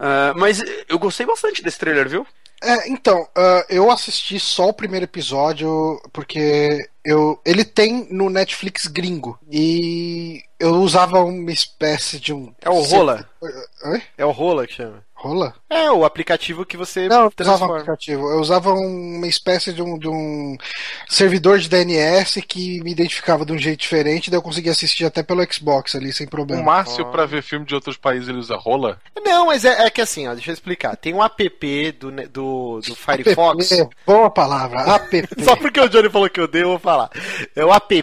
Ah, 0.00 0.32
mas 0.34 0.64
eu 0.88 0.98
gostei 0.98 1.26
bastante 1.26 1.62
desse 1.62 1.78
trailer, 1.78 2.08
viu? 2.08 2.26
É, 2.62 2.88
então, 2.88 3.26
ah, 3.34 3.64
eu 3.68 3.90
assisti 3.90 4.38
só 4.38 4.68
o 4.68 4.74
primeiro 4.74 5.04
episódio 5.04 6.00
porque 6.12 6.88
eu, 7.04 7.40
ele 7.44 7.64
tem 7.64 8.06
no 8.10 8.28
Netflix 8.28 8.86
gringo. 8.86 9.38
E 9.50 10.42
eu 10.58 10.74
usava 10.76 11.20
uma 11.22 11.50
espécie 11.50 12.20
de 12.20 12.32
um. 12.32 12.52
É 12.60 12.68
o 12.68 12.82
Rola. 12.82 13.28
Oi? 13.84 14.02
É 14.16 14.24
o 14.24 14.30
Rola 14.30 14.66
que 14.66 14.74
chama. 14.74 15.04
Rola? 15.14 15.54
É, 15.70 15.88
o 15.90 16.04
aplicativo 16.04 16.66
que 16.66 16.76
você 16.76 17.06
Não, 17.08 17.22
eu 17.22 17.26
usava 17.26 17.28
um 17.28 17.30
transforma. 17.34 17.74
aplicativo. 17.76 18.28
Eu 18.28 18.40
usava 18.40 18.72
uma 18.72 19.28
espécie 19.28 19.72
de 19.72 19.80
um, 19.80 19.96
de 19.96 20.08
um 20.08 20.56
servidor 21.08 21.60
de 21.60 21.68
DNS 21.68 22.42
que 22.42 22.82
me 22.82 22.90
identificava 22.90 23.46
de 23.46 23.52
um 23.52 23.58
jeito 23.58 23.78
diferente, 23.80 24.30
daí 24.30 24.38
eu 24.38 24.42
conseguia 24.42 24.72
assistir 24.72 25.04
até 25.04 25.22
pelo 25.22 25.40
Xbox 25.52 25.94
ali, 25.94 26.12
sem 26.12 26.26
O 26.26 26.30
problema. 26.30 26.62
Márcio, 26.62 27.06
pra 27.12 27.24
ver 27.24 27.42
filme 27.42 27.64
de 27.64 27.74
outros 27.74 27.96
países, 27.96 28.28
ele 28.28 28.38
usa 28.38 28.56
rola? 28.56 29.00
Não, 29.24 29.46
mas 29.46 29.64
é, 29.64 29.86
é 29.86 29.90
que 29.90 30.00
assim, 30.00 30.26
ó, 30.26 30.34
deixa 30.34 30.50
eu 30.50 30.54
explicar. 30.54 30.96
Tem 30.96 31.14
um 31.14 31.22
app 31.22 31.92
do, 31.92 32.10
ne- 32.10 32.26
do, 32.26 32.80
do 32.80 32.94
Firefox. 32.96 33.70
App, 33.70 33.96
boa 34.04 34.28
palavra, 34.30 34.80
app. 34.96 35.22
Só 35.44 35.54
porque 35.54 35.78
o 35.80 35.88
Johnny 35.88 36.10
falou 36.10 36.28
que 36.28 36.40
eu 36.40 36.48
dei, 36.48 36.62
eu 36.64 36.70
vou 36.70 36.78
falar. 36.80 37.10
É 37.54 37.64
o 37.64 37.72
app 37.72 38.02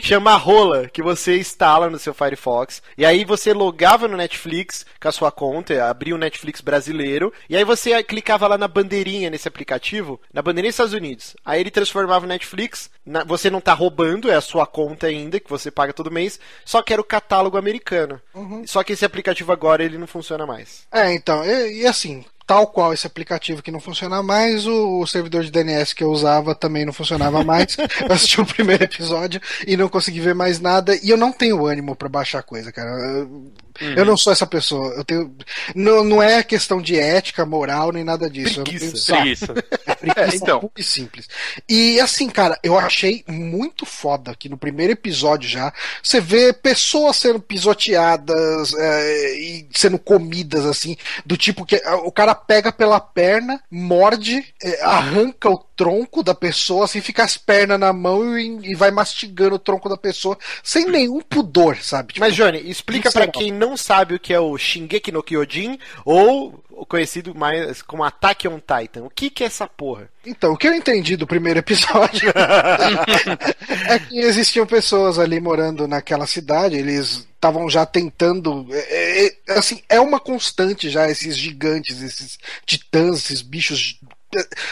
que 0.00 0.06
chama 0.06 0.34
Rola, 0.36 0.88
que 0.88 1.02
você 1.02 1.38
instala 1.38 1.90
no 1.90 1.98
seu 1.98 2.14
Firefox. 2.14 2.82
E 2.96 3.04
aí 3.04 3.22
você 3.24 3.52
logava 3.52 4.08
no 4.08 4.16
Netflix 4.16 4.86
com 4.98 5.08
a 5.08 5.12
sua 5.12 5.30
conta, 5.30 5.88
abria 5.88 6.14
o 6.14 6.18
Netflix 6.18 6.37
brasileiro. 6.62 7.32
E 7.48 7.56
aí 7.56 7.64
você 7.64 8.02
clicava 8.02 8.46
lá 8.46 8.56
na 8.58 8.68
bandeirinha 8.68 9.30
nesse 9.30 9.48
aplicativo, 9.48 10.20
na 10.32 10.42
bandeirinha 10.42 10.70
dos 10.70 10.74
Estados 10.74 10.92
Unidos. 10.94 11.36
Aí 11.44 11.60
ele 11.60 11.70
transformava 11.70 12.24
o 12.24 12.28
Netflix. 12.28 12.90
na- 13.04 13.24
você 13.24 13.48
não 13.48 13.60
tá 13.60 13.72
roubando, 13.72 14.30
é 14.30 14.34
a 14.34 14.40
sua 14.40 14.66
conta 14.66 15.06
ainda, 15.06 15.40
que 15.40 15.48
você 15.48 15.70
paga 15.70 15.92
todo 15.94 16.10
mês. 16.10 16.38
Só 16.64 16.82
que 16.82 16.92
era 16.92 17.00
o 17.00 17.04
catálogo 17.04 17.56
americano. 17.56 18.20
Só 18.66 18.82
que 18.84 18.92
esse 18.92 19.04
aplicativo 19.04 19.50
agora 19.50 19.82
ele 19.82 19.96
não 19.98 20.06
funciona 20.06 20.46
mais. 20.46 20.86
É, 20.92 21.12
então, 21.14 21.42
e, 21.44 21.82
e 21.82 21.86
assim, 21.86 22.24
tal 22.46 22.66
qual 22.66 22.92
esse 22.92 23.06
aplicativo 23.06 23.62
que 23.62 23.70
não 23.70 23.80
funciona 23.80 24.22
mais, 24.22 24.66
o, 24.66 25.00
o 25.00 25.06
servidor 25.06 25.42
de 25.42 25.50
DNS 25.50 25.94
que 25.94 26.04
eu 26.04 26.10
usava 26.10 26.54
também 26.54 26.84
não 26.84 26.92
funcionava 26.92 27.42
mais. 27.44 27.76
eu 27.78 28.12
assisti 28.12 28.40
o 28.40 28.46
primeiro 28.46 28.84
episódio 28.84 29.40
e 29.66 29.76
não 29.76 29.88
consegui 29.88 30.20
ver 30.20 30.34
mais 30.34 30.60
nada. 30.60 30.94
E 31.02 31.08
eu 31.10 31.16
não 31.16 31.32
tenho 31.32 31.64
ânimo 31.66 31.96
pra 31.96 32.08
baixar 32.10 32.42
coisa, 32.42 32.70
cara. 32.72 32.90
Eu, 32.90 33.50
eu 33.80 34.04
não 34.04 34.16
sou 34.16 34.32
essa 34.32 34.46
pessoa. 34.46 34.94
Eu 34.94 35.04
tenho. 35.04 35.34
Não, 35.74 36.04
não 36.04 36.22
é 36.22 36.42
questão 36.42 36.80
de 36.80 36.98
ética, 36.98 37.44
moral, 37.46 37.92
nem 37.92 38.04
nada 38.04 38.28
disso. 38.28 38.60
Eu 38.60 38.64
não 38.64 38.64
tenho 38.64 38.78
Preguiça. 38.78 39.16
Preguiça. 39.16 39.54
É 39.86 39.94
preguiça 39.94 40.20
É, 40.20 40.36
então. 40.36 40.60
pura 40.60 40.72
e 40.78 40.84
simples. 40.84 41.28
E 41.68 42.00
assim, 42.00 42.28
cara, 42.28 42.58
eu 42.62 42.78
achei 42.78 43.24
muito 43.26 43.84
foda 43.86 44.34
que 44.34 44.48
no 44.48 44.56
primeiro 44.56 44.92
episódio 44.92 45.48
já 45.48 45.72
você 46.02 46.20
vê 46.20 46.52
pessoas 46.52 47.16
sendo 47.16 47.40
pisoteadas 47.40 48.74
é, 48.74 49.38
e 49.38 49.68
sendo 49.72 49.98
comidas 49.98 50.64
assim, 50.66 50.96
do 51.24 51.36
tipo 51.36 51.64
que 51.64 51.76
o 52.04 52.12
cara 52.12 52.34
pega 52.34 52.72
pela 52.72 53.00
perna, 53.00 53.60
morde, 53.70 54.44
é, 54.62 54.82
arranca 54.82 55.50
o 55.50 55.58
tronco 55.78 56.24
da 56.24 56.34
pessoa, 56.34 56.84
assim, 56.84 57.00
fica 57.00 57.22
as 57.22 57.36
pernas 57.36 57.78
na 57.78 57.92
mão 57.92 58.36
e, 58.36 58.72
e 58.72 58.74
vai 58.74 58.90
mastigando 58.90 59.54
o 59.54 59.58
tronco 59.60 59.88
da 59.88 59.96
pessoa 59.96 60.36
sem 60.60 60.86
nenhum 60.86 61.20
pudor, 61.20 61.76
sabe? 61.76 62.14
Tipo, 62.14 62.26
Mas, 62.26 62.34
Johnny, 62.34 62.68
explica 62.68 63.12
pra 63.12 63.26
visceral. 63.26 63.40
quem 63.40 63.52
não 63.52 63.76
sabe 63.76 64.16
o 64.16 64.18
que 64.18 64.34
é 64.34 64.40
o 64.40 64.58
Shingeki 64.58 65.12
no 65.12 65.22
Kyojin 65.22 65.78
ou 66.04 66.64
conhecido 66.88 67.34
mais 67.34 67.80
como 67.82 68.02
Attack 68.04 68.48
on 68.48 68.58
Titan. 68.58 69.04
O 69.04 69.10
que 69.10 69.30
que 69.30 69.44
é 69.44 69.46
essa 69.46 69.66
porra? 69.66 70.08
Então, 70.26 70.52
o 70.52 70.56
que 70.56 70.66
eu 70.66 70.74
entendi 70.74 71.16
do 71.16 71.26
primeiro 71.26 71.58
episódio 71.60 72.30
é 73.88 73.98
que 73.98 74.18
existiam 74.18 74.66
pessoas 74.66 75.18
ali 75.18 75.40
morando 75.40 75.86
naquela 75.86 76.26
cidade, 76.26 76.76
eles 76.76 77.26
estavam 77.34 77.70
já 77.70 77.86
tentando. 77.86 78.66
é, 78.70 79.26
é, 79.26 79.36
é, 79.48 79.58
assim, 79.58 79.80
é 79.88 80.00
uma 80.00 80.20
constante 80.20 80.90
já 80.90 81.08
esses 81.08 81.36
gigantes, 81.36 82.02
esses 82.02 82.38
titãs, 82.66 83.18
esses 83.24 83.42
bichos. 83.42 83.98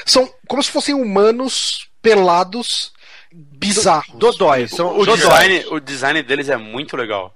São 0.05 0.29
como 0.49 0.63
se 0.63 0.71
fossem 0.71 0.95
humanos 0.95 1.89
pelados 2.03 2.93
bizarros. 3.37 4.15
Dodóis. 4.19 4.71
São 4.71 4.99
O 4.99 5.05
design, 5.05 5.65
o 5.71 5.81
design 5.81 6.23
deles 6.23 6.49
é 6.49 6.57
muito 6.57 6.97
legal. 6.97 7.35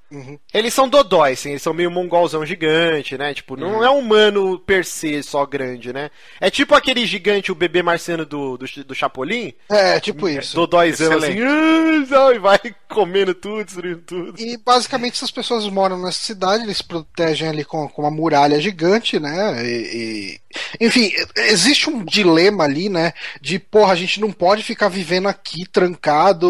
Eles 0.52 0.74
são 0.74 0.88
dodóis, 0.88 1.38
assim, 1.38 1.50
eles 1.50 1.62
são 1.62 1.72
meio 1.72 1.90
mongolzão 1.90 2.44
gigante, 2.44 3.16
né? 3.16 3.32
Tipo, 3.32 3.56
não 3.56 3.84
é 3.84 3.88
um 3.90 3.98
humano 4.00 4.58
per 4.58 4.84
se 4.84 5.22
só 5.22 5.46
grande, 5.46 5.92
né? 5.92 6.10
É 6.40 6.50
tipo 6.50 6.74
aquele 6.74 7.06
gigante, 7.06 7.52
o 7.52 7.54
bebê 7.54 7.80
marciano 7.82 8.26
do, 8.26 8.56
do, 8.56 8.66
do 8.84 8.94
Chapolin, 8.94 9.52
É, 9.68 10.00
tipo 10.00 10.28
isso. 10.28 10.56
dodóizão 10.56 11.16
assim, 11.16 11.38
"Ah", 11.40 12.34
e 12.34 12.38
vai 12.40 12.58
comendo 12.88 13.32
tudo, 13.34 13.64
destruindo 13.64 14.02
tudo. 14.04 14.40
E 14.40 14.56
basicamente 14.56 15.12
essas 15.14 15.30
pessoas 15.30 15.64
moram 15.68 15.96
nessa 16.02 16.18
cidade, 16.18 16.64
eles 16.64 16.82
protegem 16.82 17.48
ali 17.48 17.64
com, 17.64 17.88
com 17.88 18.02
uma 18.02 18.10
muralha 18.10 18.60
gigante, 18.60 19.20
né? 19.20 19.64
E, 19.64 19.70
e- 19.70 20.40
enfim, 20.84 21.12
existe 21.36 21.88
um 21.88 22.04
dilema 22.04 22.64
ali, 22.64 22.88
né? 22.88 23.12
De 23.40 23.60
porra, 23.60 23.92
a 23.92 23.96
gente 23.96 24.20
não 24.20 24.32
pode 24.32 24.64
ficar 24.64 24.88
vivendo 24.88 25.28
aqui 25.28 25.64
trancado 25.94 26.48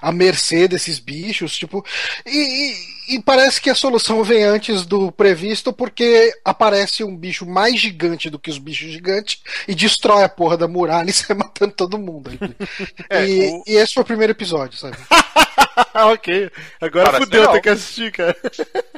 à 0.00 0.12
mercê 0.12 0.68
desses 0.68 0.98
bichos, 0.98 1.56
tipo. 1.56 1.84
E, 2.26 2.38
e- 2.72 2.97
e 3.08 3.22
parece 3.22 3.60
que 3.60 3.70
a 3.70 3.74
solução 3.74 4.22
vem 4.22 4.44
antes 4.44 4.84
do 4.86 5.10
previsto, 5.10 5.72
porque 5.72 6.32
aparece 6.44 7.02
um 7.02 7.16
bicho 7.16 7.46
mais 7.46 7.78
gigante 7.80 8.28
do 8.30 8.38
que 8.38 8.50
os 8.50 8.58
bichos 8.58 8.90
gigantes 8.90 9.42
e 9.66 9.74
destrói 9.74 10.24
a 10.24 10.28
porra 10.28 10.56
da 10.56 10.68
muralha 10.68 11.10
e 11.10 11.12
sai 11.14 11.36
matando 11.36 11.72
todo 11.72 11.98
mundo. 11.98 12.28
ali. 12.30 12.38
e, 13.28 13.50
o- 13.50 13.64
e 13.66 13.76
esse 13.76 13.94
foi 13.94 14.02
o 14.02 14.06
primeiro 14.06 14.32
episódio, 14.32 14.78
sabe? 14.78 14.96
ok. 15.94 16.50
Agora 16.80 17.04
Parece 17.12 17.24
fudeu, 17.24 17.52
tem 17.52 17.62
que 17.62 17.68
assistir, 17.68 18.12
cara. 18.12 18.36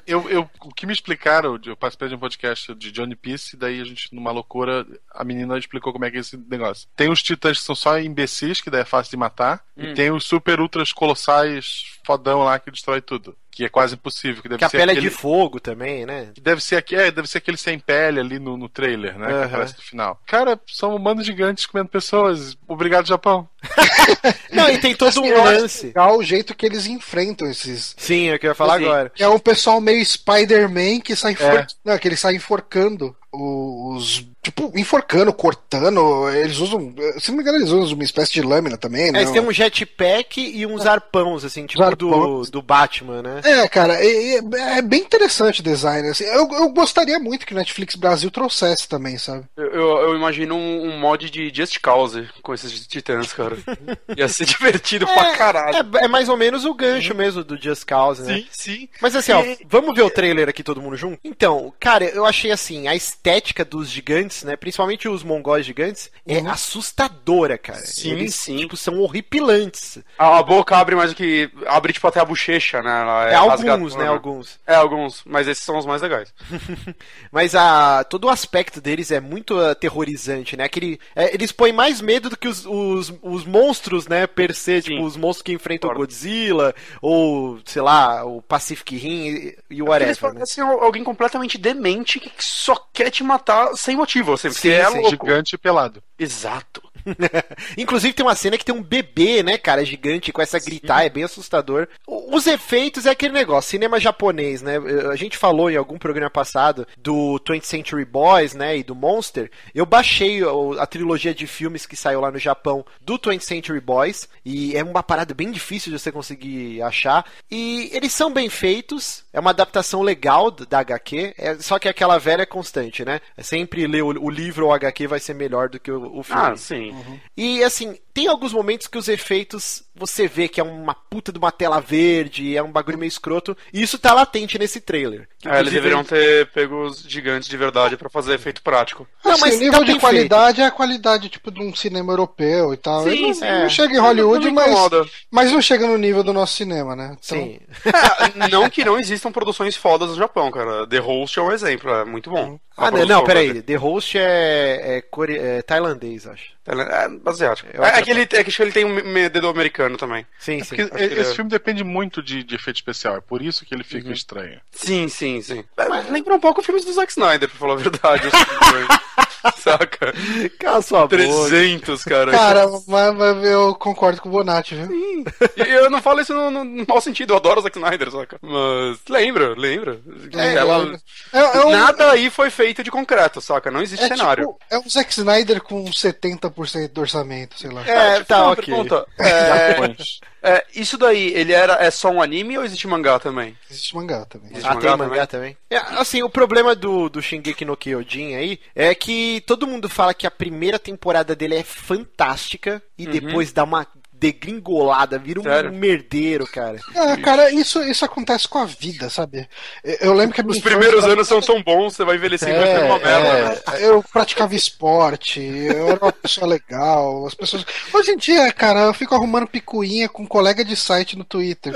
Eu, 0.07 0.29
eu, 0.29 0.51
o 0.63 0.75
que 0.75 0.87
me 0.87 0.93
explicaram, 0.93 1.59
eu 1.65 1.77
participei 1.77 2.09
de 2.09 2.15
um 2.15 2.19
podcast 2.19 2.75
de 2.75 2.91
Johnny 2.91 3.15
Peace, 3.15 3.57
daí 3.57 3.81
a 3.81 3.85
gente, 3.85 4.13
numa 4.15 4.33
loucura, 4.33 4.87
a 5.15 5.23
menina 5.25 5.57
explicou 5.59 5.93
como 5.93 6.05
é 6.05 6.11
que 6.11 6.17
é 6.17 6.21
esse 6.21 6.37
negócio. 6.49 6.89
Tem 6.97 7.11
os 7.11 7.23
titãs 7.23 7.59
que 7.59 7.65
são 7.65 7.75
só 7.75 7.99
imbecis, 8.01 8.61
que 8.61 8.71
daí 8.71 8.81
é 8.83 8.85
fácil 8.85 9.11
de 9.13 9.17
matar, 9.17 9.63
e 9.77 9.95
tem 9.95 10.11
os 10.11 10.25
super 10.25 10.61
ultras 10.61 10.93
colossais 10.93 11.85
fodão 12.05 12.41
lá 12.43 12.59
que 12.59 12.71
destrói 12.71 13.01
tudo. 13.01 13.37
Que 13.51 13.64
é 13.64 13.68
quase 13.68 13.94
impossível, 13.94 14.42
que 14.42 14.48
deve 14.48 14.59
Que 14.59 14.64
a 14.64 14.70
pele 14.70 14.92
é 14.92 14.94
aquele... 14.94 15.09
de 15.09 15.14
fogo 15.14 15.59
também, 15.59 16.07
né? 16.07 16.30
que 16.34 16.40
Deve 16.40 16.61
ser, 16.62 16.76
aqui, 16.76 16.94
é, 16.94 17.11
deve 17.11 17.28
ser 17.28 17.38
aquele 17.38 17.57
sem 17.57 17.78
pele 17.78 18.20
ali 18.20 18.38
no, 18.38 18.57
no 18.57 18.68
trailer, 18.68 19.18
né? 19.18 19.26
Aham. 19.26 19.38
Que 19.40 19.44
aparece 19.46 19.76
no 19.76 19.82
final. 19.82 20.20
Cara, 20.26 20.61
são 20.68 20.94
humanos 20.94 21.26
gigantes 21.26 21.66
comendo 21.66 21.88
pessoas. 21.88 22.57
Obrigado, 22.68 23.07
Japão. 23.07 23.48
Não, 24.53 24.70
e 24.70 24.78
tem 24.78 24.94
todo 24.94 25.09
Assim, 25.09 25.20
um 25.20 25.44
lance. 25.44 25.86
legal 25.88 26.16
o 26.16 26.22
jeito 26.22 26.55
que 26.55 26.64
eles 26.64 26.86
enfrentam 26.86 27.51
esses. 27.51 27.94
Sim, 27.98 28.28
é 28.28 28.34
o 28.34 28.38
que 28.38 28.46
eu 28.46 28.51
ia 28.51 28.55
falar 28.55 28.76
Assim, 28.76 28.84
agora. 28.84 29.12
É 29.18 29.28
um 29.28 29.38
pessoal 29.38 29.80
meio 29.80 30.05
Spider-Man 30.05 31.01
que 31.01 31.16
sai 31.16 31.32
enfor... 31.32 31.59
É. 31.59 31.66
Não, 31.84 31.98
que 31.98 32.07
ele 32.09 32.16
sai 32.16 32.36
enforcando 32.36 33.14
os. 33.32 34.26
Tipo, 34.43 34.72
enforcando, 34.74 35.32
cortando. 35.34 36.28
Eles 36.30 36.59
usam. 36.59 36.95
Se 37.18 37.28
não 37.30 37.36
me 37.36 37.43
engano, 37.43 37.59
eles 37.59 37.70
usam 37.70 37.95
uma 37.95 38.05
espécie 38.05 38.32
de 38.32 38.43
lâmina 38.43 38.76
também, 38.78 39.09
É, 39.09 39.12
né? 39.12 39.18
eles 39.20 39.30
têm 39.30 39.43
um 39.43 39.53
jetpack 39.53 40.41
e 40.41 40.64
uns 40.66 40.86
arpões, 40.86 41.45
assim, 41.45 41.66
tipo 41.66 41.78
do, 41.97 42.09
arpões. 42.14 42.51
do 42.51 42.62
Batman, 42.62 43.22
né? 43.22 43.41
É, 43.45 43.68
cara, 43.68 43.95
é, 44.03 44.36
é- 44.36 44.78
é 44.78 44.82
bem 44.82 45.01
interessante 45.01 45.61
o 45.61 45.62
design. 45.64 46.09
Assim. 46.09 46.24
Eu, 46.24 46.49
eu 46.53 46.68
gostaria 46.70 47.18
muito 47.18 47.45
que 47.45 47.53
o 47.53 47.57
Netflix 47.57 47.95
Brasil 47.95 48.30
trouxesse 48.30 48.88
também, 48.88 49.18
sabe? 49.18 49.45
Eu, 49.57 49.66
eu- 49.66 49.99
eu 49.99 50.16
imagino 50.16 50.55
um, 50.55 50.88
um 50.91 50.99
mod 50.99 51.28
de 51.28 51.53
Just 51.55 51.78
Cause 51.80 52.26
com 52.43 52.55
esses 52.55 52.86
titãs, 52.86 53.32
cara. 53.34 53.59
Ia 54.16 54.28
ser 54.28 54.47
divertido 54.47 55.07
pra 55.07 55.36
caralho. 55.36 55.76
É, 56.01 56.05
é 56.05 56.09
mais 56.09 56.28
ou 56.30 56.36
menos 56.36 56.64
o 56.64 56.72
gancho 56.74 57.14
mesmo 57.14 57.45
do 57.45 57.61
Just 57.61 57.84
Cause, 57.84 58.22
né? 58.22 58.36
Sim, 58.36 58.47
sim. 58.51 58.88
Mas 59.03 59.14
assim, 59.14 59.32
ó, 59.32 59.43
vamos 59.66 59.95
ver 59.95 60.03
o 60.03 60.11
trailer 60.11 60.49
aqui 60.49 60.62
todo 60.62 60.80
mundo 60.80 60.97
junto? 60.97 61.18
Então, 61.22 61.72
cara, 61.78 62.05
eu 62.07 62.24
achei 62.24 62.51
assim, 62.51 62.88
a 62.88 62.95
estética 62.95 63.64
dos 63.64 63.91
gigantes, 63.91 64.30
né? 64.45 64.57
Principalmente 64.57 65.09
os 65.09 65.22
mongóis 65.22 65.64
gigantes, 65.66 66.11
é 66.26 66.39
assustadora, 66.41 67.59
cara. 67.59 67.87
Sim, 67.87 68.11
Eles, 68.11 68.35
sim. 68.35 68.57
tipo, 68.57 68.76
são 68.76 68.99
horripilantes. 69.01 69.99
A, 70.18 70.39
a 70.39 70.43
boca 70.43 70.76
abre 70.76 70.95
mais 70.97 71.11
do 71.11 71.16
que. 71.16 71.51
Abre 71.66 71.93
tipo 71.93 72.07
até 72.07 72.20
a 72.20 72.24
bochecha, 72.24 72.83
né? 72.83 73.01
Ela 73.01 73.31
É, 73.31 73.33
é 73.33 73.35
alguns, 73.37 73.95
né? 73.97 74.07
Alguns. 74.07 74.61
É, 74.66 74.74
alguns. 74.74 75.22
Mas 75.24 75.49
esses 75.49 75.64
são 75.64 75.78
os 75.78 75.87
mais 75.87 76.03
legais. 76.03 76.33
Mas 77.33 77.55
a, 77.55 78.05
todo 78.05 78.24
o 78.24 78.28
aspecto 78.31 78.81
deles 78.81 79.11
é 79.11 79.20
muito 79.20 79.59
aterrorizante, 79.59 80.57
né? 80.57 80.64
Aquele, 80.64 80.99
é, 81.14 81.35
eles 81.35 81.53
põem 81.53 81.72
mais 81.72 82.01
medo 82.01 82.28
do 82.31 82.37
que 82.37 82.49
os, 82.49 82.64
os, 82.66 83.12
os 83.22 83.45
monstros, 83.45 84.07
né? 84.09 84.26
Per 84.26 84.55
se, 84.55 84.83
tipo, 84.83 85.03
os 85.03 85.16
monstros 85.16 85.43
que 85.43 85.53
enfrentam 85.53 85.91
o 85.91 85.93
Concordo. 85.93 86.01
Godzilla, 86.03 86.74
ou, 87.01 87.61
sei 87.64 87.83
lá, 87.83 88.24
o 88.24 88.43
Pacific 88.43 88.97
Rim 88.97 89.26
e, 89.28 89.59
e 89.70 89.83
o 89.83 89.87
Porque 89.87 90.03
Eles 90.03 90.18
whatever, 90.18 90.33
né? 90.35 90.47
parecem 90.47 90.62
alguém 90.64 91.03
completamente 91.05 91.57
demente 91.59 92.20
que 92.20 92.31
só 92.39 92.74
quer 92.93 93.11
te 93.11 93.22
matar 93.22 93.74
sem 93.76 93.97
motivo, 93.97 94.20
assim, 94.49 94.51
Sim, 94.51 94.71
é 94.71 94.85
sim. 94.87 95.01
louco. 95.01 95.11
Gigante 95.11 95.59
pelado. 95.59 96.03
Exato. 96.18 96.83
Inclusive 97.76 98.12
tem 98.12 98.24
uma 98.24 98.34
cena 98.34 98.59
que 98.59 98.64
tem 98.64 98.74
um 98.74 98.82
bebê, 98.82 99.42
né, 99.42 99.59
cara, 99.59 99.84
gigante, 99.84 100.32
com 100.32 100.42
essa 100.42 100.59
gritar, 100.59 101.05
é 101.05 101.11
bem 101.11 101.24
assustador. 101.24 101.88
Os 102.07 102.46
efeitos 102.46 103.07
é 103.07 103.11
aquele 103.11 103.34
negócio, 103.34 103.70
cinema 103.70 104.01
japonês, 104.01 104.62
né? 104.62 104.76
A 105.11 105.16
gente 105.16 105.36
falou 105.36 105.70
em 105.70 105.76
algum 105.76 105.98
programa 105.98 106.30
passado 106.30 106.86
do 106.96 107.40
20th 107.40 107.64
Century 107.64 108.05
Boys, 108.05 108.55
né, 108.55 108.78
e 108.78 108.82
do 108.82 108.94
Monster. 108.94 109.51
Eu 109.74 109.86
baixei 109.86 110.40
a 110.78 110.86
trilogia 110.86 111.34
de 111.34 111.46
filmes 111.46 111.86
que 111.86 111.96
saiu 111.96 112.20
lá 112.20 112.30
no 112.30 112.38
Japão 112.38 112.84
do 113.01 113.18
20th 113.18 113.40
Century 113.40 113.80
Boys, 113.80 114.28
e 114.44 114.76
é 114.76 114.82
uma 114.82 115.03
parada 115.03 115.34
bem 115.34 115.51
difícil 115.51 115.92
de 115.92 115.98
você 115.98 116.12
conseguir 116.12 116.82
achar. 116.82 117.24
E 117.51 117.90
eles 117.92 118.12
são 118.12 118.32
bem 118.32 118.48
feitos, 118.48 119.24
é 119.32 119.40
uma 119.40 119.51
adaptação 119.51 120.03
legal 120.03 120.51
da 120.51 120.80
HQ, 120.80 121.34
é, 121.36 121.57
só 121.57 121.78
que 121.78 121.88
aquela 121.88 122.18
velha 122.18 122.46
constante, 122.46 123.05
né? 123.05 123.20
É 123.36 123.42
sempre 123.42 123.86
ler 123.86 124.03
o, 124.03 124.09
o 124.09 124.30
livro 124.30 124.66
ou 124.66 124.72
HQ 124.72 125.07
vai 125.07 125.20
ser 125.20 125.34
melhor 125.34 125.68
do 125.68 125.78
que 125.78 125.90
o, 125.90 126.18
o 126.18 126.22
filme. 126.22 126.42
Ah, 126.42 126.57
sim. 126.57 126.89
E 127.36 127.62
assim, 127.64 127.99
tem 128.13 128.27
alguns 128.27 128.53
momentos 128.53 128.87
que 128.87 128.99
os 128.99 129.09
efeitos 129.09 129.85
você 129.95 130.27
vê 130.27 130.49
que 130.49 130.61
é 130.61 130.65
uma 130.65 130.95
puta 130.95 131.31
de 131.31 131.39
uma 131.39 131.53
tela 131.53 131.79
verde, 131.79 132.57
é 132.57 132.63
um 132.63 132.73
bagulho 132.73 132.97
meio 132.97 133.09
escroto, 133.09 133.55
e 133.73 133.83
isso 133.83 133.99
tá 133.99 134.15
latente 134.15 134.59
nesse 134.59 134.81
trailer. 134.81 135.29
Que, 135.39 135.49
É, 135.49 135.61
eles 135.61 135.73
deveriam 135.73 136.03
ter 136.03 136.47
pego 136.53 136.87
os 136.87 137.03
gigantes 137.03 137.49
de 137.49 137.57
verdade 137.57 137.97
pra 137.99 138.09
fazer 138.09 138.35
efeito 138.35 138.63
prático. 138.63 139.07
Não, 139.23 139.33
Assim, 139.33 139.41
mas 139.43 139.57
o 139.57 139.61
nível 139.61 139.81
tá 139.81 139.93
de 139.93 139.99
qualidade 139.99 140.61
é 140.63 140.67
a 140.67 140.71
qualidade 140.71 141.29
tipo 141.29 141.51
de 141.51 141.61
um 141.61 141.75
cinema 141.75 142.13
europeu 142.13 142.73
e 142.73 142.77
tal. 142.79 143.05
Sim, 143.05 143.27
não, 143.27 143.35
sim. 143.35 143.41
não 143.45 143.69
chega 143.69 143.95
em 143.95 143.99
Hollywood, 143.99 144.47
Não 144.47 144.55
mas, 144.55 145.11
mas 145.31 145.53
não 145.53 145.61
chega 145.61 145.87
no 145.87 145.99
nível 145.99 146.25
do 146.25 146.33
nosso 146.33 146.57
cinema, 146.57 146.97
né? 146.97 147.17
Então, 147.23 147.39
Sim. 147.39 147.61
É, 147.85 148.49
não 148.49 148.71
que 148.71 148.85
não 148.85 148.99
existam 148.99 149.31
produções 149.31 149.77
fodas 149.77 150.11
no 150.11 150.17
Japão, 150.17 150.51
cara. 150.51 150.87
The 150.87 150.99
Host 150.99 151.39
é 151.39 151.43
um 151.43 151.53
exemplo, 151.53 151.91
é 151.91 152.05
muito 152.05 152.31
bom. 152.31 152.59
Ah, 152.77 152.87
A 152.87 152.91
não, 152.91 153.05
não, 153.05 153.25
peraí. 153.25 153.61
The 153.61 153.75
Host 153.75 154.17
é, 154.17 154.97
é, 154.97 155.03
core... 155.03 155.39
é 155.39 155.61
tailandês, 155.61 156.27
acho. 156.27 156.53
É 156.67 157.29
asiático. 157.29 157.69
É, 157.75 157.87
acho 157.87 157.99
é 158.01 158.05
que 158.05 158.11
ele, 158.11 158.22
é 158.22 158.26
que 158.26 158.36
acho 158.51 158.57
que 158.57 158.62
ele 158.62 158.72
tem 158.72 158.84
um 158.84 159.12
dedo 159.30 159.48
americano 159.48 159.96
também. 159.96 160.26
Sim, 160.38 160.61
sim. 160.62 160.68
Porque 160.68 160.82
acho 160.82 160.90
que 160.92 161.03
ele 161.03 161.20
esse 161.20 161.32
é- 161.32 161.34
filme 161.34 161.51
depende 161.51 161.84
muito 161.84 162.22
de, 162.22 162.42
de 162.42 162.55
efeito 162.55 162.76
especial, 162.76 163.16
é 163.16 163.20
por 163.20 163.42
isso 163.42 163.64
que 163.64 163.74
ele 163.74 163.84
fica 163.84 164.11
estranho. 164.12 164.61
Sim, 164.72 165.09
sim, 165.09 165.40
sim. 165.42 165.64
É, 165.76 165.84
lembra 166.11 166.34
um 166.34 166.40
pouco 166.40 166.62
filmes 166.62 166.84
do 166.84 166.92
Zack 166.92 167.11
Snyder, 167.12 167.48
pra 167.48 167.59
falar 167.59 167.74
a 167.74 167.76
verdade. 167.76 168.28
Saca? 169.57 170.12
Cala 170.59 170.82
sua 170.82 171.01
boca. 171.03 171.16
300, 171.16 172.05
cara. 172.05 172.30
Cara, 172.30 172.66
mas, 172.86 173.14
mas 173.14 173.45
eu 173.45 173.74
concordo 173.74 174.20
com 174.20 174.28
o 174.28 174.32
Bonatti, 174.32 174.74
viu? 174.74 175.24
E 175.57 175.61
eu 175.61 175.91
não 175.91 176.03
falo 176.03 176.20
isso 176.20 176.32
no, 176.34 176.51
no 176.51 176.84
mau 176.86 177.01
sentido, 177.01 177.32
eu 177.32 177.36
adoro 177.36 177.61
o 177.61 177.62
Zack 177.62 177.76
Snyder, 177.78 178.11
saca? 178.11 178.38
Mas 178.43 178.99
lembra, 179.09 179.55
lembra. 179.57 180.01
É, 180.34 180.55
Ela- 180.55 180.99
é, 181.32 181.38
é 181.38 181.66
um, 181.66 181.70
Nada 181.70 182.12
aí 182.12 182.30
foi 182.30 182.51
feito 182.51 182.82
de 182.82 182.91
concreto, 182.91 183.41
saca? 183.41 183.70
Não 183.70 183.82
existe 183.82 184.05
é, 184.05 184.09
cenário. 184.09 184.47
tipo, 184.47 184.59
é 184.70 184.78
um 184.78 184.88
Zack 184.88 185.11
Snyder 185.12 185.62
com 185.62 185.84
70% 185.84 186.88
do 186.88 187.01
orçamento, 187.01 187.59
sei 187.59 187.70
lá. 187.70 187.86
É, 187.86 188.18
eu 188.18 188.24
tá, 188.24 188.36
fazer 188.36 188.43
uma 188.43 188.53
ok. 188.53 188.64
pergunta. 188.64 189.07
É, 189.20 189.97
é, 190.43 190.64
isso 190.74 190.97
daí, 190.97 191.32
ele 191.34 191.53
era 191.53 191.74
é 191.74 191.91
só 191.91 192.11
um 192.11 192.22
anime 192.22 192.57
ou 192.57 192.64
existe 192.64 192.86
mangá 192.86 193.18
também? 193.18 193.57
Existe 193.70 193.95
mangá 193.95 194.24
também. 194.24 194.51
Existe 194.51 194.66
Ah, 194.66 194.76
tem 194.76 194.91
mangá 194.91 194.97
mangá 194.97 195.26
também? 195.26 195.57
É, 195.68 195.76
assim, 195.76 196.22
o 196.22 196.30
problema 196.30 196.74
do, 196.74 197.09
do 197.09 197.22
Shingeki 197.22 197.64
no 197.64 197.76
Kyojin 197.76 198.34
aí 198.34 198.61
é 198.74 198.95
que 198.95 199.43
todo 199.47 199.66
mundo 199.66 199.88
fala 199.88 200.14
que 200.14 200.26
a 200.26 200.30
primeira 200.30 200.78
temporada 200.78 201.36
dele 201.36 201.57
é 201.57 201.62
fantástica 201.62 202.82
e 202.97 203.07
depois 203.07 203.53
dá 203.53 203.64
uma 203.64 203.86
degringolada, 204.21 205.18
vira 205.18 205.41
um 205.41 205.43
Sério? 205.43 205.73
merdeiro, 205.73 206.47
cara. 206.47 206.79
Ah, 206.95 207.16
cara, 207.16 207.51
isso, 207.51 207.83
isso 207.83 208.05
acontece 208.05 208.47
com 208.47 208.59
a 208.59 208.64
vida, 208.66 209.09
sabe? 209.09 209.49
Eu 209.83 210.12
lembro 210.12 210.35
que 210.35 210.41
a 210.41 210.45
minha 210.45 210.57
Os 210.57 210.62
primeiros 210.62 211.03
era- 211.05 211.14
anos 211.14 211.27
são 211.27 211.41
tão 211.41 211.62
bons, 211.62 211.97
você 211.97 212.05
vai 212.05 212.16
envelhecendo 212.16 212.53
e 212.53 212.59
vai 212.59 212.68
É, 212.68 212.75
ficando 212.75 212.87
uma 212.87 212.99
merda. 212.99 213.62
é. 213.73 213.87
Eu 213.89 214.03
praticava 214.12 214.55
esporte, 214.55 215.41
eu 215.41 215.89
era 215.91 215.99
uma 216.05 216.12
pessoa 216.12 216.47
legal, 216.47 217.27
as 217.27 217.35
pessoas. 217.35 217.64
Hoje 217.93 218.12
em 218.12 218.16
dia, 218.16 218.53
cara, 218.53 218.81
eu 218.81 218.95
fico 218.95 219.14
arrumando 219.14 219.47
picuinha 219.47 220.09
com 220.09 220.23
um 220.23 220.27
colega 220.27 220.64
de 220.64 220.77
site 220.77 221.16
no 221.16 221.25
Twitter. 221.25 221.73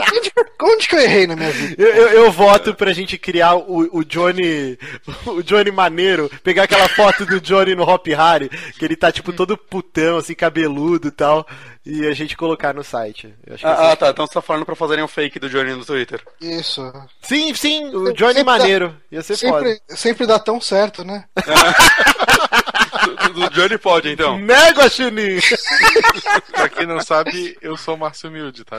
Onde, 0.00 0.32
onde 0.62 0.88
que 0.88 0.94
eu 0.96 1.00
errei 1.00 1.26
na 1.26 1.36
minha 1.36 1.50
vida? 1.50 1.82
Eu, 1.82 1.88
eu, 1.88 2.08
eu 2.24 2.32
voto 2.32 2.74
pra 2.74 2.92
gente 2.92 3.16
criar 3.18 3.54
o, 3.56 3.98
o 3.98 4.04
Johnny. 4.04 4.78
O 5.26 5.42
Johnny 5.42 5.70
maneiro, 5.70 6.30
pegar 6.42 6.64
aquela 6.64 6.88
foto 6.88 7.24
do 7.26 7.40
Johnny 7.40 7.74
no 7.74 7.82
Hop 7.88 8.06
Harry, 8.08 8.48
que 8.78 8.84
ele 8.84 8.96
tá 8.96 9.12
tipo 9.12 9.32
todo 9.32 9.56
putão, 9.56 10.16
assim, 10.18 10.34
cabeludo 10.34 11.08
e 11.08 11.10
tal, 11.10 11.46
e 11.84 12.06
a 12.06 12.12
gente 12.14 12.36
colocar 12.36 12.72
no 12.74 12.82
site. 12.82 13.34
Eu 13.46 13.54
acho 13.54 13.62
que 13.62 13.68
Ah, 13.68 13.92
ah, 13.92 13.96
tá. 13.96 14.08
Então 14.10 14.26
você 14.26 14.34
tá 14.34 14.42
falando 14.42 14.64
pra 14.66 14.74
fazerem 14.74 15.04
um 15.04 15.08
fake 15.08 15.38
do 15.38 15.48
Johnny 15.48 15.72
no 15.74 15.84
Twitter. 15.84 16.20
Isso. 16.40 16.90
Sim, 17.22 17.54
sim, 17.54 17.86
o 17.94 18.12
Johnny 18.12 18.34
Sempre 18.34 18.44
dá- 18.44 18.44
maneiro. 18.44 18.96
Ia 19.10 19.22
ser 19.22 19.36
foda. 19.36 19.64
Sempre, 19.68 19.96
sempre 19.96 20.26
dá 20.26 20.38
tão 20.38 20.60
certo, 20.60 21.04
né? 21.04 21.24
do 23.32 23.50
Johnny 23.50 23.78
pode, 23.78 24.10
então. 24.10 24.38
Mega 24.38 24.88
Chunin! 24.88 25.38
Pra 26.52 26.68
quem 26.68 26.86
não 26.86 27.00
sabe, 27.00 27.56
eu 27.62 27.76
sou 27.76 27.94
o 27.94 27.98
Márcio 27.98 28.28
Humilde, 28.28 28.64
tá? 28.64 28.78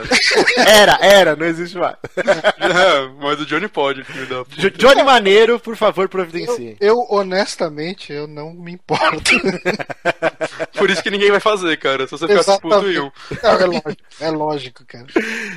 Era, 0.66 0.98
era, 1.00 1.36
não 1.36 1.46
existe 1.46 1.76
mais. 1.76 1.96
É, 2.16 3.08
mas 3.20 3.40
o 3.40 3.46
Johnny 3.46 3.68
pode, 3.68 4.04
filho 4.04 4.26
da 4.26 4.44
Jo- 4.56 4.70
Johnny 4.70 5.02
Maneiro, 5.02 5.58
por 5.58 5.76
favor, 5.76 6.08
providencie. 6.08 6.76
Eu, 6.80 7.06
honestamente, 7.10 8.12
eu 8.12 8.26
não 8.26 8.52
me 8.52 8.72
importo. 8.72 9.30
Por 10.76 10.90
isso 10.90 11.02
que 11.02 11.10
ninguém 11.10 11.30
vai 11.30 11.38
fazer, 11.40 11.76
cara. 11.76 12.06
Se 12.06 12.10
você 12.12 12.26
ficar 12.26 12.58
puto 12.58 12.88
em 12.90 12.98
um. 12.98 13.10
É, 13.42 13.54
lógico, 13.66 13.96
é 14.20 14.30
lógico, 14.30 14.84
cara. 14.86 15.06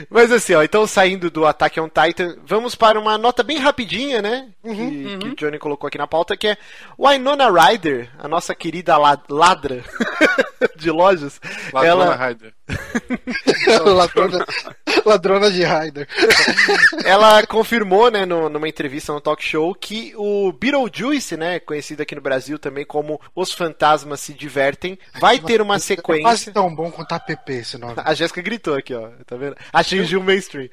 Mas 0.10 0.32
assim, 0.32 0.54
ó, 0.54 0.62
então 0.64 0.86
saindo 0.86 1.32
do 1.32 1.46
Attack 1.46 1.80
on 1.80 1.89
Titan, 1.89 2.38
vamos 2.46 2.76
para 2.76 3.00
uma 3.00 3.18
nota 3.18 3.41
bem 3.43 3.58
rapidinha, 3.58 4.22
né? 4.22 4.50
que, 4.64 5.18
que 5.18 5.28
o 5.30 5.36
Johnny 5.36 5.58
colocou 5.58 5.88
aqui 5.88 5.98
na 5.98 6.08
pauta, 6.08 6.38
que 6.38 6.48
é 6.50 6.58
Winona 7.00 7.50
Ryder, 7.50 8.10
a 8.20 8.28
nossa 8.28 8.54
querida 8.54 8.84
la- 8.88 9.21
ladra 9.29 9.83
de 10.75 10.91
lojas. 10.91 11.39
Ladrona 11.73 12.03
ela, 12.05 12.15
Raider. 12.15 12.53
ladrona, 13.86 14.45
ladrona 15.05 15.51
de 15.51 15.63
Ryder. 15.63 16.07
ela 17.05 17.45
confirmou, 17.45 18.09
né, 18.09 18.25
no- 18.25 18.49
numa 18.49 18.67
entrevista 18.67 19.13
no 19.13 19.21
talk 19.21 19.43
show, 19.43 19.73
que 19.75 20.13
o 20.17 20.51
Beetlejuice, 20.51 21.38
né, 21.38 21.59
conhecido 21.59 22.01
aqui 22.01 22.15
no 22.15 22.21
Brasil 22.21 22.57
também 22.57 22.86
como 22.86 23.19
Os 23.36 23.51
Fantasmas 23.51 24.19
Se 24.21 24.33
Divertem, 24.33 24.97
vai 25.19 25.39
ter 25.39 25.61
uma 25.61 25.75
É 25.75 25.77
quase 25.77 25.86
sequência. 25.86 26.53
tão 26.53 26.73
bom 26.73 26.91
quanto 26.91 27.11
a 27.13 27.19
PP 27.19 27.53
esse 27.53 27.77
nome. 27.77 27.93
A 27.97 28.13
Jéssica 28.13 28.41
gritou 28.41 28.75
aqui, 28.75 28.93
ó. 28.93 29.09
Tá 29.25 29.36
vendo? 29.36 29.55
Atingiu 29.71 30.19
o 30.19 30.23
mainstream. 30.23 30.69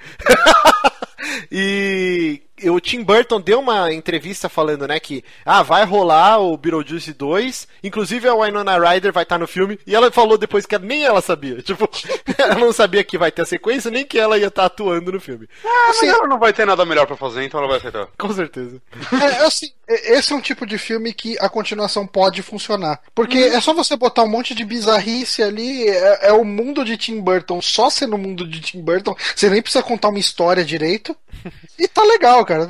e 1.50 2.42
o 2.70 2.80
Tim 2.80 3.02
Burton 3.02 3.40
deu 3.40 3.60
uma 3.60 3.92
entrevista 3.92 4.48
falando, 4.48 4.86
né, 4.86 4.98
que 5.00 5.24
ah, 5.44 5.62
vai 5.62 5.84
rolar 5.84 6.38
o 6.38 6.56
Beetlejuice 6.56 7.12
2, 7.12 7.68
inclusive 7.82 8.28
a 8.28 8.34
Winona 8.34 8.78
Ryder 8.78 9.12
vai 9.12 9.22
estar 9.22 9.38
no 9.38 9.46
filme, 9.46 9.78
e 9.86 9.94
ela 9.94 10.10
falou 10.10 10.36
depois 10.38 10.66
que 10.66 10.78
nem 10.78 11.04
ela 11.04 11.20
sabia. 11.20 11.62
Tipo, 11.72 11.88
ela 12.36 12.56
não 12.56 12.72
sabia 12.72 13.02
que 13.04 13.16
vai 13.16 13.30
ter 13.30 13.42
a 13.42 13.46
sequência, 13.46 13.90
nem 13.90 14.04
que 14.04 14.18
ela 14.18 14.36
ia 14.36 14.48
estar 14.48 14.66
atuando 14.66 15.12
no 15.12 15.20
filme. 15.20 15.48
Ah, 15.64 15.84
mas 15.88 16.02
ela 16.02 16.26
não 16.26 16.38
vai 16.38 16.52
ter 16.52 16.66
nada 16.66 16.84
melhor 16.84 17.06
pra 17.06 17.16
fazer, 17.16 17.44
então 17.44 17.58
ela 17.60 17.68
vai 17.68 17.78
aceitar. 17.78 18.08
Com 18.18 18.32
certeza. 18.32 18.80
É, 19.12 19.44
assim, 19.44 19.70
é- 19.88 20.18
esse 20.18 20.32
é 20.32 20.36
um 20.36 20.40
tipo 20.40 20.66
de 20.66 20.76
filme 20.76 21.12
que 21.12 21.36
a 21.40 21.48
continuação 21.48 22.06
pode 22.06 22.42
funcionar. 22.42 23.00
Porque 23.14 23.38
é 23.38 23.60
só 23.60 23.72
você 23.72 23.96
botar 23.96 24.24
um 24.24 24.28
monte 24.28 24.54
de 24.54 24.64
bizarrice 24.64 25.42
ali, 25.42 25.88
é, 25.88 26.28
é 26.28 26.32
o 26.32 26.44
mundo 26.44 26.84
de 26.84 26.96
Tim 26.96 27.20
Burton, 27.20 27.60
só 27.62 27.88
sendo 27.88 28.16
o 28.16 28.18
mundo 28.18 28.46
de 28.46 28.60
Tim 28.60 28.82
Burton, 28.82 29.16
você 29.34 29.48
nem 29.48 29.62
precisa 29.62 29.82
contar 29.82 30.08
uma 30.08 30.18
história 30.18 30.64
direito. 30.64 31.16
E 31.78 31.88
tá 31.88 32.02
legal, 32.02 32.44
cara. 32.44 32.66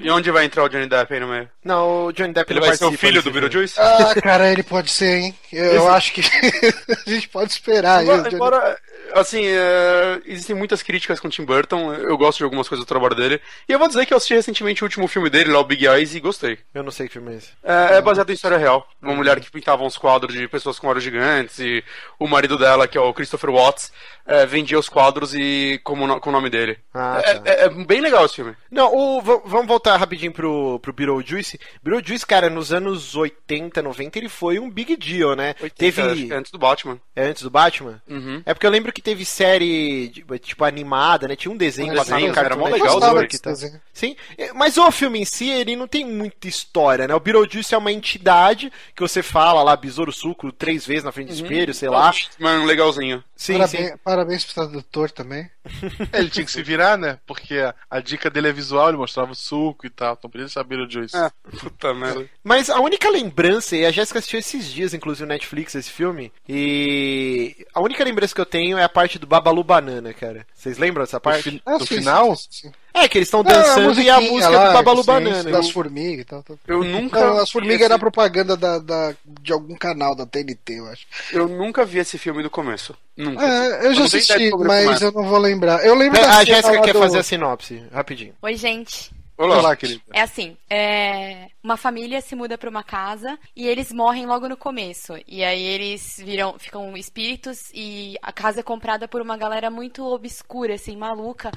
E, 0.00 0.06
e 0.06 0.10
onde 0.10 0.30
vai 0.30 0.44
entrar 0.44 0.64
o 0.64 0.68
Johnny 0.68 0.86
Depp 0.88 1.12
aí 1.12 1.20
no 1.20 1.28
meio? 1.28 1.48
Não, 1.64 2.06
o 2.06 2.12
Johnny 2.12 2.32
Depp 2.32 2.52
Ele 2.52 2.60
vai 2.60 2.76
ser 2.76 2.84
o 2.86 2.92
filho 2.92 3.22
do. 3.22 3.30
Beetlejuice? 3.30 3.78
Ah, 3.78 4.14
cara, 4.22 4.50
ele 4.50 4.62
pode 4.62 4.90
ser, 4.90 5.18
hein? 5.18 5.34
Eu 5.52 5.88
acho 5.88 6.12
que 6.12 6.20
a 7.06 7.10
gente 7.10 7.28
pode 7.28 7.52
esperar. 7.52 8.02
Embora, 8.02 8.34
embora, 8.34 8.78
assim, 9.14 9.44
é, 9.46 10.20
existem 10.26 10.54
muitas 10.56 10.82
críticas 10.82 11.20
com 11.20 11.28
o 11.28 11.30
Tim 11.30 11.44
Burton, 11.44 11.92
eu 11.94 12.16
gosto 12.16 12.38
de 12.38 12.44
algumas 12.44 12.68
coisas 12.68 12.84
do 12.84 12.88
trabalho 12.88 13.14
dele. 13.14 13.40
E 13.68 13.72
eu 13.72 13.78
vou 13.78 13.88
dizer 13.88 14.06
que 14.06 14.12
eu 14.12 14.16
assisti 14.16 14.34
recentemente 14.34 14.82
o 14.82 14.86
último 14.86 15.06
filme 15.08 15.28
dele, 15.30 15.52
lá, 15.52 15.60
o 15.60 15.64
Big 15.64 15.86
Eyes, 15.86 16.14
e 16.14 16.20
gostei. 16.20 16.58
Eu 16.74 16.82
não 16.82 16.90
sei 16.90 17.06
que 17.06 17.14
filme 17.14 17.34
é 17.34 17.36
esse. 17.38 17.48
É, 17.62 17.96
é 17.96 18.00
baseado 18.00 18.30
em 18.30 18.34
história 18.34 18.58
real. 18.58 18.86
Uma 19.02 19.14
mulher 19.14 19.40
que 19.40 19.50
pintava 19.50 19.82
uns 19.84 19.96
quadros 19.98 20.34
de 20.34 20.48
pessoas 20.48 20.78
com 20.78 20.86
olhos 20.88 21.02
gigantes 21.04 21.58
e 21.58 21.82
o 22.18 22.26
marido 22.26 22.56
dela, 22.58 22.88
que 22.88 22.96
é 22.96 23.00
o 23.00 23.12
Christopher 23.14 23.50
Watts, 23.50 23.92
é, 24.26 24.44
vendia 24.44 24.78
os 24.78 24.88
quadros 24.88 25.34
e 25.34 25.80
como 25.82 26.20
com 26.20 26.28
o 26.30 26.32
nome 26.32 26.50
dele. 26.50 26.78
Ah, 26.92 27.20
é, 27.24 27.34
tá. 27.34 27.50
é- 27.50 27.64
é 27.64 27.68
bem 27.68 27.97
legal 28.00 28.24
esse 28.24 28.36
filme. 28.36 28.56
Não, 28.70 28.94
o, 28.94 29.20
vamos 29.20 29.66
voltar 29.66 29.96
rapidinho 29.96 30.32
pro, 30.32 30.78
pro 30.80 30.92
Beetlejuice. 30.92 31.58
Beetlejuice, 31.82 32.26
cara, 32.26 32.50
nos 32.50 32.72
anos 32.72 33.14
80, 33.14 33.82
90, 33.82 34.18
ele 34.18 34.28
foi 34.28 34.58
um 34.58 34.70
big 34.70 34.96
deal, 34.96 35.34
né? 35.34 35.54
teve. 35.76 36.02
Acho 36.02 36.26
que 36.26 36.32
é 36.32 36.36
antes 36.36 36.52
do 36.52 36.58
Batman. 36.58 37.00
É 37.14 37.24
antes 37.24 37.42
do 37.42 37.50
Batman? 37.50 38.02
Uhum. 38.08 38.42
É 38.44 38.54
porque 38.54 38.66
eu 38.66 38.70
lembro 38.70 38.92
que 38.92 39.02
teve 39.02 39.24
série, 39.24 40.10
tipo, 40.40 40.64
animada, 40.64 41.28
né? 41.28 41.36
Tinha 41.36 41.52
um 41.52 41.56
desenho 41.56 41.92
Um 41.92 41.96
passado 41.96 42.16
desenho, 42.16 42.34
Cartoon 42.34 42.46
era 42.46 42.56
mó 42.56 42.68
Network 42.68 43.00
legal, 43.00 43.40
tal. 43.40 43.52
desenho. 43.52 43.80
Sim, 43.92 44.16
é, 44.36 44.52
mas 44.52 44.76
o 44.76 44.90
filme 44.90 45.20
em 45.20 45.24
si, 45.24 45.48
ele 45.48 45.76
não 45.76 45.88
tem 45.88 46.04
muita 46.04 46.48
história, 46.48 47.06
né? 47.06 47.14
O 47.14 47.20
Beetlejuice 47.20 47.74
é 47.74 47.78
uma 47.78 47.92
entidade 47.92 48.72
que 48.94 49.02
você 49.02 49.22
fala 49.22 49.62
lá, 49.62 49.76
besouro 49.76 50.12
suco, 50.12 50.52
três 50.52 50.86
vezes 50.86 51.04
na 51.04 51.12
frente 51.12 51.28
do 51.28 51.34
espelho, 51.34 51.74
sei 51.74 51.88
lá. 51.88 52.12
Mano, 52.38 52.64
legalzinho. 52.64 53.22
Sim, 53.36 53.54
parabéns, 53.54 53.88
sim. 53.88 53.96
parabéns 54.02 54.44
pro 54.44 54.54
tradutor 54.54 55.10
também. 55.10 55.48
Ele 56.12 56.30
tinha 56.30 56.44
que 56.44 56.50
se 56.50 56.62
virar, 56.62 56.96
né? 56.96 57.18
Porque 57.26 57.56
a 57.90 58.00
dica 58.00 58.28
dele 58.30 58.48
é 58.48 58.52
visual, 58.52 58.88
ele 58.88 58.96
mostrava 58.98 59.32
o 59.32 59.34
suco 59.34 59.86
e 59.86 59.90
tal. 59.90 60.14
Então 60.18 60.30
podia 60.30 60.48
saber 60.48 60.78
o 60.78 60.90
Juice. 60.90 61.16
É, 61.16 61.30
puta 61.58 61.92
merda. 61.94 62.28
Mas 62.42 62.70
a 62.70 62.80
única 62.80 63.08
lembrança, 63.10 63.76
e 63.76 63.84
a 63.86 63.90
Jéssica 63.90 64.18
assistiu 64.18 64.38
esses 64.38 64.70
dias, 64.72 64.94
inclusive, 64.94 65.24
no 65.26 65.32
Netflix, 65.32 65.74
esse 65.74 65.90
filme, 65.90 66.32
e 66.48 67.66
a 67.74 67.80
única 67.80 68.04
lembrança 68.04 68.34
que 68.34 68.40
eu 68.40 68.46
tenho 68.46 68.78
é 68.78 68.84
a 68.84 68.88
parte 68.88 69.18
do 69.18 69.26
Babalu 69.26 69.62
Banana, 69.64 70.12
cara. 70.12 70.46
Vocês 70.54 70.78
lembram 70.78 71.04
dessa 71.04 71.20
parte? 71.20 71.42
fi- 71.50 71.62
Ah, 71.64 71.72
No 71.78 71.80
sim, 71.86 71.96
final? 71.96 72.36
sim, 72.36 72.46
sim. 72.50 72.72
É, 73.02 73.08
que 73.08 73.18
eles 73.18 73.28
estão 73.28 73.42
dançando 73.42 74.00
e 74.00 74.10
a 74.10 74.20
música 74.20 74.48
lá, 74.50 74.68
do 74.68 74.72
Babalu 74.74 75.00
sim, 75.02 75.06
Banana. 75.06 75.50
Das 75.50 75.66
Eu- 75.66 75.72
formigas 75.72 76.20
e 76.20 76.24
tal. 76.24 76.42
tal. 76.42 76.58
Eu 76.66 76.82
nunca. 76.84 77.20
Não, 77.20 77.38
as 77.38 77.48
vi 77.48 77.52
formigas 77.52 77.76
esse- 77.76 77.84
era 77.84 77.98
propaganda 77.98 78.56
da, 78.56 78.78
da- 78.78 79.14
de 79.24 79.52
algum 79.52 79.74
canal 79.76 80.14
da 80.14 80.26
TNT, 80.26 80.78
eu 80.78 80.86
acho. 80.88 81.06
Eu 81.32 81.48
nunca 81.48 81.84
vi 81.84 81.98
esse 81.98 82.18
filme 82.18 82.42
do 82.42 82.50
começo. 82.50 82.94
Nunca. 83.16 83.44
É, 83.44 83.86
eu 83.86 83.94
já 83.94 84.04
assisti, 84.04 84.50
sobre 84.50 84.68
mas 84.68 85.02
é. 85.02 85.06
eu 85.06 85.12
não 85.12 85.24
vou 85.24 85.38
lembrar. 85.38 85.84
Eu 85.84 85.94
lembro 85.94 86.20
da 86.20 86.28
A 86.28 86.32
cena 86.32 86.44
Jéssica 86.44 86.80
quer 86.82 86.92
do- 86.92 86.98
fazer 87.00 87.18
a 87.18 87.22
sinopse, 87.22 87.82
rapidinho. 87.92 88.34
Oi, 88.42 88.54
gente. 88.56 89.10
Olá, 89.36 89.58
Olá 89.58 89.76
querido. 89.76 90.00
É 90.12 90.20
assim, 90.22 90.56
é... 90.68 91.46
uma 91.62 91.76
família 91.76 92.20
se 92.20 92.34
muda 92.34 92.58
pra 92.58 92.68
uma 92.68 92.82
casa 92.82 93.38
e 93.54 93.68
eles 93.68 93.92
morrem 93.92 94.26
logo 94.26 94.48
no 94.48 94.56
começo. 94.56 95.14
E 95.28 95.44
aí 95.44 95.62
eles 95.62 96.20
viram, 96.24 96.58
ficam 96.58 96.96
espíritos 96.96 97.70
e 97.72 98.16
a 98.20 98.32
casa 98.32 98.58
é 98.58 98.62
comprada 98.64 99.06
por 99.06 99.20
uma 99.22 99.36
galera 99.36 99.70
muito 99.70 100.04
obscura, 100.04 100.74
assim, 100.74 100.96
maluca. 100.96 101.52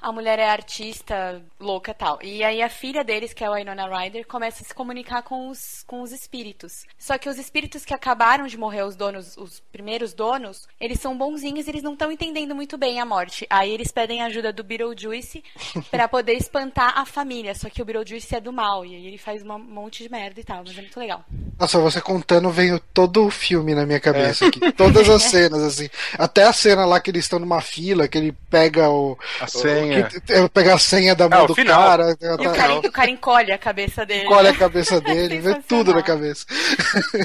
A 0.00 0.12
mulher 0.12 0.38
é 0.38 0.48
artista, 0.48 1.42
louca 1.58 1.90
e 1.90 1.94
tal. 1.94 2.18
E 2.22 2.44
aí 2.44 2.62
a 2.62 2.68
filha 2.68 3.02
deles, 3.02 3.32
que 3.32 3.42
é 3.42 3.46
a 3.46 3.52
Winona 3.52 3.86
Ryder, 3.86 4.26
começa 4.26 4.62
a 4.62 4.66
se 4.66 4.74
comunicar 4.74 5.22
com 5.22 5.48
os, 5.48 5.82
com 5.86 6.02
os 6.02 6.12
espíritos. 6.12 6.84
Só 6.98 7.18
que 7.18 7.28
os 7.28 7.38
espíritos 7.38 7.84
que 7.84 7.94
acabaram 7.94 8.46
de 8.46 8.56
morrer, 8.56 8.82
os 8.82 8.96
donos, 8.96 9.36
os 9.36 9.60
primeiros 9.72 10.12
donos, 10.12 10.66
eles 10.80 11.00
são 11.00 11.16
bonzinhos 11.16 11.66
e 11.66 11.70
eles 11.70 11.82
não 11.82 11.94
estão 11.94 12.12
entendendo 12.12 12.54
muito 12.54 12.76
bem 12.78 13.00
a 13.00 13.04
morte. 13.04 13.46
Aí 13.50 13.70
eles 13.70 13.90
pedem 13.90 14.22
ajuda 14.22 14.52
do 14.52 14.62
Beetlejuice 14.62 15.42
pra 15.90 16.08
poder 16.08 16.34
espantar 16.34 16.98
a 16.98 17.04
família. 17.04 17.54
Só 17.54 17.68
que 17.68 17.82
o 17.82 17.84
Beetlejuice 17.84 18.34
é 18.34 18.40
do 18.40 18.52
mal 18.52 18.84
e 18.84 18.94
aí 18.94 19.06
ele 19.06 19.18
faz 19.18 19.42
um 19.42 19.58
monte 19.58 20.02
de 20.02 20.10
merda 20.10 20.40
e 20.40 20.44
tal, 20.44 20.62
mas 20.64 20.76
é 20.76 20.80
muito 20.80 21.00
legal. 21.00 21.24
Nossa, 21.58 21.78
você 21.78 22.00
contando 22.00 22.50
veio 22.50 22.78
todo 22.92 23.24
o 23.24 23.30
filme 23.30 23.74
na 23.74 23.86
minha 23.86 24.00
cabeça 24.00 24.46
aqui. 24.46 24.72
Todas 24.72 25.08
as 25.08 25.22
cenas, 25.30 25.62
assim. 25.62 25.88
Até 26.18 26.44
a 26.44 26.52
cena 26.52 26.84
lá 26.84 27.00
que 27.00 27.10
eles 27.10 27.24
estão 27.24 27.38
numa 27.38 27.60
fila, 27.60 28.06
que 28.06 28.18
ele 28.18 28.32
pega 28.50 28.90
o. 28.90 29.18
A 29.40 29.46
senha. 29.46 29.85
Que- 30.20 30.32
é, 30.32 30.48
pega 30.48 30.74
a 30.74 30.78
senha 30.78 31.14
da 31.14 31.28
mão 31.28 31.44
É, 31.44 31.46
do 31.46 31.54
final. 31.54 31.82
cara. 31.82 32.16
E 32.20 32.26
o 32.28 32.36
tá- 32.38 32.52
cara, 32.52 32.74
o 32.78 32.92
cara 32.92 33.10
encolhe 33.10 33.52
a 33.52 33.58
cabeça 33.58 34.04
dele. 34.06 34.24
Colhe 34.26 34.48
a 34.48 34.56
cabeça 34.56 35.00
dele, 35.00 35.38
vê 35.40 35.54
tudo 35.62 35.92
na 35.94 36.02
cabeça. 36.02 36.46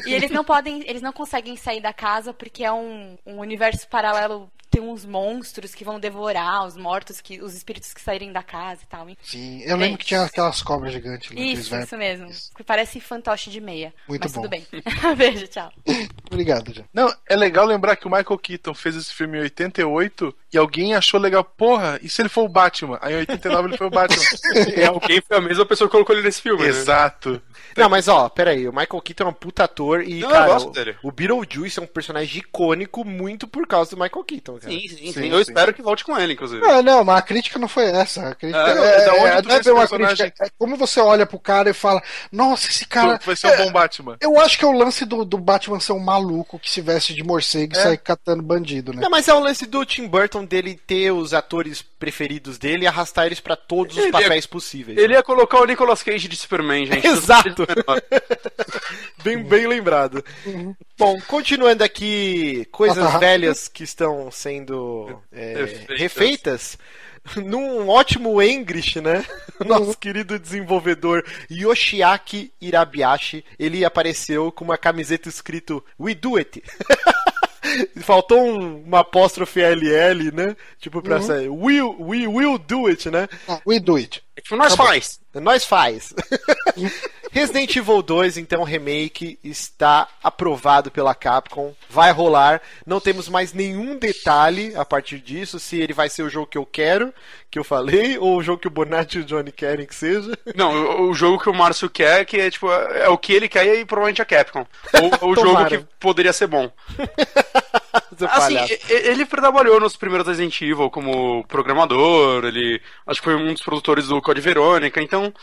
E 0.05 0.13
eles 0.13 0.31
não 0.31 0.43
podem, 0.43 0.83
eles 0.87 1.01
não 1.01 1.13
conseguem 1.13 1.55
sair 1.55 1.81
da 1.81 1.93
casa 1.93 2.33
porque 2.33 2.63
é 2.63 2.71
um, 2.71 3.17
um 3.25 3.39
universo 3.39 3.87
paralelo. 3.87 4.49
Tem 4.69 4.81
uns 4.81 5.03
monstros 5.05 5.75
que 5.75 5.83
vão 5.83 5.99
devorar 5.99 6.65
os 6.65 6.77
mortos, 6.77 7.19
que 7.19 7.41
os 7.41 7.53
espíritos 7.53 7.93
que 7.93 7.99
saírem 7.99 8.31
da 8.31 8.41
casa 8.41 8.79
e 8.81 8.87
tal. 8.87 9.05
Sim, 9.21 9.61
eu 9.63 9.75
lembro 9.75 9.97
que 9.97 10.05
tinha 10.05 10.23
aquelas 10.23 10.61
cobras 10.63 10.93
gigantes 10.93 11.29
lá. 11.29 11.41
Isso, 11.41 11.69
velhos. 11.71 11.85
isso 11.87 11.97
mesmo. 11.97 12.29
Que 12.55 12.63
parece 12.63 13.01
fantoche 13.01 13.49
de 13.49 13.59
meia. 13.59 13.93
Muito 14.07 14.21
Mas 14.23 14.31
bom. 14.31 14.43
tudo 14.43 14.49
bem. 14.49 14.65
Beijo, 15.17 15.45
tchau. 15.49 15.69
Obrigado, 16.31 16.73
já. 16.73 16.83
Não, 16.93 17.13
é 17.27 17.35
legal 17.35 17.65
lembrar 17.65 17.97
que 17.97 18.07
o 18.07 18.09
Michael 18.09 18.37
Keaton 18.39 18.73
fez 18.73 18.95
esse 18.95 19.13
filme 19.13 19.39
em 19.39 19.41
88 19.41 20.33
e 20.53 20.57
alguém 20.57 20.93
achou 20.95 21.19
legal, 21.19 21.43
porra, 21.43 21.99
e 22.03 22.09
se 22.09 22.21
ele 22.21 22.29
for 22.29 22.43
o 22.43 22.49
Batman? 22.49 22.97
Aí 23.01 23.13
em 23.13 23.17
89 23.17 23.67
ele 23.69 23.77
foi 23.77 23.87
o 23.87 23.89
Batman. 23.91 24.21
É, 24.75 24.85
alguém 24.85 25.21
foi 25.21 25.37
a 25.37 25.41
mesma 25.41 25.65
pessoa 25.65 25.87
que 25.87 25.91
colocou 25.91 26.15
ele 26.15 26.23
nesse 26.23 26.41
filme. 26.41 26.61
né? 26.63 26.69
Exato. 26.69 27.41
Não, 27.77 27.89
mas 27.89 28.07
ó, 28.07 28.27
peraí, 28.29 28.67
o 28.67 28.71
Michael 28.73 29.01
Keaton 29.01 29.23
é 29.23 29.27
um 29.27 29.33
puta 29.33 29.63
ator 29.63 30.03
e, 30.03 30.19
Não, 30.19 30.29
eu 30.29 30.33
cara, 30.33 30.47
gosto 30.53 30.69
o, 30.69 30.71
dele. 30.71 30.95
o 31.03 31.11
Beetlejuice 31.11 31.79
é 31.79 31.81
um 31.81 31.87
personagem 31.87 32.39
icônico 32.39 33.05
muito 33.05 33.47
por 33.47 33.65
causa 33.67 33.91
do 33.95 34.01
Michael 34.01 34.23
Keaton, 34.25 34.57
cara. 34.59 34.71
Sim, 34.73 34.87
sim, 34.89 34.97
sim. 34.97 35.11
Sim, 35.13 35.27
Eu 35.29 35.35
sim. 35.37 35.41
espero 35.51 35.73
que 35.73 35.81
volte 35.81 36.03
com 36.03 36.17
ele, 36.17 36.33
inclusive. 36.33 36.61
Não, 36.61 36.81
não, 36.81 37.03
mas 37.03 37.17
a 37.17 37.21
crítica 37.21 37.57
não 37.59 37.67
foi 37.67 37.85
essa. 37.85 38.29
A 38.29 38.35
crítica 38.35 38.59
É, 38.59 38.71
é, 38.71 38.75
não, 38.75 38.83
é 38.83 39.05
da 39.05 39.13
onde 39.13 39.51
é, 39.53 39.59
tu 39.59 39.69
é 39.69 39.73
uma 39.73 39.87
crítica. 39.87 40.33
É 40.45 40.49
como 40.57 40.75
você 40.75 40.99
olha 40.99 41.25
pro 41.25 41.39
cara 41.39 41.69
e 41.69 41.73
fala, 41.73 42.01
nossa, 42.31 42.67
esse 42.67 42.85
cara. 42.85 43.19
Vai 43.25 43.35
ser 43.35 43.47
um 43.47 43.65
bom 43.65 43.71
Batman. 43.71 44.17
Eu 44.19 44.39
acho 44.39 44.57
que 44.57 44.65
é 44.65 44.67
o 44.67 44.71
lance 44.71 45.05
do, 45.05 45.23
do 45.23 45.37
Batman 45.37 45.79
ser 45.79 45.93
um 45.93 45.99
maluco 45.99 46.59
que 46.59 46.69
se 46.69 46.81
veste 46.81 47.13
de 47.13 47.23
morcego 47.23 47.73
e 47.75 47.77
É. 47.79 47.83
sai 47.83 47.97
catando 47.97 48.43
bandido, 48.43 48.93
né? 48.93 49.01
Não, 49.01 49.09
mas 49.09 49.27
é 49.27 49.33
o 49.33 49.39
lance 49.39 49.65
do 49.65 49.85
Tim 49.85 50.07
Burton 50.07 50.40
dele 50.45 50.79
ter 50.87 51.11
os 51.11 51.33
atores 51.33 51.81
preferidos 51.81 52.57
dele 52.57 52.83
e 52.83 52.87
arrastar 52.87 53.25
eles 53.25 53.39
pra 53.39 53.55
todos 53.55 53.97
os 53.97 54.03
Ele 54.03 54.11
papéis 54.11 54.45
possíveis. 54.45 54.97
Ele 54.97 55.13
ia 55.13 55.23
colocar 55.23 55.59
o 55.59 55.65
Nicolas 55.65 56.01
Cage 56.03 56.27
de 56.27 56.35
Superman, 56.35 56.85
gente. 56.85 57.05
Exato. 57.07 57.65
Bem, 59.23 59.43
bem 59.43 59.67
lembrado. 59.67 60.23
Bom, 60.97 61.19
continuando 61.27 61.83
aqui, 61.83 62.67
coisas 62.71 63.19
velhas 63.19 63.67
que 63.67 63.83
estão 63.83 64.31
sendo 64.31 65.21
é, 65.31 65.53
Refeitas. 65.53 65.99
refeitas. 65.99 66.77
Num 67.35 67.87
ótimo 67.87 68.41
English, 68.41 68.99
né? 68.99 69.23
Nosso 69.63 69.95
querido 69.95 70.39
desenvolvedor 70.39 71.23
Yoshiaki 71.51 72.51
Irabiashi, 72.59 73.45
ele 73.59 73.85
apareceu 73.85 74.51
com 74.51 74.65
uma 74.65 74.77
camiseta 74.77 75.29
escrito 75.29 75.85
We 75.99 76.15
Do 76.15 76.37
It. 76.37 76.63
Faltou 78.01 78.39
um- 78.41 78.83
uma 78.83 78.99
apóstrofe 78.99 79.59
LL, 79.61 80.31
né? 80.33 80.55
Tipo 80.79 81.01
pra 81.01 81.21
sair. 81.21 81.49
Will, 81.49 81.95
we 81.99 82.27
will 82.27 82.57
do 82.57 82.87
it, 82.87 83.09
né? 83.09 83.27
Ah, 83.47 83.59
we 83.65 83.79
do 83.79 83.95
it. 83.97 84.23
Tipo, 84.41 84.55
nós 84.55 84.75
faz. 84.75 85.19
Nós 85.35 85.63
faz. 85.65 86.13
Resident 87.31 87.73
Evil 87.77 88.01
2, 88.01 88.37
então, 88.37 88.61
remake, 88.63 89.39
está 89.41 90.05
aprovado 90.21 90.91
pela 90.91 91.15
Capcom. 91.15 91.73
Vai 91.89 92.11
rolar. 92.11 92.61
Não 92.85 92.99
temos 92.99 93.29
mais 93.29 93.53
nenhum 93.53 93.97
detalhe 93.97 94.75
a 94.75 94.83
partir 94.83 95.19
disso. 95.19 95.57
Se 95.57 95.79
ele 95.79 95.93
vai 95.93 96.09
ser 96.09 96.23
o 96.23 96.29
jogo 96.29 96.47
que 96.47 96.57
eu 96.57 96.65
quero, 96.65 97.13
que 97.49 97.57
eu 97.57 97.63
falei, 97.63 98.17
ou 98.19 98.37
o 98.37 98.43
jogo 98.43 98.59
que 98.61 98.67
o 98.67 98.71
Bonatti 98.71 99.17
e 99.17 99.21
o 99.21 99.23
Johnny 99.23 99.51
querem 99.51 99.85
que 99.85 99.95
seja. 99.95 100.37
Não, 100.53 100.73
o, 100.73 101.09
o 101.09 101.13
jogo 101.13 101.41
que 101.41 101.49
o 101.49 101.53
Márcio 101.53 101.89
quer, 101.89 102.25
que 102.25 102.37
é 102.37 102.51
tipo, 102.51 102.69
é 102.69 103.07
o 103.07 103.17
que 103.17 103.31
ele 103.31 103.47
quer 103.47 103.65
e 103.79 103.85
provavelmente 103.85 104.21
a 104.21 104.25
Capcom. 104.25 104.65
Ou 105.21 105.31
o 105.31 105.35
jogo 105.39 105.65
que 105.67 105.77
poderia 105.99 106.33
ser 106.33 106.47
bom. 106.47 106.69
Assim, 108.29 108.55
ele 108.87 109.25
trabalhou 109.25 109.79
nos 109.79 109.95
primeiros 109.95 110.27
Resident 110.27 110.61
Evil 110.61 110.89
como 110.89 111.43
programador, 111.47 112.45
ele 112.45 112.79
acho 113.07 113.19
que 113.19 113.25
foi 113.25 113.35
um 113.35 113.51
dos 113.51 113.63
produtores 113.63 114.07
do 114.07 114.21
Code 114.21 114.39
Verônica, 114.39 115.01
então 115.01 115.23
é, 115.23 115.33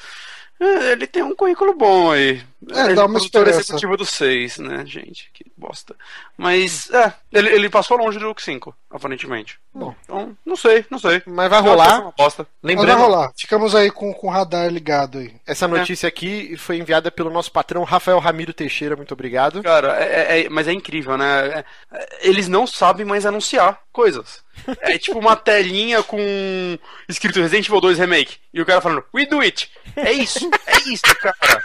ele 0.61 1.07
tem 1.07 1.23
um 1.23 1.35
currículo 1.35 1.75
bom 1.75 2.11
aí. 2.11 2.43
É, 2.73 2.87
ele 2.87 2.95
dá 2.95 3.03
é 3.03 3.05
uma 3.05 3.19
produtor 3.19 3.43
esperança. 3.43 3.61
executivo 3.61 3.97
do 3.97 4.05
6, 4.05 4.59
né, 4.59 4.85
gente? 4.85 5.31
Que 5.33 5.45
bosta. 5.57 5.95
Mas, 6.37 6.91
é, 6.91 7.13
ele, 7.33 7.51
ele 7.51 7.71
passou 7.71 7.97
longe 7.97 8.19
do 8.19 8.35
5, 8.37 8.75
aparentemente. 8.91 9.59
Bom. 9.73 9.95
Então, 10.03 10.37
não 10.45 10.57
sei, 10.57 10.85
não 10.91 10.99
sei. 10.99 11.23
Mas 11.25 11.49
vai 11.49 11.61
rolar. 11.61 11.97
é 11.97 11.99
uma 12.01 12.13
bosta. 12.17 12.47
Mas 12.61 12.75
vai 12.75 12.85
Lembrando, 12.85 13.01
rolar. 13.01 13.33
Ficamos 13.37 13.75
aí 13.77 13.91
com, 13.91 14.13
com 14.13 14.27
o 14.27 14.31
radar 14.31 14.69
ligado 14.69 15.19
aí. 15.19 15.35
essa 15.47 15.69
notícia 15.69 16.09
aqui 16.09 16.57
foi 16.57 16.79
enviada 16.79 17.11
pelo 17.13 17.31
nosso 17.31 17.53
patrão 17.53 17.85
Rafael 17.85 18.19
Ramiro 18.19 18.53
Teixeira. 18.53 18.97
Muito 18.97 19.13
obrigado. 19.15 19.63
Cara, 19.63 19.97
é- 20.03 20.39
é- 20.39 20.41
é- 20.47 20.49
mas 20.49 20.67
é 20.67 20.73
incrível, 20.73 21.17
né? 21.17 21.49
É- 21.61 21.65
é- 21.93 22.29
eles 22.29 22.49
não 22.49 22.67
sabem 22.67 23.07
mais 23.07 23.25
anunciar 23.25 23.79
coisas. 23.93 24.43
É 24.81 24.99
tipo 24.99 25.19
uma 25.19 25.37
telinha 25.37 26.03
com 26.03 26.79
escrito 27.09 27.41
Resident 27.41 27.67
Evil 27.69 27.81
2 27.81 27.99
Remake. 27.99 28.37
E 28.53 28.61
o 28.61 28.67
cara 28.67 28.81
falando, 28.81 29.05
we 29.15 29.25
do 29.27 29.41
it. 29.41 29.71
É 29.97 30.13
isso, 30.13 30.51
é 30.67 30.79
isso, 30.91 31.03
cara. 31.21 31.63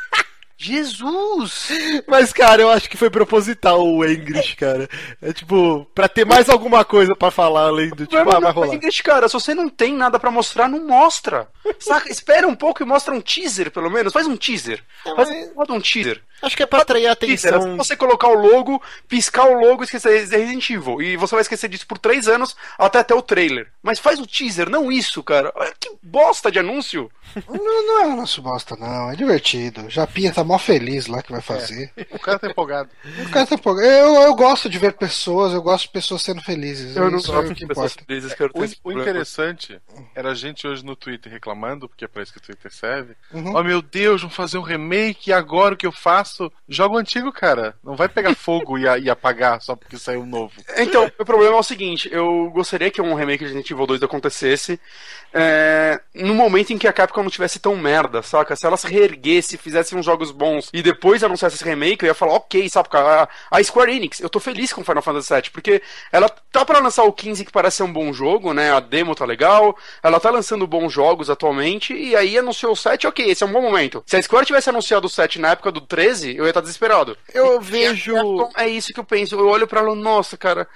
Jesus! 0.55 1.67
Mas, 2.07 2.31
cara, 2.31 2.61
eu 2.61 2.69
acho 2.69 2.89
que 2.89 2.95
foi 2.95 3.09
proposital 3.09 3.85
o 3.85 4.05
English, 4.05 4.55
cara. 4.55 4.89
É 5.21 5.34
tipo, 5.34 5.85
pra 5.93 6.07
ter 6.07 6.25
mais 6.25 6.47
alguma 6.47 6.85
coisa 6.85 7.13
pra 7.15 7.30
falar 7.30 7.63
além 7.67 7.89
do 7.89 8.05
tipo, 8.07 8.17
ah, 8.30 8.39
vai 8.39 8.51
rolar. 8.51 8.73
English, 8.75 9.03
cara, 9.03 9.27
se 9.27 9.34
você 9.34 9.53
não 9.53 9.67
tem 9.67 9.93
nada 9.93 10.17
pra 10.17 10.31
mostrar, 10.31 10.69
não 10.69 10.88
mostra. 10.88 11.49
Saca? 11.80 12.09
Espera 12.09 12.47
um 12.47 12.55
pouco 12.55 12.81
e 12.81 12.85
mostra 12.85 13.13
um 13.13 13.19
teaser, 13.19 13.71
pelo 13.71 13.89
menos. 13.89 14.13
Faz 14.13 14.25
um 14.25 14.38
teaser. 14.38 14.81
Mas- 15.17 15.30
faz 15.53 15.69
um 15.69 15.81
teaser. 15.81 16.21
Acho 16.43 16.57
que 16.57 16.63
é 16.63 16.65
pra 16.65 16.81
atrair 16.81 17.15
Teaser, 17.15 17.53
atenção. 17.53 17.71
se 17.71 17.77
você 17.77 17.95
colocar 17.95 18.27
o 18.27 18.33
logo, 18.33 18.81
piscar 19.07 19.45
o 19.45 19.59
logo 19.59 19.81
e 19.81 19.85
esquecer 19.85 20.27
de 20.27 20.35
Resident 20.35 20.69
Evil. 20.69 21.01
E 21.01 21.15
você 21.15 21.35
vai 21.35 21.41
esquecer 21.41 21.69
disso 21.69 21.87
por 21.87 21.97
três 21.97 22.27
anos 22.27 22.55
até 22.77 22.99
até 22.99 23.15
o 23.15 23.21
trailer. 23.21 23.71
Mas 23.81 23.99
faz 23.99 24.19
o 24.19 24.27
teaser, 24.27 24.69
não 24.69 24.91
isso, 24.91 25.23
cara. 25.23 25.51
Olha 25.55 25.73
Que 25.79 25.91
bosta 26.01 26.51
de 26.51 26.59
anúncio. 26.59 27.09
Não, 27.47 27.87
não 27.87 28.03
é 28.03 28.15
nosso 28.15 28.41
bosta, 28.41 28.75
não. 28.75 29.11
É 29.11 29.15
divertido. 29.15 29.89
Japinha 29.89 30.33
tá 30.33 30.43
mó 30.43 30.57
feliz 30.57 31.07
lá 31.07 31.21
que 31.21 31.31
vai 31.31 31.41
fazer. 31.41 31.91
O 32.11 32.19
cara 32.19 32.37
tá 32.37 32.47
empolgado. 32.47 32.89
O 33.25 33.29
cara 33.31 33.47
tá 33.47 33.55
empolgado. 33.55 33.87
Eu, 33.87 34.15
eu 34.21 34.35
gosto 34.35 34.69
de 34.69 34.77
ver 34.77 34.93
pessoas, 34.93 35.53
eu 35.53 35.61
gosto 35.61 35.85
de 35.85 35.91
pessoas 35.91 36.21
sendo 36.21 36.41
felizes. 36.41 36.91
Isso 36.91 36.99
é 36.99 37.39
o 37.39 37.55
que 37.55 37.63
importa. 37.63 38.03
felizes, 38.05 38.33
cara. 38.33 38.51
O, 38.53 38.89
o 38.89 38.91
interessante 38.91 39.81
era 40.13 40.31
a 40.31 40.35
gente 40.35 40.67
hoje 40.67 40.85
no 40.85 40.95
Twitter 40.95 41.31
reclamando, 41.31 41.87
porque 41.87 42.05
é 42.05 42.07
pra 42.07 42.21
isso 42.21 42.31
que 42.31 42.39
o 42.39 42.41
Twitter 42.41 42.71
serve. 42.71 43.15
Uhum. 43.31 43.55
Oh 43.55 43.63
meu 43.63 43.81
Deus, 43.81 44.21
vão 44.21 44.29
fazer 44.29 44.57
um 44.57 44.61
remake 44.61 45.29
e 45.29 45.33
agora 45.33 45.73
o 45.73 45.77
que 45.77 45.87
eu 45.87 45.91
faço? 45.91 46.32
Espaço, 46.34 46.51
joga 46.68 46.95
o 46.95 46.97
antigo, 46.97 47.31
cara. 47.31 47.76
Não 47.84 47.95
vai 47.95 48.10
pegar 48.10 48.34
fogo 48.35 48.77
e, 48.77 48.84
e 48.84 49.10
apagar 49.10 49.61
só 49.61 49.76
porque 49.76 49.97
saiu 49.97 50.22
um 50.22 50.26
novo. 50.26 50.53
Então, 50.77 51.10
o 51.19 51.26
problema 51.26 51.55
é 51.55 51.60
o 51.60 51.64
seguinte, 51.64 52.10
eu 52.11 52.49
gostaria 52.51 52.89
que 52.89 53.01
um 53.01 53.14
remake 53.14 53.39
de 53.39 53.45
Resident 53.45 53.69
Evil 53.69 53.85
2 53.85 54.03
acontecesse 54.03 54.80
é, 55.34 55.99
no 56.14 56.34
momento 56.34 56.72
em 56.72 56.77
que 56.77 56.88
a 56.88 56.93
Capcom 56.93 57.23
não 57.23 57.30
tivesse 57.30 57.60
tão 57.60 57.76
merda, 57.76 58.22
saca? 58.22 58.55
Se 58.55 58.65
ela 58.65 58.77
se 58.77 58.88
reerguesse, 58.88 59.57
fizesse 59.57 59.95
uns 59.95 60.05
jogos 60.05 60.31
bons 60.31 60.69
e 60.72 60.81
depois 60.81 61.23
anunciasse 61.23 61.55
esse 61.55 61.65
remake, 61.65 62.03
eu 62.03 62.07
ia 62.07 62.14
falar, 62.14 62.34
ok, 62.34 62.69
sabe, 62.69 62.89
cara, 62.89 63.30
a, 63.49 63.57
a 63.57 63.64
Square 63.64 63.95
Enix, 63.95 64.19
eu 64.19 64.30
tô 64.30 64.39
feliz 64.39 64.72
com 64.72 64.84
Final 64.84 65.01
Fantasy 65.01 65.34
VII, 65.34 65.49
porque 65.51 65.81
ela 66.11 66.30
tá 66.30 66.64
pra 66.64 66.80
lançar 66.80 67.03
o 67.03 67.11
15 67.11 67.45
que 67.45 67.51
parece 67.51 67.77
ser 67.77 67.84
um 67.84 67.91
bom 67.91 68.14
jogo, 68.14 68.53
né? 68.53 68.72
A 68.72 68.80
demo 68.80 69.15
tá 69.15 69.26
legal, 69.26 69.76
ela 70.03 70.19
tá 70.19 70.30
lançando 70.30 70.68
bons 70.68 70.91
jogos 70.93 71.30
atualmente, 71.30 71.93
e 71.93 72.15
aí 72.15 72.38
anunciou 72.38 72.73
o 72.73 72.76
7, 72.76 73.07
ok, 73.07 73.30
esse 73.30 73.43
é 73.43 73.47
um 73.47 73.51
bom 73.51 73.61
momento. 73.61 74.03
Se 74.05 74.15
a 74.15 74.22
Square 74.22 74.45
tivesse 74.45 74.69
anunciado 74.69 75.07
o 75.07 75.10
7 75.10 75.39
na 75.39 75.49
época 75.51 75.72
do 75.72 75.81
13, 75.81 76.12
eu 76.22 76.44
ia 76.44 76.49
estar 76.49 76.61
desesperado. 76.61 77.18
Eu 77.34 77.61
E 77.61 77.64
vejo. 77.64 78.14
Capcom, 78.14 78.49
É 78.56 78.68
isso 78.68 78.94
que 78.94 78.99
eu 78.99 79.03
penso. 79.03 79.35
Eu 79.35 79.48
olho 79.48 79.68
pra 79.68 79.80
ela, 79.81 79.95
nossa, 79.95 80.38
cara, 80.38 80.68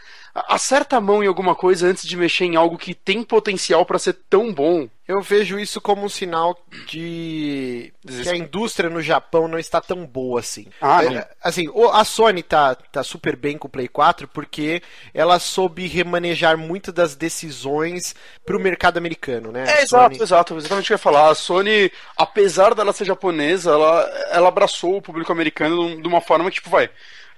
acerta 0.48 0.98
a 0.98 1.02
mão 1.02 1.24
em 1.24 1.28
alguma 1.28 1.56
coisa 1.56 1.88
antes 1.88 2.08
de 2.08 2.16
mexer 2.18 2.46
em 2.46 2.56
algo 2.56 2.78
que 2.78 2.94
tem 2.94 3.24
potencial 3.24 3.86
pra 3.86 3.98
ser 4.00 4.14
tão 4.30 4.54
bom. 4.54 4.88
Eu 5.08 5.22
vejo 5.22 5.58
isso 5.58 5.80
como 5.80 6.04
um 6.04 6.10
sinal 6.10 6.58
de 6.86 7.94
que 8.06 8.30
a 8.30 8.36
indústria 8.36 8.90
no 8.90 9.02
Japão 9.02 9.48
não 9.48 9.58
está 9.58 9.80
tão 9.80 10.06
boa 10.06 10.42
assim. 10.42 10.68
Ah, 10.82 11.02
É, 11.04 11.30
assim, 11.42 11.70
o- 11.70 11.88
a 11.90 12.04
Sony 12.04 12.44
tá, 12.44 12.76
tá 12.76 13.04
super 13.04 13.36
bem 13.38 13.58
com 13.58 13.68
o 13.68 13.72
Play 13.72 13.88
4 13.88 14.28
porque 14.28 14.82
ela 15.14 15.40
soube 15.40 15.88
remanejar 15.88 16.58
muito 16.58 16.92
das 16.92 17.16
decisões 17.16 18.14
pro 18.46 18.60
mercado 18.60 18.98
americano, 18.98 19.52
né? 19.52 19.64
É, 19.68 19.82
exato, 19.84 20.16
Sony- 20.16 20.24
exato. 20.24 20.58
Exatamente 20.58 20.84
o 20.84 20.88
que 20.88 20.94
eu 20.94 20.96
ia 20.96 21.00
falar. 21.00 21.30
A 21.30 21.36
Sony, 21.36 21.90
apesar 22.18 22.76
dela 22.76 22.92
ser 22.92 23.06
japonesa, 23.06 23.72
ela, 23.72 24.02
ela 24.32 24.48
abraçou 24.50 24.98
o 24.98 25.02
público 25.02 25.32
americano 25.32 26.02
de 26.02 26.08
uma 26.08 26.20
forma 26.20 26.50
que, 26.50 26.56
tipo, 26.56 26.70
vai. 26.70 26.90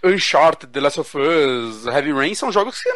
Uncharted, 0.03 0.71
The 0.71 0.79
Last 0.79 0.99
of 0.99 1.17
Us, 1.17 1.85
Heavy 1.85 2.11
Rain 2.13 2.33
são 2.35 2.51
jogos 2.51 2.81
que 2.81 2.89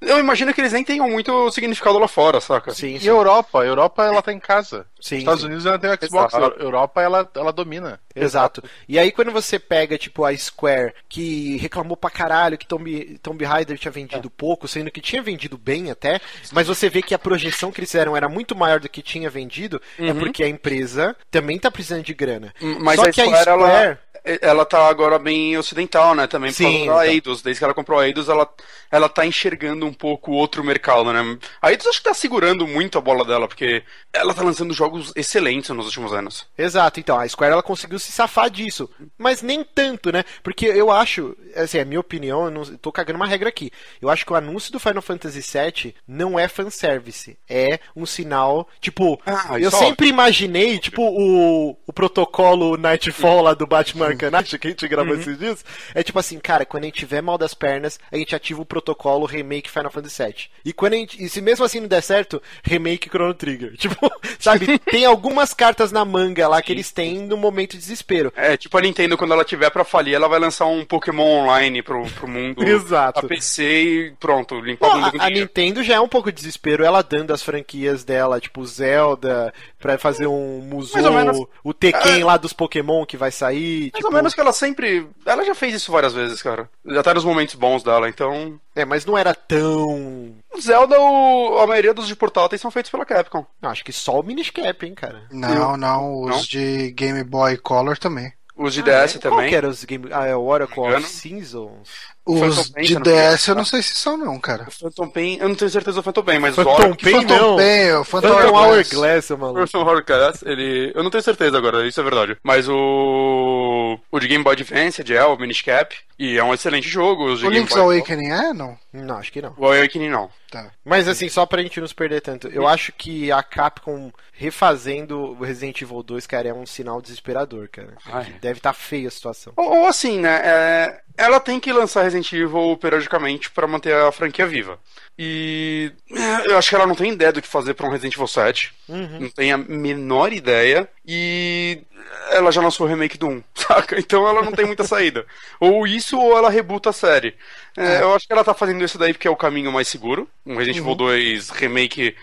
eu 0.00 0.18
imagino 0.18 0.54
que 0.54 0.60
eles 0.62 0.72
nem 0.72 0.82
tenham 0.82 1.08
muito 1.10 1.50
significado 1.50 1.98
lá 1.98 2.08
fora, 2.08 2.40
saca? 2.40 2.72
Sim, 2.72 2.94
E 2.94 3.00
sim. 3.00 3.08
a 3.08 3.12
Europa? 3.12 3.62
A 3.62 3.66
Europa, 3.66 4.02
ela 4.04 4.22
tá 4.22 4.32
em 4.32 4.38
casa. 4.40 4.86
Sim, 5.00 5.18
Estados 5.18 5.40
sim. 5.42 5.46
Unidos 5.46 5.66
ela 5.66 5.78
tem 5.78 5.90
o 5.90 5.94
Xbox. 5.94 6.34
Exato. 6.34 6.56
A 6.58 6.62
Europa, 6.62 7.02
ela, 7.02 7.30
ela 7.34 7.52
domina. 7.52 8.00
Exato. 8.16 8.62
E 8.88 8.98
aí 8.98 9.12
quando 9.12 9.30
você 9.30 9.58
pega, 9.58 9.96
tipo, 9.98 10.24
a 10.24 10.34
Square, 10.36 10.94
que 11.08 11.56
reclamou 11.58 11.96
pra 11.96 12.10
caralho 12.10 12.56
que 12.58 12.66
Tomb, 12.66 13.18
Tomb 13.22 13.44
Raider 13.44 13.78
tinha 13.78 13.92
vendido 13.92 14.28
pouco, 14.30 14.66
sendo 14.66 14.90
que 14.90 15.00
tinha 15.00 15.22
vendido 15.22 15.56
bem 15.58 15.90
até, 15.90 16.18
mas 16.50 16.66
você 16.66 16.88
vê 16.88 17.00
que 17.02 17.14
a 17.14 17.18
projeção 17.18 17.70
que 17.70 17.78
eles 17.80 17.90
fizeram 17.90 18.16
era 18.16 18.28
muito 18.28 18.56
maior 18.56 18.80
do 18.80 18.88
que 18.88 19.02
tinha 19.02 19.28
vendido, 19.30 19.80
é 19.98 20.12
porque 20.14 20.42
a 20.42 20.48
empresa 20.48 21.14
também 21.30 21.58
tá 21.58 21.70
precisando 21.70 22.02
de 22.02 22.14
grana. 22.14 22.52
Mas 22.80 22.96
Só 22.96 23.06
a 23.06 23.10
que 23.10 23.20
a 23.20 23.24
Square, 23.26 23.48
ela, 23.50 23.68
Square- 23.68 23.98
ela 24.40 24.64
tá 24.64 24.86
agora 24.88 25.18
bem 25.18 25.56
ocidental, 25.56 26.14
né? 26.14 26.26
Também 26.26 26.50
por 26.50 26.56
Sim, 26.56 26.64
causa 26.64 26.78
da 26.78 26.82
então. 26.84 27.02
Eidos. 27.04 27.42
Desde 27.42 27.60
que 27.60 27.64
ela 27.64 27.74
comprou 27.74 27.98
a 27.98 28.06
Eidos, 28.06 28.28
ela, 28.28 28.48
ela 28.90 29.08
tá 29.08 29.24
enxergando 29.24 29.86
um 29.86 29.92
pouco 29.92 30.32
outro 30.32 30.62
mercado, 30.62 31.12
né? 31.12 31.38
A 31.62 31.70
Eidos 31.70 31.86
acho 31.86 31.98
que 31.98 32.04
tá 32.04 32.14
segurando 32.14 32.66
muito 32.66 32.98
a 32.98 33.00
bola 33.00 33.24
dela, 33.24 33.48
porque 33.48 33.82
ela 34.12 34.34
tá 34.34 34.42
lançando 34.42 34.74
jogos 34.74 35.12
excelentes 35.16 35.70
nos 35.70 35.86
últimos 35.86 36.12
anos. 36.12 36.46
Exato, 36.56 37.00
então, 37.00 37.18
a 37.18 37.28
Square 37.28 37.52
ela 37.52 37.62
conseguiu 37.62 37.98
se 37.98 38.12
safar 38.12 38.50
disso, 38.50 38.88
mas 39.16 39.42
nem 39.42 39.64
tanto, 39.64 40.12
né? 40.12 40.24
Porque 40.42 40.66
eu 40.66 40.90
acho, 40.90 41.36
assim, 41.56 41.78
é 41.78 41.82
a 41.82 41.84
minha 41.84 42.00
opinião, 42.00 42.44
eu 42.46 42.50
não, 42.50 42.62
eu 42.62 42.78
tô 42.78 42.92
cagando 42.92 43.18
uma 43.18 43.26
regra 43.26 43.48
aqui. 43.48 43.70
Eu 44.00 44.10
acho 44.10 44.24
que 44.26 44.32
o 44.32 44.36
anúncio 44.36 44.72
do 44.72 44.80
Final 44.80 45.02
Fantasy 45.02 45.40
VII 45.40 45.94
não 46.06 46.38
é 46.38 46.48
fanservice, 46.48 47.38
é 47.48 47.80
um 47.96 48.04
sinal, 48.04 48.68
tipo, 48.80 49.20
Ah, 49.24 49.58
eu 49.58 49.68
é 49.68 49.72
sempre 49.72 50.08
imaginei, 50.08 50.78
tipo, 50.78 51.02
o, 51.02 51.76
o 51.86 51.92
protocolo 51.92 52.76
Nightfall 52.76 53.42
lá 53.42 53.54
do 53.54 53.66
Batman 53.66 54.17
Arcanite, 54.26 54.58
que 54.58 54.66
a 54.66 54.70
gente 54.70 54.88
gravou 54.88 55.14
esses 55.14 55.38
dias, 55.38 55.64
é 55.94 56.02
tipo 56.02 56.18
assim, 56.18 56.38
cara, 56.38 56.64
quando 56.64 56.84
a 56.84 56.86
gente 56.86 56.98
tiver 56.98 57.22
mal 57.22 57.38
das 57.38 57.54
pernas, 57.54 57.98
a 58.10 58.16
gente 58.16 58.34
ativa 58.34 58.60
o 58.60 58.66
protocolo 58.66 59.26
remake 59.26 59.70
Final 59.70 59.90
Fantasy 59.90 60.22
VII. 60.22 60.34
E 60.64 60.72
quando 60.72 60.94
a 60.94 60.96
gente, 60.96 61.22
e 61.22 61.28
se 61.28 61.40
mesmo 61.40 61.64
assim 61.64 61.80
não 61.80 61.88
der 61.88 62.02
certo, 62.02 62.42
remake 62.62 63.08
Chrono 63.08 63.34
Trigger. 63.34 63.76
Tipo, 63.88 64.10
sabe, 64.38 64.78
tem 64.80 65.06
algumas 65.06 65.54
cartas 65.54 65.92
na 65.92 66.04
manga 66.04 66.46
lá 66.48 66.60
que 66.60 66.72
eles 66.72 66.90
têm 66.90 67.20
no 67.20 67.36
momento 67.36 67.72
de 67.72 67.78
desespero. 67.78 68.32
É, 68.36 68.56
tipo 68.56 68.76
a 68.76 68.80
Nintendo, 68.80 69.16
quando 69.16 69.32
ela 69.32 69.44
tiver 69.44 69.70
pra 69.70 69.84
falir, 69.84 70.14
ela 70.14 70.28
vai 70.28 70.38
lançar 70.38 70.66
um 70.66 70.84
Pokémon 70.84 71.42
online 71.42 71.82
pro, 71.82 72.04
pro 72.06 72.28
mundo. 72.28 72.62
Exato. 72.66 73.20
A 73.20 73.22
PC 73.22 73.62
e 73.62 74.10
pronto, 74.18 74.60
limpar 74.60 74.88
o 74.88 75.00
mundo 75.00 75.20
a, 75.20 75.26
a. 75.26 75.30
Nintendo 75.30 75.82
já 75.82 75.94
é 75.94 76.00
um 76.00 76.08
pouco 76.08 76.30
de 76.30 76.36
desespero, 76.36 76.84
ela 76.84 77.02
dando 77.02 77.32
as 77.32 77.42
franquias 77.42 78.04
dela, 78.04 78.40
tipo 78.40 78.64
Zelda, 78.66 79.54
pra 79.78 79.96
fazer 79.96 80.26
um. 80.26 80.60
Musou, 80.60 81.48
o 81.62 81.72
Tekken 81.72 82.24
lá 82.24 82.36
dos 82.36 82.52
Pokémon 82.52 83.06
que 83.06 83.16
vai 83.16 83.30
sair. 83.30 83.90
Mais 83.92 83.92
tipo, 83.92 84.07
ou 84.08 84.12
menos 84.14 84.34
que 84.34 84.40
ela 84.40 84.52
sempre. 84.52 85.08
Ela 85.24 85.44
já 85.44 85.54
fez 85.54 85.74
isso 85.74 85.92
várias 85.92 86.12
vezes, 86.12 86.42
cara. 86.42 86.68
Até 86.98 87.14
nos 87.14 87.24
momentos 87.24 87.54
bons 87.54 87.82
dela, 87.82 88.08
então. 88.08 88.60
É, 88.74 88.84
mas 88.84 89.06
não 89.06 89.16
era 89.16 89.34
tão. 89.34 90.34
Zelda, 90.60 90.98
o- 91.00 91.58
a 91.60 91.66
maioria 91.66 91.94
dos 91.94 92.06
de 92.08 92.16
portáteis 92.16 92.60
são 92.60 92.70
feitos 92.70 92.90
pela 92.90 93.04
Capcom. 93.06 93.46
Acho 93.62 93.84
que 93.84 93.92
só 93.92 94.18
o 94.18 94.22
Minish 94.22 94.50
Cap, 94.50 94.84
hein, 94.86 94.94
cara. 94.94 95.22
Não, 95.30 95.76
não, 95.76 96.22
os 96.22 96.30
Não? 96.30 96.40
de 96.42 96.90
Game 96.92 97.22
Boy 97.24 97.56
Color 97.58 97.96
também. 97.98 98.32
Os 98.56 98.74
de 98.74 98.82
DS 98.82 99.18
Qual 99.20 99.34
também. 99.36 99.48
que 99.48 99.54
era 99.54 99.68
os 99.68 99.84
Game... 99.84 100.08
Ah, 100.10 100.26
é 100.26 100.34
o 100.34 100.42
Oracle 100.44 100.80
of 100.96 101.06
Seasons? 101.06 101.88
Os 102.28 102.40
Phantom 102.56 102.72
Pain, 102.72 102.84
de 102.84 102.94
DS 103.00 103.46
eu 103.48 103.52
engano. 103.52 103.54
não 103.56 103.64
sei 103.64 103.82
se 103.82 103.94
são 103.94 104.16
não, 104.16 104.38
cara. 104.38 104.64
O 104.68 104.70
Phantom 104.70 105.08
Pain, 105.08 105.38
eu 105.40 105.48
não 105.48 105.54
tenho 105.56 105.70
certeza 105.70 105.96
do 105.96 106.02
Phantom 106.02 106.22
Pain, 106.22 106.38
mas 106.38 106.54
Phantom 106.54 106.70
o 106.70 106.74
Oracle- 106.74 106.96
Pain 107.12 107.12
Phantom 107.22 107.34
não. 107.38 107.56
Pain, 107.56 107.92
o 107.92 108.04
Phantom, 108.04 108.28
Phantom 108.28 108.48
Hourglass. 108.54 108.92
Hourglass, 108.92 109.24
seu 109.24 109.38
maluco. 109.38 109.60
Phantom 109.66 109.84
Hourglass, 109.88 110.42
ele. 110.42 110.92
Eu 110.94 111.02
não 111.02 111.10
tenho 111.10 111.22
certeza 111.22 111.56
agora, 111.58 111.86
isso 111.86 112.00
é 112.00 112.04
verdade. 112.04 112.36
Mas 112.42 112.68
o. 112.68 113.98
O 114.10 114.18
de 114.20 114.28
Game 114.28 114.44
Boy 114.44 114.52
Advance 114.54 115.02
é 115.12 115.24
o 115.24 115.36
Minish 115.38 115.62
Cap. 115.62 115.96
E 116.18 116.36
é 116.36 116.42
um 116.42 116.52
excelente 116.52 116.88
jogo. 116.88 117.24
O 117.26 117.48
Link's 117.48 117.74
Boy- 117.76 117.96
Awakening 117.98 118.30
é, 118.30 118.52
não? 118.52 118.76
Não, 118.92 119.18
acho 119.18 119.30
que 119.32 119.40
não. 119.40 119.54
O 119.56 119.66
Awakening 119.66 120.08
não. 120.10 120.28
Tá. 120.50 120.70
Mas 120.84 121.06
assim, 121.06 121.28
só 121.28 121.46
pra 121.46 121.62
gente 121.62 121.78
não 121.80 121.86
se 121.86 121.94
perder 121.94 122.20
tanto, 122.22 122.48
eu 122.48 122.66
acho 122.66 122.90
que 122.92 123.30
a 123.30 123.40
Capcom 123.42 124.10
refazendo 124.32 125.16
o 125.20 125.44
Resident 125.44 125.80
Evil 125.82 126.02
2, 126.02 126.26
cara, 126.26 126.48
é 126.48 126.54
um 126.54 126.66
sinal 126.66 127.00
desesperador, 127.00 127.68
cara. 127.70 127.94
Ai. 128.06 128.34
Deve 128.40 128.58
estar 128.58 128.72
feia 128.72 129.06
a 129.08 129.10
situação. 129.10 129.52
Ou, 129.56 129.80
ou 129.82 129.86
assim, 129.86 130.18
né? 130.18 130.40
é, 130.44 131.00
ela 131.18 131.40
tem 131.40 131.58
que 131.60 131.72
lançar 131.72 132.02
Resident 132.02 132.32
Evil 132.32 132.78
periodicamente 132.80 133.50
pra 133.50 133.66
manter 133.66 133.92
a 133.92 134.10
franquia 134.12 134.46
viva. 134.46 134.78
E 135.18 135.92
é, 136.12 136.52
eu 136.52 136.56
acho 136.56 136.68
que 136.68 136.76
ela 136.76 136.86
não 136.86 136.94
tem 136.94 137.12
ideia 137.12 137.32
do 137.32 137.42
que 137.42 137.48
fazer 137.48 137.74
pra 137.74 137.86
um 137.86 137.90
Resident 137.90 138.14
Evil 138.14 138.28
7. 138.28 138.72
Não 138.88 139.28
tem 139.28 139.50
a 139.52 139.58
menor 139.58 140.32
ideia. 140.32 140.88
E 141.04 141.82
ela 142.30 142.52
já 142.52 142.62
lançou 142.62 142.86
o 142.86 142.88
remake 142.88 143.18
do 143.18 143.26
1, 143.26 143.42
saca? 143.54 143.98
Então 143.98 144.26
ela 144.28 144.42
não 144.42 144.52
tem 144.52 144.64
muita 144.64 144.84
saída. 144.84 145.26
ou 145.58 145.86
isso, 145.86 146.16
ou 146.18 146.38
ela 146.38 146.48
rebuta 146.48 146.90
a 146.90 146.92
série. 146.92 147.34
É, 147.76 148.00
Eu 148.00 148.14
acho 148.14 148.26
que 148.26 148.32
ela 148.32 148.44
tá 148.44 148.54
fazendo 148.54 148.84
isso 148.84 148.96
daí 148.96 149.12
porque 149.12 149.26
é 149.26 149.30
o 149.30 149.36
caminho 149.36 149.72
mais 149.72 149.88
seguro. 149.88 150.28
Um 150.46 150.54
Resident 150.56 150.78
Evil 150.78 150.94
2 150.94 151.50
remake 151.50 152.14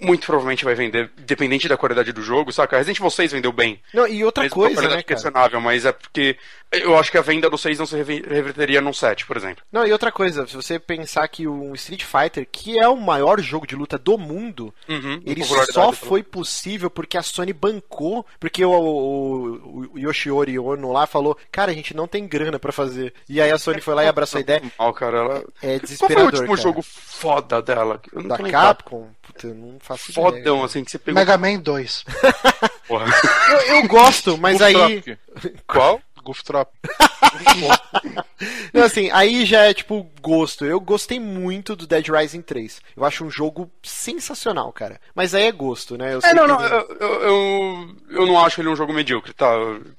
muito 0.00 0.26
provavelmente 0.26 0.64
vai 0.64 0.74
vender, 0.74 1.10
dependente 1.18 1.68
da 1.68 1.76
qualidade 1.76 2.12
do 2.12 2.22
jogo, 2.22 2.52
saca? 2.52 2.76
Resident 2.76 2.98
Evil 2.98 3.10
6 3.10 3.32
vendeu 3.32 3.52
bem. 3.52 3.80
Não, 3.92 4.06
e 4.06 4.24
outra 4.24 4.42
Mesmo 4.44 4.56
coisa, 4.56 4.80
né, 4.82 4.88
cara? 4.88 5.02
questionável, 5.02 5.60
mas 5.60 5.84
é 5.84 5.92
porque 5.92 6.36
eu 6.72 6.96
acho 6.98 7.10
que 7.10 7.18
a 7.18 7.22
venda 7.22 7.50
do 7.50 7.58
6 7.58 7.78
não 7.78 7.86
se 7.86 7.96
rever- 7.96 8.26
reverteria 8.28 8.80
num 8.80 8.92
7, 8.92 9.26
por 9.26 9.36
exemplo. 9.36 9.62
Não, 9.72 9.86
e 9.86 9.92
outra 9.92 10.10
coisa, 10.12 10.46
se 10.46 10.54
você 10.56 10.78
pensar 10.78 11.26
que 11.28 11.46
o 11.46 11.74
Street 11.74 12.04
Fighter, 12.04 12.46
que 12.50 12.78
é 12.78 12.88
o 12.88 12.96
maior 12.96 13.40
jogo 13.40 13.66
de 13.66 13.74
luta 13.76 13.98
do 13.98 14.16
mundo, 14.16 14.72
Uhum, 14.88 15.20
ele 15.26 15.44
só 15.44 15.92
foi 15.92 16.22
possível 16.22 16.88
porque 16.90 17.18
a 17.18 17.22
Sony 17.22 17.52
bancou, 17.52 18.24
porque 18.38 18.64
o, 18.64 18.70
o, 18.72 19.90
o 19.94 19.98
Yoshiori 19.98 20.58
Ono 20.58 20.92
lá 20.92 21.06
falou, 21.06 21.36
cara, 21.50 21.70
a 21.72 21.74
gente 21.74 21.94
não 21.94 22.06
tem 22.06 22.26
grana 22.26 22.58
pra 22.58 22.72
fazer. 22.72 23.12
E 23.28 23.40
aí 23.40 23.50
a 23.50 23.58
Sony 23.58 23.80
foi 23.80 23.94
lá 23.94 24.04
e 24.04 24.08
abraçou 24.08 24.38
a 24.38 24.40
ideia. 24.40 24.62
Mal, 24.78 24.92
cara, 24.94 25.18
ela... 25.18 25.34
É 25.36 25.40
Qual 25.40 25.44
foi 25.60 25.76
o 25.76 25.80
desesperador, 25.80 26.24
último 26.26 26.46
cara. 26.48 26.60
jogo 26.62 26.82
foda 26.82 27.60
dela? 27.62 28.00
Da. 28.26 28.38
Capcom? 28.50 29.08
Puta, 29.22 29.48
não 29.54 29.78
faço 29.96 30.12
ideia. 30.12 30.26
Fodão, 30.30 30.64
assim, 30.64 30.84
que 30.84 30.90
você 30.90 30.98
pegou. 30.98 31.18
Mega 31.18 31.36
Man 31.36 31.58
2. 31.58 32.04
Porra. 32.86 33.06
Eu, 33.50 33.76
eu 33.76 33.88
gosto, 33.88 34.38
mas 34.38 34.58
Goof 34.58 34.64
aí... 34.64 35.02
Trop. 35.02 35.18
Qual? 35.66 36.00
Goof 36.22 36.44
Trop. 36.44 36.70
Não, 38.72 38.84
assim, 38.84 39.10
aí 39.12 39.44
já 39.44 39.64
é 39.64 39.74
tipo 39.74 40.10
gosto. 40.20 40.64
Eu 40.64 40.80
gostei 40.80 41.18
muito 41.18 41.74
do 41.74 41.86
Dead 41.86 42.06
Rising 42.08 42.42
3. 42.42 42.80
Eu 42.96 43.04
acho 43.04 43.24
um 43.24 43.30
jogo 43.30 43.70
sensacional, 43.82 44.72
cara. 44.72 45.00
Mas 45.14 45.34
aí 45.34 45.44
é 45.44 45.52
gosto, 45.52 45.96
né? 45.96 46.14
Eu 46.14 46.20
É, 46.22 46.34
não, 46.34 46.46
não, 46.46 46.60
eu, 46.62 46.88
eu, 47.00 47.96
eu, 48.10 48.26
não 48.26 48.38
acho 48.44 48.60
ele 48.60 48.68
um 48.68 48.76
jogo 48.76 48.92
medíocre, 48.92 49.32
tá? 49.32 49.50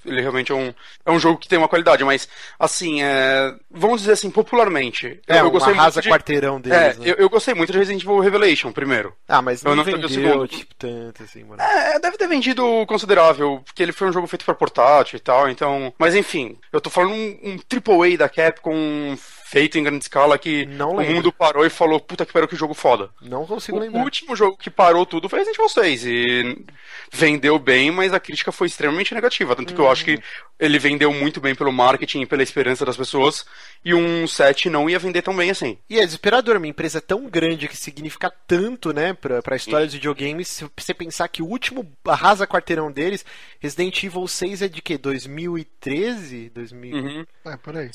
Ele 0.06 0.22
realmente 0.22 0.52
é 0.52 0.56
um, 0.56 0.74
é 1.06 1.12
um 1.12 1.20
jogo 1.20 1.38
que 1.38 1.48
tem 1.48 1.58
uma 1.58 1.68
qualidade, 1.68 2.04
mas, 2.04 2.28
assim, 2.60 3.02
é, 3.02 3.54
vamos 3.70 4.02
dizer 4.02 4.14
assim, 4.14 4.30
popularmente. 4.30 5.20
É, 5.28 5.40
eu, 5.40 5.46
eu 5.46 5.52
gostei 5.52 5.74
arrasa 5.74 5.96
muito 5.96 6.04
de, 6.04 6.10
quarteirão 6.10 6.58
É, 6.58 6.60
deles, 6.60 6.98
né? 7.00 7.10
eu, 7.10 7.16
eu 7.16 7.30
gostei 7.30 7.54
muito 7.54 7.72
de 7.72 7.78
Resident 7.78 8.04
Evil 8.04 8.20
Revelation, 8.20 8.72
primeiro. 8.72 9.14
Ah, 9.28 9.42
mas 9.42 9.64
não, 9.64 9.72
eu 9.72 9.76
não 9.76 9.84
o 9.84 9.86
vendeu, 9.86 10.10
segundo. 10.10 10.48
tipo, 10.48 10.76
tanto 10.76 11.24
assim, 11.24 11.44
mano. 11.44 11.62
É, 11.62 12.00
deve 12.00 12.18
ter 12.18 12.28
vendido 12.28 12.64
considerável, 12.88 13.62
porque 13.66 13.82
ele 13.82 13.92
foi 13.92 14.08
um 14.08 14.14
jogo 14.14 14.28
feito 14.28 14.46
pra 14.46 14.54
portátil 14.54 15.18
e 15.18 15.20
tal, 15.20 15.50
então. 15.50 15.94
Mas 15.98 16.16
enfim, 16.16 16.58
eu 16.72 16.80
tô 16.80 16.90
falando 16.90 17.14
um, 17.14 17.40
um 17.44 17.58
AAA 17.58 18.18
da 18.18 18.30
Capcom 18.30 19.18
feito 19.52 19.78
em 19.78 19.84
grande 19.84 20.06
escala 20.06 20.38
que 20.38 20.66
o 20.66 21.02
mundo 21.14 21.32
parou 21.34 21.66
e 21.66 21.70
falou, 21.70 22.00
puta 22.00 22.26
que 22.26 22.32
pariu, 22.32 22.48
que 22.48 22.56
jogo 22.56 22.74
foda. 22.74 23.10
Não 23.22 23.46
consigo 23.46 23.78
O 23.78 23.82
lembrar. 23.82 24.04
último 24.04 24.34
jogo 24.34 24.56
que 24.56 24.70
parou 24.70 25.06
tudo 25.06 25.28
foi 25.28 25.40
Resident 25.40 25.58
Evil 25.58 25.70
6 25.70 26.06
e 26.06 26.66
vendeu 27.12 27.60
bem, 27.60 27.92
mas 27.92 28.14
a 28.14 28.20
crítica 28.20 28.52
foi 28.52 28.68
extremamente 28.68 29.14
negativa. 29.14 29.54
Tanto 29.54 29.74
que 29.76 29.82
eu 29.82 29.92
acho 29.92 30.06
que 30.06 30.22
ele 30.58 30.80
vendeu 30.80 31.12
muito 31.14 31.42
bem 31.42 31.54
pelo 31.54 31.72
marketing 31.72 32.22
e 32.22 32.26
pela 32.26 32.44
esperança 32.44 32.86
das 32.86 32.96
pessoas, 32.96 33.46
e 33.84 33.94
um 33.94 34.28
7 34.28 34.70
não 34.70 34.90
ia 34.90 35.00
vender 35.00 35.22
tão 35.22 35.36
bem 35.36 35.50
assim. 35.50 35.78
E 35.90 36.00
é 36.00 36.06
desesperador, 36.06 36.58
uma 36.58 36.68
empresa 36.68 37.02
tão 37.02 37.28
grande 37.28 37.68
que 37.68 37.76
significa 37.76 38.32
tanto, 38.48 38.94
né, 38.94 39.14
pra, 39.14 39.42
pra 39.42 39.56
história 39.56 39.86
dos 39.86 39.96
videogames, 39.96 40.48
se 40.48 40.66
você 40.78 40.94
pensar 40.94 41.28
que 41.28 41.42
o 41.42 41.48
último 41.48 41.92
arrasa 42.06 42.46
quarteirão 42.46 42.92
deles, 42.92 43.26
Resident 43.60 44.04
Evil 44.04 44.28
6 44.28 44.62
é 44.62 44.68
de 44.68 44.82
quê? 44.82 44.98
2013? 44.98 46.52
2000... 46.54 46.96
Uhum. 46.96 47.26
É, 47.46 47.58
por 47.58 47.76
aí. 47.76 47.90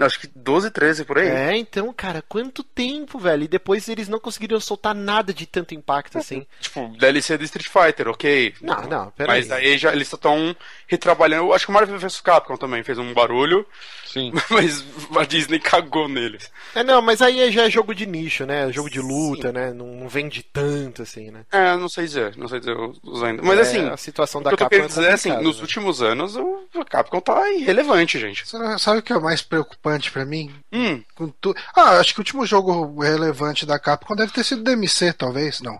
Acho 0.00 0.20
que 0.20 0.28
12, 0.34 0.70
13 0.70 1.04
por 1.04 1.18
aí. 1.18 1.28
É, 1.28 1.56
então, 1.56 1.92
cara, 1.92 2.22
quanto 2.28 2.62
tempo, 2.62 3.18
velho? 3.18 3.44
E 3.44 3.48
depois 3.48 3.88
eles 3.88 4.08
não 4.08 4.20
conseguiram 4.20 4.60
soltar 4.60 4.94
nada 4.94 5.32
de 5.32 5.46
tanto 5.46 5.74
impacto 5.74 6.18
assim. 6.18 6.46
Tipo, 6.60 6.88
DLC 6.98 7.38
do 7.38 7.44
Street 7.44 7.68
Fighter, 7.68 8.08
ok. 8.08 8.54
Não, 8.60 8.82
não, 8.82 9.10
pera 9.10 9.32
Mas 9.32 9.50
aí. 9.50 9.78
já 9.78 9.92
eles 9.92 10.12
estão 10.12 10.54
retrabalhando. 10.86 11.46
Eu 11.46 11.54
acho 11.54 11.66
que 11.66 11.70
o 11.70 11.74
Marvel 11.74 11.98
vs 11.98 12.20
Capcom 12.20 12.56
também 12.56 12.82
fez 12.82 12.98
um 12.98 13.14
barulho, 13.14 13.66
Sim. 14.04 14.32
mas 14.50 14.84
a 15.22 15.24
Disney 15.26 15.58
cagou 15.58 16.08
neles. 16.08 16.50
É, 16.74 16.82
não, 16.82 17.00
mas 17.00 17.22
aí 17.22 17.50
já 17.50 17.64
é 17.64 17.70
jogo 17.70 17.94
de 17.94 18.06
nicho, 18.06 18.44
né? 18.44 18.70
Jogo 18.72 18.90
de 18.90 19.00
luta, 19.00 19.52
né? 19.52 19.72
Não, 19.72 19.86
não 19.86 20.08
vende 20.08 20.42
tanto 20.42 21.02
assim, 21.02 21.30
né? 21.30 21.44
É, 21.50 21.76
não 21.76 21.88
sei 21.88 22.04
dizer, 22.04 22.36
não 22.36 22.48
sei 22.48 22.58
dizer 22.60 22.76
os 23.02 23.22
ainda. 23.22 23.42
Mas 23.42 23.58
É, 23.58 23.62
assim, 23.62 23.88
a 23.88 23.96
situação 23.96 24.40
o 24.40 24.44
da 24.44 24.50
que 24.50 24.54
eu 24.54 24.58
tô 24.58 24.64
Capcom 24.64 24.76
querendo 24.76 24.86
é 24.86 24.88
dizer 24.94 25.10
é 25.10 25.12
assim, 25.12 25.42
nos 25.42 25.56
né? 25.56 25.62
últimos 25.62 26.02
anos 26.02 26.36
o 26.36 26.68
a 26.78 26.84
Capcom 26.84 27.20
tá 27.20 27.50
irrelevante, 27.52 28.18
gente. 28.18 28.44
Sabe 28.78 28.98
o 28.98 29.02
que 29.02 29.12
é 29.12 29.16
o 29.16 29.22
mais 29.22 29.42
preocupante 29.42 30.10
pra 30.10 30.24
mim? 30.24 30.52
Hum, 30.72 31.02
Com 31.14 31.28
tu... 31.28 31.54
Ah, 31.74 31.98
acho 31.98 32.12
que 32.14 32.20
o 32.20 32.22
último 32.22 32.44
jogo 32.46 33.00
relevante 33.00 33.64
da 33.66 33.78
Capcom 33.78 34.14
deve 34.16 34.32
ter 34.32 34.44
sido 34.44 34.62
DMC, 34.62 35.12
talvez, 35.12 35.60
não. 35.60 35.78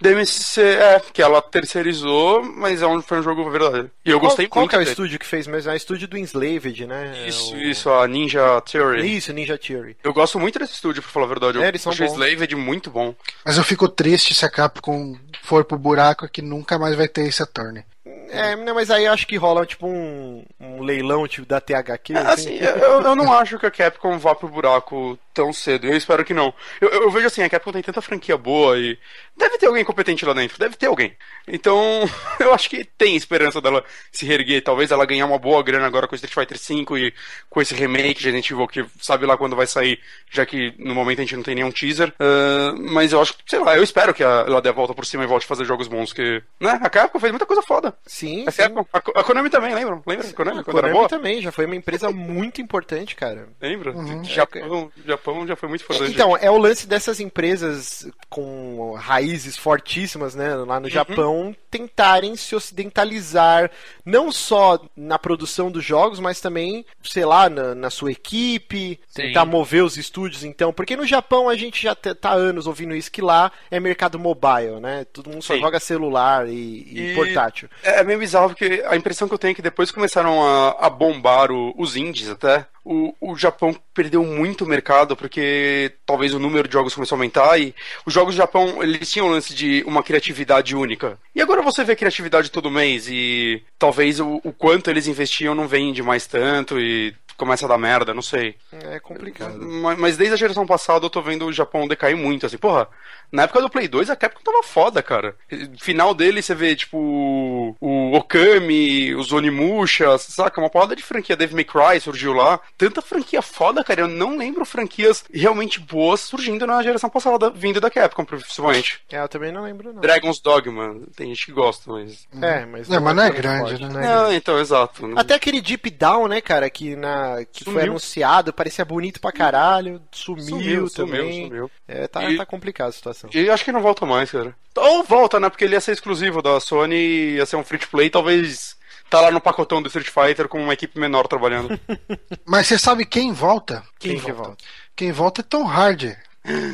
DMC, 0.00 0.60
é, 0.62 1.00
que 1.12 1.22
ela 1.22 1.40
terceirizou, 1.40 2.42
mas 2.42 2.82
é 2.82 2.86
um, 2.86 3.00
foi 3.00 3.18
um 3.18 3.22
jogo 3.22 3.48
verdadeiro. 3.50 3.90
E 4.04 4.10
eu 4.10 4.20
gostei 4.20 4.46
qual, 4.46 4.50
qual 4.50 4.62
muito 4.62 4.70
que 4.70 4.76
é 4.76 4.78
o 4.78 4.82
estúdio 4.82 5.18
que 5.18 5.26
fez 5.26 5.46
mesmo? 5.46 5.70
É 5.70 5.74
o 5.74 5.76
estúdio 5.76 6.08
do 6.08 6.18
Enslaved, 6.18 6.86
né? 6.86 7.24
Isso, 7.26 7.54
O- 7.54 7.58
isso, 7.58 7.90
a 7.90 8.06
Ninja 8.06 8.60
Theory. 8.62 9.16
Isso, 9.16 9.32
Ninja 9.32 9.56
Theory. 9.58 9.96
Eu 10.02 10.12
gosto 10.12 10.38
muito 10.38 10.58
desse 10.58 10.74
estúdio, 10.74 11.02
pra 11.02 11.10
falar 11.10 11.26
a 11.26 11.28
verdade. 11.28 11.58
Eu 11.58 11.64
É, 11.64 11.68
eles 11.68 11.82
são 11.82 11.92
achei 11.92 12.06
bons. 12.06 12.14
Slaved 12.14 12.54
muito 12.56 12.90
bom. 12.90 13.14
Mas 13.44 13.56
eu 13.56 13.64
fico 13.64 13.88
triste 13.88 14.34
se 14.34 14.44
a 14.44 14.50
Capcom 14.50 15.16
for 15.42 15.64
pro 15.64 15.78
buraco 15.78 16.28
que 16.28 16.42
nunca 16.42 16.78
mais 16.78 16.94
vai 16.96 17.08
ter 17.08 17.22
esse 17.28 17.42
Attorney. 17.42 17.84
É, 18.30 18.56
não, 18.56 18.74
mas 18.74 18.90
aí 18.90 19.04
eu 19.04 19.12
acho 19.12 19.26
que 19.26 19.36
rola 19.36 19.64
tipo 19.64 19.86
um, 19.86 20.44
um 20.60 20.82
leilão 20.82 21.26
tipo 21.28 21.46
da 21.46 21.60
THQ. 21.60 22.14
É, 22.14 22.18
Assim, 22.18 22.54
eu, 22.58 23.00
eu 23.02 23.14
não 23.16 23.32
acho 23.32 23.58
que 23.58 23.66
a 23.66 23.70
Capcom 23.70 24.18
vá 24.18 24.34
pro 24.34 24.48
buraco 24.48 25.18
tão 25.34 25.52
cedo. 25.52 25.86
Eu 25.86 25.96
espero 25.96 26.24
que 26.24 26.32
não. 26.32 26.54
Eu, 26.80 26.88
eu 26.88 27.10
vejo 27.10 27.26
assim, 27.26 27.42
a 27.42 27.50
Capcom 27.50 27.72
tem 27.72 27.82
tanta 27.82 28.00
franquia 28.00 28.38
boa 28.38 28.78
e 28.78 28.96
deve 29.36 29.58
ter 29.58 29.66
alguém 29.66 29.84
competente 29.84 30.24
lá 30.24 30.32
dentro, 30.32 30.58
deve 30.58 30.76
ter 30.76 30.86
alguém. 30.86 31.14
Então, 31.46 32.08
eu 32.38 32.54
acho 32.54 32.70
que 32.70 32.84
tem 32.84 33.16
esperança 33.16 33.60
dela 33.60 33.84
se 34.12 34.24
reerguer, 34.24 34.62
talvez 34.62 34.90
ela 34.90 35.04
ganhar 35.04 35.26
uma 35.26 35.38
boa 35.38 35.62
grana 35.62 35.86
agora 35.86 36.06
com 36.06 36.14
Street 36.14 36.32
Fighter 36.32 36.58
V 36.58 36.98
e 36.98 37.14
com 37.50 37.60
esse 37.60 37.74
remake 37.74 38.20
de 38.20 38.26
Resident 38.26 38.50
Evil 38.50 38.68
que 38.68 38.86
sabe 39.00 39.26
lá 39.26 39.36
quando 39.36 39.56
vai 39.56 39.66
sair, 39.66 39.98
já 40.30 40.46
que 40.46 40.72
no 40.78 40.94
momento 40.94 41.18
a 41.18 41.22
gente 41.22 41.36
não 41.36 41.42
tem 41.42 41.56
nenhum 41.56 41.72
teaser. 41.72 42.14
Ah, 42.18 42.74
mas 42.78 43.12
eu 43.12 43.20
acho 43.20 43.36
que, 43.36 43.42
sei 43.46 43.58
lá, 43.58 43.76
eu 43.76 43.82
espero 43.82 44.14
que 44.14 44.22
ela 44.22 44.62
dê 44.62 44.68
a 44.68 44.72
volta 44.72 44.94
por 44.94 45.04
cima 45.04 45.24
e 45.24 45.26
volte 45.26 45.44
a 45.44 45.48
fazer 45.48 45.64
jogos 45.64 45.88
bons, 45.88 46.12
que, 46.12 46.42
né, 46.60 46.78
a 46.80 46.88
Capcom 46.88 47.18
fez 47.18 47.32
muita 47.32 47.46
coisa 47.46 47.62
foda. 47.62 47.94
Sim, 48.06 48.44
A, 48.46 48.50
sim. 48.50 48.62
Capcom, 48.62 48.86
a, 48.92 48.98
a 48.98 49.24
Konami 49.24 49.50
também, 49.50 49.74
lembram? 49.74 50.02
Lembra? 50.06 50.28
A 50.28 50.32
Konami, 50.32 50.60
A 50.60 50.64
Konami 50.64 51.08
também 51.08 51.42
já 51.42 51.50
foi 51.50 51.66
uma 51.66 51.76
empresa 51.76 52.10
muito 52.10 52.60
importante, 52.60 53.16
cara. 53.16 53.48
Lembra? 53.60 53.92
Uhum. 53.92 54.22
Japão, 54.24 54.92
Japão 55.04 55.23
já 55.46 55.56
foi 55.56 55.68
muito 55.68 55.82
importante. 55.84 56.12
Então, 56.12 56.36
é 56.36 56.50
o 56.50 56.58
lance 56.58 56.86
dessas 56.86 57.20
empresas 57.20 58.06
com 58.28 58.94
raízes 58.98 59.56
fortíssimas, 59.56 60.34
né, 60.34 60.54
lá 60.54 60.74
Uhum. 60.76 60.80
no 60.82 60.88
Japão, 60.90 61.56
tentarem 61.70 62.36
se 62.36 62.54
ocidentalizar, 62.54 63.70
não 64.04 64.30
só 64.30 64.78
na 64.96 65.18
produção 65.18 65.70
dos 65.70 65.84
jogos, 65.84 66.20
mas 66.20 66.40
também, 66.40 66.84
sei 67.02 67.24
lá, 67.24 67.48
na, 67.48 67.74
na 67.74 67.90
sua 67.90 68.12
equipe, 68.12 68.98
tentar 69.12 69.44
mover 69.44 69.82
os 69.84 69.96
estúdios, 69.96 70.44
então, 70.44 70.72
porque 70.72 70.96
no 70.96 71.06
Japão 71.06 71.48
a 71.48 71.56
gente 71.56 71.82
já 71.82 71.94
tá 71.94 72.14
há 72.30 72.32
anos 72.34 72.66
ouvindo 72.66 72.94
isso, 72.94 73.10
que 73.10 73.22
lá 73.22 73.50
é 73.70 73.78
mercado 73.80 74.18
mobile, 74.18 74.80
né, 74.80 75.04
todo 75.12 75.30
mundo 75.30 75.42
só 75.42 75.54
Sim. 75.54 75.60
joga 75.60 75.80
celular 75.80 76.48
e, 76.48 76.52
e 76.52 77.10
E- 77.12 77.14
portátil. 77.14 77.68
É 77.82 78.02
meio 78.04 78.18
bizarro 78.18 78.48
porque 78.48 78.82
a 78.86 78.96
impressão 78.96 79.28
que 79.28 79.34
eu 79.34 79.38
tenho 79.38 79.52
é 79.52 79.54
que 79.54 79.62
depois 79.62 79.90
começaram 79.90 80.42
a, 80.44 80.86
a 80.86 80.90
bombar 80.90 81.50
o- 81.50 81.74
os 81.76 81.96
indies 81.96 82.28
até, 82.28 82.66
o, 82.84 83.14
o 83.20 83.36
Japão 83.36 83.74
perdeu 83.94 84.22
muito 84.24 84.66
mercado 84.66 85.16
porque 85.16 85.92
talvez 86.04 86.34
o 86.34 86.38
número 86.38 86.68
de 86.68 86.74
jogos 86.74 86.94
começou 86.94 87.16
a 87.16 87.18
aumentar 87.18 87.58
e 87.58 87.74
os 88.04 88.12
jogos 88.12 88.34
do 88.34 88.38
Japão, 88.38 88.82
eles 88.82 89.10
tinham 89.10 89.26
o 89.28 89.30
lance 89.30 89.54
de 89.54 89.82
uma 89.86 90.02
criatividade 90.02 90.76
única. 90.76 91.18
E 91.34 91.40
agora 91.40 91.62
você 91.62 91.82
vê 91.82 91.96
criatividade 91.96 92.50
todo 92.50 92.70
mês 92.70 93.06
e 93.08 93.62
talvez 93.78 94.20
o, 94.20 94.40
o 94.44 94.52
quanto 94.52 94.90
eles 94.90 95.06
investiam 95.08 95.54
não 95.54 95.66
vende 95.66 96.02
mais 96.02 96.26
tanto 96.26 96.78
e 96.78 97.14
começa 97.36 97.64
a 97.64 97.68
dar 97.68 97.78
merda, 97.78 98.14
não 98.14 98.22
sei. 98.22 98.54
É 98.72 99.00
complicado. 99.00 99.58
Ma- 99.60 99.96
Mas 99.96 100.16
desde 100.16 100.34
a 100.34 100.38
geração 100.38 100.64
passada 100.66 101.04
eu 101.04 101.10
tô 101.10 101.20
vendo 101.20 101.46
o 101.46 101.52
Japão 101.52 101.88
decair 101.88 102.16
muito, 102.16 102.46
assim, 102.46 102.56
porra. 102.58 102.86
Na 103.34 103.42
época 103.42 103.60
do 103.60 103.68
Play 103.68 103.88
2 103.88 104.10
a 104.10 104.16
Capcom 104.16 104.40
tava 104.44 104.62
foda, 104.62 105.02
cara. 105.02 105.34
Final 105.80 106.14
dele 106.14 106.40
você 106.40 106.54
vê, 106.54 106.76
tipo, 106.76 107.76
o 107.80 108.12
Okami, 108.16 109.12
os 109.14 109.32
Onimusha, 109.32 110.16
saca? 110.18 110.60
Uma 110.60 110.70
porrada 110.70 110.94
de 110.94 111.02
franquia. 111.02 111.36
Devil 111.36 111.56
May 111.56 111.64
Cry 111.64 112.00
surgiu 112.00 112.32
lá. 112.32 112.60
Tanta 112.78 113.02
franquia 113.02 113.42
foda, 113.42 113.82
cara. 113.82 114.02
Eu 114.02 114.08
não 114.08 114.36
lembro 114.36 114.64
franquias 114.64 115.24
realmente 115.32 115.80
boas 115.80 116.20
surgindo 116.20 116.64
na 116.64 116.80
geração 116.82 117.10
passada, 117.10 117.50
vindo 117.50 117.80
da 117.80 117.90
Capcom, 117.90 118.24
principalmente. 118.24 119.00
É, 119.10 119.18
eu 119.20 119.28
também 119.28 119.50
não 119.50 119.64
lembro, 119.64 119.92
não. 119.92 120.00
Dragon's 120.00 120.38
Dogma, 120.40 120.96
tem 121.16 121.28
gente 121.28 121.46
que 121.46 121.52
gosta, 121.52 121.90
mas. 121.90 122.28
É, 122.40 122.64
mas 122.66 122.88
Não, 122.88 123.00
mas 123.00 123.16
não 123.16 123.22
é 123.24 123.30
grande, 123.30 123.72
né? 123.74 123.78
não 123.80 123.86
é 123.88 124.02
grande. 124.02 124.06
Não, 124.06 124.32
então, 124.32 124.58
exato. 124.60 125.10
Até 125.16 125.34
aquele 125.34 125.60
Deep 125.60 125.90
Down, 125.90 126.28
né, 126.28 126.40
cara, 126.40 126.70
que, 126.70 126.94
na, 126.94 127.44
que 127.52 127.64
foi 127.64 127.82
anunciado, 127.82 128.52
parecia 128.52 128.84
bonito 128.84 129.20
pra 129.20 129.32
caralho, 129.32 130.00
sumiu, 130.12 130.44
Sumiu, 130.44 130.90
também. 130.90 131.32
sumiu, 131.32 131.46
sumiu. 131.48 131.70
É, 131.88 132.06
tá, 132.06 132.30
E- 132.30 132.36
tá 132.36 132.46
complicada 132.46 132.90
a 132.90 132.92
situação. 132.92 133.23
E 133.32 133.50
acho 133.50 133.64
que 133.64 133.72
não 133.72 133.80
volta 133.80 134.04
mais, 134.04 134.30
cara. 134.30 134.54
Ou 134.76 135.04
volta, 135.04 135.38
né? 135.38 135.48
Porque 135.48 135.64
ele 135.64 135.74
ia 135.74 135.80
ser 135.80 135.92
exclusivo 135.92 136.42
da 136.42 136.58
Sony, 136.60 137.34
ia 137.36 137.46
ser 137.46 137.56
um 137.56 137.64
free 137.64 137.78
to 137.78 137.88
play, 137.88 138.10
talvez 138.10 138.76
tá 139.08 139.20
lá 139.20 139.30
no 139.30 139.40
pacotão 139.40 139.80
do 139.80 139.86
Street 139.88 140.08
Fighter 140.08 140.48
com 140.48 140.62
uma 140.62 140.74
equipe 140.74 140.98
menor 140.98 141.28
trabalhando. 141.28 141.78
Mas 142.44 142.66
você 142.66 142.78
sabe 142.78 143.04
quem 143.04 143.32
volta? 143.32 143.82
Quem 143.98 144.18
que 144.18 144.32
volta? 144.32 144.64
Quem 144.96 145.12
volta 145.12 145.40
é 145.40 145.44
Tom 145.44 145.66
Hardy. 145.66 146.16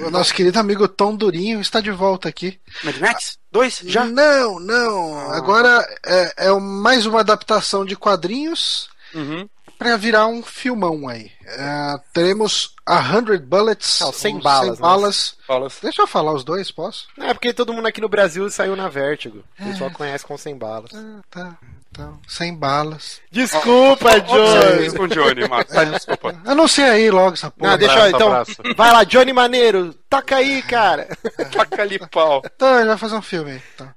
O 0.04 0.10
nosso 0.10 0.34
querido 0.34 0.58
amigo 0.58 0.88
Tom 0.88 1.14
Durinho 1.14 1.60
está 1.60 1.80
de 1.80 1.92
volta 1.92 2.28
aqui. 2.28 2.58
Mad 2.82 2.96
Max? 2.96 3.38
Dois? 3.52 3.80
Já? 3.84 4.04
Não, 4.04 4.58
não. 4.58 5.30
Agora 5.30 5.86
é, 6.04 6.48
é 6.48 6.52
mais 6.58 7.06
uma 7.06 7.20
adaptação 7.20 7.84
de 7.84 7.94
quadrinhos 7.94 8.90
Uhum. 9.14 9.48
Pra 9.80 9.96
virar 9.96 10.26
um 10.26 10.42
filmão 10.42 11.08
aí. 11.08 11.32
É, 11.46 11.98
teremos 12.12 12.74
a 12.84 13.02
100 13.02 13.38
Bullets. 13.38 13.98
Não, 14.00 14.12
100 14.12 14.34
ou 14.34 14.42
balas, 14.42 14.64
100 14.66 14.70
né? 14.72 14.76
balas. 14.78 15.36
Fala. 15.46 15.68
Deixa 15.82 16.02
eu 16.02 16.06
falar 16.06 16.34
os 16.34 16.44
dois, 16.44 16.70
posso? 16.70 17.08
É 17.18 17.32
porque 17.32 17.54
todo 17.54 17.72
mundo 17.72 17.86
aqui 17.86 17.98
no 17.98 18.08
Brasil 18.08 18.48
saiu 18.50 18.76
na 18.76 18.90
Vertigo. 18.90 19.42
O 19.58 19.64
pessoal 19.64 19.90
conhece 19.90 20.26
com 20.26 20.36
100 20.36 20.58
balas. 20.58 20.90
Ah, 20.94 21.20
tá. 21.30 21.56
Então, 21.90 22.20
100 22.28 22.56
balas. 22.56 23.22
Desculpa, 23.30 24.20
Johnny. 24.20 24.88
Johnny! 24.88 24.96
com 24.96 25.02
o 25.04 25.08
Johnny, 25.08 25.48
Marcos. 25.48 25.74
Tá, 25.74 25.84
desculpa. 25.84 26.38
Anuncia 26.44 26.92
aí 26.92 27.10
logo 27.10 27.32
essa 27.32 27.50
porra. 27.50 27.70
Não, 27.70 27.78
deixa 27.78 27.98
eu, 28.00 28.08
então. 28.08 28.28
abraço. 28.28 28.56
Vai 28.76 28.92
lá, 28.92 29.02
Johnny 29.04 29.32
Maneiro, 29.32 29.94
toca 30.10 30.36
aí, 30.36 30.62
cara. 30.62 31.08
Taca 31.50 31.80
ali 31.80 31.98
pau. 31.98 32.42
Então, 32.44 32.78
ele 32.78 32.88
vai 32.88 32.98
fazer 32.98 33.14
um 33.14 33.22
filme 33.22 33.52
aí. 33.52 33.62
Tá. 33.78 33.94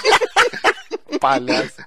Palhaço. 1.20 1.84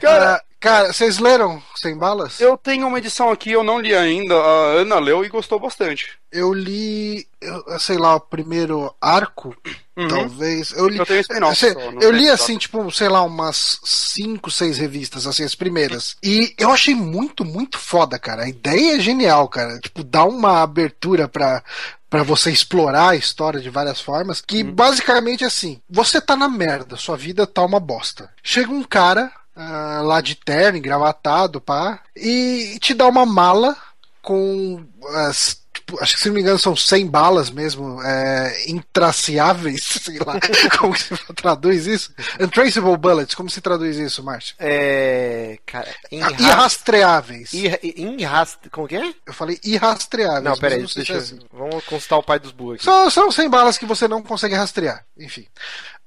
Cara, 0.00 0.42
cara, 0.64 0.92
vocês 0.92 1.18
leram 1.18 1.62
100 1.76 1.96
balas? 1.98 2.40
Eu 2.40 2.56
tenho 2.56 2.86
uma 2.88 2.98
edição 2.98 3.30
aqui, 3.30 3.50
eu 3.52 3.62
não 3.62 3.78
li 3.78 3.94
ainda. 3.94 4.34
A 4.34 4.64
Ana 4.80 4.98
leu 4.98 5.24
e 5.24 5.28
gostou 5.28 5.60
bastante. 5.60 6.12
Eu 6.32 6.52
li, 6.52 7.28
eu, 7.40 7.78
sei 7.78 7.98
lá, 7.98 8.16
o 8.16 8.20
primeiro 8.20 8.92
arco, 9.00 9.54
Uhum. 9.96 10.08
talvez. 10.08 10.72
Eu 10.72 10.88
li, 10.88 10.98
Eu 10.98 11.06
tenho 11.06 11.20
spin-off 11.20 11.74
não 11.74 12.00
eu 12.00 12.10
li 12.10 12.28
assim, 12.28 12.58
tipo, 12.58 12.90
sei 12.90 13.08
lá, 13.08 13.22
umas 13.22 13.78
cinco, 13.84 14.50
seis 14.50 14.76
revistas, 14.78 15.26
assim, 15.26 15.44
as 15.44 15.54
primeiras. 15.54 16.16
E 16.22 16.52
eu 16.58 16.70
achei 16.72 16.94
muito, 16.94 17.44
muito 17.44 17.78
foda, 17.78 18.18
cara. 18.18 18.42
A 18.44 18.48
ideia 18.48 18.96
é 18.96 19.00
genial, 19.00 19.46
cara. 19.48 19.78
Tipo, 19.78 20.02
dá 20.02 20.24
uma 20.24 20.62
abertura 20.62 21.28
pra, 21.28 21.62
pra 22.10 22.22
você 22.24 22.50
explorar 22.50 23.10
a 23.10 23.16
história 23.16 23.60
de 23.60 23.70
várias 23.70 24.00
formas. 24.00 24.40
Que 24.40 24.64
basicamente 24.64 25.44
assim, 25.44 25.80
você 25.88 26.20
tá 26.20 26.34
na 26.34 26.48
merda, 26.48 26.96
sua 26.96 27.16
vida 27.16 27.46
tá 27.46 27.62
uma 27.62 27.78
bosta. 27.78 28.30
Chega 28.42 28.72
um 28.72 28.82
cara. 28.82 29.30
Ah, 29.56 30.00
lá 30.02 30.20
de 30.20 30.34
terno, 30.34 30.78
engravatado, 30.78 31.60
pá, 31.60 32.00
e 32.16 32.76
te 32.80 32.94
dá 32.94 33.06
uma 33.06 33.24
mala 33.24 33.76
com 34.20 34.84
as, 35.28 35.60
tipo, 35.72 36.02
acho 36.02 36.14
que 36.14 36.20
se 36.20 36.28
não 36.28 36.34
me 36.34 36.40
engano 36.40 36.58
são 36.58 36.74
100 36.74 37.06
balas 37.06 37.50
mesmo, 37.50 38.02
é, 38.02 38.64
intraciáveis, 38.68 39.82
sei 40.02 40.18
lá, 40.18 40.38
como 40.78 40.96
se 40.96 41.14
traduz 41.34 41.86
isso? 41.86 42.12
Untraceable 42.40 42.96
bullets, 42.96 43.34
como 43.34 43.50
se 43.50 43.60
traduz 43.60 43.96
isso, 43.96 44.22
Márcio? 44.22 44.56
É. 44.58 45.58
Cara, 45.66 45.88
ah, 46.22 46.32
irrastreáveis. 46.38 47.52
Irrast... 47.52 48.58
Como 48.70 48.88
que 48.88 48.96
é? 48.96 49.14
Eu 49.26 49.32
falei 49.32 49.60
irrastreáveis. 49.62 50.44
Não, 50.44 50.56
peraí, 50.56 50.84
deixa 50.94 51.12
eu... 51.12 51.18
assim. 51.18 51.38
Vamos 51.52 51.84
consultar 51.84 52.16
o 52.16 52.22
pai 52.22 52.38
dos 52.38 52.52
burros 52.52 52.76
aqui. 52.76 52.84
São, 52.84 53.10
são 53.10 53.30
100 53.30 53.50
balas 53.50 53.78
que 53.78 53.86
você 53.86 54.08
não 54.08 54.22
consegue 54.22 54.54
rastrear, 54.54 55.04
enfim. 55.18 55.46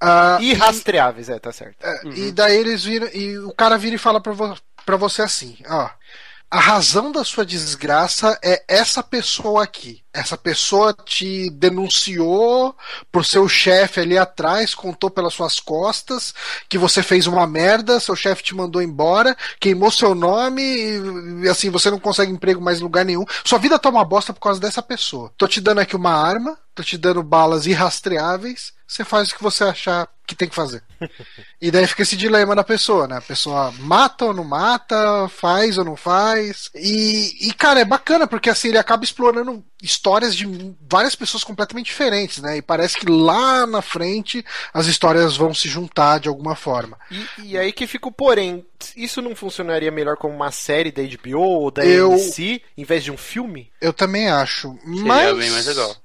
Uh, 0.02 0.42
Irrastreáveis, 0.42 1.30
é, 1.30 1.40
tá 1.40 1.52
certo. 1.52 1.84
É, 1.84 2.06
uhum. 2.06 2.14
E 2.14 2.32
daí 2.32 2.58
eles 2.58 2.84
viram, 2.84 3.08
e 3.14 3.38
o 3.40 3.54
cara 3.54 3.78
vira 3.78 3.96
e 3.96 4.00
fala 4.00 4.22
pra, 4.22 4.34
vo 4.34 4.56
pra 4.86 4.96
você 4.96 5.22
assim, 5.22 5.58
ó 5.68 5.90
a 6.50 6.60
razão 6.60 7.12
da 7.12 7.24
sua 7.24 7.46
desgraça 7.46 8.40
é 8.44 8.64
essa 8.68 9.04
pessoa 9.04 9.64
aqui. 9.64 10.02
Essa 10.18 10.36
pessoa 10.36 10.94
te 10.94 11.48
denunciou 11.52 12.76
pro 13.12 13.24
seu 13.24 13.48
chefe 13.48 14.00
ali 14.00 14.18
atrás, 14.18 14.74
contou 14.74 15.12
pelas 15.12 15.36
suas 15.36 15.60
costas 15.60 16.34
que 16.68 16.76
você 16.76 17.04
fez 17.04 17.28
uma 17.28 17.46
merda, 17.46 18.00
seu 18.00 18.16
chefe 18.16 18.42
te 18.42 18.56
mandou 18.56 18.82
embora, 18.82 19.38
queimou 19.60 19.92
seu 19.92 20.16
nome 20.16 20.64
e 21.44 21.48
assim 21.48 21.70
você 21.70 21.92
não 21.92 22.00
consegue 22.00 22.32
emprego 22.32 22.60
mais 22.60 22.80
em 22.80 22.84
lugar 22.84 23.06
nenhum. 23.06 23.26
Sua 23.44 23.60
vida 23.60 23.78
tá 23.78 23.90
uma 23.90 24.04
bosta 24.04 24.34
por 24.34 24.40
causa 24.40 24.60
dessa 24.60 24.82
pessoa. 24.82 25.32
Tô 25.38 25.48
te 25.48 25.62
dando 25.62 25.82
aqui 25.82 25.96
uma 25.96 26.12
arma, 26.12 26.58
tô 26.74 26.82
te 26.82 26.98
dando 26.98 27.22
balas 27.22 27.68
irrastreáveis, 27.68 28.74
você 28.88 29.04
faz 29.04 29.30
o 29.30 29.36
que 29.36 29.44
você 29.44 29.66
achar 29.66 30.08
que 30.26 30.36
tem 30.36 30.48
que 30.48 30.56
fazer. 30.56 30.84
e 31.62 31.72
daí 31.72 31.88
fica 31.88 32.02
esse 32.02 32.16
dilema 32.16 32.56
da 32.56 32.64
pessoa, 32.64 33.08
né? 33.08 33.18
A 33.18 33.22
pessoa 33.22 33.72
mata 33.80 34.26
ou 34.26 34.34
não 34.34 34.44
mata, 34.44 35.28
faz 35.30 35.78
ou 35.78 35.86
não 35.86 35.96
faz. 35.96 36.70
E, 36.76 37.48
e, 37.48 37.54
cara, 37.54 37.80
é 37.80 37.86
bacana, 37.86 38.28
porque 38.28 38.50
assim, 38.50 38.68
ele 38.68 38.78
acaba 38.78 39.04
explorando 39.04 39.64
histórias 39.82 40.07
de 40.36 40.76
várias 40.90 41.16
pessoas 41.16 41.44
completamente 41.44 41.88
diferentes, 41.88 42.40
né? 42.40 42.58
E 42.58 42.62
parece 42.62 42.98
que 42.98 43.10
lá 43.10 43.66
na 43.66 43.82
frente 43.82 44.44
as 44.74 44.88
histórias 44.88 45.36
vão 45.36 45.54
se 45.54 45.68
juntar 45.68 46.20
de 46.20 46.28
alguma 46.28 46.56
forma. 46.56 46.98
E, 47.12 47.52
e 47.52 47.58
aí 47.58 47.72
que 47.72 47.88
fica 47.88 48.08
o 48.08 48.12
porém. 48.12 48.66
Isso 48.96 49.22
não 49.22 49.36
funcionaria 49.36 49.92
melhor 49.92 50.18
como 50.18 50.36
uma 50.36 50.52
série 50.52 50.92
da 50.92 51.02
HBO 51.02 51.40
ou 51.40 51.72
da 51.72 51.86
eu, 51.86 52.14
AMC, 52.14 52.62
em 52.78 52.84
vez 52.84 53.04
de 53.04 53.12
um 53.12 53.18
filme? 53.18 53.72
Eu 53.82 53.92
também 53.92 54.30
acho. 54.30 54.78
Seria 54.84 55.04
mas... 55.04 55.38
bem 55.38 55.50
mais 55.50 55.66
legal. 55.66 55.96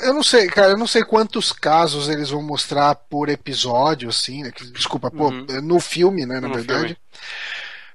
Eu 0.00 0.12
não 0.12 0.24
sei, 0.24 0.48
cara, 0.48 0.72
eu 0.72 0.76
não 0.76 0.88
sei 0.88 1.04
quantos 1.04 1.52
casos 1.52 2.08
eles 2.08 2.30
vão 2.30 2.42
mostrar 2.42 2.96
por 2.96 3.28
episódio, 3.28 4.08
assim, 4.08 4.42
né? 4.42 4.50
Desculpa, 4.72 5.08
pô, 5.08 5.28
uhum. 5.28 5.46
no 5.62 5.78
filme, 5.78 6.26
né, 6.26 6.40
na 6.40 6.48
no 6.48 6.54
verdade. 6.54 6.98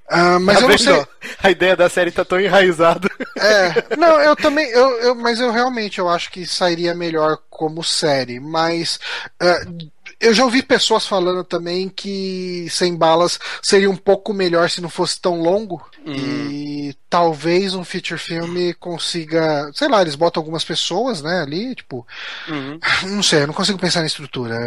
Uh, 0.09 0.39
mas 0.39 0.57
tá 0.57 0.63
eu 0.63 0.69
não 0.69 0.77
sei. 0.77 1.05
A 1.43 1.51
ideia 1.51 1.75
da 1.75 1.89
série 1.89 2.11
tá 2.11 2.23
tão 2.23 2.39
enraizada. 2.39 3.09
É, 3.37 3.95
não, 3.97 4.19
eu 4.21 4.35
também, 4.35 4.65
eu, 4.69 4.89
eu, 4.99 5.15
mas 5.15 5.39
eu 5.39 5.51
realmente 5.51 5.99
eu 5.99 6.07
acho 6.07 6.31
que 6.31 6.45
sairia 6.45 6.95
melhor 6.95 7.37
como 7.49 7.83
série, 7.83 8.39
mas 8.39 8.99
uh, 9.41 9.89
eu 10.19 10.33
já 10.33 10.43
ouvi 10.43 10.63
pessoas 10.63 11.05
falando 11.05 11.43
também 11.43 11.89
que 11.89 12.67
Sem 12.69 12.95
Balas 12.95 13.39
seria 13.61 13.89
um 13.89 13.95
pouco 13.95 14.33
melhor 14.33 14.69
se 14.69 14.81
não 14.81 14.89
fosse 14.89 15.19
tão 15.21 15.39
longo. 15.41 15.85
Uhum. 16.05 16.15
E 16.15 16.95
talvez 17.09 17.75
um 17.75 17.83
feature 17.83 18.19
filme 18.19 18.73
consiga. 18.75 19.69
Sei 19.73 19.87
lá, 19.87 20.01
eles 20.01 20.15
botam 20.15 20.41
algumas 20.41 20.63
pessoas, 20.63 21.21
né, 21.21 21.41
ali, 21.41 21.75
tipo. 21.75 22.07
Uhum. 22.47 22.79
Não 23.03 23.21
sei, 23.21 23.43
eu 23.43 23.47
não 23.47 23.53
consigo 23.53 23.77
pensar 23.77 23.99
na 23.99 24.07
estrutura. 24.07 24.57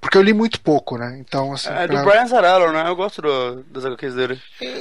Porque 0.00 0.18
eu 0.18 0.22
li 0.22 0.32
muito 0.32 0.60
pouco, 0.60 0.98
né? 0.98 1.16
Então, 1.20 1.52
assim. 1.52 1.68
É 1.70 1.86
pra... 1.86 2.02
do 2.02 2.10
Brian 2.10 2.26
Zarello, 2.26 2.72
né? 2.72 2.84
Eu 2.86 2.96
gosto 2.96 3.22
do, 3.22 3.62
das 3.70 3.84
HQs 3.84 4.14
dele. 4.14 4.40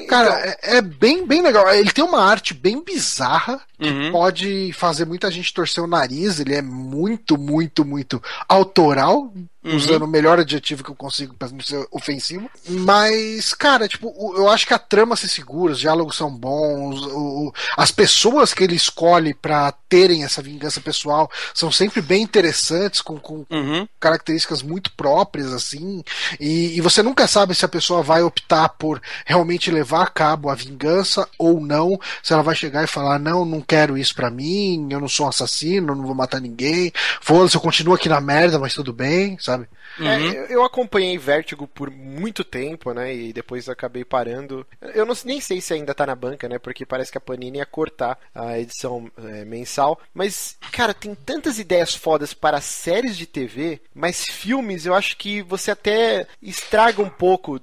Cara, 0.10 0.40
então... 0.40 0.74
é, 0.74 0.78
é, 0.78 0.82
bem, 0.82 1.26
bem 1.26 1.42
legal. 1.42 1.70
Ele 1.74 1.92
tem 1.92 2.04
uma 2.04 2.24
arte 2.24 2.54
bem 2.54 2.84
bizarra 2.84 3.62
que 3.80 3.88
uhum. 3.88 4.12
pode 4.12 4.74
fazer 4.74 5.06
muita 5.06 5.32
gente 5.32 5.54
torcer 5.54 5.84
o 5.84 5.88
nariz. 5.88 6.40
Ele 6.40 6.56
é 6.56 6.62
muito, 6.62 7.38
muito, 7.38 7.86
muito 7.86 8.22
autoral 8.50 9.32
uhum. 9.64 9.76
usando 9.76 10.04
o 10.04 10.08
melhor 10.08 10.40
adjetivo 10.40 10.84
que 10.84 10.90
eu 10.90 10.96
consigo 10.96 11.34
para 11.36 11.50
não 11.50 11.62
ser 11.62 11.86
ofensivo. 11.92 12.50
Mas, 12.68 13.54
cara, 13.54 13.88
tipo, 13.88 14.14
eu 14.36 14.50
acho 14.50 14.66
que 14.66 14.74
a 14.74 14.80
trama 14.80 15.16
se 15.16 15.30
segura, 15.30 15.74
os 15.74 15.80
diálogos 15.80 16.16
são 16.16 16.30
bons, 16.32 17.02
o, 17.06 17.54
as 17.78 17.92
pessoas 17.92 18.54
que 18.54 18.64
ele 18.64 18.76
escolhe 18.76 19.34
para 19.34 19.72
terem 19.88 20.24
essa 20.24 20.42
vingança 20.42 20.80
pessoal 20.80 21.30
são 21.54 21.72
sempre 21.72 22.02
bem 22.02 22.24
interessantes, 22.24 23.02
com, 23.02 23.18
com 23.18 23.46
uhum. 23.50 23.88
características 24.00 24.62
muito 24.62 24.92
próprias, 24.94 25.54
assim. 25.54 26.04
E, 26.40 26.78
e, 26.78 26.82
você 26.82 27.04
nunca 27.04 27.28
sabe 27.28 27.54
se 27.54 27.66
a 27.66 27.70
pessoa 27.70 28.02
vai 28.02 28.24
optar 28.24 28.70
por 28.70 29.02
realmente 29.26 29.70
levar 29.70 30.04
a 30.04 30.08
cabo 30.08 30.50
a 30.50 30.56
vingança 30.56 31.28
ou 31.38 31.60
não, 31.60 32.00
se 32.24 32.34
ela 32.34 32.42
vai 32.42 32.56
chegar 32.56 32.84
e 32.84 32.88
falar: 32.88 33.20
não, 33.20 33.44
não 33.44 33.62
quero 33.62 33.98
isso 33.98 34.16
para 34.16 34.32
mim, 34.32 34.88
eu 34.90 35.00
não 35.00 35.10
sou 35.10 35.26
um 35.26 35.30
assassino, 35.30 35.96
não 35.96 36.06
vou 36.06 36.16
matar 36.16 36.40
ninguém, 36.40 36.92
foda-se, 37.20 37.56
eu 37.56 37.62
continuo 37.62 37.94
aqui 37.94 38.08
na 38.08 38.22
merda, 38.22 38.58
mas 38.58 38.74
tudo 38.74 38.94
bem, 38.94 39.38
sabe? 39.40 39.51
Sabe? 39.52 39.68
É, 40.00 40.04
uhum. 40.04 40.32
É, 40.32 40.48
eu 40.50 40.64
acompanhei 40.64 41.18
Vertigo 41.18 41.68
por 41.68 41.90
muito 41.90 42.44
tempo, 42.44 42.94
né? 42.94 43.14
E 43.14 43.34
depois 43.34 43.68
acabei 43.68 44.04
parando. 44.04 44.66
Eu 44.94 45.06
não, 45.06 45.16
nem 45.26 45.42
sei 45.42 45.62
se 45.62 45.74
ainda 45.74 45.94
tá 45.94 46.06
na 46.06 46.16
banca, 46.16 46.48
né? 46.48 46.58
Porque 46.58 46.86
parece 46.86 47.12
que 47.12 47.18
a 47.18 47.22
Panini 47.22 47.58
ia 47.58 47.66
cortar 47.66 48.18
a 48.34 48.58
edição 48.60 49.12
é, 49.18 49.46
mensal. 49.46 50.00
Mas, 50.14 50.58
cara, 50.72 50.94
tem 50.94 51.14
tantas 51.14 51.60
ideias 51.60 51.94
fodas 51.96 52.34
para 52.34 52.62
séries 52.62 53.18
de 53.18 53.26
TV, 53.26 53.82
mas 53.94 54.26
filmes 54.26 54.86
eu 54.86 54.94
acho 54.94 55.18
que 55.18 55.42
você 55.42 55.72
até 55.72 56.28
estraga 56.42 57.02
um 57.02 57.10
pouco 57.10 57.60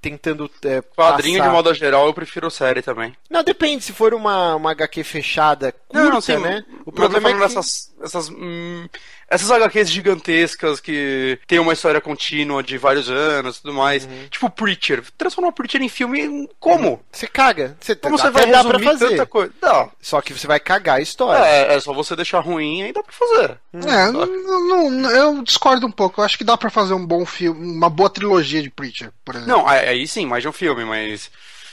tentando. 0.00 0.50
É, 0.64 0.82
Quadrinho 0.82 1.38
passar. 1.38 1.48
de 1.48 1.54
modo 1.54 1.74
geral, 1.74 2.06
eu 2.06 2.14
prefiro 2.14 2.50
série 2.50 2.82
também. 2.82 3.14
Não, 3.28 3.42
depende. 3.42 3.84
Se 3.84 3.92
for 3.92 4.14
uma, 4.14 4.54
uma 4.56 4.70
HQ 4.72 5.04
fechada, 5.04 5.72
curta, 5.72 6.04
não, 6.04 6.10
não, 6.12 6.20
sim, 6.20 6.38
né? 6.38 6.64
O 6.84 6.92
problema 6.92 7.30
é 7.30 7.34
que... 7.34 7.42
essas, 7.42 7.89
essas 8.02 8.28
hum, 8.28 8.88
essas 9.28 9.50
HQs 9.50 9.90
gigantescas 9.90 10.80
que 10.80 11.38
tem 11.46 11.58
uma 11.58 11.72
história 11.72 12.00
contínua 12.00 12.62
de 12.62 12.76
vários 12.76 13.08
anos 13.08 13.56
e 13.56 13.62
tudo 13.62 13.74
mais. 13.74 14.04
Uhum. 14.04 14.28
Tipo 14.28 14.50
Preacher. 14.50 15.04
Transformar 15.16 15.52
Preacher 15.52 15.80
em 15.80 15.88
filme, 15.88 16.48
como? 16.58 17.00
Você 17.12 17.26
caga. 17.26 17.76
Você, 17.80 17.94
como 17.94 18.18
você 18.18 18.30
vai 18.30 18.50
dar 18.50 18.64
pra 18.64 18.78
fazer? 18.80 19.10
tanta 19.10 19.26
coisa? 19.26 19.52
Não. 19.62 19.92
Só 20.00 20.20
que 20.20 20.32
você 20.32 20.46
vai 20.46 20.58
cagar 20.58 20.96
a 20.96 21.00
história. 21.00 21.44
É, 21.44 21.74
é 21.74 21.80
só 21.80 21.92
você 21.92 22.16
deixar 22.16 22.40
ruim 22.40 22.88
e 22.88 22.92
dá 22.92 23.02
pra 23.02 23.12
fazer. 23.12 23.58
É, 23.74 24.10
não, 24.10 24.90
não, 24.90 25.10
eu 25.10 25.42
discordo 25.42 25.86
um 25.86 25.92
pouco. 25.92 26.20
Eu 26.20 26.24
acho 26.24 26.36
que 26.36 26.44
dá 26.44 26.56
pra 26.56 26.70
fazer 26.70 26.94
um 26.94 27.06
bom 27.06 27.24
filme, 27.24 27.64
uma 27.64 27.88
boa 27.88 28.10
trilogia 28.10 28.62
de 28.62 28.70
Preacher, 28.70 29.12
por 29.24 29.36
exemplo. 29.36 29.52
Não, 29.52 29.68
aí 29.68 30.06
sim, 30.08 30.26
mais 30.26 30.42
de 30.42 30.48
um 30.48 30.52
filme, 30.52 30.84
mas 30.84 31.30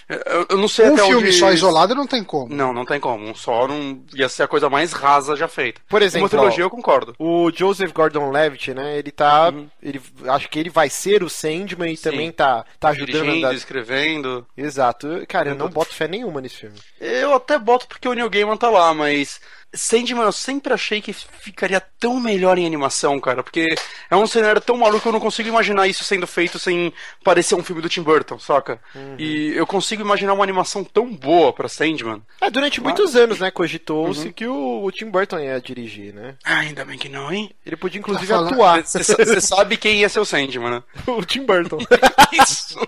eu, 0.10 0.46
eu 0.50 0.58
não 0.58 0.68
sei 0.68 0.90
um 0.90 0.94
até 0.94 1.06
filme 1.06 1.28
onde... 1.28 1.34
só 1.34 1.52
isolado 1.52 1.94
não 1.94 2.08
tem 2.08 2.24
como. 2.24 2.54
Não, 2.54 2.74
não 2.74 2.86
tem 2.86 3.00
como. 3.00 3.28
Um 3.28 3.36
só 3.36 3.68
não 3.68 4.02
ia 4.14 4.30
ser 4.30 4.44
a 4.44 4.48
coisa 4.48 4.70
mais 4.70 4.94
rasa 4.94 5.36
já 5.36 5.48
feita. 5.48 5.82
Por 5.90 6.02
exemplo, 6.02 6.24
uma 6.24 6.30
trilogia 6.30 6.64
ó, 6.64 6.68
eu 6.68 6.70
concordo. 6.70 7.16
O 7.20 7.52
Joseph 7.54 7.92
Gordon-Levitt, 7.92 8.74
né? 8.74 8.98
Ele 8.98 9.12
tá, 9.12 9.50
uhum. 9.50 9.68
ele 9.82 10.02
acho 10.28 10.50
que 10.50 10.60
ele 10.60 10.70
vai 10.70 10.90
ser 10.90 11.24
o 11.24 11.30
Sandman 11.30 11.92
e 11.92 11.98
Sim. 11.98 12.10
também 12.10 12.32
tá 12.32 12.66
tá 12.80 12.90
ajudando 12.90 13.24
Dirigindo, 13.24 13.48
a 13.48 13.54
escrevendo. 13.54 14.48
Exato. 14.56 15.26
Cara, 15.28 15.50
eu 15.50 15.56
não 15.56 15.70
boto 15.70 15.94
fé 15.94 16.08
nenhuma 16.08 16.40
nesse 16.40 16.56
filme. 16.56 16.78
Eu 17.00 17.34
até 17.34 17.60
boto 17.60 17.88
porque 17.88 18.08
o 18.08 18.14
Neil 18.14 18.30
Gaiman 18.30 18.58
tá 18.58 18.70
lá, 18.70 18.94
mas 18.94 19.42
Sandman 19.74 20.24
eu 20.24 20.32
sempre 20.32 20.74
achei 20.74 21.02
que 21.02 21.14
ficaria 21.14 21.82
tão 22.00 22.20
melhor 22.20 22.58
em 22.58 22.66
animação, 22.66 23.20
cara, 23.20 23.44
porque 23.44 23.76
é 24.10 24.16
um 24.16 24.26
cenário 24.26 24.62
tão 24.62 24.78
maluco 24.78 25.02
que 25.02 25.08
eu 25.08 25.12
não 25.12 25.20
consigo 25.20 25.50
imaginar 25.50 25.88
isso 25.88 26.04
sendo 26.04 26.26
feito 26.26 26.58
sem 26.58 26.94
parecer 27.24 27.56
um 27.56 27.64
filme 27.64 27.82
do 27.82 27.90
Tim 27.90 28.02
Burton, 28.02 28.40
saca? 28.40 28.80
Uhum. 28.96 29.16
E 29.20 29.54
eu 29.56 29.68
consigo 29.68 30.02
imaginar 30.02 30.34
uma 30.34 30.44
animação 30.44 30.84
tão 30.84 31.14
boa 31.14 31.52
pra 31.52 31.68
Sandman. 31.68 32.22
É, 32.40 32.50
durante 32.50 32.80
Mas... 32.82 32.94
muitos 32.94 33.16
anos, 33.16 33.40
né, 33.40 33.52
cogitou-se 33.52 34.28
uhum. 34.28 34.32
que 34.32 34.48
o, 34.48 34.84
o, 34.84 34.92
Tim 34.92 35.10
Burton 35.10 35.40
ia 35.40 35.60
dirigir, 35.60 36.14
né? 36.14 36.36
Ah, 36.44 36.60
ainda 36.60 36.86
bem 36.86 36.98
que 36.98 37.10
não, 37.10 37.32
hein? 37.32 37.52
Ele 37.66 37.76
podia 37.76 38.00
inclusive 38.00 38.28
tá 38.28 38.40
atuar. 38.40 38.84
Você 38.84 39.42
sabe 39.42 39.78
quem 39.78 40.00
ia 40.00 40.10
ser 40.10 40.20
o 40.20 40.26
Sandman, 40.26 40.70
né? 40.70 40.84
o 41.08 41.24
Tim 41.26 41.46
Burton. 41.46 41.80
isso! 42.42 42.80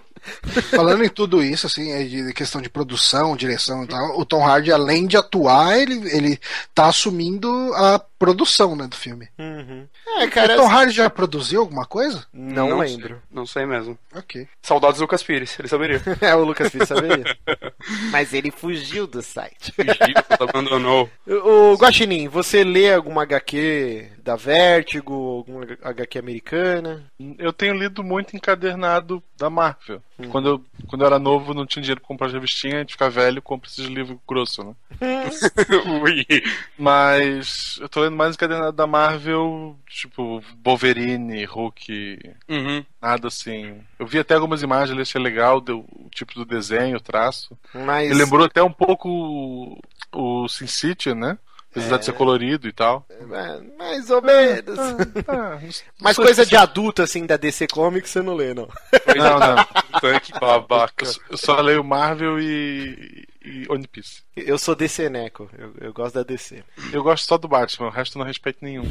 Falando 0.71 1.03
em 1.03 1.09
tudo 1.09 1.43
isso, 1.43 1.67
assim, 1.67 1.91
é 1.91 2.03
de 2.03 2.33
questão 2.33 2.61
de 2.61 2.69
produção, 2.69 3.35
direção 3.35 3.83
e 3.83 3.87
tal, 3.87 4.19
o 4.19 4.25
Tom 4.25 4.45
Hardy, 4.45 4.71
além 4.71 5.07
de 5.07 5.17
atuar, 5.17 5.77
ele, 5.79 5.95
ele 6.15 6.39
tá 6.73 6.87
assumindo 6.87 7.49
a 7.75 7.99
produção, 7.99 8.75
né, 8.75 8.87
do 8.87 8.95
filme. 8.95 9.27
Uhum. 9.37 9.87
É, 10.17 10.27
cara, 10.27 10.53
o 10.53 10.57
Tom 10.57 10.67
Hardy 10.67 10.93
já 10.93 11.09
produziu 11.09 11.61
alguma 11.61 11.85
coisa? 11.85 12.25
Não, 12.33 12.69
não 12.69 12.79
lembro. 12.79 13.15
Sei, 13.15 13.17
não 13.31 13.45
sei 13.45 13.65
mesmo. 13.65 13.97
Ok. 14.13 14.47
Saudades 14.61 14.97
do 14.97 15.01
Lucas 15.01 15.23
Pires, 15.23 15.57
ele 15.59 15.67
saberia. 15.67 16.01
é, 16.21 16.35
o 16.35 16.43
Lucas 16.43 16.69
Pires 16.69 16.87
saberia. 16.87 17.23
Mas 18.11 18.33
ele 18.33 18.51
fugiu 18.51 19.07
do 19.07 19.21
site. 19.21 19.71
Fugiu, 19.71 20.15
abandonou. 20.39 21.09
O, 21.25 21.73
o 21.73 21.77
Guaxinim, 21.77 22.27
você 22.27 22.63
lê 22.63 22.93
alguma 22.93 23.23
HQ 23.23 24.09
da 24.29 24.35
Vertigo, 24.35 25.13
alguma 25.37 25.65
HQ 25.81 26.19
americana? 26.19 27.03
Eu 27.39 27.51
tenho 27.51 27.73
lido 27.73 28.03
muito 28.03 28.35
encadernado 28.35 29.23
da 29.35 29.49
Marvel. 29.49 30.03
Hum. 30.19 30.29
Quando, 30.29 30.49
eu, 30.49 30.65
quando 30.87 31.01
eu 31.01 31.07
era 31.07 31.17
novo, 31.17 31.51
não 31.51 31.65
tinha 31.65 31.81
dinheiro 31.81 31.99
pra 31.99 32.07
comprar 32.09 32.29
revistinha, 32.29 32.75
a 32.75 32.79
gente 32.79 32.91
fica 32.91 33.09
velho, 33.09 33.41
compra 33.41 33.67
esses 33.67 33.87
livros 33.87 34.19
grossos, 34.27 34.63
né? 34.63 34.75
Mas 36.77 37.79
eu 37.81 37.89
tô 37.89 38.01
lendo 38.01 38.15
mais 38.15 38.35
encadernado 38.35 38.71
da 38.71 38.85
Marvel, 38.85 39.75
tipo 39.87 40.43
Wolverine, 40.63 41.43
Hulk, 41.45 42.19
uhum. 42.47 42.85
nada 43.01 43.29
assim. 43.29 43.81
Eu 43.97 44.05
vi 44.05 44.19
até 44.19 44.35
algumas 44.35 44.61
imagens 44.61 44.91
ali, 44.91 45.01
achei 45.01 45.19
legal 45.19 45.59
deu, 45.59 45.79
o 45.91 46.07
tipo 46.11 46.35
do 46.35 46.45
desenho, 46.45 46.97
o 46.97 47.01
traço. 47.01 47.57
Mas... 47.73 48.09
Me 48.09 48.13
lembrou 48.15 48.45
até 48.45 48.61
um 48.61 48.71
pouco 48.71 49.81
o 50.13 50.47
Sin 50.47 50.67
City, 50.67 51.15
né? 51.15 51.35
Apesar 51.71 51.97
de 51.97 52.05
ser 52.05 52.13
colorido 52.13 52.67
e 52.67 52.73
tal. 52.73 53.05
É, 53.09 53.59
mais 53.77 54.09
ou 54.09 54.21
menos. 54.21 54.79
Ah, 55.27 55.59
Mas 56.01 56.17
coisa 56.17 56.43
de 56.43 56.55
adulto, 56.55 57.03
assim, 57.03 57.27
da 57.27 57.37
DC 57.37 57.67
Comics, 57.67 58.09
você 58.09 58.21
não 58.21 58.33
lê, 58.33 58.55
não. 58.55 58.67
Não, 59.15 59.39
não. 59.39 59.65
Puta, 59.65 60.19
que 60.21 60.39
babaca. 60.39 61.05
Eu 61.29 61.37
só 61.37 61.61
leio 61.61 61.83
Marvel 61.83 62.39
e, 62.39 63.27
e 63.45 63.65
One 63.69 63.87
Piece. 63.87 64.23
Eu 64.35 64.57
sou 64.57 64.75
DC 64.75 65.09
Neco, 65.09 65.49
eu, 65.57 65.73
eu 65.79 65.93
gosto 65.93 66.15
da 66.15 66.23
DC. 66.23 66.63
Eu 66.91 67.03
gosto 67.03 67.25
só 67.25 67.37
do 67.37 67.47
Batman, 67.47 67.87
o 67.87 67.91
resto 67.91 68.17
eu 68.17 68.19
não 68.19 68.27
respeito 68.27 68.59
nenhum. 68.61 68.83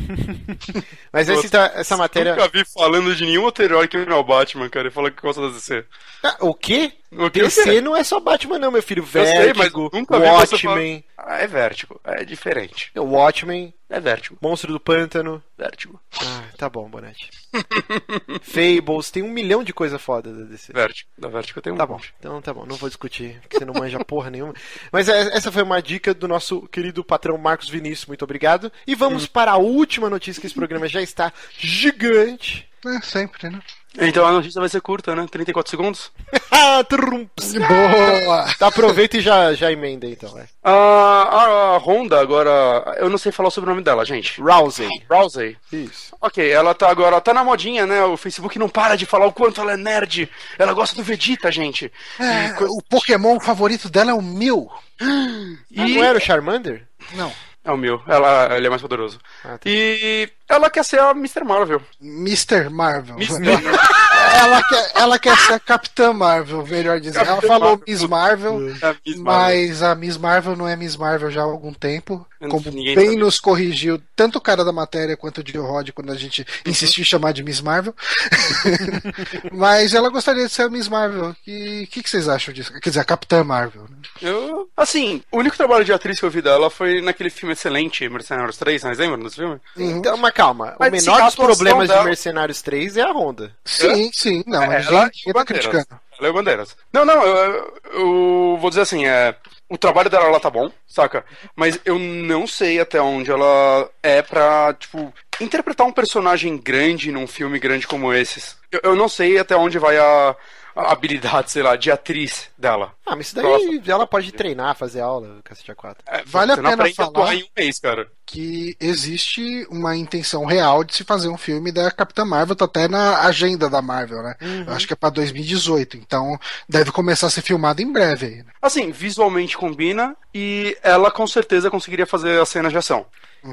Mas 1.13 1.29
essa, 1.29 1.73
essa 1.75 1.97
matéria. 1.97 2.37
Nunca 2.37 2.49
vi 2.49 2.65
falando 2.65 3.15
de 3.15 3.25
nenhum 3.25 3.45
outro 3.45 3.65
herói 3.65 3.89
que 3.89 3.97
não 4.05 4.17
é 4.17 4.21
o 4.21 4.25
Batman, 4.25 4.69
cara. 4.69 4.87
Ele 4.87 4.95
fala 4.95 5.11
que 5.11 5.21
gosta 5.21 5.43
da 5.43 5.49
DC. 5.49 5.85
Ah, 6.23 6.37
o 6.41 6.55
quê? 6.55 6.93
O 7.11 7.31
que 7.31 7.43
DC 7.43 7.81
não 7.81 7.97
é 7.97 8.05
só 8.05 8.21
Batman, 8.21 8.59
não, 8.59 8.71
meu 8.71 8.83
filho. 8.83 9.03
Eu 9.03 9.07
sei, 9.25 9.49
mas 9.49 9.57
Vértigo, 9.57 9.91
nunca 9.93 10.19
vi 10.19 10.27
você 10.27 10.55
Watchmen. 10.55 11.05
Ah, 11.31 11.43
é 11.43 11.47
Vértigo. 11.47 12.01
É 12.05 12.25
diferente. 12.25 12.91
O 12.97 13.03
Watchmen, 13.03 13.75
É 13.91 14.01
Vértigo. 14.01 14.39
Monstro 14.41 14.73
do 14.73 14.81
Pântano. 14.81 15.43
Vértigo. 15.59 16.01
Ah, 16.25 16.45
tá 16.57 16.71
bom, 16.71 16.89
Bonete. 16.89 17.29
Fables, 18.41 19.11
tem 19.11 19.23
um 19.23 19.31
milhão 19.31 19.63
de 19.63 19.75
coisa 19.75 19.99
foda 19.99 20.33
da 20.33 20.45
DC. 20.45 20.73
Vértigo. 20.73 21.11
Da 21.19 21.29
Vértigo 21.29 21.61
tem 21.61 21.71
um 21.73 21.77
Tá 21.77 21.85
bom, 21.87 22.01
então 22.19 22.41
tá 22.41 22.55
bom, 22.55 22.65
não 22.65 22.77
vou 22.77 22.89
discutir, 22.89 23.39
porque 23.43 23.59
você 23.59 23.65
não 23.67 23.75
manja 23.75 24.03
porra 24.05 24.31
nenhuma. 24.31 24.55
Mas 24.91 25.09
é- 25.09 25.37
essa 25.37 25.53
foi 25.53 25.63
uma 25.63 25.83
dica 25.83 26.15
do 26.15 26.27
nosso 26.27 26.63
querido 26.69 27.05
patrão 27.05 27.37
Marcos 27.37 27.69
Vinícius, 27.69 28.07
muito 28.07 28.23
obrigado. 28.25 28.73
E 28.87 28.95
vamos 28.95 29.27
para 29.27 29.53
a 29.53 29.59
última 29.59 30.09
notícia, 30.09 30.41
que 30.41 30.47
esse 30.47 30.55
programa 30.55 30.89
já 30.89 31.03
está 31.03 31.31
gigante. 31.59 32.67
É, 32.87 33.01
sempre, 33.03 33.51
né? 33.51 33.61
Então 33.97 34.27
a 34.27 34.33
notícia 34.33 34.61
vai 34.61 34.69
ser 34.69 34.81
curta, 34.81 35.15
né? 35.15 35.27
34 35.31 35.71
segundos. 35.71 36.11
Ah, 36.61 36.83
trumps. 36.83 37.55
Boa! 37.55 38.53
Tá, 38.59 38.67
aproveita 38.67 39.19
e 39.19 39.21
já, 39.21 39.55
já 39.55 39.71
emenda 39.71 40.07
então. 40.07 40.31
Vai. 40.31 40.47
A, 40.65 40.73
a, 40.73 41.45
a 41.77 41.79
Honda 41.79 42.21
agora. 42.21 42.97
Eu 42.99 43.09
não 43.09 43.17
sei 43.17 43.31
falar 43.31 43.51
sobre 43.51 43.71
o 43.71 43.73
nome 43.73 43.85
dela, 43.85 44.05
gente. 44.05 44.41
Rousey. 44.41 44.89
Rousey. 45.09 45.57
Isso. 45.73 46.17
Ok, 46.21 46.51
ela 46.51 46.75
tá 46.75 46.91
agora, 46.91 47.21
tá 47.21 47.33
na 47.33 47.45
modinha, 47.45 47.87
né? 47.87 48.03
O 48.05 48.17
Facebook 48.17 48.59
não 48.59 48.69
para 48.69 48.97
de 48.97 49.07
falar 49.07 49.27
o 49.27 49.33
quanto 49.33 49.61
ela 49.61 49.75
é 49.75 49.77
nerd. 49.77 50.29
Ela 50.59 50.73
gosta 50.73 50.97
do 50.97 51.03
Vegeta, 51.03 51.51
gente. 51.53 51.93
É, 52.19 52.65
o 52.65 52.83
Pokémon 52.83 53.39
favorito 53.39 53.89
dela 53.89 54.11
é 54.11 54.15
o 54.15 54.23
Mil. 54.23 54.69
Ah, 55.01 55.07
não 55.71 56.05
era 56.05 56.19
o 56.19 56.21
Charmander? 56.21 56.89
Não. 57.15 57.33
É 57.69 57.71
o 57.71 57.77
meu, 57.77 58.01
ela, 58.07 58.57
ele 58.57 58.67
é 58.67 58.71
mais 58.71 58.81
poderoso. 58.81 59.21
Ah, 59.45 59.59
tá. 59.59 59.61
E 59.67 60.27
ela 60.49 60.71
quer 60.71 60.83
ser 60.83 60.99
a 61.01 61.11
Mr. 61.11 61.45
Marvel. 61.45 61.83
Mr. 62.01 62.71
Marvel. 62.71 63.17
Mr. 63.17 63.43
ela, 64.37 64.63
quer, 64.63 64.93
ela 64.95 65.19
quer 65.19 65.37
ser 65.39 65.53
a 65.55 65.61
Capitã 65.61 66.13
Marvel, 66.13 66.67
melhor 66.67 67.01
dizendo. 67.01 67.19
Ela 67.25 67.27
Capitã 67.37 67.49
falou 67.49 67.69
Marvel. 67.71 67.85
Miss 67.87 68.03
Marvel, 68.03 68.55
A 68.57 68.61
Miss 68.61 68.81
Marvel. 68.81 69.23
mas 69.25 69.83
a 69.83 69.95
Miss 69.95 70.17
Marvel 70.17 70.57
não 70.57 70.69
é 70.69 70.77
Miss 70.77 70.97
Marvel 70.97 71.31
já 71.31 71.41
há 71.41 71.45
algum 71.45 71.73
tempo. 71.73 72.27
Como 72.49 72.71
ninguém 72.71 72.95
bem 72.95 73.07
sabe. 73.07 73.17
nos 73.17 73.41
corrigiu 73.41 74.01
tanto 74.15 74.39
o 74.39 74.41
cara 74.41 74.65
da 74.65 74.71
matéria 74.73 75.17
quanto 75.17 75.39
o 75.39 75.43
Dio 75.43 75.65
Rod 75.67 75.91
quando 75.91 76.13
a 76.13 76.15
gente 76.15 76.43
Uhum. 76.65 76.71
insistiu 76.71 77.03
em 77.03 77.05
chamar 77.05 77.33
de 77.33 77.43
Miss 77.43 77.61
Marvel. 77.61 77.93
mas 79.53 79.95
ela 79.95 80.09
gostaria 80.09 80.47
de 80.47 80.53
ser 80.53 80.63
a 80.63 80.69
Miss 80.71 80.89
Marvel. 80.89 81.35
E 81.47 81.83
o 81.85 81.87
que, 81.89 82.03
que 82.03 82.09
vocês 82.09 82.29
acham 82.29 82.53
disso? 82.55 82.73
Quer 82.81 82.91
dizer, 82.91 83.01
a 83.01 83.05
Capitã 83.05 83.43
Marvel. 83.43 83.83
né? 83.83 83.97
Eu, 84.23 84.69
assim, 84.77 85.23
o 85.33 85.39
único 85.39 85.57
trabalho 85.57 85.85
de 85.85 85.93
atriz 85.93 86.19
que 86.19 86.25
eu 86.27 86.31
vi 86.31 86.43
dela 86.43 86.71
foi 86.71 87.01
naquele 87.01 87.31
filme 87.31 87.53
excelente, 87.53 88.09
Mercenários 88.09 88.57
3, 88.57 88.83
vocês 88.83 88.99
lembram 88.99 89.21
desse 89.25 89.37
filme? 89.37 89.61
Então, 89.77 90.17
mas 90.17 90.33
calma. 90.33 90.77
Mas, 90.79 90.89
o 90.89 90.93
menor 90.93 91.25
dos 91.25 91.35
problemas 91.35 91.89
dela- 91.89 92.01
de 92.03 92.07
Mercenários 92.07 92.63
3 92.63 92.97
é 92.97 93.03
a 93.03 93.13
Honda. 93.13 93.53
Sim, 93.65 94.11
sim. 94.21 94.43
Não, 94.47 94.63
É, 94.63 94.83
ela 94.85 95.11
e 95.27 95.31
o 95.31 95.33
tá 95.35 95.41
Bandeiras. 95.41 95.45
criticando. 95.45 96.01
Ela 96.19 96.29
é 96.29 96.31
o 96.31 96.35
Bandeiras. 96.35 96.77
Não, 96.93 97.05
não, 97.05 97.23
eu, 97.23 97.75
eu 97.93 98.59
vou 98.61 98.71
dizer 98.71 98.83
assim, 98.83 99.07
é, 99.07 99.35
o 99.69 99.79
trabalho 99.79 100.11
dela 100.11 100.29
lá 100.29 100.41
tá 100.41 100.51
bom, 100.51 100.71
saca? 100.87 101.25
Mas 101.55 101.79
eu 101.85 101.99
não 101.99 102.47
sei 102.47 102.81
até 102.81 103.01
onde 103.01 103.31
ela 103.31 103.89
é 104.03 104.21
pra, 104.23 104.75
tipo, 104.75 105.13
interpretar 105.41 105.87
um 105.87 105.93
personagem 105.93 106.57
grande 106.57 107.13
num 107.13 107.27
filme 107.27 107.59
grande 107.59 107.87
como 107.87 108.13
esses. 108.13 108.57
Eu, 108.73 108.81
eu 108.83 108.97
não 108.97 109.09
sei 109.09 109.39
até 109.39 109.55
onde 109.57 109.79
vai 109.79 109.97
a, 109.97 110.35
a 110.75 110.93
habilidade, 110.93 111.51
sei 111.53 111.63
lá, 111.63 111.77
de 111.77 111.91
atriz 111.91 112.49
dela. 112.59 112.93
Ah, 113.07 113.15
mas 113.15 113.27
isso 113.29 113.37
daí 113.37 113.81
ela 113.87 114.07
pode 114.07 114.33
treinar, 114.33 114.75
fazer 114.75 115.01
aula, 115.01 115.39
cacete 115.45 115.71
A4. 115.73 115.97
É, 116.07 116.23
Vale 116.27 116.53
a 116.53 116.57
você 116.57 116.63
pena 116.63 116.93
falar- 116.95 117.35
em 117.37 117.43
um 117.45 117.47
mês, 117.57 117.79
cara. 117.79 118.09
que 118.27 118.77
existe 118.81 119.67
uma 119.71 119.97
intenção 119.97 120.45
real 120.45 120.83
de 120.85 120.95
se 120.95 121.05
fazer 121.05 121.29
um 121.29 121.39
filme 121.39 121.71
da 121.73 121.91
Capitã 121.91 122.25
Marvel, 122.25 122.57
tá 122.57 122.65
até 122.65 122.89
na 122.89 123.21
agenda 123.23 123.71
da 123.71 123.81
Marvel, 123.81 124.23
né? 124.23 124.35
Eu 124.67 124.73
acho 124.75 124.87
que 124.87 124.93
é 124.93 124.97
pra 124.97 125.09
2018, 125.09 125.97
então 125.97 126.39
deve 126.69 126.91
começar 126.91 127.29
a 127.29 127.31
ser 127.31 127.43
filmado 127.43 127.81
em 127.81 127.91
breve 127.93 128.27
aí. 128.27 128.37
né? 128.39 128.51
Assim, 128.61 128.91
visualmente 128.91 129.57
combina 129.57 130.17
e 130.35 130.77
ela 130.83 131.11
com 131.11 131.27
certeza 131.27 131.71
conseguiria 131.71 132.07
fazer 132.07 132.41
a 132.41 132.45
cena 132.45 132.69
de 132.69 132.77
ação. 132.77 133.07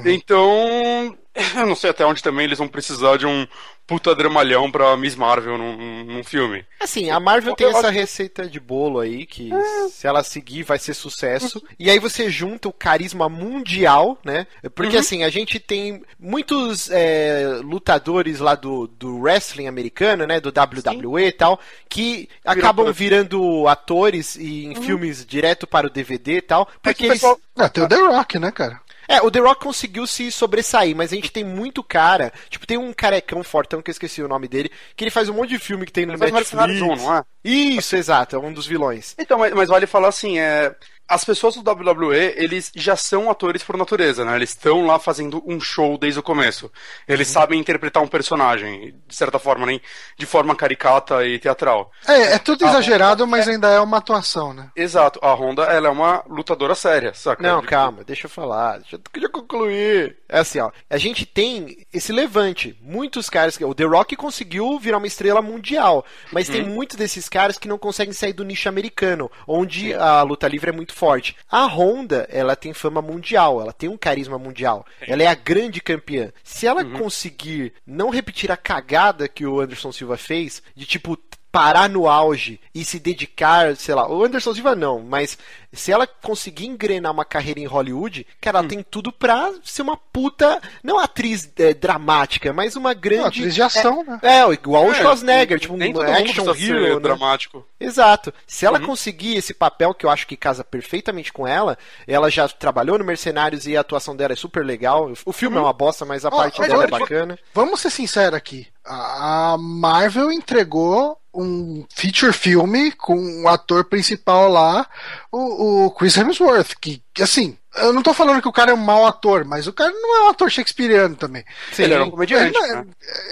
Então, 0.04 1.16
eu 1.56 1.66
não 1.66 1.74
sei 1.76 1.90
até 1.90 2.04
onde 2.04 2.22
também 2.22 2.44
eles 2.44 2.58
vão 2.58 2.68
precisar 2.68 3.16
de 3.16 3.26
um 3.26 3.46
puta 3.86 4.14
dramalhão 4.14 4.70
pra 4.70 4.96
Miss 4.96 5.14
Marvel 5.14 5.56
num, 5.56 6.04
num 6.04 6.24
filme. 6.24 6.64
Assim, 6.80 7.08
a 7.10 7.20
Marvel 7.20 7.52
Eu 7.52 7.56
tem 7.56 7.68
essa 7.68 7.90
receita 7.90 8.48
de 8.48 8.58
bolo 8.58 8.95
aí, 9.00 9.26
que 9.26 9.50
se 9.90 10.06
ela 10.06 10.22
seguir 10.22 10.62
vai 10.62 10.78
ser 10.78 10.94
sucesso. 10.94 11.62
E 11.78 11.90
aí 11.90 11.98
você 11.98 12.30
junta 12.30 12.68
o 12.68 12.72
carisma 12.72 13.28
mundial, 13.28 14.18
né? 14.24 14.46
Porque 14.74 14.96
assim, 14.96 15.22
a 15.22 15.28
gente 15.28 15.58
tem 15.58 16.02
muitos 16.18 16.90
é, 16.90 17.60
lutadores 17.62 18.40
lá 18.40 18.54
do, 18.54 18.86
do 18.86 19.18
wrestling 19.18 19.66
americano, 19.66 20.26
né? 20.26 20.40
Do 20.40 20.48
WWE 20.50 21.26
e 21.26 21.32
tal, 21.32 21.58
que 21.88 22.28
acabam 22.44 22.86
por- 22.86 22.92
virando 22.94 23.66
atores 23.68 24.36
e 24.36 24.66
em 24.66 24.74
filmes 24.82 25.24
direto 25.24 25.66
para 25.66 25.86
o 25.86 25.90
DVD 25.90 26.38
e 26.38 26.42
tal. 26.42 26.62
É 26.62 26.78
Porque 26.82 26.94
que 26.94 27.02
o 27.04 27.06
eles. 27.06 27.20
pessoal- 27.20 27.40
Ah, 27.56 27.68
tem 27.68 27.84
o 27.84 27.88
The 27.88 27.96
Rock, 27.96 28.38
né, 28.38 28.50
cara? 28.50 28.80
É, 29.08 29.20
o 29.22 29.30
The 29.30 29.40
Rock 29.40 29.62
conseguiu 29.62 30.06
se 30.06 30.30
sobressair, 30.32 30.94
mas 30.96 31.12
a 31.12 31.16
gente 31.16 31.30
tem 31.30 31.44
muito 31.44 31.82
cara. 31.82 32.32
Tipo, 32.48 32.66
tem 32.66 32.76
um 32.76 32.92
carecão 32.92 33.42
fortão 33.42 33.80
que 33.82 33.90
eu 33.90 33.92
esqueci 33.92 34.22
o 34.22 34.28
nome 34.28 34.48
dele, 34.48 34.70
que 34.96 35.04
ele 35.04 35.10
faz 35.10 35.28
um 35.28 35.34
monte 35.34 35.50
de 35.50 35.58
filme 35.58 35.86
que 35.86 35.92
tem 35.92 36.06
no 36.06 36.12
Ele 36.12 36.18
faz 36.18 36.32
Netflix. 36.32 36.66
Mercenários 36.66 37.00
1, 37.00 37.04
não 37.04 37.16
é? 37.16 37.22
Isso, 37.44 37.96
exato, 37.96 38.36
é 38.36 38.38
um 38.38 38.52
dos 38.52 38.66
vilões. 38.66 39.14
Então, 39.18 39.38
mas, 39.38 39.52
mas 39.52 39.68
vale 39.68 39.86
falar 39.86 40.08
assim, 40.08 40.38
é. 40.38 40.74
As 41.08 41.24
pessoas 41.24 41.54
do 41.56 41.70
WWE, 41.70 42.34
eles 42.36 42.72
já 42.74 42.96
são 42.96 43.30
atores 43.30 43.62
por 43.62 43.76
natureza, 43.76 44.24
né? 44.24 44.34
Eles 44.36 44.50
estão 44.50 44.84
lá 44.86 44.98
fazendo 44.98 45.42
um 45.46 45.60
show 45.60 45.96
desde 45.96 46.18
o 46.18 46.22
começo. 46.22 46.70
Eles 47.06 47.28
sabem 47.28 47.60
interpretar 47.60 48.02
um 48.02 48.08
personagem, 48.08 48.94
de 49.06 49.14
certa 49.14 49.38
forma, 49.38 49.66
nem 49.66 49.80
de 50.18 50.26
forma 50.26 50.54
caricata 50.56 51.24
e 51.24 51.38
teatral. 51.38 51.90
É, 52.08 52.34
é 52.34 52.38
tudo 52.38 52.64
exagerado, 52.66 53.26
mas 53.26 53.46
ainda 53.46 53.68
é 53.70 53.78
uma 53.80 53.98
atuação, 53.98 54.52
né? 54.52 54.70
Exato, 54.74 55.20
a 55.22 55.32
Honda, 55.32 55.62
ela 55.64 55.88
é 55.88 55.90
uma 55.90 56.24
lutadora 56.28 56.74
séria, 56.74 57.14
saca? 57.14 57.42
Não, 57.42 57.60
De- 57.60 57.68
calma, 57.68 58.02
deixa 58.04 58.26
eu 58.26 58.30
falar, 58.30 58.78
deixa 58.78 58.96
eu, 58.96 59.00
deixa 59.12 59.26
eu 59.28 59.30
concluir. 59.30 60.16
É 60.28 60.40
assim, 60.40 60.58
ó, 60.58 60.70
a 60.90 60.98
gente 60.98 61.24
tem 61.24 61.86
esse 61.92 62.12
levante, 62.12 62.76
muitos 62.80 63.30
caras, 63.30 63.56
o 63.60 63.74
The 63.74 63.84
Rock 63.84 64.16
conseguiu 64.16 64.78
virar 64.78 64.98
uma 64.98 65.06
estrela 65.06 65.40
mundial, 65.40 66.04
mas 66.32 66.48
tem 66.48 66.64
muitos 66.64 66.96
desses 66.96 67.28
caras 67.28 67.58
que 67.58 67.68
não 67.68 67.78
conseguem 67.78 68.12
sair 68.12 68.32
do 68.32 68.44
nicho 68.44 68.68
americano, 68.68 69.30
onde 69.46 69.94
a 69.94 70.22
luta 70.22 70.48
livre 70.48 70.70
é 70.70 70.72
muito 70.72 70.95
forte. 70.96 71.36
A 71.50 71.66
Honda, 71.66 72.26
ela 72.30 72.56
tem 72.56 72.72
fama 72.72 73.02
mundial, 73.02 73.60
ela 73.60 73.72
tem 73.72 73.88
um 73.88 73.98
carisma 73.98 74.38
mundial, 74.38 74.86
ela 75.00 75.22
é 75.22 75.26
a 75.26 75.34
grande 75.34 75.80
campeã. 75.80 76.32
Se 76.42 76.66
ela 76.66 76.84
conseguir 76.84 77.74
não 77.86 78.08
repetir 78.08 78.50
a 78.50 78.56
cagada 78.56 79.28
que 79.28 79.44
o 79.44 79.60
Anderson 79.60 79.92
Silva 79.92 80.16
fez, 80.16 80.62
de 80.74 80.86
tipo 80.86 81.16
parar 81.56 81.88
no 81.88 82.06
auge 82.06 82.60
e 82.74 82.84
se 82.84 82.98
dedicar, 82.98 83.74
sei 83.76 83.94
lá, 83.94 84.06
o 84.06 84.22
Anderson 84.22 84.52
Silva 84.52 84.76
não, 84.76 85.00
mas 85.00 85.38
se 85.72 85.90
ela 85.90 86.06
conseguir 86.06 86.66
engrenar 86.66 87.12
uma 87.12 87.24
carreira 87.24 87.58
em 87.60 87.64
Hollywood, 87.66 88.26
cara, 88.42 88.58
ela 88.58 88.68
tem 88.68 88.82
tudo 88.82 89.10
pra 89.10 89.50
ser 89.64 89.80
uma 89.80 89.96
puta, 89.96 90.60
não 90.82 90.98
atriz 90.98 91.50
é, 91.58 91.72
dramática, 91.72 92.52
mas 92.52 92.76
uma 92.76 92.92
grande 92.92 93.20
Não, 93.22 93.28
atriz 93.28 93.54
de 93.54 93.62
ação, 93.62 94.04
né? 94.04 94.18
É, 94.22 94.40
igual 94.52 94.84
o 94.84 94.90
É, 94.92 94.94
Schwarzenegger, 94.94 95.58
tipo 95.58 95.76
nem 95.78 95.90
um 95.90 95.94
todo 95.94 96.04
mundo 96.06 96.12
action 96.14 96.54
hero, 96.54 96.94
né? 96.94 97.00
dramático. 97.00 97.66
Exato. 97.80 98.32
Se 98.46 98.66
ela 98.66 98.78
conseguir 98.80 99.36
esse 99.36 99.54
papel 99.54 99.94
que 99.94 100.04
eu 100.04 100.10
acho 100.10 100.26
que 100.26 100.36
casa 100.36 100.62
perfeitamente 100.64 101.32
com 101.32 101.46
ela, 101.46 101.78
ela 102.06 102.30
já 102.30 102.46
trabalhou 102.48 102.98
no 102.98 103.04
Mercenários 103.04 103.66
e 103.66 103.76
a 103.76 103.80
atuação 103.80 104.14
dela 104.14 104.32
é 104.34 104.36
super 104.36 104.64
legal. 104.64 105.10
O 105.24 105.32
filme 105.32 105.56
é 105.56 105.60
uma 105.60 105.72
bosta, 105.72 106.04
mas 106.04 106.24
a 106.24 106.28
Ó, 106.28 106.36
parte 106.36 106.58
mas 106.58 106.68
dela 106.68 106.84
é 106.84 106.86
olha, 106.86 106.98
bacana. 106.98 107.38
Vamos 107.54 107.80
ser 107.80 107.90
sinceros 107.90 108.34
aqui. 108.34 108.66
A 108.86 109.56
Marvel 109.58 110.30
entregou 110.32 111.18
um 111.34 111.84
feature 111.94 112.32
filme 112.32 112.92
com 112.92 113.42
o 113.42 113.48
ator 113.48 113.84
principal 113.84 114.48
lá, 114.48 114.88
o, 115.30 115.86
o 115.86 115.90
Chris 115.90 116.16
Hemsworth, 116.16 116.74
que, 116.80 117.02
assim, 117.20 117.58
eu 117.78 117.92
não 117.92 118.02
tô 118.02 118.12
falando 118.14 118.40
que 118.42 118.48
o 118.48 118.52
cara 118.52 118.70
é 118.70 118.74
um 118.74 118.78
mau 118.78 119.06
ator, 119.06 119.44
mas 119.44 119.66
o 119.66 119.72
cara 119.72 119.90
não 119.90 120.16
é 120.16 120.24
um 120.24 120.28
ator 120.28 120.50
shakespeariano 120.50 121.14
também. 121.16 121.44
Ele 121.78 121.94
era 121.94 122.04
um 122.04 122.10
comediante, 122.10 122.56
Ele 122.56 122.66
é- 122.72 122.74
né? 122.76 122.86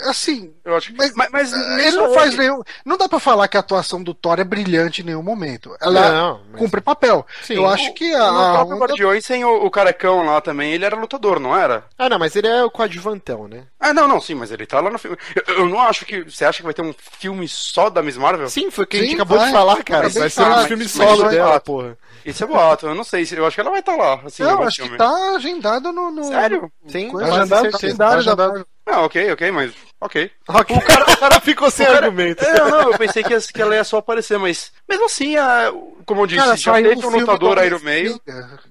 é, 0.05 0.09
assim, 0.11 0.53
Eu 0.65 0.77
acho 0.77 0.93
que... 0.93 0.99
mas, 0.99 1.13
mas, 1.15 1.31
mas 1.31 1.53
nem 1.53 1.87
ele 1.87 1.97
não 1.97 2.15
faz 2.15 2.33
ele. 2.35 2.43
nenhum. 2.43 2.63
Não 2.85 2.97
dá 2.97 3.09
pra 3.09 3.19
falar 3.19 3.49
que 3.49 3.57
a 3.57 3.61
atuação 3.61 4.03
do 4.03 4.15
Thor 4.15 4.41
é 4.41 4.45
brilhante 4.45 5.03
em 5.03 5.05
nenhum 5.05 5.23
momento. 5.23 5.77
Ela 5.81 6.11
Não, 6.13 6.41
mas- 6.51 6.61
cumpre 6.61 6.81
papel. 6.81 7.27
Sim. 7.43 7.55
eu 7.55 7.67
acho 7.69 7.93
que 7.95 8.13
a. 8.15 8.31
No 8.33 8.39
a 8.41 8.53
próprio 8.53 8.75
Honda- 8.77 8.87
Guardiões, 8.87 9.29
o, 9.31 9.67
o 9.67 9.71
carecão 9.71 10.25
lá 10.25 10.41
também, 10.41 10.73
ele 10.73 10.85
era 10.85 10.97
lutador, 10.97 11.39
não 11.41 11.57
era? 11.57 11.85
Ah, 11.99 12.09
não, 12.09 12.19
mas 12.19 12.35
ele 12.37 12.49
é 12.49 12.63
o 12.65 12.71
coadjuvantão, 12.71 13.49
né? 13.49 13.65
Ah, 13.81 13.93
não, 13.93 14.07
não, 14.09 14.21
sim, 14.21 14.35
mas 14.35 14.51
ele 14.51 14.67
tá 14.67 14.81
lá 14.81 14.91
no 14.91 14.99
filme. 14.99 15.17
Eu, 15.49 15.55
eu 15.57 15.69
não 15.69 15.81
acho 15.81 16.05
que. 16.07 16.23
Você 16.23 16.45
acha 16.45 16.59
que 16.59 16.65
vai 16.65 16.75
ter 16.75 16.83
um 16.83 16.95
filme 17.19 17.47
só 17.49 17.89
da 17.91 18.03
Miss 18.03 18.17
Marvel? 18.17 18.49
Sim, 18.49 18.71
foi 18.71 18.85
o 18.85 18.87
que 18.87 18.97
a 18.97 19.01
gente 19.01 19.11
Sim, 19.11 19.15
acabou 19.17 19.39
vai. 19.39 19.47
de 19.49 19.53
falar, 19.53 19.83
cara. 19.85 20.09
Vai 20.09 20.31
ser 20.31 20.43
um 20.43 20.65
filme 20.67 20.89
solo 20.89 21.29
dela, 21.29 21.61
porra. 21.61 21.97
Isso 22.25 22.43
é 22.43 22.47
boato, 22.47 22.87
eu 22.87 22.95
não 22.95 23.05
sei. 23.05 23.27
se- 23.27 23.37
Eu 23.37 23.47
acho 23.47 23.55
que 23.55 23.61
ela 23.61 23.71
vai 23.71 23.81
estar 23.81 23.97
lá. 23.97 24.17
Sim, 24.35 24.43
é 24.43 24.47
Não, 24.47 24.63
acho 24.65 24.83
que 24.83 24.97
tá 24.97 25.35
agendado 25.37 25.93
no. 25.93 26.11
no 26.11 26.25
Sério? 26.25 26.69
Sim, 26.89 27.09
quase 27.11 27.31
agendado, 27.31 27.71
Tá 27.71 27.77
agendado. 27.79 28.19
agendado. 28.19 28.67
Ah, 28.87 29.01
ok, 29.03 29.33
ok, 29.33 29.51
mas. 29.51 29.73
Ok. 30.01 30.31
Ok. 30.47 30.77
O, 30.77 30.81
cara, 30.83 31.05
o 31.11 31.17
cara 31.17 31.41
ficou 31.41 31.71
sem 31.71 31.87
argumento. 31.87 32.45
É, 32.45 32.59
não, 32.71 32.93
eu 32.93 32.99
pensei 32.99 33.23
que, 33.23 33.35
que 33.53 33.63
ela 33.63 33.75
ia 33.75 33.83
só 33.85 33.97
aparecer, 33.97 34.39
mas. 34.39 34.73
Mesmo 34.87 35.07
assim, 35.07 35.37
a- 35.37 35.73
como 36.05 36.21
eu 36.21 36.27
disse, 36.27 36.41
Cara, 36.45 36.57
já 36.57 36.75
teve 36.75 36.89
um 36.97 37.01
filme 37.01 37.21
lutador 37.21 37.55
do 37.55 37.61
aí 37.63 37.71
no 37.71 37.81
meio. 37.81 38.21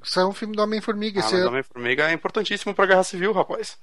Saiu 0.03 0.27
um 0.27 0.34
filme 0.34 0.56
do 0.56 0.61
Homem-Formiga 0.61 1.19
Ah, 1.19 1.23
esse 1.26 1.34
mas 1.34 1.41
ano. 1.41 1.49
Homem-Formiga 1.49 2.10
é 2.10 2.14
importantíssimo 2.14 2.76
pra 2.76 2.85
Guerra 2.85 3.03
Civil, 3.03 3.34
rapaz. 3.34 3.76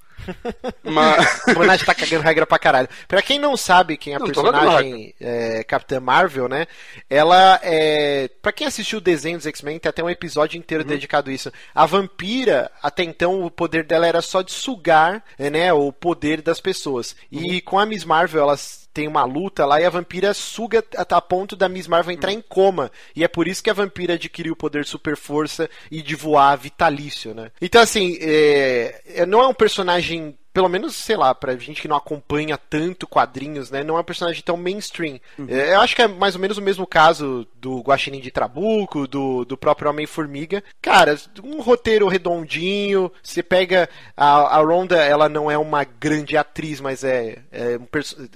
Mas. 0.85 1.41
O 1.51 1.55
Bonatti 1.55 1.85
tá 1.85 1.95
cagando 1.95 2.23
regra 2.23 2.47
pra 2.47 2.59
caralho. 2.61 2.89
Pra 3.09 3.21
quem 3.23 3.39
não 3.41 3.57
sabe 3.57 3.97
quem 3.97 4.13
é 4.13 4.17
a 4.17 4.19
Não, 4.21 4.27
personagem 4.27 5.13
é, 5.21 5.65
Capitã 5.65 5.99
Marvel, 5.99 6.49
né? 6.49 6.67
Ela 7.09 7.59
é. 7.63 8.31
Pra 8.41 8.53
quem 8.53 8.69
assistiu 8.69 8.99
o 8.99 9.03
desenho 9.03 9.37
dos 9.39 9.47
X-Men, 9.47 9.81
tem 9.81 9.91
até 9.91 10.03
um 10.05 10.11
episódio 10.11 10.57
inteiro 10.57 10.85
dedicado 10.85 11.29
a 11.31 11.33
isso. 11.33 11.51
A 11.75 11.87
vampira, 11.87 12.71
até 12.81 13.03
então, 13.03 13.43
o 13.45 13.51
poder 13.51 13.83
dela 13.85 14.07
era 14.07 14.23
só 14.23 14.43
de 14.43 14.53
sugar, 14.53 15.25
né? 15.39 15.73
O 15.73 15.93
poder 15.93 16.20
das 16.43 16.61
pessoas. 16.61 17.17
E 17.31 17.61
com 17.61 17.79
a 17.79 17.87
Miss 17.87 18.05
Marvel, 18.05 18.43
elas 18.43 18.81
tem 18.93 19.07
uma 19.07 19.25
luta 19.25 19.65
lá 19.65 19.81
e 19.81 19.85
a 19.85 19.91
vampira 19.91 20.35
suga 20.35 20.85
a, 20.97 21.03
a 21.17 21.21
ponto 21.21 21.55
da 21.55 21.69
Miss 21.69 21.87
Marvel 21.87 22.13
entrar 22.13 22.33
em 22.33 22.41
coma. 22.41 22.91
E 23.15 23.23
é 23.23 23.29
por 23.29 23.47
isso 23.47 23.63
que 23.63 23.71
a 23.71 23.75
vampira 23.75 24.15
adquiriu 24.15 24.53
o 24.53 24.57
poder 24.57 24.85
super 24.85 25.17
força 25.17 25.71
e 25.91 26.03
de 26.03 26.15
voar 26.15 26.57
vitalício, 26.57 27.35
né? 27.35 27.51
Então, 27.61 27.81
assim, 27.81 28.19
é, 28.21 29.01
é- 29.07 29.27
não 29.27 29.41
é 29.41 29.47
um 29.47 29.55
personagem 29.55 30.37
pelo 30.53 30.69
menos, 30.69 30.97
sei 30.97 31.17
lá, 31.17 31.35
pra 31.35 31.57
gente 31.57 31.81
que 31.81 31.89
não 31.89 31.97
acompanha 31.97 32.59
tanto 32.59 33.07
quadrinhos, 33.07 33.71
né? 33.71 33.83
Não 33.83 33.97
é 33.97 34.01
um 34.01 34.05
personagem 34.05 34.43
tão 34.43 34.57
mainstream. 34.57 35.21
É, 35.49 35.75
Eu 35.75 35.81
acho 35.81 35.95
que 35.95 36.03
é 36.03 36.09
mais 36.09 36.35
ou 36.35 36.41
menos 36.41 36.59
o 36.59 36.63
mesmo 36.63 36.87
caso 36.87 37.47
do 37.57 37.81
Guaxinim 37.81 38.21
de 38.21 38.31
Trabuco, 38.31 39.07
do, 39.07 39.45
do 39.45 39.57
próprio 39.57 39.91
Homem-Formiga. 39.91 40.63
Cara, 40.81 41.17
um 41.45 41.61
roteiro 41.61 42.09
redondinho, 42.09 43.13
você 43.23 43.43
pega 43.43 43.89
a, 44.17 44.59
a 44.59 44.61
Ronda, 44.61 44.97
ela 44.97 45.29
não 45.29 45.51
é 45.51 45.57
uma 45.59 45.85
grande 45.85 46.37
atriz, 46.37 46.81
mas 46.81 47.05
é, 47.05 47.39
é, 47.51 47.79
um 47.79 47.87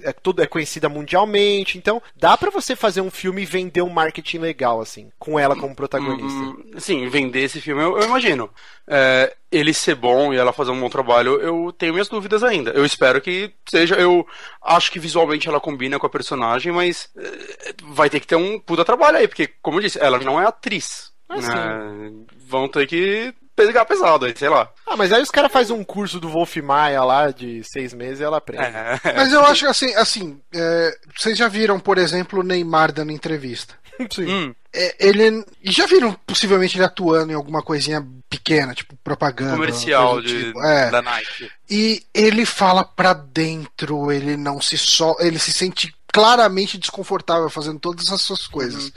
é, 0.03 0.13
tudo 0.13 0.43
é 0.43 0.47
conhecida 0.47 0.89
mundialmente, 0.89 1.79
então 1.79 2.01
dá 2.17 2.37
pra 2.37 2.51
você 2.51 2.77
fazer 2.77 3.01
um 3.01 3.11
filme 3.11 3.43
e 3.43 3.47
vender 3.47 3.83
um 3.83 3.91
marketing 3.91 4.39
legal, 4.39 4.81
assim, 4.81 5.11
com 5.19 5.39
ela 5.39 5.57
como 5.57 5.75
protagonista. 5.75 6.39
Hum, 6.39 6.65
Sim, 6.79 7.09
vender 7.09 7.41
esse 7.41 7.61
filme, 7.61 7.83
eu, 7.83 7.99
eu 7.99 8.05
imagino. 8.05 8.51
É, 8.87 9.35
ele 9.57 9.73
ser 9.73 9.95
bom 9.95 10.33
e 10.33 10.37
ela 10.37 10.53
fazer 10.53 10.71
um 10.71 10.81
bom 10.81 10.89
trabalho, 10.89 11.41
eu 11.41 11.73
tenho 11.73 11.93
minhas 11.93 12.09
dúvidas 12.09 12.43
ainda. 12.43 12.71
Eu 12.71 12.85
espero 12.85 13.21
que 13.21 13.53
seja. 13.69 13.95
Eu 13.95 14.27
acho 14.63 14.91
que 14.91 14.99
visualmente 14.99 15.49
ela 15.49 15.61
combina 15.61 15.99
com 15.99 16.07
a 16.07 16.11
personagem, 16.11 16.73
mas 16.73 17.09
é, 17.17 17.75
vai 17.85 18.11
ter 18.11 18.21
que 18.21 18.27
ter 18.27 18.37
um 18.37 18.59
puta 18.59 18.85
trabalho 18.85 19.19
aí, 19.19 19.29
porque, 19.29 19.49
como 19.63 19.79
eu 19.79 19.83
disse, 19.83 19.99
ela 19.99 20.19
não 20.19 20.41
é 20.41 20.47
atriz. 20.47 21.13
Ah, 21.29 21.37
né? 21.37 22.11
Vão 22.47 22.69
ter 22.69 22.87
que 22.87 23.35
pegar 23.57 23.85
pesado 23.85 24.27
aí, 24.27 24.35
sei 24.37 24.49
lá. 24.49 24.71
Ah, 24.87 24.97
mas 24.97 25.13
aí 25.13 25.23
os 25.23 25.31
caras 25.31 25.53
fazem 25.53 25.77
um 25.77 25.85
curso 25.85 26.19
do 26.21 26.29
Wolf 26.29 26.57
Maia 26.57 27.03
lá 27.03 27.31
de 27.31 27.63
seis 27.65 27.95
meses 27.95 28.21
e 28.21 28.25
ela 28.25 28.39
aprende. 28.39 28.65
É, 28.65 28.99
Mas 29.17 29.33
eu 29.33 29.45
acho 29.45 29.65
que 29.65 29.71
assim, 29.71 29.95
assim 29.95 30.41
é, 30.55 30.99
vocês 31.17 31.39
já 31.39 31.49
viram, 31.49 31.79
por 31.79 31.99
exemplo, 31.99 32.41
o 32.41 32.43
Neymar 32.43 32.93
dando 32.93 33.13
entrevista. 33.13 33.75
Sim. 34.11 34.27
Hum, 34.27 34.55
ele. 34.99 35.45
E 35.63 35.71
já 35.71 35.87
viram 35.87 36.13
possivelmente 36.27 36.77
ele 36.77 36.85
atuando 36.85 37.33
em 37.33 37.35
alguma 37.35 37.63
coisinha 37.63 38.07
pequena, 38.29 38.75
tipo 38.75 38.97
propaganda. 39.03 39.53
comercial 39.53 40.21
de, 40.21 40.47
tipo. 40.47 40.63
É. 40.63 40.91
da 40.91 41.03
Nike. 41.03 41.51
E 41.71 42.03
ele 42.13 42.45
fala 42.45 42.85
pra 42.85 43.13
dentro, 43.13 44.11
ele 44.11 44.37
não 44.37 44.61
se 44.61 44.77
só. 44.77 45.17
Ele 45.21 45.39
se 45.39 45.53
sente 45.53 45.95
claramente 46.13 46.79
desconfortável 46.79 47.51
fazendo 47.51 47.81
todas 47.81 48.11
essas 48.11 48.47
coisas. 48.47 48.93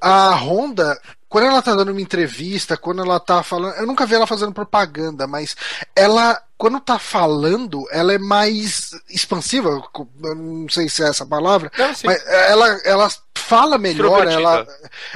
A 0.00 0.34
Honda, 0.34 1.00
quando 1.28 1.46
ela 1.46 1.62
tá 1.62 1.74
dando 1.74 1.92
uma 1.92 2.00
entrevista, 2.00 2.76
quando 2.76 3.02
ela 3.02 3.20
tá 3.20 3.42
falando. 3.42 3.74
Eu 3.76 3.86
nunca 3.86 4.06
vi 4.06 4.14
ela 4.14 4.26
fazendo 4.26 4.52
propaganda, 4.52 5.26
mas 5.26 5.56
ela. 5.94 6.42
Quando 6.58 6.80
tá 6.80 6.98
falando, 6.98 7.84
ela 7.90 8.14
é 8.14 8.18
mais 8.18 8.92
expansiva. 9.10 9.68
Eu 10.24 10.34
não 10.34 10.66
sei 10.70 10.88
se 10.88 11.02
é 11.04 11.08
essa 11.08 11.26
palavra. 11.26 11.70
Não. 11.76 11.92
Mas 12.02 12.26
ela, 12.26 12.80
ela 12.82 13.10
fala 13.46 13.78
melhor, 13.78 14.26
ela. 14.26 14.66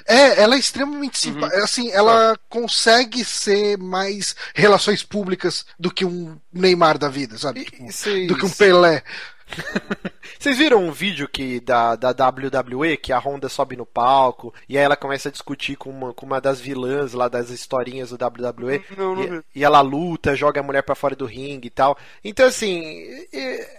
É, 0.06 0.42
ela 0.42 0.54
é 0.54 0.58
extremamente 0.58 1.18
simpática. 1.18 1.62
Assim, 1.64 1.90
ela 1.90 2.36
consegue 2.48 3.24
ser 3.24 3.76
mais 3.78 4.34
relações 4.54 5.02
públicas 5.02 5.64
do 5.78 5.90
que 5.92 6.04
um 6.04 6.38
Neymar 6.52 6.98
da 6.98 7.08
vida, 7.08 7.36
sabe? 7.38 7.64
Tipo, 7.64 7.82
e 7.84 7.92
vocês- 7.92 8.28
do 8.28 8.36
que 8.36 8.46
um 8.46 8.50
Pelé. 8.50 9.02
Vocês 10.38 10.56
viram 10.56 10.82
um 10.82 10.90
vídeo 10.90 11.28
que 11.28 11.60
da, 11.60 11.96
da 11.96 12.10
WWE 12.10 12.96
que 12.96 13.12
a 13.12 13.18
Honda 13.18 13.48
sobe 13.48 13.76
no 13.76 13.84
palco 13.84 14.54
e 14.68 14.78
aí 14.78 14.84
ela 14.84 14.96
começa 14.96 15.28
a 15.28 15.32
discutir 15.32 15.76
com 15.76 15.90
uma, 15.90 16.14
com 16.14 16.24
uma 16.24 16.40
das 16.40 16.60
vilãs 16.60 17.12
lá 17.12 17.28
das 17.28 17.50
historinhas 17.50 18.10
do 18.10 18.14
WWE 18.24 18.82
Não, 18.96 19.14
não 19.14 19.22
e, 19.22 19.42
e 19.56 19.64
ela 19.64 19.80
luta, 19.80 20.34
joga 20.34 20.60
a 20.60 20.62
mulher 20.62 20.82
pra 20.82 20.94
fora 20.94 21.14
do 21.14 21.26
ringue 21.26 21.66
e 21.66 21.70
tal. 21.70 21.96
Então 22.24 22.46
assim, 22.46 23.04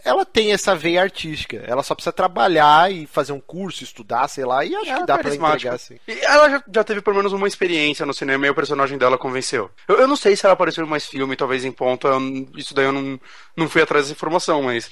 ela 0.03 0.25
tem 0.25 0.51
essa 0.51 0.75
veia 0.75 1.01
artística. 1.01 1.57
Ela 1.65 1.83
só 1.83 1.95
precisa 1.95 2.13
trabalhar 2.13 2.91
e 2.91 3.07
fazer 3.07 3.31
um 3.31 3.39
curso, 3.39 3.83
estudar, 3.83 4.27
sei 4.27 4.45
lá, 4.45 4.63
e 4.63 4.75
acho 4.75 4.87
Ela 4.89 4.97
que 4.97 5.03
é 5.03 5.05
dá 5.05 5.13
pra 5.15 5.23
carismática. 5.23 5.57
entregar 5.69 5.75
assim. 5.75 5.99
E 6.07 6.25
ela 6.25 6.49
já, 6.49 6.63
já 6.75 6.83
teve 6.83 7.01
pelo 7.01 7.15
menos 7.15 7.33
uma 7.33 7.47
experiência 7.47 8.05
no 8.05 8.13
cinema 8.13 8.45
e 8.45 8.49
o 8.49 8.55
personagem 8.55 8.97
dela 8.97 9.17
convenceu. 9.17 9.71
Eu, 9.87 9.97
eu 9.97 10.07
não 10.07 10.15
sei 10.15 10.35
se 10.35 10.45
ela 10.45 10.53
apareceu 10.53 10.85
em 10.85 10.89
mais 10.89 11.07
filme, 11.07 11.35
talvez 11.35 11.65
em 11.65 11.71
ponta, 11.71 12.09
isso 12.55 12.73
daí 12.73 12.85
eu 12.85 12.91
não, 12.91 13.19
não 13.55 13.67
fui 13.69 13.81
atrás 13.81 14.05
dessa 14.05 14.13
informação, 14.13 14.61
mas 14.63 14.91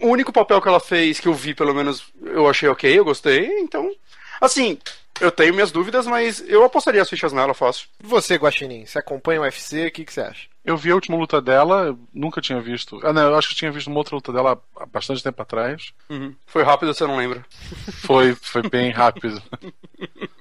o 0.00 0.08
único 0.08 0.32
papel 0.32 0.60
que 0.60 0.68
ela 0.68 0.80
fez, 0.80 1.20
que 1.20 1.28
eu 1.28 1.34
vi 1.34 1.54
pelo 1.54 1.74
menos, 1.74 2.04
eu 2.22 2.48
achei 2.48 2.68
ok, 2.68 2.98
eu 2.98 3.04
gostei, 3.04 3.46
então, 3.60 3.90
assim, 4.40 4.78
eu 5.20 5.30
tenho 5.32 5.52
minhas 5.54 5.72
dúvidas, 5.72 6.06
mas 6.06 6.42
eu 6.48 6.62
apostaria 6.64 7.02
as 7.02 7.08
fichas 7.10 7.32
nela 7.32 7.54
fácil. 7.54 7.88
E 8.02 8.06
você, 8.06 8.36
Guaxinim, 8.36 8.86
você 8.86 8.98
acompanha 8.98 9.40
o 9.40 9.44
UFC, 9.44 9.86
o 9.86 9.90
que, 9.90 10.04
que 10.04 10.12
você 10.12 10.20
acha? 10.20 10.46
Eu 10.64 10.76
vi 10.76 10.90
a 10.90 10.94
última 10.94 11.16
luta 11.16 11.40
dela, 11.40 11.86
eu 11.86 11.98
nunca 12.12 12.42
tinha 12.42 12.60
visto. 12.60 13.00
Ah, 13.02 13.10
não, 13.12 13.22
eu 13.22 13.36
acho 13.36 13.48
que 13.48 13.54
eu 13.54 13.58
tinha 13.58 13.72
visto 13.72 13.86
uma 13.86 13.96
outra 13.98 14.14
luta 14.14 14.30
dela 14.32 14.62
há 14.76 14.84
bastante 14.86 15.22
tempo 15.22 15.40
atrás. 15.40 15.92
Foi 16.46 16.62
rápido, 16.62 16.92
você 16.92 17.06
não 17.06 17.16
lembra. 17.16 17.44
Foi, 18.04 18.34
foi 18.34 18.62
bem 18.68 18.90
rápido. 18.90 19.42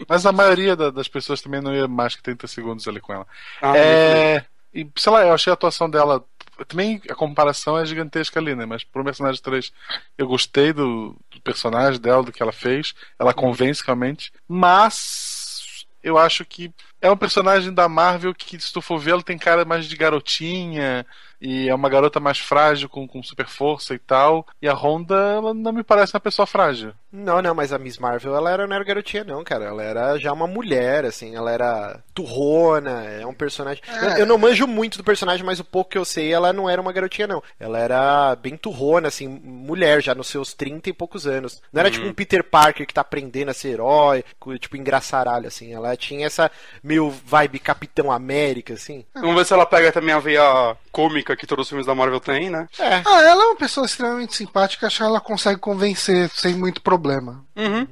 Mas 0.07 0.25
a 0.25 0.31
maioria 0.31 0.75
da- 0.75 0.89
das 0.91 1.07
pessoas 1.07 1.41
também 1.41 1.61
não 1.61 1.73
ia 1.73 1.87
mais 1.87 2.15
que 2.15 2.21
30 2.21 2.45
segundos 2.47 2.87
ali 2.87 2.99
com 2.99 3.13
ela. 3.13 3.25
Ah, 3.61 3.77
É. 3.77 4.45
E, 4.73 4.85
sei 4.97 5.11
lá, 5.11 5.21
eu 5.25 5.33
achei 5.33 5.49
a 5.49 5.53
atuação 5.53 5.89
dela. 5.89 6.23
Também 6.65 7.01
a 7.09 7.15
comparação 7.15 7.77
é 7.77 7.85
gigantesca 7.85 8.39
ali, 8.39 8.55
né? 8.55 8.65
Mas 8.65 8.83
pro 8.83 9.03
personagem 9.03 9.41
3, 9.41 9.71
eu 10.17 10.27
gostei 10.27 10.73
do, 10.73 11.15
do 11.29 11.41
personagem 11.41 11.99
dela, 11.99 12.23
do 12.23 12.31
que 12.31 12.41
ela 12.41 12.51
fez. 12.51 12.93
Ela 13.19 13.33
convence 13.33 13.83
realmente. 13.85 14.31
Mas. 14.47 15.85
Eu 16.03 16.17
acho 16.17 16.45
que 16.45 16.71
é 17.01 17.11
um 17.11 17.17
personagem 17.17 17.73
da 17.73 17.89
Marvel 17.89 18.33
que, 18.33 18.57
se 18.59 18.71
tu 18.71 18.81
for 18.81 18.97
ver, 18.97 19.11
ela 19.11 19.23
tem 19.23 19.37
cara 19.37 19.65
mais 19.65 19.85
de 19.87 19.97
garotinha. 19.97 21.05
E 21.39 21.69
é 21.69 21.75
uma 21.75 21.89
garota 21.89 22.19
mais 22.19 22.39
frágil, 22.39 22.89
com, 22.89 23.07
com 23.07 23.21
super 23.21 23.47
força 23.47 23.93
e 23.93 23.99
tal. 23.99 24.45
E 24.61 24.67
a 24.67 24.73
Honda, 24.73 25.15
ela 25.15 25.53
não 25.53 25.71
me 25.71 25.83
parece 25.83 26.13
uma 26.15 26.19
pessoa 26.19 26.45
frágil. 26.45 26.93
Não, 27.11 27.41
não, 27.41 27.55
mas 27.55 27.71
a 27.71 27.79
Miss 27.79 27.97
Marvel, 27.97 28.35
ela 28.35 28.51
era, 28.51 28.67
não 28.67 28.75
era 28.75 28.83
garotinha, 28.83 29.23
não, 29.23 29.43
cara. 29.43 29.65
Ela 29.65 29.83
era 29.83 30.17
já 30.19 30.33
uma 30.33 30.47
mulher, 30.47 31.05
assim, 31.05 31.35
ela 31.35 31.51
era 31.51 31.99
turrona, 32.13 33.03
é 33.03 33.25
um 33.25 33.33
personagem. 33.33 33.81
Eu, 34.01 34.09
eu 34.19 34.25
não 34.25 34.37
manjo 34.37 34.67
muito 34.67 34.97
do 34.97 35.03
personagem, 35.03 35.45
mas 35.45 35.59
o 35.59 35.63
pouco 35.63 35.91
que 35.91 35.97
eu 35.97 36.05
sei, 36.05 36.33
ela 36.33 36.51
não 36.51 36.69
era 36.69 36.81
uma 36.81 36.91
garotinha, 36.91 37.27
não. 37.27 37.41
Ela 37.59 37.79
era 37.79 38.35
bem 38.35 38.57
turrona, 38.57 39.07
assim, 39.07 39.27
mulher, 39.27 40.01
já 40.01 40.13
nos 40.13 40.27
seus 40.27 40.53
30 40.53 40.89
e 40.89 40.93
poucos 40.93 41.25
anos. 41.25 41.61
Não 41.71 41.79
era 41.79 41.91
tipo 41.91 42.05
um 42.05 42.13
Peter 42.13 42.43
Parker 42.43 42.85
que 42.85 42.93
tá 42.93 43.01
aprendendo 43.01 43.49
a 43.49 43.53
ser 43.53 43.69
herói, 43.69 44.23
tipo, 44.59 44.75
engraçaralho, 44.75 45.47
assim. 45.47 45.73
Ela 45.73 45.95
tinha 45.95 46.25
essa 46.27 46.51
meio 46.83 47.09
vibe 47.09 47.59
Capitão 47.59 48.11
América, 48.11 48.73
assim. 48.73 49.05
Vamos 49.13 49.35
ver 49.35 49.45
se 49.45 49.53
ela 49.53 49.65
pega 49.65 49.91
também 49.91 50.13
a 50.13 50.19
veia 50.19 50.75
cômica 50.97 51.35
que 51.35 51.45
todos 51.45 51.63
os 51.65 51.69
filmes 51.69 51.85
da 51.85 51.93
Marvel 51.93 52.19
têm, 52.19 52.49
né? 52.49 52.67
É. 52.79 53.03
Ah, 53.05 53.21
ela 53.21 53.43
é 53.43 53.45
uma 53.47 53.55
pessoa 53.55 53.85
extremamente 53.85 54.35
simpática, 54.35 54.87
acho 54.87 54.97
que 54.97 55.03
ela 55.03 55.19
consegue 55.21 55.59
convencer 55.59 56.27
sem 56.33 56.55
muito 56.55 56.81
problema. 56.81 57.45
Uhum. 57.55 57.87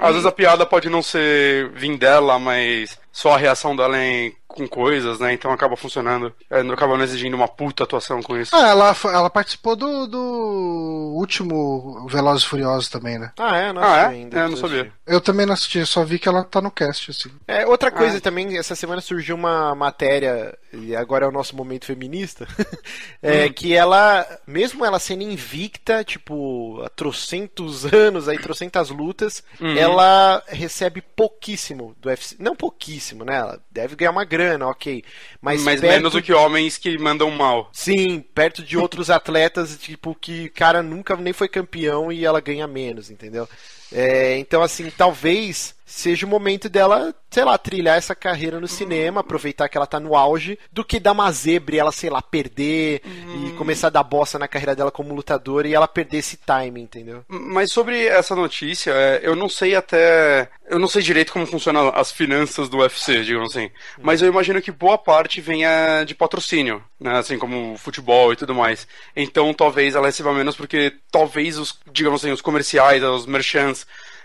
Às 0.00 0.10
vezes 0.12 0.26
a 0.26 0.32
piada 0.32 0.64
pode 0.64 0.88
não 0.88 1.02
ser 1.02 1.70
vir 1.72 1.96
dela, 1.98 2.38
mas 2.38 2.98
só 3.12 3.32
a 3.34 3.38
reação 3.38 3.74
dela 3.74 3.98
em, 3.98 4.34
com 4.46 4.66
coisas, 4.68 5.18
né? 5.20 5.32
Então 5.32 5.50
acaba 5.50 5.74
funcionando. 5.76 6.32
É, 6.50 6.62
não 6.62 6.74
acaba 6.74 6.96
não 6.96 7.04
exigindo 7.04 7.34
uma 7.34 7.48
puta 7.48 7.84
atuação 7.84 8.22
com 8.22 8.36
isso. 8.38 8.54
Ah, 8.54 8.68
ela, 8.68 8.94
ela 9.04 9.30
participou 9.30 9.74
do, 9.74 10.06
do 10.06 11.14
último 11.16 12.06
Velozes 12.10 12.44
e 12.44 12.48
Furiosos 12.48 12.88
também, 12.88 13.18
né? 13.18 13.32
Ah, 13.38 13.56
é? 13.56 13.72
Não 13.72 13.82
Ah, 13.82 13.96
é? 13.96 14.06
ainda. 14.06 14.36
É, 14.38 14.40
não 14.42 14.50
preciso 14.50 14.68
sabia. 14.68 14.92
Eu 15.06 15.20
também 15.20 15.46
não 15.46 15.54
assisti, 15.54 15.78
eu 15.78 15.86
só 15.86 16.04
vi 16.04 16.18
que 16.18 16.28
ela 16.28 16.44
tá 16.44 16.60
no 16.60 16.70
cast, 16.70 17.10
assim. 17.10 17.30
É, 17.48 17.66
outra 17.66 17.90
coisa 17.90 18.18
Ah. 18.18 18.20
também, 18.20 18.56
essa 18.58 18.74
semana 18.74 19.00
surgiu 19.00 19.34
uma 19.36 19.74
matéria, 19.74 20.56
e 20.78 20.94
agora 20.94 21.24
é 21.24 21.28
o 21.28 21.32
nosso 21.32 21.56
momento 21.56 21.86
feminista, 21.86 22.46
é 23.22 23.48
que 23.48 23.74
ela, 23.74 24.26
mesmo 24.46 24.84
ela 24.84 24.98
sendo 24.98 25.22
invicta, 25.22 26.04
tipo, 26.04 26.82
há 26.84 26.88
trocentos 26.88 27.84
anos, 27.86 28.28
aí 28.28 28.38
trocentas 28.38 28.90
lutas, 28.90 29.42
ela 29.78 30.42
recebe 30.46 31.00
pouquíssimo 31.00 31.94
do 32.00 32.08
UFC. 32.08 32.36
Não 32.38 32.54
pouquíssimo, 32.54 33.24
né? 33.24 33.36
Ela 33.36 33.60
deve 33.70 33.96
ganhar 33.96 34.10
uma 34.10 34.24
grana, 34.24 34.66
ok. 34.68 35.02
Mas, 35.40 35.62
Mas, 35.62 35.80
perto- 35.80 35.92
menos 35.92 36.12
do 36.12 36.22
que 36.22 36.32
homens 36.32 36.78
que 36.78 36.98
mandam 36.98 37.30
mal. 37.30 37.70
Sim, 37.72 38.20
perto 38.34 38.62
de 38.62 38.76
outros 38.78 39.10
atletas, 39.10 39.76
tipo, 39.78 40.14
que 40.14 40.48
cara 40.50 40.82
nunca 40.82 41.16
nem 41.16 41.32
foi 41.32 41.48
campeão 41.48 42.10
e 42.12 42.24
ela 42.24 42.40
ganha 42.40 42.66
menos, 42.66 43.10
entendeu? 43.10 43.48
É, 43.92 44.36
então, 44.38 44.62
assim, 44.62 44.90
talvez 44.90 45.76
seja 45.86 46.26
o 46.26 46.28
momento 46.28 46.68
dela, 46.68 47.14
sei 47.30 47.44
lá, 47.44 47.56
trilhar 47.56 47.96
essa 47.96 48.14
carreira 48.14 48.60
no 48.60 48.66
cinema, 48.66 49.20
aproveitar 49.20 49.68
que 49.68 49.78
ela 49.78 49.86
tá 49.86 50.00
no 50.00 50.16
auge, 50.16 50.58
do 50.72 50.84
que 50.84 50.98
dar 50.98 51.12
uma 51.12 51.30
zebra 51.30 51.76
e 51.76 51.78
ela, 51.78 51.92
sei 51.92 52.10
lá, 52.10 52.20
perder 52.20 53.02
e 53.04 53.52
começar 53.52 53.86
a 53.86 53.90
dar 53.90 54.02
bosta 54.02 54.38
na 54.38 54.48
carreira 54.48 54.74
dela 54.74 54.90
como 54.90 55.14
lutadora 55.14 55.68
e 55.68 55.74
ela 55.74 55.86
perder 55.86 56.18
esse 56.18 56.36
time, 56.38 56.80
entendeu? 56.80 57.24
Mas 57.28 57.72
sobre 57.72 58.06
essa 58.06 58.34
notícia, 58.34 58.90
é, 58.90 59.20
eu 59.22 59.36
não 59.36 59.48
sei 59.48 59.74
até. 59.74 60.48
Eu 60.68 60.80
não 60.80 60.88
sei 60.88 61.00
direito 61.00 61.32
como 61.32 61.46
funcionam 61.46 61.92
as 61.94 62.10
finanças 62.10 62.68
do 62.68 62.78
UFC, 62.78 63.22
digamos 63.22 63.50
assim. 63.50 63.70
Mas 64.02 64.20
eu 64.20 64.28
imagino 64.28 64.60
que 64.60 64.72
boa 64.72 64.98
parte 64.98 65.40
venha 65.40 66.02
de 66.02 66.14
patrocínio, 66.14 66.82
né? 67.00 67.18
Assim 67.18 67.38
como 67.38 67.76
futebol 67.78 68.32
e 68.32 68.36
tudo 68.36 68.54
mais. 68.54 68.86
Então 69.14 69.54
talvez 69.54 69.94
ela 69.94 70.06
receba 70.06 70.34
menos 70.34 70.56
porque 70.56 70.92
talvez 71.10 71.58
os, 71.58 71.78
digamos 71.92 72.22
assim, 72.22 72.32
os 72.32 72.40
comerciais, 72.40 73.02
os 73.02 73.26
merchants 73.26 73.75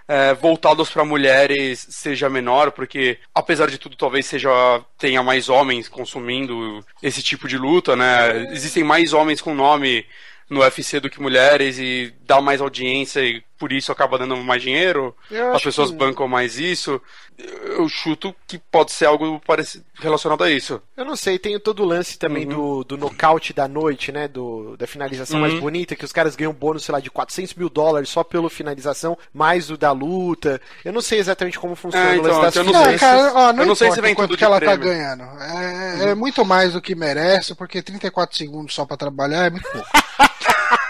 é, 0.07 0.33
voltados 0.33 0.89
para 0.89 1.05
mulheres 1.05 1.87
seja 1.89 2.29
menor, 2.29 2.71
porque 2.71 3.17
apesar 3.33 3.69
de 3.69 3.77
tudo 3.77 3.95
talvez 3.95 4.25
seja 4.25 4.49
tenha 4.97 5.23
mais 5.23 5.49
homens 5.49 5.87
consumindo 5.87 6.83
esse 7.01 7.23
tipo 7.23 7.47
de 7.47 7.57
luta, 7.57 7.95
né? 7.95 8.51
Existem 8.51 8.83
mais 8.83 9.13
homens 9.13 9.41
com 9.41 9.55
nome 9.55 10.05
no 10.49 10.59
UFC 10.59 10.99
do 10.99 11.09
que 11.09 11.21
mulheres 11.21 11.79
e 11.79 12.13
dá 12.25 12.41
mais 12.41 12.59
audiência 12.59 13.21
e 13.21 13.41
por 13.61 13.71
isso 13.71 13.91
acaba 13.91 14.17
dando 14.17 14.35
mais 14.37 14.59
dinheiro. 14.63 15.15
Eu 15.29 15.53
As 15.53 15.61
pessoas 15.63 15.91
que- 15.91 15.95
bancam 15.95 16.27
mais 16.27 16.57
isso. 16.57 16.99
Eu 17.37 17.87
chuto 17.87 18.35
que 18.47 18.57
pode 18.57 18.91
ser 18.91 19.05
algo 19.05 19.39
parecido, 19.45 19.85
relacionado 19.99 20.43
a 20.43 20.49
isso. 20.49 20.81
Eu 20.97 21.05
não 21.05 21.15
sei, 21.15 21.37
tem 21.37 21.59
todo 21.59 21.81
o 21.83 21.85
lance 21.85 22.17
também 22.17 22.47
do, 22.47 22.83
do 22.83 22.97
nocaute 22.97 23.53
da 23.53 23.67
noite, 23.67 24.11
né? 24.11 24.27
Do, 24.27 24.75
da 24.77 24.85
finalização 24.87 25.39
mais 25.39 25.53
bonita, 25.59 25.95
que 25.95 26.03
os 26.05 26.11
caras 26.11 26.35
ganham 26.35 26.51
um 26.51 26.55
bônus, 26.55 26.83
sei 26.83 26.93
lá, 26.93 26.99
de 26.99 27.09
400 27.11 27.53
mil 27.53 27.69
dólares 27.69 28.09
só 28.09 28.23
pela 28.23 28.49
finalização, 28.49 29.15
mais 29.33 29.69
o 29.69 29.77
da 29.77 29.91
luta. 29.91 30.59
Eu 30.83 30.91
não 30.91 31.01
sei 31.01 31.19
exatamente 31.19 31.59
como 31.59 31.75
funciona 31.75 32.13
É, 32.15 32.17
o 32.19 32.21
lance 32.21 32.29
então, 32.29 32.41
das 32.41 32.55
eu 32.55 32.63
não 32.63 32.73
Não, 32.73 32.83
sei. 32.85 32.97
cara, 32.97 33.33
ó, 33.33 33.53
não 33.53 33.63
Eu 33.63 33.67
não 33.67 33.75
sei 33.75 33.87
se 33.87 33.91
importa 33.93 34.01
vem 34.01 34.15
quanto 34.15 34.37
que 34.37 34.43
ela 34.43 34.59
tá 34.59 34.65
prêmio. 34.77 34.85
ganhando. 34.85 35.23
É, 35.41 36.09
é 36.11 36.15
muito 36.15 36.43
mais 36.43 36.73
do 36.73 36.81
que 36.81 36.95
merece, 36.95 37.53
porque 37.55 37.81
34 37.81 38.35
segundos 38.35 38.73
só 38.73 38.85
pra 38.85 38.97
trabalhar 38.97 39.45
é 39.45 39.49
muito 39.51 39.69
pouco. 39.71 39.87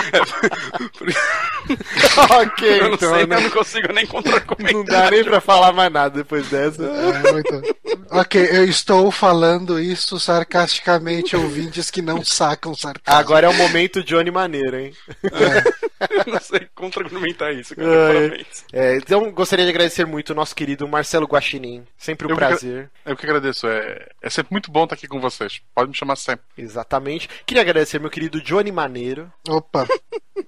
ok, 2.40 2.80
Eu 2.80 2.88
não 2.88 2.94
então, 2.94 3.14
sei, 3.14 3.26
né? 3.26 3.36
eu 3.36 3.40
não 3.42 3.50
consigo 3.50 3.92
nem 3.92 4.06
contra-argumentar. 4.06 4.72
Não 4.72 4.84
dá 4.84 5.10
nem 5.10 5.24
pra 5.24 5.40
falar 5.40 5.72
mais 5.72 5.92
nada 5.92 6.18
depois 6.18 6.48
dessa. 6.48 6.84
É 6.84 7.32
muito- 7.32 7.76
ok, 8.10 8.48
eu 8.50 8.64
estou 8.64 9.10
falando 9.10 9.78
isso 9.78 10.18
sarcasticamente, 10.18 11.36
ouvintes 11.36 11.90
que 11.90 12.02
não 12.02 12.24
sacam 12.24 12.74
sarcasmo. 12.74 13.20
Agora 13.20 13.46
é 13.46 13.50
o 13.50 13.54
momento 13.54 14.02
Johnny 14.02 14.30
Maneiro, 14.30 14.78
hein? 14.78 14.92
Eu 16.26 16.32
não 16.32 16.40
sei 16.40 16.66
contra-argumentar 16.74 17.52
isso, 17.52 17.76
cara. 17.76 17.88
Parabéns. 18.14 18.64
É, 18.72 18.96
então, 18.96 19.30
gostaria 19.32 19.66
de 19.66 19.70
agradecer 19.70 20.06
muito 20.06 20.30
o 20.30 20.34
nosso 20.34 20.56
querido 20.56 20.88
Marcelo 20.88 21.26
Guaxinim. 21.26 21.84
Sempre 21.98 22.26
um 22.26 22.30
Eu 22.30 22.36
que 22.36 22.40
prazer. 22.40 22.90
Eu 23.04 23.14
que 23.14 23.26
agradeço. 23.26 23.66
É, 23.68 24.08
é 24.22 24.30
sempre 24.30 24.50
muito 24.50 24.70
bom 24.70 24.84
estar 24.84 24.94
aqui 24.94 25.06
com 25.06 25.20
vocês. 25.20 25.60
Pode 25.74 25.90
me 25.90 25.94
chamar 25.96 26.16
sempre. 26.16 26.42
Exatamente. 26.56 27.28
Queria 27.44 27.60
agradecer 27.62 28.00
meu 28.00 28.08
querido 28.08 28.40
Johnny 28.40 28.72
Maneiro. 28.72 29.30
Opa, 29.46 29.86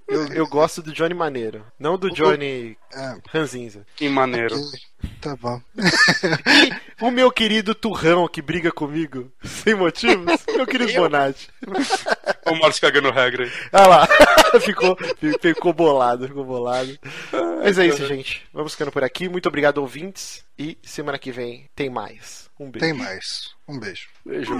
Eu, 0.09 0.27
eu 0.29 0.47
gosto 0.47 0.83
do 0.83 0.93
Johnny 0.93 1.15
Maneiro, 1.15 1.65
não 1.79 1.97
do 1.97 2.11
Johnny 2.11 2.77
é, 2.93 3.17
Ranzinza. 3.29 3.87
Que 3.97 4.09
maneiro. 4.09 4.55
tá 5.21 5.35
bom. 5.37 5.61
O 7.01 7.11
meu 7.11 7.31
querido 7.33 7.75
Turrão 7.75 8.29
que 8.29 8.43
briga 8.43 8.71
comigo 8.71 9.33
sem 9.43 9.75
motivos, 9.75 10.45
meu 10.55 10.67
querido 10.67 10.93
Bonatti. 11.01 11.49
O 12.45 12.57
Márcio 12.57 12.81
cagando 12.83 13.11
regra. 13.13 13.45
aí. 13.45 13.53
Olha 13.73 13.87
lá, 13.87 14.09
ficou, 14.61 14.97
ficou 15.41 15.73
bolado, 15.73 16.27
ficou 16.27 16.45
bolado. 16.45 16.99
Mas 17.63 17.79
é 17.79 17.87
isso, 17.87 18.05
gente. 18.05 18.43
Vamos 18.53 18.73
ficando 18.73 18.91
por 18.91 19.05
aqui. 19.05 19.29
Muito 19.29 19.49
obrigado, 19.49 19.79
ouvintes. 19.79 20.45
E 20.59 20.77
semana 20.83 21.19
que 21.19 21.31
vem 21.31 21.71
tem 21.75 21.89
mais. 21.89 22.51
Um 22.59 22.69
beijo. 22.69 22.85
Tem 22.85 22.93
mais. 22.93 23.55
Um 23.69 23.79
beijo. 23.79 24.09
Beijo. 24.27 24.53